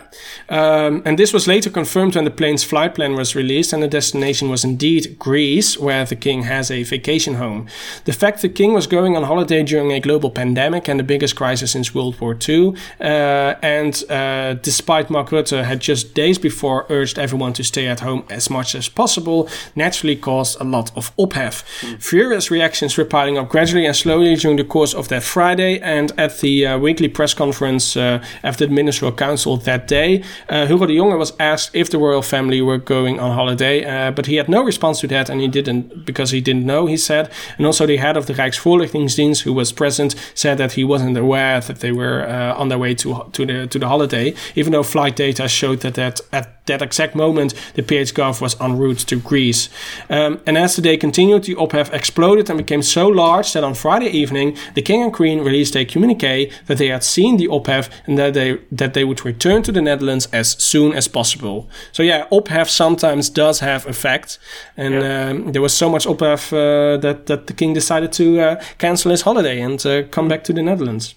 Um, 0.49 1.01
and 1.06 1.18
this 1.18 1.32
was 1.32 1.47
later 1.47 1.70
confirmed 1.70 2.16
when 2.16 2.26
the 2.26 2.32
plane's 2.32 2.66
flight 2.66 2.93
plan 2.95 3.16
was 3.16 3.36
released, 3.36 3.72
and 3.72 3.82
the 3.82 3.88
destination 3.88 4.49
was 4.49 4.66
indeed 4.66 5.18
Greece, 5.18 5.80
where 5.80 6.03
the 6.03 6.16
king 6.18 6.43
has 6.43 6.70
a 6.70 6.84
vacation 6.84 7.36
home. 7.36 7.68
The 8.03 8.12
fact 8.12 8.41
the 8.41 8.49
king 8.49 8.74
was 8.74 8.86
going 8.86 9.16
on 9.16 9.24
holiday 9.24 9.64
during 9.64 9.93
a 9.93 10.01
global 10.01 10.30
pandemic 10.30 10.89
and 10.89 10.99
the 10.99 11.06
biggest 11.06 11.38
crisis 11.38 11.72
since 11.72 11.95
World 11.95 12.20
War 12.20 12.38
II, 12.47 12.74
uh, 12.99 13.56
and 13.62 14.03
uh, 14.10 14.56
despite 14.56 15.10
Mark 15.10 15.30
Rutte 15.30 15.64
had 15.64 15.80
just 15.80 16.14
days 16.14 16.38
before 16.38 16.86
urged 16.89 17.18
everyone 17.18 17.53
to 17.53 17.64
stay 17.64 17.88
at 17.88 18.01
home 18.01 18.26
as 18.30 18.49
much 18.49 18.76
as 18.76 18.89
possible, 18.89 19.47
naturally 19.74 20.18
caused 20.18 20.60
a 20.60 20.66
lot 20.66 20.91
of 20.97 21.16
ophef. 21.18 21.64
Mm. 21.80 22.03
Furious 22.03 22.51
reactions 22.51 22.97
were 22.97 23.06
piling 23.06 23.38
up 23.38 23.47
gradually 23.47 23.86
and 23.86 23.95
slowly 23.95 24.36
during 24.36 24.58
the 24.58 24.66
course 24.66 24.93
of 24.93 25.08
that 25.08 25.24
Friday, 25.24 25.80
and 25.80 26.12
at 26.18 26.39
the 26.41 26.68
uh, 26.68 26.78
weekly 26.78 27.08
press 27.08 27.34
conference 27.34 27.95
uh, 27.95 28.22
after 28.43 28.66
the 28.66 28.74
Ministerial 28.74 29.16
Council 29.16 29.45
that 29.54 29.88
day. 29.88 30.24
Uh, 30.50 30.66
Hugo 30.66 30.86
de 30.86 30.93
Jonge 30.93 31.18
was 31.18 31.34
asked 31.39 31.76
if 31.76 31.89
the 31.89 31.98
royal 31.98 32.22
family 32.22 32.62
were 32.62 32.78
going 32.78 33.20
on 33.20 33.36
holiday, 33.36 33.86
uh, 33.86 34.12
but 34.12 34.26
he 34.26 34.36
had 34.36 34.50
no 34.50 34.64
response 34.64 35.00
to 35.02 35.08
that, 35.08 35.30
and 35.30 35.41
he 35.41 35.48
didn't 35.48 36.06
because 36.06 36.32
he 36.32 36.41
didn't 36.41 36.66
know. 36.66 36.86
He 36.88 36.98
said, 36.98 37.32
and 37.58 37.66
also 37.66 37.86
the 37.86 37.98
head 37.98 38.18
of 38.18 38.26
the 38.26 38.34
Rijksvoorlichtingsdienst, 38.34 39.43
who 39.43 39.54
was 39.54 39.72
present, 39.72 40.16
said 40.34 40.58
that 40.58 40.74
he 40.74 40.84
wasn't 40.84 41.18
aware 41.18 41.62
that 41.62 41.80
they 41.80 41.91
were 41.91 42.28
uh, 42.28 42.56
on 42.56 42.70
their 42.70 42.80
way 42.80 42.96
to 42.96 43.26
to 43.34 43.46
the 43.46 43.68
to 43.68 43.80
the 43.80 43.88
holiday, 43.88 44.34
even 44.56 44.74
though 44.74 44.84
flight 44.84 45.16
data 45.16 45.48
showed 45.48 45.82
that 45.82 45.96
that 45.96 46.22
at 46.32 46.55
that 46.66 46.82
exact 46.82 47.16
moment 47.16 47.53
the 47.76 47.84
PH 47.84 48.13
Gov 48.13 48.41
was 48.41 48.59
en 48.59 48.78
route 48.78 48.99
to 48.99 49.16
Greece. 49.20 49.70
Um, 50.09 50.41
and 50.45 50.57
as 50.57 50.76
the 50.76 50.82
day 50.82 50.97
continued, 50.97 51.43
the 51.43 51.55
ophef 51.55 51.93
exploded 51.93 52.49
and 52.49 52.57
became 52.57 52.82
so 52.82 53.07
large 53.07 53.53
that 53.53 53.63
on 53.63 53.74
Friday 53.74 54.07
evening, 54.07 54.57
the 54.74 54.82
King 54.82 55.03
and 55.03 55.13
Queen 55.13 55.39
released 55.43 55.76
a 55.76 55.86
communique 55.86 56.51
that 56.68 56.78
they 56.78 56.88
had 56.88 57.03
seen 57.03 57.38
the 57.38 57.47
ophef 57.47 57.89
and 58.05 58.18
that 58.18 58.34
they 58.34 58.57
that 58.72 58.93
they 58.93 59.03
would 59.03 59.26
return 59.26 59.63
to 59.63 59.72
the 59.72 59.82
Netherlands 59.82 60.28
as 60.32 60.51
soon 60.61 60.93
as 60.93 61.07
possible. 61.07 61.70
So 61.91 62.03
yeah, 62.03 62.28
ophef 62.32 62.70
sometimes 62.70 63.30
does 63.30 63.59
have 63.59 63.86
effect, 63.88 64.39
and 64.78 64.93
yeah. 64.93 65.30
um, 65.30 65.51
there 65.51 65.61
was 65.61 65.74
so 65.74 65.89
much 65.89 66.05
ophef 66.05 66.51
uh, 66.53 66.97
that 66.97 67.26
that 67.28 67.47
the 67.47 67.53
king 67.53 67.74
decided 67.74 68.11
to 68.13 68.39
uh, 68.39 68.63
cancel 68.78 69.11
his 69.11 69.22
holiday 69.22 69.61
and 69.61 69.86
uh, 69.86 70.03
come 70.09 70.28
back 70.28 70.43
to 70.45 70.53
the 70.53 70.61
Netherlands. 70.61 71.16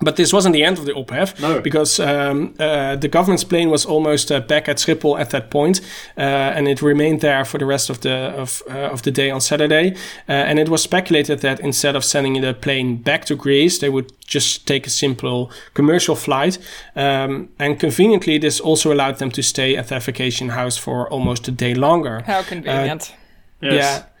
But 0.00 0.16
this 0.16 0.32
wasn't 0.32 0.54
the 0.54 0.64
end 0.64 0.78
of 0.78 0.84
the 0.84 0.94
ophef 0.94 1.40
no. 1.40 1.60
because 1.60 2.00
um, 2.00 2.54
uh, 2.58 2.96
the 2.96 3.08
government's 3.08 3.44
plane 3.44 3.70
was 3.70 3.86
almost 3.86 4.32
uh, 4.32 4.40
back 4.40 4.68
at 4.68 4.78
Schiphol 4.78 5.18
at 5.18 5.30
that 5.30 5.48
point, 5.50 5.80
uh, 6.18 6.20
and 6.20 6.66
it 6.66 6.82
remained 6.82 7.20
there 7.20 7.44
for 7.44 7.58
the 7.58 7.66
rest 7.66 7.88
of 7.88 8.00
the 8.00 8.12
of, 8.36 8.62
uh, 8.68 8.92
of 8.92 9.02
the 9.02 9.12
day 9.12 9.30
on 9.30 9.40
Saturday. 9.40 9.94
Uh, 10.28 10.32
and 10.32 10.58
it 10.58 10.68
was 10.68 10.82
speculated 10.82 11.40
that 11.40 11.60
instead 11.60 11.94
of 11.94 12.04
sending 12.04 12.40
the 12.40 12.52
plane 12.52 12.96
back 12.96 13.24
to 13.26 13.36
Greece, 13.36 13.78
they 13.78 13.88
would 13.88 14.12
just 14.26 14.66
take 14.66 14.86
a 14.86 14.90
simple 14.90 15.50
commercial 15.74 16.16
flight. 16.16 16.58
Um, 16.96 17.50
and 17.58 17.78
conveniently, 17.78 18.38
this 18.38 18.58
also 18.60 18.92
allowed 18.92 19.18
them 19.18 19.30
to 19.30 19.42
stay 19.42 19.76
at 19.76 19.88
their 19.88 20.00
vacation 20.00 20.48
house 20.50 20.76
for 20.76 21.08
almost 21.10 21.46
a 21.48 21.52
day 21.52 21.74
longer. 21.74 22.22
How 22.26 22.42
convenient! 22.42 23.14
Uh, 23.62 23.66
yes. 23.66 23.74
Yeah. 23.74 24.11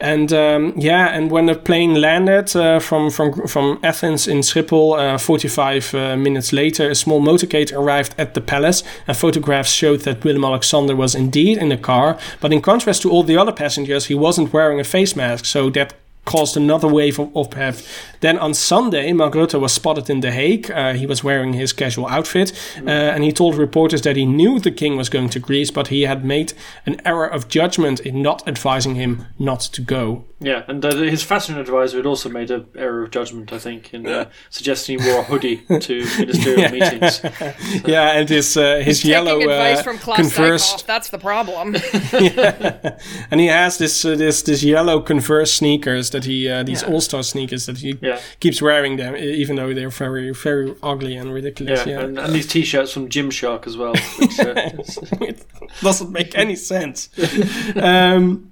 And 0.00 0.32
um, 0.32 0.72
yeah, 0.76 1.08
and 1.08 1.30
when 1.30 1.46
the 1.46 1.54
plane 1.54 2.00
landed 2.00 2.56
uh, 2.56 2.80
from 2.80 3.10
from 3.10 3.46
from 3.46 3.78
Athens 3.82 4.26
in 4.26 4.38
Schiphol, 4.38 4.98
uh, 4.98 5.18
45 5.18 5.94
uh, 5.94 6.16
minutes 6.16 6.52
later, 6.52 6.90
a 6.90 6.94
small 6.94 7.20
motorcade 7.20 7.72
arrived 7.72 8.14
at 8.16 8.32
the 8.34 8.40
palace, 8.40 8.82
and 9.06 9.16
photographs 9.16 9.70
showed 9.70 10.00
that 10.00 10.24
Willem 10.24 10.44
Alexander 10.44 10.96
was 10.96 11.14
indeed 11.14 11.58
in 11.58 11.68
the 11.68 11.76
car. 11.76 12.18
But 12.40 12.52
in 12.52 12.62
contrast 12.62 13.02
to 13.02 13.10
all 13.10 13.22
the 13.22 13.36
other 13.36 13.52
passengers, 13.52 14.06
he 14.06 14.14
wasn't 14.14 14.52
wearing 14.52 14.80
a 14.80 14.84
face 14.84 15.14
mask, 15.14 15.44
so 15.44 15.68
that 15.70 15.94
caused 16.24 16.56
another 16.56 16.88
wave 16.88 17.18
of 17.18 17.28
OPHEF. 17.34 17.86
Then 18.20 18.38
on 18.38 18.54
Sunday, 18.54 19.12
Mark 19.12 19.34
Rutte 19.34 19.58
was 19.60 19.72
spotted 19.72 20.10
in 20.10 20.20
The 20.20 20.30
Hague. 20.30 20.70
Uh, 20.70 20.92
he 20.92 21.06
was 21.06 21.24
wearing 21.24 21.54
his 21.54 21.72
casual 21.72 22.06
outfit, 22.06 22.52
uh, 22.86 22.90
and 22.90 23.24
he 23.24 23.32
told 23.32 23.56
reporters 23.56 24.02
that 24.02 24.16
he 24.16 24.26
knew 24.26 24.60
the 24.60 24.70
king 24.70 24.96
was 24.96 25.08
going 25.08 25.30
to 25.30 25.38
Greece, 25.38 25.70
but 25.70 25.88
he 25.88 26.02
had 26.02 26.24
made 26.24 26.52
an 26.86 27.00
error 27.04 27.26
of 27.26 27.48
judgment 27.48 28.00
in 28.00 28.22
not 28.22 28.46
advising 28.46 28.94
him 28.94 29.26
not 29.38 29.60
to 29.60 29.80
go. 29.80 30.24
Yeah, 30.42 30.64
and 30.68 30.82
uh, 30.82 30.96
his 30.96 31.22
fashion 31.22 31.58
advisor 31.58 31.98
had 31.98 32.06
also 32.06 32.30
made 32.30 32.50
an 32.50 32.66
error 32.74 33.02
of 33.02 33.10
judgment, 33.10 33.52
I 33.52 33.58
think, 33.58 33.92
in 33.92 34.06
uh, 34.06 34.30
suggesting 34.48 34.98
he 34.98 35.06
wore 35.06 35.20
a 35.20 35.22
hoodie 35.22 35.56
to 35.80 36.04
ministerial 36.18 36.60
yeah. 36.60 36.70
meetings. 36.70 37.20
So. 37.30 37.86
Yeah, 37.86 38.18
and 38.18 38.28
his 38.28 38.56
uh, 38.56 38.76
his 38.76 39.02
He's 39.02 39.10
yellow 39.10 39.38
advice 39.38 39.78
uh, 39.78 39.82
from 39.82 39.98
Klaus 39.98 40.16
Converse, 40.16 40.82
That's 40.82 41.10
the 41.10 41.18
problem. 41.18 41.74
yeah. 42.12 42.98
and 43.30 43.40
he 43.40 43.46
has 43.46 43.78
this 43.78 44.04
uh, 44.04 44.16
this 44.16 44.42
this 44.42 44.62
yellow 44.62 45.00
Converse 45.00 45.52
sneakers 45.52 46.09
that 46.10 46.24
he 46.24 46.48
uh, 46.48 46.62
these 46.62 46.82
Yeah. 46.82 46.88
All 46.88 47.00
Star 47.00 47.22
sneakers 47.22 47.66
that 47.66 47.78
he 47.78 47.96
Yeah. 48.00 48.20
keeps 48.40 48.60
wearing 48.62 48.96
them, 48.96 49.16
even 49.16 49.56
though 49.56 49.72
they're 49.74 49.90
very 49.90 50.32
very 50.32 50.74
ugly 50.82 51.16
and 51.16 51.32
ridiculous. 51.32 51.86
Yeah, 51.86 51.92
Yeah, 51.92 52.04
And, 52.04 52.18
and 52.18 52.32
these 52.34 52.46
T-shirts 52.46 52.92
from 52.92 53.08
Gymshark 53.08 53.66
as 53.66 53.76
well. 53.76 53.94
Which, 54.18 54.38
uh, 54.40 54.54
it 55.26 55.44
doesn't 55.82 56.10
make 56.12 56.36
any 56.36 56.56
sense. 56.56 57.08
um, 57.76 58.49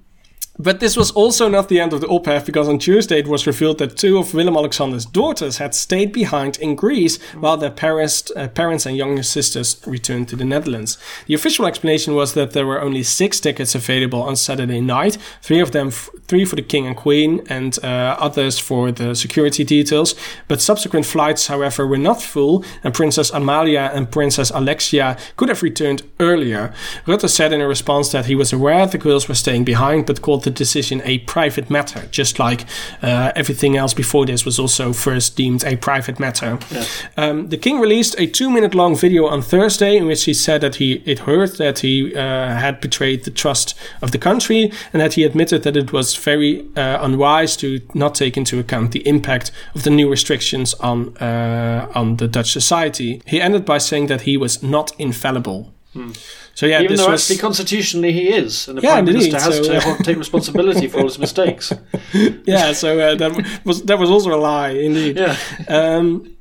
but 0.59 0.81
this 0.81 0.97
was 0.97 1.09
also 1.11 1.47
not 1.47 1.69
the 1.69 1.79
end 1.79 1.93
of 1.93 2.01
the 2.01 2.07
OPHEF 2.07 2.45
because 2.45 2.67
on 2.67 2.77
Tuesday 2.77 3.19
it 3.19 3.27
was 3.27 3.47
revealed 3.47 3.77
that 3.77 3.95
two 3.95 4.17
of 4.17 4.33
Willem 4.33 4.57
Alexander's 4.57 5.05
daughters 5.05 5.57
had 5.57 5.73
stayed 5.73 6.11
behind 6.11 6.57
in 6.59 6.75
Greece 6.75 7.17
while 7.39 7.55
their 7.55 7.71
parents, 7.71 8.29
uh, 8.35 8.49
parents 8.49 8.85
and 8.85 8.97
younger 8.97 9.23
sisters 9.23 9.81
returned 9.87 10.27
to 10.27 10.35
the 10.35 10.43
Netherlands. 10.43 10.97
The 11.27 11.33
official 11.33 11.65
explanation 11.65 12.13
was 12.13 12.33
that 12.33 12.51
there 12.51 12.67
were 12.67 12.81
only 12.81 13.03
six 13.03 13.39
tickets 13.39 13.73
available 13.73 14.21
on 14.21 14.35
Saturday 14.35 14.81
night, 14.81 15.17
three 15.41 15.61
of 15.61 15.71
them, 15.71 15.87
f- 15.87 16.09
three 16.27 16.43
for 16.43 16.57
the 16.57 16.61
king 16.61 16.85
and 16.85 16.97
queen, 16.97 17.41
and 17.49 17.79
uh, 17.81 18.17
others 18.19 18.59
for 18.59 18.91
the 18.91 19.15
security 19.15 19.63
details. 19.63 20.13
But 20.49 20.59
subsequent 20.59 21.05
flights, 21.05 21.47
however, 21.47 21.87
were 21.87 21.97
not 21.97 22.21
full, 22.21 22.65
and 22.83 22.93
Princess 22.93 23.31
Amalia 23.31 23.91
and 23.93 24.11
Princess 24.11 24.49
Alexia 24.49 25.17
could 25.37 25.47
have 25.47 25.63
returned 25.63 26.03
earlier. 26.19 26.73
Rutte 27.05 27.29
said 27.29 27.53
in 27.53 27.61
a 27.61 27.67
response 27.67 28.11
that 28.11 28.25
he 28.25 28.35
was 28.35 28.51
aware 28.51 28.85
the 28.85 28.97
girls 28.97 29.29
were 29.29 29.35
staying 29.35 29.63
behind, 29.63 30.05
but 30.05 30.21
called 30.21 30.48
the 30.49 30.57
decision 30.57 31.01
a 31.05 31.19
private 31.19 31.69
matter, 31.69 32.07
just 32.11 32.39
like 32.39 32.65
uh, 33.01 33.31
everything 33.35 33.77
else 33.77 33.93
before 33.93 34.25
this 34.25 34.45
was 34.45 34.59
also 34.59 34.93
first 34.93 35.35
deemed 35.35 35.63
a 35.63 35.75
private 35.75 36.19
matter. 36.19 36.57
Um, 37.17 37.49
the 37.49 37.57
king 37.57 37.79
released 37.79 38.15
a 38.17 38.25
two-minute 38.27 38.73
long 38.73 38.95
video 38.95 39.27
on 39.27 39.41
Thursday 39.41 39.95
in 39.97 40.05
which 40.05 40.23
he 40.25 40.33
said 40.33 40.61
that 40.61 40.75
he 40.75 41.01
it 41.05 41.19
hurt 41.19 41.57
that 41.57 41.79
he 41.79 42.15
uh, 42.15 42.19
had 42.65 42.81
betrayed 42.81 43.23
the 43.23 43.31
trust 43.31 43.75
of 44.01 44.11
the 44.11 44.17
country 44.17 44.71
and 44.93 45.01
that 45.01 45.13
he 45.13 45.23
admitted 45.23 45.63
that 45.63 45.77
it 45.77 45.91
was 45.93 46.15
very 46.15 46.65
uh, 46.75 47.05
unwise 47.05 47.55
to 47.57 47.79
not 47.93 48.15
take 48.15 48.37
into 48.37 48.59
account 48.59 48.91
the 48.91 49.07
impact 49.07 49.51
of 49.75 49.83
the 49.83 49.89
new 49.89 50.09
restrictions 50.09 50.73
on 50.75 51.15
uh, 51.17 51.87
on 51.95 52.17
the 52.17 52.27
Dutch 52.27 52.51
society. 52.51 53.21
He 53.25 53.41
ended 53.41 53.65
by 53.65 53.79
saying 53.79 54.07
that 54.07 54.21
he 54.21 54.37
was 54.37 54.63
not 54.63 54.91
infallible. 54.97 55.73
So 56.55 56.65
yeah, 56.65 56.81
even 56.81 56.91
this 56.97 56.99
though 57.05 57.11
was 57.11 57.21
actually 57.23 57.41
constitutionally 57.41 58.11
he 58.11 58.25
is, 58.41 58.67
and 58.67 58.77
the 58.77 58.81
Yeah, 58.81 58.93
prime 58.95 59.07
indeed, 59.07 59.31
minister 59.31 59.39
has 59.39 59.55
so, 59.57 59.63
to 59.63 59.77
uh, 59.77 59.97
take 60.03 60.17
responsibility 60.17 60.87
for 60.87 60.97
all 60.99 61.05
his 61.05 61.19
mistakes. 61.19 61.71
yeah. 62.45 62.73
So 62.73 62.99
uh, 62.99 63.15
that 63.15 63.31
was 63.65 63.83
that 63.83 63.97
was 63.99 64.09
also 64.09 64.33
a 64.33 64.41
lie, 64.49 64.71
indeed. 64.71 65.17
Yeah, 65.17 65.35
Um, 65.67 66.35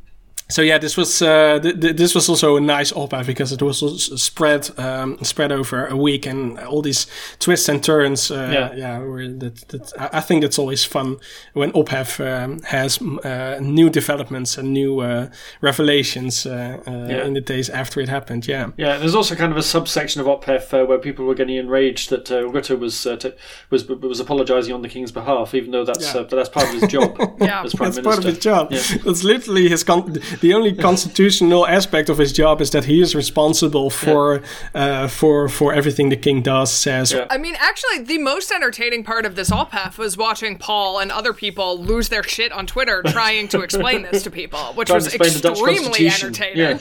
so 0.51 0.63
yeah, 0.63 0.79
this 0.79 0.97
was 0.97 1.21
uh, 1.23 1.59
th- 1.63 1.81
th- 1.81 1.97
this 1.97 2.15
was 2.15 2.29
also 2.29 2.57
a 2.57 2.61
nice 2.61 2.91
op-ed 2.93 3.27
because 3.27 3.53
it 3.53 3.61
was 3.63 3.79
spread 4.23 4.71
um, 4.79 5.19
spread 5.23 5.53
over 5.53 5.87
a 5.87 5.97
week 5.97 6.27
and 6.27 6.59
all 6.61 6.81
these 6.83 7.07
twists 7.39 7.69
and 7.69 7.83
turns. 7.85 8.31
Uh, 8.31 8.49
Yeah. 8.53 8.75
yeah, 8.77 8.99
were 8.99 9.29
that, 9.29 9.57
that 9.69 9.93
I 9.99 10.19
I 10.19 10.21
think 10.21 10.45
it's 10.45 10.59
always 10.59 10.85
fun 10.85 11.17
when 11.55 11.73
OPHEF 11.73 12.21
um, 12.21 12.61
has 12.63 12.99
uh, 13.03 13.59
new 13.61 13.91
developments 13.91 14.59
and 14.59 14.73
new 14.73 15.01
uh, 15.01 15.27
revelations 15.61 16.47
uh, 16.47 16.79
uh, 16.87 16.91
Yeah. 17.11 17.27
in 17.27 17.35
the 17.35 17.41
days 17.41 17.69
after 17.71 18.01
it 18.01 18.09
happened. 18.09 18.47
Yeah. 18.49 18.71
yeah. 18.77 18.99
There's 18.99 19.15
also 19.15 19.35
kind 19.35 19.53
of 19.53 19.59
a 19.59 19.63
subsection 19.63 20.21
of 20.23 20.27
OPHEF 20.27 20.73
uh, 20.73 20.87
where 20.87 20.99
people 20.99 21.25
were 21.27 21.35
getting 21.35 21.57
enraged 21.57 22.09
that 22.11 22.31
uh, 22.31 22.43
Rutte 22.53 22.79
was 22.79 23.07
uh, 23.07 23.17
t- 23.17 23.33
was 23.71 23.87
was 23.89 24.21
apologising 24.21 24.75
on 24.75 24.83
the 24.83 24.89
king's 24.89 25.13
behalf, 25.13 25.55
even 25.55 25.71
though 25.73 25.85
that's 25.85 26.15
Yeah. 26.15 26.21
uh, 26.23 26.37
that's 26.37 26.49
part 26.49 26.67
of 26.69 26.81
his 26.81 26.91
job 26.91 27.11
Yeah. 27.41 27.65
as 27.65 27.75
prime 27.75 27.91
That's 27.93 27.97
minister. 27.97 28.03
part 28.03 28.19
of 28.19 28.25
his 28.25 28.39
job. 28.39 28.73
Yeah. 28.73 28.83
That's 29.05 29.25
literally 29.25 29.69
his. 29.69 29.85
Con- 29.85 30.17
the 30.41 30.55
only 30.55 30.75
constitutional 30.75 31.67
aspect 31.67 32.09
of 32.09 32.19
his 32.19 32.33
job 32.33 32.61
is 32.61 32.71
that 32.71 32.85
he 32.85 33.01
is 33.01 33.15
responsible 33.15 33.91
for 33.91 34.43
uh, 34.75 35.09
for 35.09 35.49
for 35.49 35.73
everything 35.73 36.09
the 36.09 36.17
king 36.17 36.43
does, 36.43 36.73
says, 36.73 37.13
Yeah. 37.13 37.27
I 37.31 37.39
mean, 37.39 37.57
actually, 37.59 38.03
the 38.03 38.19
most 38.19 38.51
entertaining 38.51 39.05
part 39.05 39.27
of 39.27 39.35
this 39.35 39.51
OPHEF 39.51 39.99
was 39.99 40.17
watching 40.17 40.59
Paul 40.59 40.99
and 40.99 41.11
other 41.11 41.33
people 41.33 41.79
lose 41.79 42.09
their 42.09 42.23
shit 42.23 42.53
on 42.53 42.67
Twitter 42.67 43.03
trying 43.07 43.49
to 43.49 43.61
explain 43.61 44.03
this 44.03 44.23
to 44.25 44.31
people, 44.31 44.73
which 44.75 44.89
Trying 44.89 44.97
was 44.97 45.09
to 45.09 45.17
explain 45.17 45.33
the 45.35 45.41
Dutch 45.41 45.59
extremely 45.59 46.09
entertaining. 46.09 46.79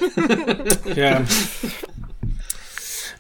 Yeah. 0.86 1.26
yeah. 1.26 1.28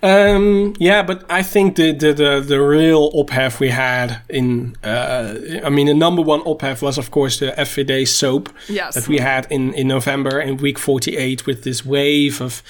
Um, 0.03 0.75
yeah, 0.79 1.01
but 1.03 1.25
I 1.29 1.41
think 1.43 1.75
the, 1.75 1.91
the, 1.91 2.13
the, 2.13 2.39
the 2.39 2.61
real 2.61 3.11
ophef 3.13 3.59
we 3.59 3.69
had 3.69 4.21
in, 4.29 4.75
uh, 4.83 5.35
I 5.63 5.69
mean, 5.69 5.87
the 5.87 5.93
number 5.93 6.21
one 6.21 6.41
ophef 6.41 6.81
was, 6.81 6.97
of 6.97 7.09
course, 7.11 7.39
the 7.39 7.51
FVD 7.57 8.07
soap 8.07 8.49
Yes. 8.69 8.95
that 8.95 9.07
we 9.07 9.17
had 9.17 9.47
in, 9.49 9.73
in 9.73 9.87
November 9.87 10.39
in 10.39 10.57
week 10.57 10.77
48 10.77 11.45
with 11.45 11.63
this 11.63 11.85
wave 11.85 12.41
of 12.41 12.61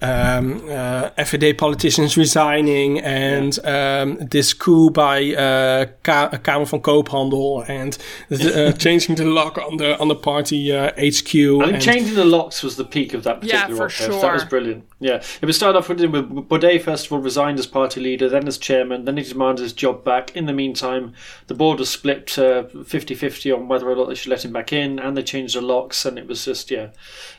um, 0.00 0.58
uh, 0.68 1.10
FVD 1.18 1.58
politicians 1.58 2.16
resigning 2.16 3.00
and 3.00 3.58
um, 3.66 4.18
this 4.30 4.52
coup 4.54 4.90
by 4.90 5.34
uh, 5.34 5.86
Ka- 6.02 6.30
Kamer 6.30 6.68
van 6.68 6.80
Koophandel 6.80 7.68
and 7.68 7.98
the, 8.28 8.68
uh, 8.68 8.72
changing 8.78 9.16
the 9.16 9.24
lock 9.24 9.58
on 9.58 9.78
the 9.78 9.98
on 9.98 10.08
the 10.08 10.14
party 10.14 10.72
uh, 10.72 10.90
HQ. 10.92 10.98
I 10.98 11.00
think 11.00 11.72
and- 11.74 11.82
changing 11.82 12.14
the 12.14 12.24
locks 12.24 12.62
was 12.62 12.76
the 12.76 12.84
peak 12.84 13.14
of 13.14 13.24
that 13.24 13.42
Yeah, 13.42 13.62
particular 13.62 13.88
for 13.88 14.02
OPHEF. 14.12 14.20
That 14.20 14.32
was 14.34 14.44
brilliant. 14.44 14.84
Yeah, 15.00 15.22
it 15.40 15.46
was 15.46 15.54
started 15.54 15.78
off 15.78 15.88
with, 15.88 15.98
Baudet 16.00 16.82
first 16.82 17.06
of 17.06 17.12
all 17.12 17.20
resigned 17.20 17.60
as 17.60 17.68
party 17.68 18.00
leader, 18.00 18.28
then 18.28 18.48
as 18.48 18.58
chairman, 18.58 19.04
then 19.04 19.16
he 19.16 19.22
demanded 19.22 19.62
his 19.62 19.72
job 19.72 20.02
back. 20.02 20.34
In 20.36 20.46
the 20.46 20.52
meantime, 20.52 21.12
the 21.46 21.54
board 21.54 21.78
was 21.78 21.88
split 21.88 22.36
uh, 22.36 22.64
50-50 22.64 23.56
on 23.56 23.68
whether 23.68 23.88
or 23.88 23.94
not 23.94 24.08
they 24.08 24.16
should 24.16 24.30
let 24.30 24.44
him 24.44 24.52
back 24.52 24.72
in, 24.72 24.98
and 24.98 25.16
they 25.16 25.22
changed 25.22 25.54
the 25.54 25.60
locks, 25.60 26.04
and 26.04 26.18
it 26.18 26.26
was 26.26 26.44
just 26.44 26.68
yeah, 26.70 26.88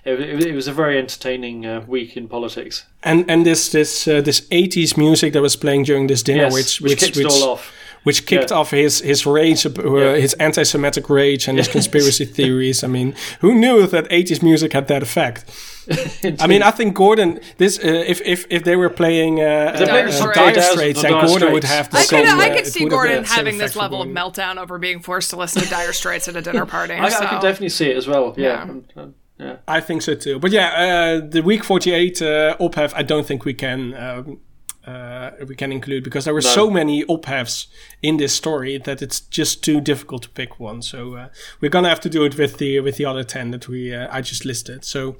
it, 0.05 0.19
it, 0.21 0.45
it 0.47 0.55
was 0.55 0.69
a 0.69 0.73
very 0.73 0.97
entertaining 0.97 1.65
uh, 1.65 1.83
week 1.85 2.15
in 2.15 2.29
politics. 2.29 2.85
and 3.03 3.29
and 3.29 3.45
this 3.45 3.69
this 3.71 4.07
uh, 4.07 4.21
this 4.21 4.39
80s 4.51 4.95
music 4.97 5.33
that 5.33 5.41
was 5.41 5.57
playing 5.57 5.83
during 5.83 6.07
this 6.07 6.23
dinner 6.23 6.43
Yes, 6.43 6.53
which 6.53 6.81
which, 6.81 6.91
which 6.91 6.99
kicked 7.01 7.17
it 7.17 7.25
all 7.25 7.43
off. 7.51 7.73
which 8.03 8.25
kicked 8.25 8.51
Yeah. 8.51 8.57
off 8.57 8.71
his 8.71 9.01
his 9.01 9.25
rage 9.25 9.65
uh, 9.65 9.71
Yeah. 9.83 10.15
his 10.15 10.33
anti-semitic 10.35 11.09
rage 11.09 11.49
and 11.49 11.57
his 11.57 11.67
conspiracy 11.77 12.25
theories 12.25 12.83
i 12.83 12.87
mean 12.87 13.13
who 13.41 13.53
knew 13.53 13.85
that 13.87 14.09
80s 14.09 14.41
music 14.41 14.73
had 14.73 14.87
that 14.87 15.03
effect 15.03 15.43
i 16.39 16.47
mean 16.47 16.61
i 16.61 16.71
think 16.71 16.95
gordon 16.95 17.39
this 17.57 17.79
uh, 17.79 17.81
if 17.83 18.21
if 18.21 18.45
if 18.49 18.63
they 18.63 18.75
were 18.75 18.89
playing 18.89 19.39
uh, 19.39 19.73
uh, 19.73 19.77
some 19.77 20.33
dire 20.33 20.51
Dire 20.53 20.63
straits 20.63 20.71
Straits, 20.71 21.03
and 21.03 21.13
Dire 21.13 21.27
gordon 21.27 21.53
would 21.53 21.63
have 21.63 21.89
the 21.89 21.97
I 21.97 22.01
same 22.01 22.25
could, 22.25 22.29
I 22.29 22.49
uh, 22.49 22.55
could 22.55 22.67
see 22.67 22.85
Gordon 22.85 23.23
having 23.23 23.57
this 23.57 23.75
level 23.75 24.01
of 24.01 24.07
meltdown 24.07 24.57
over 24.57 24.77
being 24.77 24.99
forced 25.01 25.29
to 25.31 25.37
listen 25.37 25.61
to 25.61 25.69
Dire 25.69 25.93
Straits 25.93 26.27
at 26.27 26.35
a 26.35 26.41
dinner 26.41 26.65
party. 26.77 26.93
I, 26.93 27.09
so. 27.09 27.23
I 27.23 27.27
could 27.27 27.41
definitely 27.41 27.69
see 27.69 27.89
it 27.89 27.97
as 27.97 28.07
well. 28.07 28.33
Yeah. 28.37 28.47
Yeah. 28.47 28.61
And, 28.63 28.93
uh, 28.95 29.07
yeah. 29.37 29.57
I 29.67 29.79
think 29.81 30.01
so 30.01 30.15
too. 30.15 30.39
But 30.39 30.51
yeah, 30.51 31.19
uh, 31.21 31.27
the 31.27 31.41
week 31.41 31.63
48 31.63 32.21
uh, 32.21 32.57
OPHEF, 32.59 32.93
I 32.95 33.03
don't 33.03 33.25
think 33.25 33.45
we 33.45 33.53
can 33.53 33.93
um, 33.93 34.39
uh, 34.85 35.31
we 35.47 35.55
can 35.55 35.71
include 35.71 36.03
because 36.03 36.25
there 36.25 36.33
were 36.33 36.41
No. 36.41 36.49
so 36.49 36.69
many 36.69 37.05
OPHEFs 37.05 37.67
in 38.01 38.17
this 38.17 38.33
story 38.33 38.77
that 38.77 39.01
it's 39.01 39.21
just 39.21 39.63
too 39.63 39.79
difficult 39.81 40.23
to 40.23 40.29
pick 40.29 40.59
one. 40.59 40.81
So 40.81 41.15
uh, 41.15 41.27
we're 41.61 41.69
gonna 41.69 41.89
have 41.89 42.01
to 42.01 42.09
do 42.09 42.23
it 42.25 42.37
with 42.37 42.57
the 42.57 42.79
with 42.79 42.97
the 42.97 43.05
other 43.05 43.23
10 43.23 43.51
that 43.51 43.67
we 43.67 43.93
uh, 43.93 44.07
I 44.11 44.21
just 44.21 44.45
listed. 44.45 44.83
So. 44.85 45.15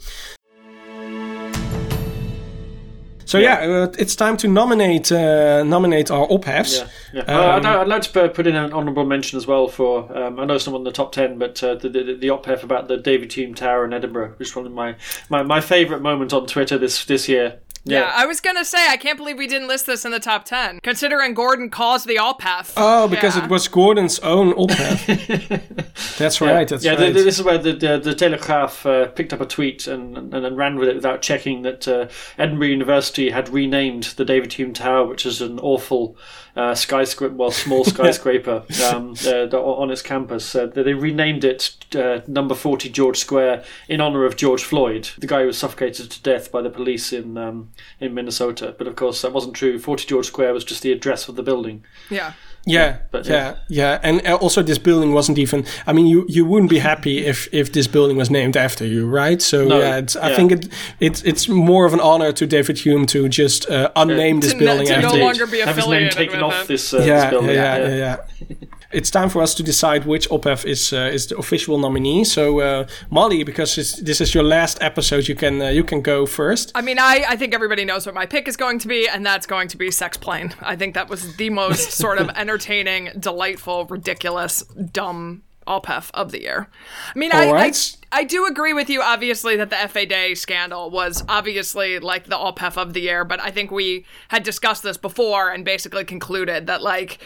So 3.29 3.37
yeah, 3.37 3.59
uh, 3.59 3.93
it's 3.99 4.15
time 4.15 4.37
to 4.37 4.47
nominate 4.47 5.11
uh, 5.11 5.63
nominate 5.63 6.09
our 6.09 6.27
OPHEFs. 6.27 6.79
Yeah, 6.79 6.87
yeah. 7.13 7.21
Um, 7.21 7.39
Uh, 7.39 7.57
I'd, 7.57 7.65
I'd 7.81 7.87
like 7.87 8.01
to 8.01 8.29
put 8.29 8.47
in 8.47 8.55
an 8.55 8.73
honourable 8.73 9.05
mention 9.05 9.37
as 9.37 9.45
well 9.45 9.67
for 9.67 10.11
um, 10.17 10.39
I 10.39 10.45
know 10.45 10.57
someone 10.57 10.79
in 10.81 10.85
the 10.85 10.91
top 10.91 11.11
ten, 11.11 11.37
but 11.37 11.61
uh, 11.61 11.75
the, 11.75 11.89
the 11.89 12.15
the 12.15 12.27
OPHEF 12.29 12.63
about 12.63 12.87
the 12.87 12.97
David 12.97 13.31
Hume 13.31 13.53
Tower 13.53 13.85
in 13.85 13.93
Edinburgh, 13.93 14.33
which 14.37 14.47
is 14.47 14.51
probably 14.51 14.71
my 14.71 14.95
my, 15.29 15.43
my 15.43 15.61
favourite 15.61 16.01
moment 16.01 16.33
on 16.33 16.47
Twitter 16.47 16.79
this 16.79 17.05
this 17.05 17.29
year. 17.29 17.59
Yeah. 17.85 17.99
Yeah. 18.01 18.11
I 18.15 18.25
was 18.25 18.41
gonna 18.41 18.65
say 18.65 18.87
I 18.89 18.97
can't 18.97 19.17
believe 19.17 19.37
we 19.37 19.47
didn't 19.47 19.67
list 19.67 19.85
this 19.85 20.05
in 20.05 20.11
the 20.11 20.19
top 20.19 20.45
ten, 20.45 20.79
considering 20.83 21.33
Gordon 21.33 21.69
calls 21.69 22.03
the 22.03 22.17
OPHEF. 22.17 22.73
Oh, 22.77 23.07
because 23.07 23.35
Yeah. 23.37 23.45
it 23.45 23.49
was 23.49 23.67
Gordon's 23.67 24.19
own 24.19 24.53
OPHEF. 24.53 26.17
that's 26.17 26.41
right. 26.41 26.67
That's 26.67 26.83
yeah, 26.83 26.91
right. 26.91 26.97
th- 26.99 27.13
th- 27.13 27.25
this 27.25 27.39
is 27.39 27.43
where 27.43 27.57
the 27.57 27.73
the, 27.73 27.97
the 27.99 28.13
Telegraph 28.15 28.85
uh, 28.85 29.07
picked 29.07 29.33
up 29.33 29.41
a 29.41 29.45
tweet 29.45 29.87
and, 29.87 30.17
and 30.17 30.33
and 30.33 30.45
then 30.45 30.55
ran 30.55 30.77
with 30.77 30.89
it 30.89 30.95
without 30.95 31.21
checking 31.21 31.61
that 31.63 31.87
uh, 31.87 32.07
Edinburgh 32.37 32.67
University 32.67 33.29
had 33.29 33.49
renamed 33.49 34.03
the 34.17 34.25
David 34.25 34.53
Hume 34.53 34.73
Tower, 34.73 35.05
which 35.07 35.25
is 35.25 35.41
an 35.41 35.59
awful 35.59 36.15
uh, 36.59 36.75
skyscraper, 36.75 37.33
well, 37.33 37.51
small 37.51 37.85
skyscraper 37.93 38.63
um, 38.91 39.13
uh, 39.25 39.47
on 39.55 39.89
its 39.89 40.01
campus. 40.01 40.53
Uh, 40.53 40.65
they 40.65 40.93
renamed 40.93 41.45
it 41.45 41.75
uh, 41.95 42.19
Number 42.27 42.53
Forty 42.53 42.89
George 42.89 43.17
Square 43.17 43.63
in 43.87 44.01
honor 44.01 44.25
of 44.25 44.35
George 44.35 44.63
Floyd, 44.63 45.09
the 45.17 45.27
guy 45.27 45.41
who 45.41 45.47
was 45.47 45.57
suffocated 45.57 46.11
to 46.11 46.21
death 46.21 46.51
by 46.51 46.61
the 46.61 46.69
police 46.69 47.13
in 47.13 47.37
um, 47.37 47.69
in 48.01 48.13
Minnesota. 48.13 48.75
But 48.77 48.87
of 48.87 48.97
course, 48.97 49.21
that 49.21 49.31
wasn't 49.31 49.55
true. 49.55 49.79
Forty 49.79 50.05
George 50.05 50.27
Square 50.27 50.53
was 50.53 50.65
just 50.65 50.81
the 50.81 50.91
address 50.91 51.29
of 51.29 51.35
the 51.37 51.43
building. 51.43 51.85
yeah. 52.09 52.33
Yeah, 52.65 52.97
But, 53.11 53.25
yeah, 53.25 53.55
yeah, 53.67 53.99
and 54.03 54.21
uh, 54.27 54.35
also 54.35 54.61
this 54.63 54.77
building 54.77 55.13
wasn't 55.13 55.37
even. 55.37 55.65
I 55.87 55.93
mean, 55.93 56.05
you 56.07 56.25
you 56.27 56.45
wouldn't 56.45 56.69
be 56.69 56.79
happy 56.79 57.25
if 57.31 57.47
if 57.51 57.71
this 57.71 57.87
building 57.87 58.17
was 58.17 58.29
named 58.29 58.55
after 58.57 58.85
you, 58.85 59.07
right? 59.07 59.41
So 59.41 59.65
No, 59.67 59.79
yeah, 59.79 59.97
it's, 59.97 60.15
I 60.15 60.35
think 60.35 60.51
it 60.51 60.67
it's 60.99 61.23
it's 61.23 61.47
more 61.49 61.85
of 61.87 61.93
an 61.93 61.99
honor 62.01 62.31
to 62.33 62.45
David 62.45 62.77
Hume 62.85 63.05
to 63.07 63.27
just 63.29 63.69
uh, 63.69 63.89
unname 63.95 64.41
this 64.41 64.51
To 64.53 64.59
no- 64.59 64.65
building 64.65 64.87
to 64.87 65.01
no 65.01 65.13
longer 65.13 65.47
be 65.47 65.59
Have 65.59 65.75
his 65.75 65.87
name 65.87 66.07
affiliated 66.07 66.11
taken 66.17 66.35
with 66.35 66.53
off 66.53 66.67
this, 66.67 66.93
uh, 66.93 66.99
this 66.99 67.29
building. 67.31 67.55
yeah, 67.55 67.77
yeah, 67.77 67.87
yeah, 67.87 68.15
yeah. 68.49 68.55
It's 68.91 69.11
time 69.11 69.29
for 69.29 69.41
us 69.43 69.53
to 69.55 69.63
decide 69.63 70.05
which 70.05 70.27
OPHEF 70.29 70.65
is 70.65 70.93
uh, 70.93 71.11
is 71.13 71.27
the 71.27 71.37
official 71.37 71.77
nominee. 71.77 72.23
So 72.23 72.59
uh, 72.59 72.87
Molly, 73.11 73.43
because 73.43 73.77
it's, 73.77 74.01
this 74.01 74.19
is 74.19 74.33
your 74.33 74.43
last 74.43 74.81
episode, 74.81 75.27
you 75.27 75.35
can 75.35 75.61
uh, 75.61 75.69
you 75.69 75.83
can 75.83 76.01
go 76.01 76.25
first. 76.25 76.71
I 76.73 76.81
mean, 76.81 76.97
I, 76.97 77.23
I 77.27 77.35
think 77.35 77.53
everybody 77.53 77.85
knows 77.85 78.07
what 78.07 78.15
my 78.15 78.25
pick 78.25 78.47
is 78.47 78.57
going 78.57 78.79
to 78.79 78.87
be, 78.87 79.07
and 79.07 79.23
that's 79.23 79.45
going 79.45 79.67
to 79.69 79.77
be 79.77 79.91
Sex 79.91 80.17
Plane. 80.17 80.55
I 80.61 80.75
think 80.75 80.95
that 80.95 81.07
was 81.07 81.35
the 81.37 81.51
most 81.51 81.91
sort 82.03 82.17
of 82.17 82.29
entertaining, 82.29 83.11
delightful, 83.19 83.85
ridiculous, 83.85 84.63
dumb 84.63 85.43
OPHEF 85.67 86.09
of 86.15 86.31
the 86.31 86.41
year. 86.41 86.67
I 87.15 87.17
mean, 87.17 87.31
I, 87.31 87.45
All 87.45 87.53
I, 87.53 87.57
right. 87.57 87.97
I 88.11 88.23
do 88.23 88.47
agree 88.47 88.73
with 88.73 88.89
you, 88.89 89.03
obviously, 89.03 89.55
that 89.57 89.69
the 89.69 89.75
FVD 89.75 90.35
scandal 90.35 90.89
was 90.89 91.23
obviously 91.29 91.99
like 91.99 92.25
the 92.25 92.35
OPHEF 92.35 92.75
of 92.75 92.93
the 92.93 93.01
year, 93.01 93.23
but 93.23 93.39
I 93.39 93.51
think 93.51 93.69
we 93.69 94.05
had 94.29 94.41
discussed 94.41 94.81
this 94.81 94.97
before 94.97 95.51
and 95.51 95.63
basically 95.63 96.05
concluded 96.05 96.65
that, 96.65 96.81
like, 96.81 97.19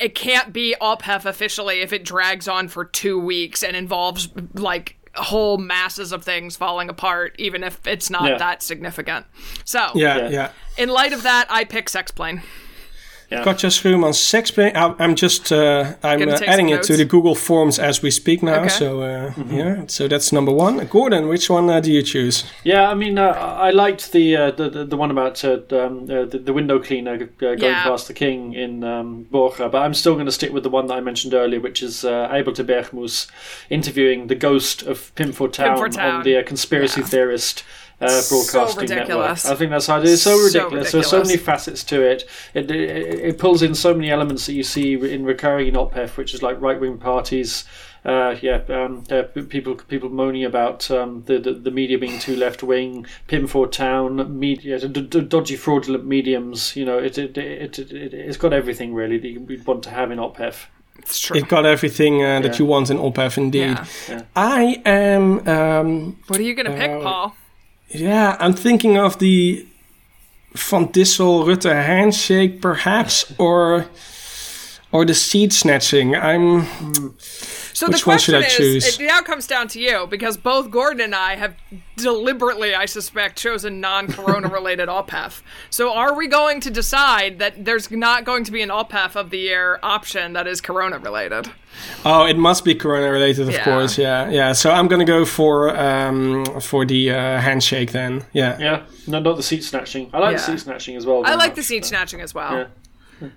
it 0.00 0.14
can't 0.14 0.52
be 0.52 0.74
OPHEF 0.80 1.24
officially 1.26 1.80
if 1.80 1.92
it 1.92 2.04
drags 2.04 2.48
on 2.48 2.68
for 2.68 2.84
two 2.84 3.18
weeks 3.18 3.62
and 3.62 3.76
involves, 3.76 4.28
like, 4.54 4.96
whole 5.16 5.58
masses 5.58 6.12
of 6.12 6.24
things 6.24 6.56
falling 6.56 6.88
apart, 6.88 7.34
even 7.38 7.64
if 7.64 7.84
it's 7.86 8.10
not 8.10 8.28
Yeah. 8.30 8.38
that 8.38 8.62
significant. 8.62 9.26
So, 9.64 9.90
Yeah, 9.94 10.16
Yeah. 10.18 10.28
yeah. 10.30 10.50
in 10.78 10.88
light 10.88 11.12
of 11.12 11.24
that, 11.24 11.46
I 11.50 11.64
pick 11.64 11.88
Sex 11.88 12.10
Plane. 12.12 12.42
Yeah. 13.30 13.44
Katja 13.44 13.68
Schuurman, 13.68 14.12
sex 14.12 14.50
play. 14.50 14.72
I- 14.74 14.94
I'm 14.98 15.14
just 15.14 15.52
uh, 15.52 15.94
I'm 16.02 16.28
uh, 16.28 16.38
adding 16.46 16.68
some 16.70 16.78
it 16.78 16.82
to 16.84 16.96
the 16.96 17.04
Google 17.04 17.36
Forms 17.36 17.78
as 17.78 18.02
we 18.02 18.10
speak 18.10 18.42
now. 18.42 18.60
Okay. 18.60 18.68
So 18.68 19.02
uh, 19.02 19.32
yeah, 19.48 19.84
so 19.86 20.08
that's 20.08 20.32
number 20.32 20.50
one. 20.52 20.84
Gordon, 20.86 21.28
which 21.28 21.48
one 21.48 21.70
uh, 21.70 21.78
do 21.80 21.92
you 21.92 22.02
choose? 22.02 22.42
Yeah, 22.64 22.90
I 22.90 22.94
mean, 22.94 23.18
uh, 23.18 23.28
I 23.28 23.70
liked 23.70 24.10
the, 24.12 24.36
uh, 24.36 24.50
the 24.50 24.68
the 24.68 24.84
the 24.84 24.96
one 24.96 25.12
about 25.12 25.44
uh, 25.44 25.60
um, 25.70 26.04
uh, 26.10 26.24
the, 26.24 26.40
the 26.44 26.52
window 26.52 26.80
cleaner 26.80 27.14
uh, 27.14 27.26
going 27.38 27.58
Yeah. 27.60 27.84
past 27.84 28.08
the 28.08 28.14
king 28.14 28.52
in 28.54 28.82
um, 28.82 29.22
Borja, 29.30 29.68
but 29.68 29.78
I'm 29.82 29.94
still 29.94 30.14
going 30.14 30.26
to 30.26 30.32
stick 30.32 30.52
with 30.52 30.64
the 30.64 30.70
one 30.70 30.88
that 30.88 30.94
I 30.94 31.00
mentioned 31.00 31.32
earlier, 31.32 31.60
which 31.60 31.82
is 31.84 32.04
uh, 32.04 32.28
Ybeltje 32.32 32.64
Berckmoes 32.66 33.28
interviewing 33.70 34.26
the 34.26 34.34
ghost 34.34 34.82
of 34.82 35.14
Pim 35.14 35.32
Fortuyn, 35.32 35.66
Pim 35.66 35.76
Fortuyn. 35.76 36.14
on 36.18 36.22
the 36.24 36.36
uh, 36.38 36.42
conspiracy 36.42 37.00
Yeah. 37.00 37.06
theorist. 37.06 37.64
Uh, 38.00 38.06
broadcasting 38.30 38.80
ridiculous. 38.80 39.44
network. 39.44 39.44
I 39.44 39.54
think 39.58 39.70
that's 39.72 39.86
how 39.86 39.98
it 39.98 40.04
is. 40.06 40.22
So 40.22 40.36
So 40.36 40.44
ridiculous. 40.46 40.92
There's 40.92 41.06
so 41.10 41.22
many 41.22 41.36
facets 41.36 41.84
to 41.84 42.00
it. 42.02 42.24
It, 42.54 42.70
it. 42.70 42.80
it 43.30 43.38
pulls 43.38 43.62
in 43.62 43.74
so 43.74 43.92
many 43.92 44.10
elements 44.10 44.46
that 44.46 44.54
you 44.54 44.62
see 44.62 44.94
in 44.94 45.24
recurring 45.24 45.68
in 45.68 45.74
OPHEF, 45.74 46.16
which 46.16 46.32
is 46.32 46.42
like 46.42 46.60
right 46.60 46.80
wing 46.80 46.96
parties. 46.98 47.64
Uh, 48.02 48.34
yeah, 48.40 48.62
um, 48.70 49.04
uh, 49.10 49.24
people 49.50 49.74
people 49.74 50.08
moaning 50.08 50.42
about 50.46 50.90
um, 50.90 51.22
the, 51.26 51.38
the 51.38 51.52
the 51.52 51.70
media 51.70 51.98
being 51.98 52.18
too 52.18 52.34
left 52.34 52.62
wing, 52.62 53.04
Pim 53.26 53.46
Fortuyn, 53.46 54.30
media, 54.30 54.78
d- 54.88 55.02
d- 55.02 55.20
dodgy 55.20 55.54
fraudulent 55.56 56.06
mediums. 56.06 56.74
You 56.74 56.86
know, 56.86 56.96
it 56.98 57.18
it, 57.18 57.36
it, 57.36 57.78
it, 57.78 57.92
it 57.92 58.14
it's 58.14 58.38
got 58.38 58.54
everything 58.54 58.94
really 58.94 59.18
that 59.18 59.28
you'd 59.28 59.66
want 59.66 59.82
to 59.84 59.90
have 59.90 60.10
in 60.10 60.18
OPHEF. 60.18 60.64
It's 61.00 61.18
true. 61.20 61.36
It 61.36 61.48
got 61.48 61.66
everything 61.66 62.22
uh, 62.24 62.40
that 62.40 62.52
Yeah. 62.54 62.58
you 62.60 62.64
want 62.64 62.88
in 62.88 62.96
OPHEF, 62.96 63.36
indeed. 63.36 63.60
Yeah. 63.76 63.84
Yeah. 64.08 64.22
I 64.34 64.80
am. 64.86 65.46
Um, 65.46 66.18
what 66.28 66.38
are 66.38 66.42
you 66.42 66.54
going 66.54 66.70
to 66.70 66.76
pick, 66.76 66.90
Uh, 66.90 67.00
Paul? 67.02 67.36
Yeah, 67.90 68.36
I'm 68.38 68.54
thinking 68.54 68.98
of 68.98 69.18
the 69.18 69.66
Van 70.54 70.88
Dissel 70.88 71.44
Rutte 71.44 71.70
handshake, 71.72 72.60
perhaps, 72.60 73.32
or 73.38 73.86
or 74.92 75.04
the 75.04 75.14
seed 75.14 75.52
snatching. 75.52 76.16
I'm. 76.16 76.66
So 77.80 77.88
which 77.88 78.02
the 78.04 78.10
one 78.10 78.18
should 78.18 78.34
question 78.34 78.62
I 78.62 78.66
is, 78.76 78.84
choose? 78.84 78.98
it 79.00 79.06
now 79.06 79.22
comes 79.22 79.46
down 79.46 79.66
to 79.68 79.80
you 79.80 80.06
because 80.06 80.36
both 80.36 80.70
Gordon 80.70 81.00
and 81.00 81.14
I 81.14 81.36
have 81.36 81.54
deliberately, 81.96 82.74
I 82.74 82.84
suspect, 82.84 83.38
chosen 83.38 83.80
non-corona 83.80 84.48
related 84.52 84.90
OPHEF. 84.90 85.40
So 85.70 85.90
are 85.90 86.14
we 86.14 86.28
going 86.28 86.60
to 86.60 86.70
decide 86.70 87.38
that 87.38 87.64
there's 87.64 87.90
not 87.90 88.26
going 88.26 88.44
to 88.44 88.52
be 88.52 88.60
an 88.60 88.68
OPHEF 88.68 89.16
of 89.16 89.30
the 89.30 89.38
year 89.38 89.78
option 89.82 90.34
that 90.34 90.46
is 90.46 90.60
corona 90.60 90.98
related? 90.98 91.50
Oh, 92.04 92.26
it 92.26 92.36
must 92.36 92.66
be 92.66 92.74
Corona 92.74 93.10
related, 93.10 93.48
of 93.48 93.54
Yeah. 93.54 93.64
course. 93.64 93.96
Yeah, 93.96 94.28
yeah. 94.28 94.52
So 94.52 94.70
I'm 94.70 94.86
gonna 94.86 95.06
go 95.06 95.24
for 95.24 95.74
um 95.78 96.44
for 96.60 96.84
the 96.84 97.12
uh, 97.12 97.40
handshake 97.40 97.92
then. 97.92 98.24
Yeah. 98.34 98.58
Yeah, 98.58 98.82
no, 99.06 99.20
not 99.20 99.36
the 99.36 99.42
seat 99.42 99.64
snatching. 99.64 100.10
I 100.12 100.18
like 100.18 100.36
the 100.36 100.42
seat 100.42 100.60
snatching 100.60 100.96
as 100.96 101.06
well. 101.06 101.24
I 101.24 101.34
like 101.36 101.50
much, 101.52 101.56
the 101.56 101.62
seat 101.62 101.80
but- 101.80 101.88
snatching 101.88 102.20
as 102.20 102.34
well. 102.34 102.52
Yeah. 103.22 103.28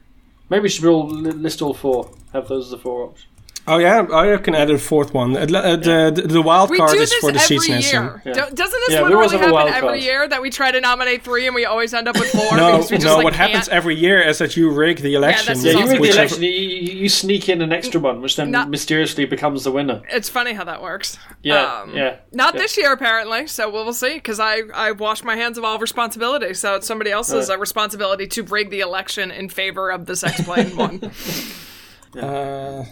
Maybe 0.50 0.64
we 0.64 0.70
should 0.70 0.84
all 0.86 1.08
list 1.08 1.62
all 1.62 1.74
four. 1.74 2.12
Have 2.34 2.50
those 2.50 2.66
as 2.66 2.72
the 2.72 2.78
four 2.78 3.04
options. 3.06 3.28
Oh 3.66 3.78
yeah, 3.78 4.06
I 4.12 4.36
can 4.38 4.56
add 4.56 4.70
a 4.70 4.78
fourth 4.78 5.14
one. 5.14 5.38
Uh, 5.38 5.40
uh, 5.42 5.76
the, 5.78 6.12
the 6.14 6.22
the 6.28 6.42
wild 6.42 6.70
We 6.70 6.78
card 6.78 6.98
is 6.98 7.14
for 7.14 7.32
the 7.32 7.40
seed 7.40 7.60
every 7.60 7.82
snatching. 7.82 7.94
year. 8.04 8.22
Yeah. 8.26 8.34
Do- 8.34 8.56
Doesn't 8.56 8.58
this 8.58 8.90
Yeah, 8.90 9.00
always 9.04 9.32
literally 9.32 9.38
happen 9.56 9.74
every 9.74 9.88
card. 9.90 10.00
year 10.02 10.28
that 10.28 10.42
we 10.42 10.50
try 10.50 10.72
to 10.72 10.82
nominate 10.82 11.24
three 11.24 11.46
and 11.46 11.56
we 11.56 11.64
always 11.64 11.94
end 11.94 12.10
up 12.10 12.20
with 12.20 12.30
four? 12.30 12.58
No, 12.58 12.74
because 12.74 12.92
we 12.92 12.98
just, 12.98 13.08
no. 13.08 13.16
like, 13.16 13.24
what 13.24 13.34
happens 13.36 13.70
can't- 13.70 13.78
every 13.78 13.96
year 13.96 14.22
is 14.22 14.40
that 14.40 14.58
you 14.58 14.70
rig 14.70 14.98
the 14.98 15.14
election. 15.16 15.54
that's 15.54 15.64
Yeah, 15.64 15.80
you 15.80 15.90
rig 15.92 16.02
the 16.02 16.10
election. 16.10 16.44
You, 16.44 16.50
you, 16.50 16.94
you 17.04 17.08
sneak 17.10 17.48
in 17.48 17.62
an 17.62 17.72
extra 17.72 18.02
one, 18.02 18.22
which 18.22 18.36
then 18.36 18.52
Not- 18.52 18.70
mysteriously 18.70 19.24
becomes 19.24 19.64
the 19.64 19.72
winner. 19.72 20.02
It's 20.10 20.28
funny 20.28 20.52
how 20.52 20.66
that 20.66 20.82
works. 20.82 21.18
Yeah, 21.42 21.84
Um, 21.84 21.96
yeah. 21.96 22.18
Not 22.34 22.56
yeah. 22.56 22.60
this 22.62 22.78
year, 22.78 22.92
apparently. 22.92 23.48
So 23.48 23.70
we'll, 23.70 23.86
we'll 23.86 23.94
see. 23.94 24.16
Because 24.16 24.42
I 24.42 24.64
I 24.74 24.92
wash 24.92 25.24
my 25.24 25.38
hands 25.38 25.58
of 25.58 25.64
all 25.64 25.80
responsibility. 25.80 26.54
So 26.54 26.76
it's 26.76 26.86
somebody 26.88 27.12
else's 27.12 27.48
Right. 27.48 27.56
uh, 27.56 27.60
responsibility 27.60 28.28
to 28.28 28.44
rig 28.44 28.72
the 28.72 28.82
election 28.82 29.32
in 29.32 29.48
favor 29.48 29.90
of 29.90 30.06
the 30.06 30.18
sex 30.18 30.42
plane 30.44 30.76
one. 30.76 31.12
Uh, 32.16 32.86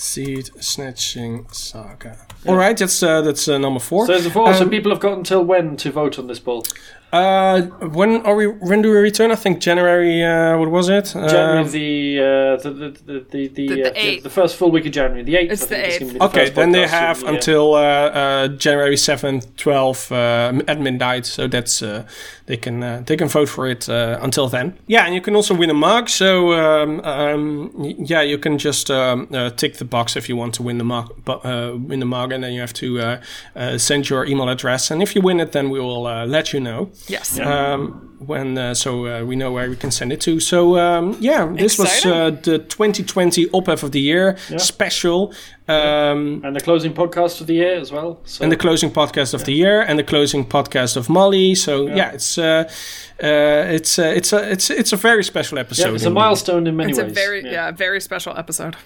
seed 0.00 0.50
snatching 0.62 1.46
saga. 1.52 2.16
All 2.46 2.56
right, 2.56 2.76
that's 2.76 3.02
uh, 3.02 3.20
that's 3.20 3.46
uh, 3.48 3.58
number 3.58 3.80
four. 3.80 4.06
So 4.06 4.12
there's 4.12 4.24
the 4.24 4.30
four. 4.30 4.52
so 4.54 4.62
Um, 4.64 4.70
people 4.70 4.90
have 4.90 5.00
got 5.00 5.18
until 5.18 5.44
when 5.44 5.76
to 5.78 5.90
vote 5.92 6.18
on 6.18 6.26
this 6.26 6.38
poll? 6.40 6.64
Uh, 7.12 7.62
when 7.90 8.24
are 8.24 8.36
we? 8.36 8.46
When 8.46 8.82
do 8.82 8.90
we 8.90 8.96
return? 8.96 9.32
I 9.32 9.34
think 9.34 9.58
January. 9.58 10.22
Uh, 10.22 10.56
what 10.58 10.70
was 10.70 10.88
it? 10.88 11.06
January 11.12 11.58
Uh, 11.58 11.64
the, 11.64 12.20
uh, 12.20 12.56
the 12.62 12.70
the 12.70 12.88
the 12.90 13.20
the 13.30 13.48
the, 13.48 13.66
The- 13.68 13.82
the 13.82 14.18
uh, 14.18 14.22
the 14.22 14.30
first 14.30 14.54
full 14.56 14.70
week 14.70 14.86
of 14.86 14.92
January, 14.92 15.24
the 15.24 15.36
eighth. 15.36 15.52
It's 15.52 15.62
I 15.64 15.66
think 15.66 15.80
the 15.82 15.86
eighth. 15.88 15.98
gonna 16.00 16.12
be 16.12 16.18
the 16.18 16.24
Okay, 16.26 16.44
first 16.44 16.54
then 16.54 16.70
they 16.70 16.86
have 16.86 17.22
of 17.24 17.28
until 17.34 17.74
uh, 17.74 17.80
uh, 17.80 18.48
January 18.48 18.96
seventh, 18.96 19.56
twelfth 19.56 20.12
uh, 20.12 20.52
at 20.68 20.80
midnight. 20.80 21.26
So 21.26 21.48
that's 21.48 21.82
uh, 21.82 22.04
they 22.46 22.56
can 22.56 22.80
uh, 22.82 23.02
they 23.04 23.16
can 23.16 23.26
vote 23.28 23.48
for 23.48 23.66
it 23.66 23.88
uh, 23.88 24.18
until 24.22 24.48
then. 24.48 24.78
Yeah, 24.86 25.04
and 25.04 25.12
you 25.14 25.20
can 25.20 25.34
also 25.34 25.54
win 25.54 25.70
a 25.70 25.74
mug. 25.74 26.08
So 26.08 26.52
um, 26.52 27.00
um, 27.00 27.72
yeah, 27.98 28.22
you 28.22 28.38
can 28.38 28.56
just 28.56 28.88
um, 28.88 29.26
uh, 29.32 29.50
tick 29.50 29.78
the 29.78 29.84
box 29.84 30.14
if 30.16 30.28
you 30.28 30.36
want 30.36 30.54
to 30.54 30.62
win 30.62 30.78
the 30.78 30.84
mug. 30.84 31.12
But 31.24 31.44
uh, 31.44 31.76
win 31.76 31.98
the 31.98 32.06
mug, 32.06 32.30
and 32.32 32.44
then 32.44 32.52
you 32.52 32.60
have 32.60 32.74
to 32.74 33.00
uh, 33.00 33.20
uh, 33.56 33.78
send 33.78 34.08
your 34.08 34.24
email 34.26 34.48
address. 34.48 34.92
And 34.92 35.02
if 35.02 35.16
you 35.16 35.22
win 35.22 35.40
it, 35.40 35.50
then 35.50 35.70
we 35.70 35.80
will 35.80 36.06
uh, 36.06 36.24
let 36.24 36.52
you 36.52 36.60
know. 36.60 36.90
Yes. 37.08 37.38
Um, 37.38 38.06
when 38.18 38.58
uh, 38.58 38.74
so 38.74 39.06
uh, 39.06 39.24
we 39.24 39.34
know 39.34 39.50
where 39.50 39.70
we 39.70 39.76
can 39.76 39.90
send 39.90 40.12
it 40.12 40.20
to. 40.22 40.40
So 40.40 40.78
um, 40.78 41.16
yeah, 41.20 41.46
this 41.46 41.78
was 41.78 42.04
uh, 42.04 42.30
the 42.30 42.58
2020 42.58 43.46
OPHEF 43.46 43.82
of 43.82 43.92
the 43.92 44.00
Year 44.00 44.36
special. 44.58 45.32
Um, 45.66 46.42
and 46.44 46.54
the 46.54 46.60
closing 46.60 46.92
podcast 46.92 47.40
of 47.40 47.46
the 47.46 47.54
year 47.54 47.78
as 47.80 47.90
well. 47.92 48.20
So 48.24 48.42
and 48.42 48.52
the 48.52 48.56
closing 48.56 48.90
podcast 48.90 49.34
of 49.34 49.44
the 49.44 49.52
year 49.52 49.80
and 49.82 49.98
the 49.98 50.04
closing 50.04 50.44
podcast 50.44 50.96
of 50.96 51.08
Molly. 51.08 51.54
So 51.54 51.86
yeah, 51.86 52.10
it's 52.12 52.36
uh, 52.36 52.64
uh, 53.22 53.74
it's 53.76 53.98
uh, 53.98 54.02
it's 54.16 54.32
a 54.32 54.50
it's 54.50 54.68
it's 54.70 54.92
a 54.92 54.96
very 54.96 55.24
special 55.24 55.58
episode. 55.58 55.88
yeah, 55.88 55.94
it's 55.94 56.04
a 56.04 56.10
milestone 56.10 56.66
in 56.66 56.76
many 56.76 56.90
It's 56.90 56.98
a 56.98 57.04
ways. 57.04 57.12
very 57.14 57.44
yeah. 57.44 57.70
very 57.70 58.00
special 58.00 58.36
episode. 58.36 58.76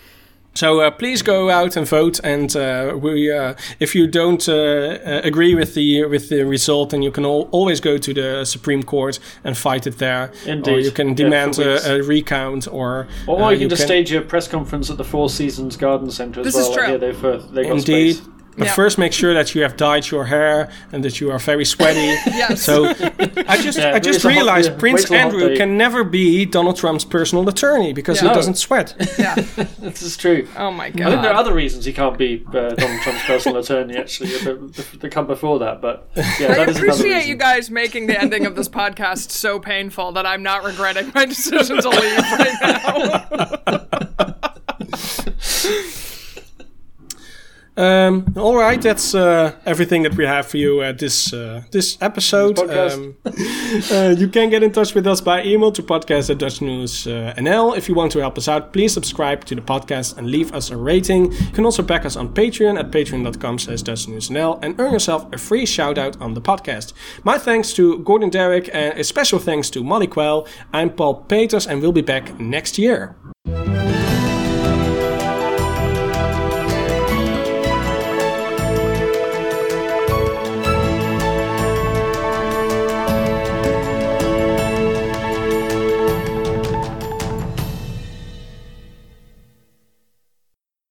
So 0.57 0.81
uh, 0.81 0.91
please 0.93 1.21
go 1.23 1.51
out 1.51 1.77
and 1.77 1.87
vote. 1.87 2.21
And 2.23 2.55
uh, 2.57 2.97
we, 3.01 3.31
uh, 3.33 3.55
if 3.81 3.95
you 3.95 4.07
don't 4.07 4.49
uh, 4.49 4.53
uh, 4.53 5.21
agree 5.25 5.55
with 5.55 5.75
the 5.75 6.05
with 6.05 6.29
the 6.29 6.45
result, 6.45 6.91
then 6.91 7.03
you 7.03 7.11
can 7.11 7.25
al- 7.25 7.49
always 7.51 7.81
go 7.81 7.99
to 7.99 8.15
the 8.15 8.45
Supreme 8.45 8.83
Court 8.85 9.19
and 9.43 9.59
fight 9.59 9.87
it 9.87 9.99
there. 9.99 10.33
Or 10.47 10.79
you 10.79 10.93
can 10.93 11.15
demand 11.15 11.57
for 11.57 11.73
weeks. 11.73 11.87
a, 11.87 11.99
a 11.99 12.03
recount, 12.03 12.69
or 12.69 13.09
Or 13.27 13.43
uh, 13.43 13.51
you 13.51 13.59
can 13.59 13.69
just 13.71 13.83
stage 13.83 14.13
a 14.13 14.21
press 14.21 14.47
conference 14.47 14.91
at 14.91 14.97
the 14.97 15.05
Four 15.05 15.29
Seasons 15.29 15.77
Garden 15.77 16.11
Centre 16.11 16.41
as 16.41 16.47
This 16.47 16.55
well. 16.55 16.63
is 16.63 16.69
like, 16.77 16.79
true. 16.79 16.93
yeah, 16.93 16.97
they've 16.99 17.25
uh, 17.25 17.37
they 17.53 17.63
got 17.65 17.73
Indeed. 17.79 18.17
space. 18.17 18.29
But 18.57 18.67
Yeah. 18.67 18.73
first, 18.75 18.99
make 18.99 19.13
sure 19.13 19.35
that 19.35 19.55
you 19.55 19.63
have 19.63 19.77
dyed 19.77 20.09
your 20.11 20.25
hair 20.27 20.71
and 20.93 21.05
that 21.05 21.21
you 21.21 21.31
are 21.31 21.39
very 21.39 21.65
sweaty. 21.65 22.01
Yes. 22.35 22.63
So 22.63 22.87
I 23.49 23.57
just 23.61 23.79
Yeah, 23.79 23.95
I 23.95 23.99
just 23.99 24.17
it's 24.17 24.25
a 24.25 24.29
hot- 24.29 24.35
realized 24.37 24.71
yeah, 24.73 24.79
Prince 24.79 25.03
wait 25.03 25.07
till 25.09 25.17
a 25.17 25.21
hot 25.21 25.33
Andrew 25.35 25.57
can 25.57 25.77
never 25.77 26.05
be 26.05 26.45
Donald 26.45 26.77
Trump's 26.77 27.05
personal 27.05 27.49
attorney 27.49 27.93
because 27.93 28.17
Yeah. 28.17 28.23
he 28.23 28.29
No. 28.29 28.35
doesn't 28.35 28.55
sweat. 28.59 28.95
yeah. 29.19 29.35
This 29.79 30.03
is 30.03 30.17
true. 30.17 30.47
Oh 30.57 30.71
my 30.71 30.91
god! 30.91 31.07
I 31.07 31.11
think 31.11 31.23
there 31.23 31.33
are 31.33 31.37
other 31.37 31.55
reasons 31.55 31.85
he 31.85 31.93
can't 31.93 32.17
be 32.19 32.45
uh, 32.49 32.71
Donald 32.75 33.01
Trump's 33.03 33.23
personal 33.25 33.59
attorney. 33.59 33.97
Actually, 33.97 34.31
that, 34.39 34.99
that 35.01 35.11
come 35.13 35.27
before 35.27 35.59
that. 35.61 35.81
But 35.81 36.09
yeah, 36.17 36.23
I 36.53 36.55
that 36.55 36.69
is 36.71 36.77
appreciate 36.77 37.27
you 37.27 37.37
guys 37.37 37.71
making 37.71 38.07
the 38.07 38.21
ending 38.21 38.47
of 38.47 38.57
this 38.57 38.69
podcast 38.69 39.31
so 39.31 39.59
painful 39.59 40.13
that 40.13 40.27
I'm 40.27 40.43
not 40.43 40.65
regretting 40.65 41.11
my 41.15 41.25
decision 41.27 41.81
to 41.81 41.89
leave 41.89 42.19
right 42.19 42.57
now. 42.63 44.35
Um, 47.77 48.33
all 48.37 48.57
right, 48.57 48.81
that's 48.81 49.15
uh, 49.15 49.53
everything 49.67 50.05
that 50.05 50.15
we 50.15 50.25
have 50.25 50.47
for 50.47 50.59
you 50.59 50.83
at 50.83 50.99
this 50.99 51.33
uh, 51.33 51.63
this 51.73 51.99
episode. 52.01 52.57
This. 52.57 52.95
Um, 52.95 53.17
uh, 53.91 54.15
you 54.17 54.29
can 54.29 54.51
get 54.51 54.63
in 54.63 54.71
touch 54.71 54.95
with 54.95 55.07
us 55.07 55.21
by 55.21 55.43
email 55.43 55.73
to 55.73 55.83
podcast 55.83 56.31
at 56.31 56.39
Dutch 56.39 56.61
News 56.61 57.07
uh, 57.07 57.35
NL. 57.37 57.77
If 57.77 57.89
you 57.89 57.95
want 57.95 58.13
to 58.13 58.21
help 58.21 58.39
us 58.39 58.47
out, 58.47 58.73
please 58.73 58.93
subscribe 58.93 59.45
to 59.47 59.57
the 59.57 59.61
podcast 59.61 60.17
and 60.17 60.31
leave 60.31 60.55
us 60.55 60.71
a 60.71 60.77
rating. 60.77 61.33
You 61.33 61.53
can 61.53 61.65
also 61.65 61.83
back 61.83 62.05
us 62.05 62.17
on 62.17 62.33
Patreon 62.33 62.79
at 62.79 62.93
patreon.com 62.93 63.59
slash 63.59 63.83
Dutch 63.83 64.07
News 64.07 64.29
NL 64.29 64.61
and 64.63 64.79
earn 64.79 64.93
yourself 64.93 65.27
a 65.33 65.39
free 65.39 65.67
shout 65.67 65.99
out 65.99 66.21
on 66.21 66.35
the 66.35 66.41
podcast. 66.41 66.93
My 67.25 67.39
thanks 67.39 67.73
to 67.75 67.99
Gordon 68.01 68.31
Darroch 68.31 68.71
and 68.73 68.99
a 68.99 69.03
special 69.03 69.41
thanks 69.41 69.69
to 69.71 69.83
Molly 69.83 70.07
Quell. 70.07 70.47
I'm 70.73 70.91
Paul 70.91 71.23
Peters 71.23 71.67
and 71.67 71.83
we'll 71.83 71.93
be 71.93 72.03
back 72.03 72.39
next 72.39 72.79
year. 72.79 73.17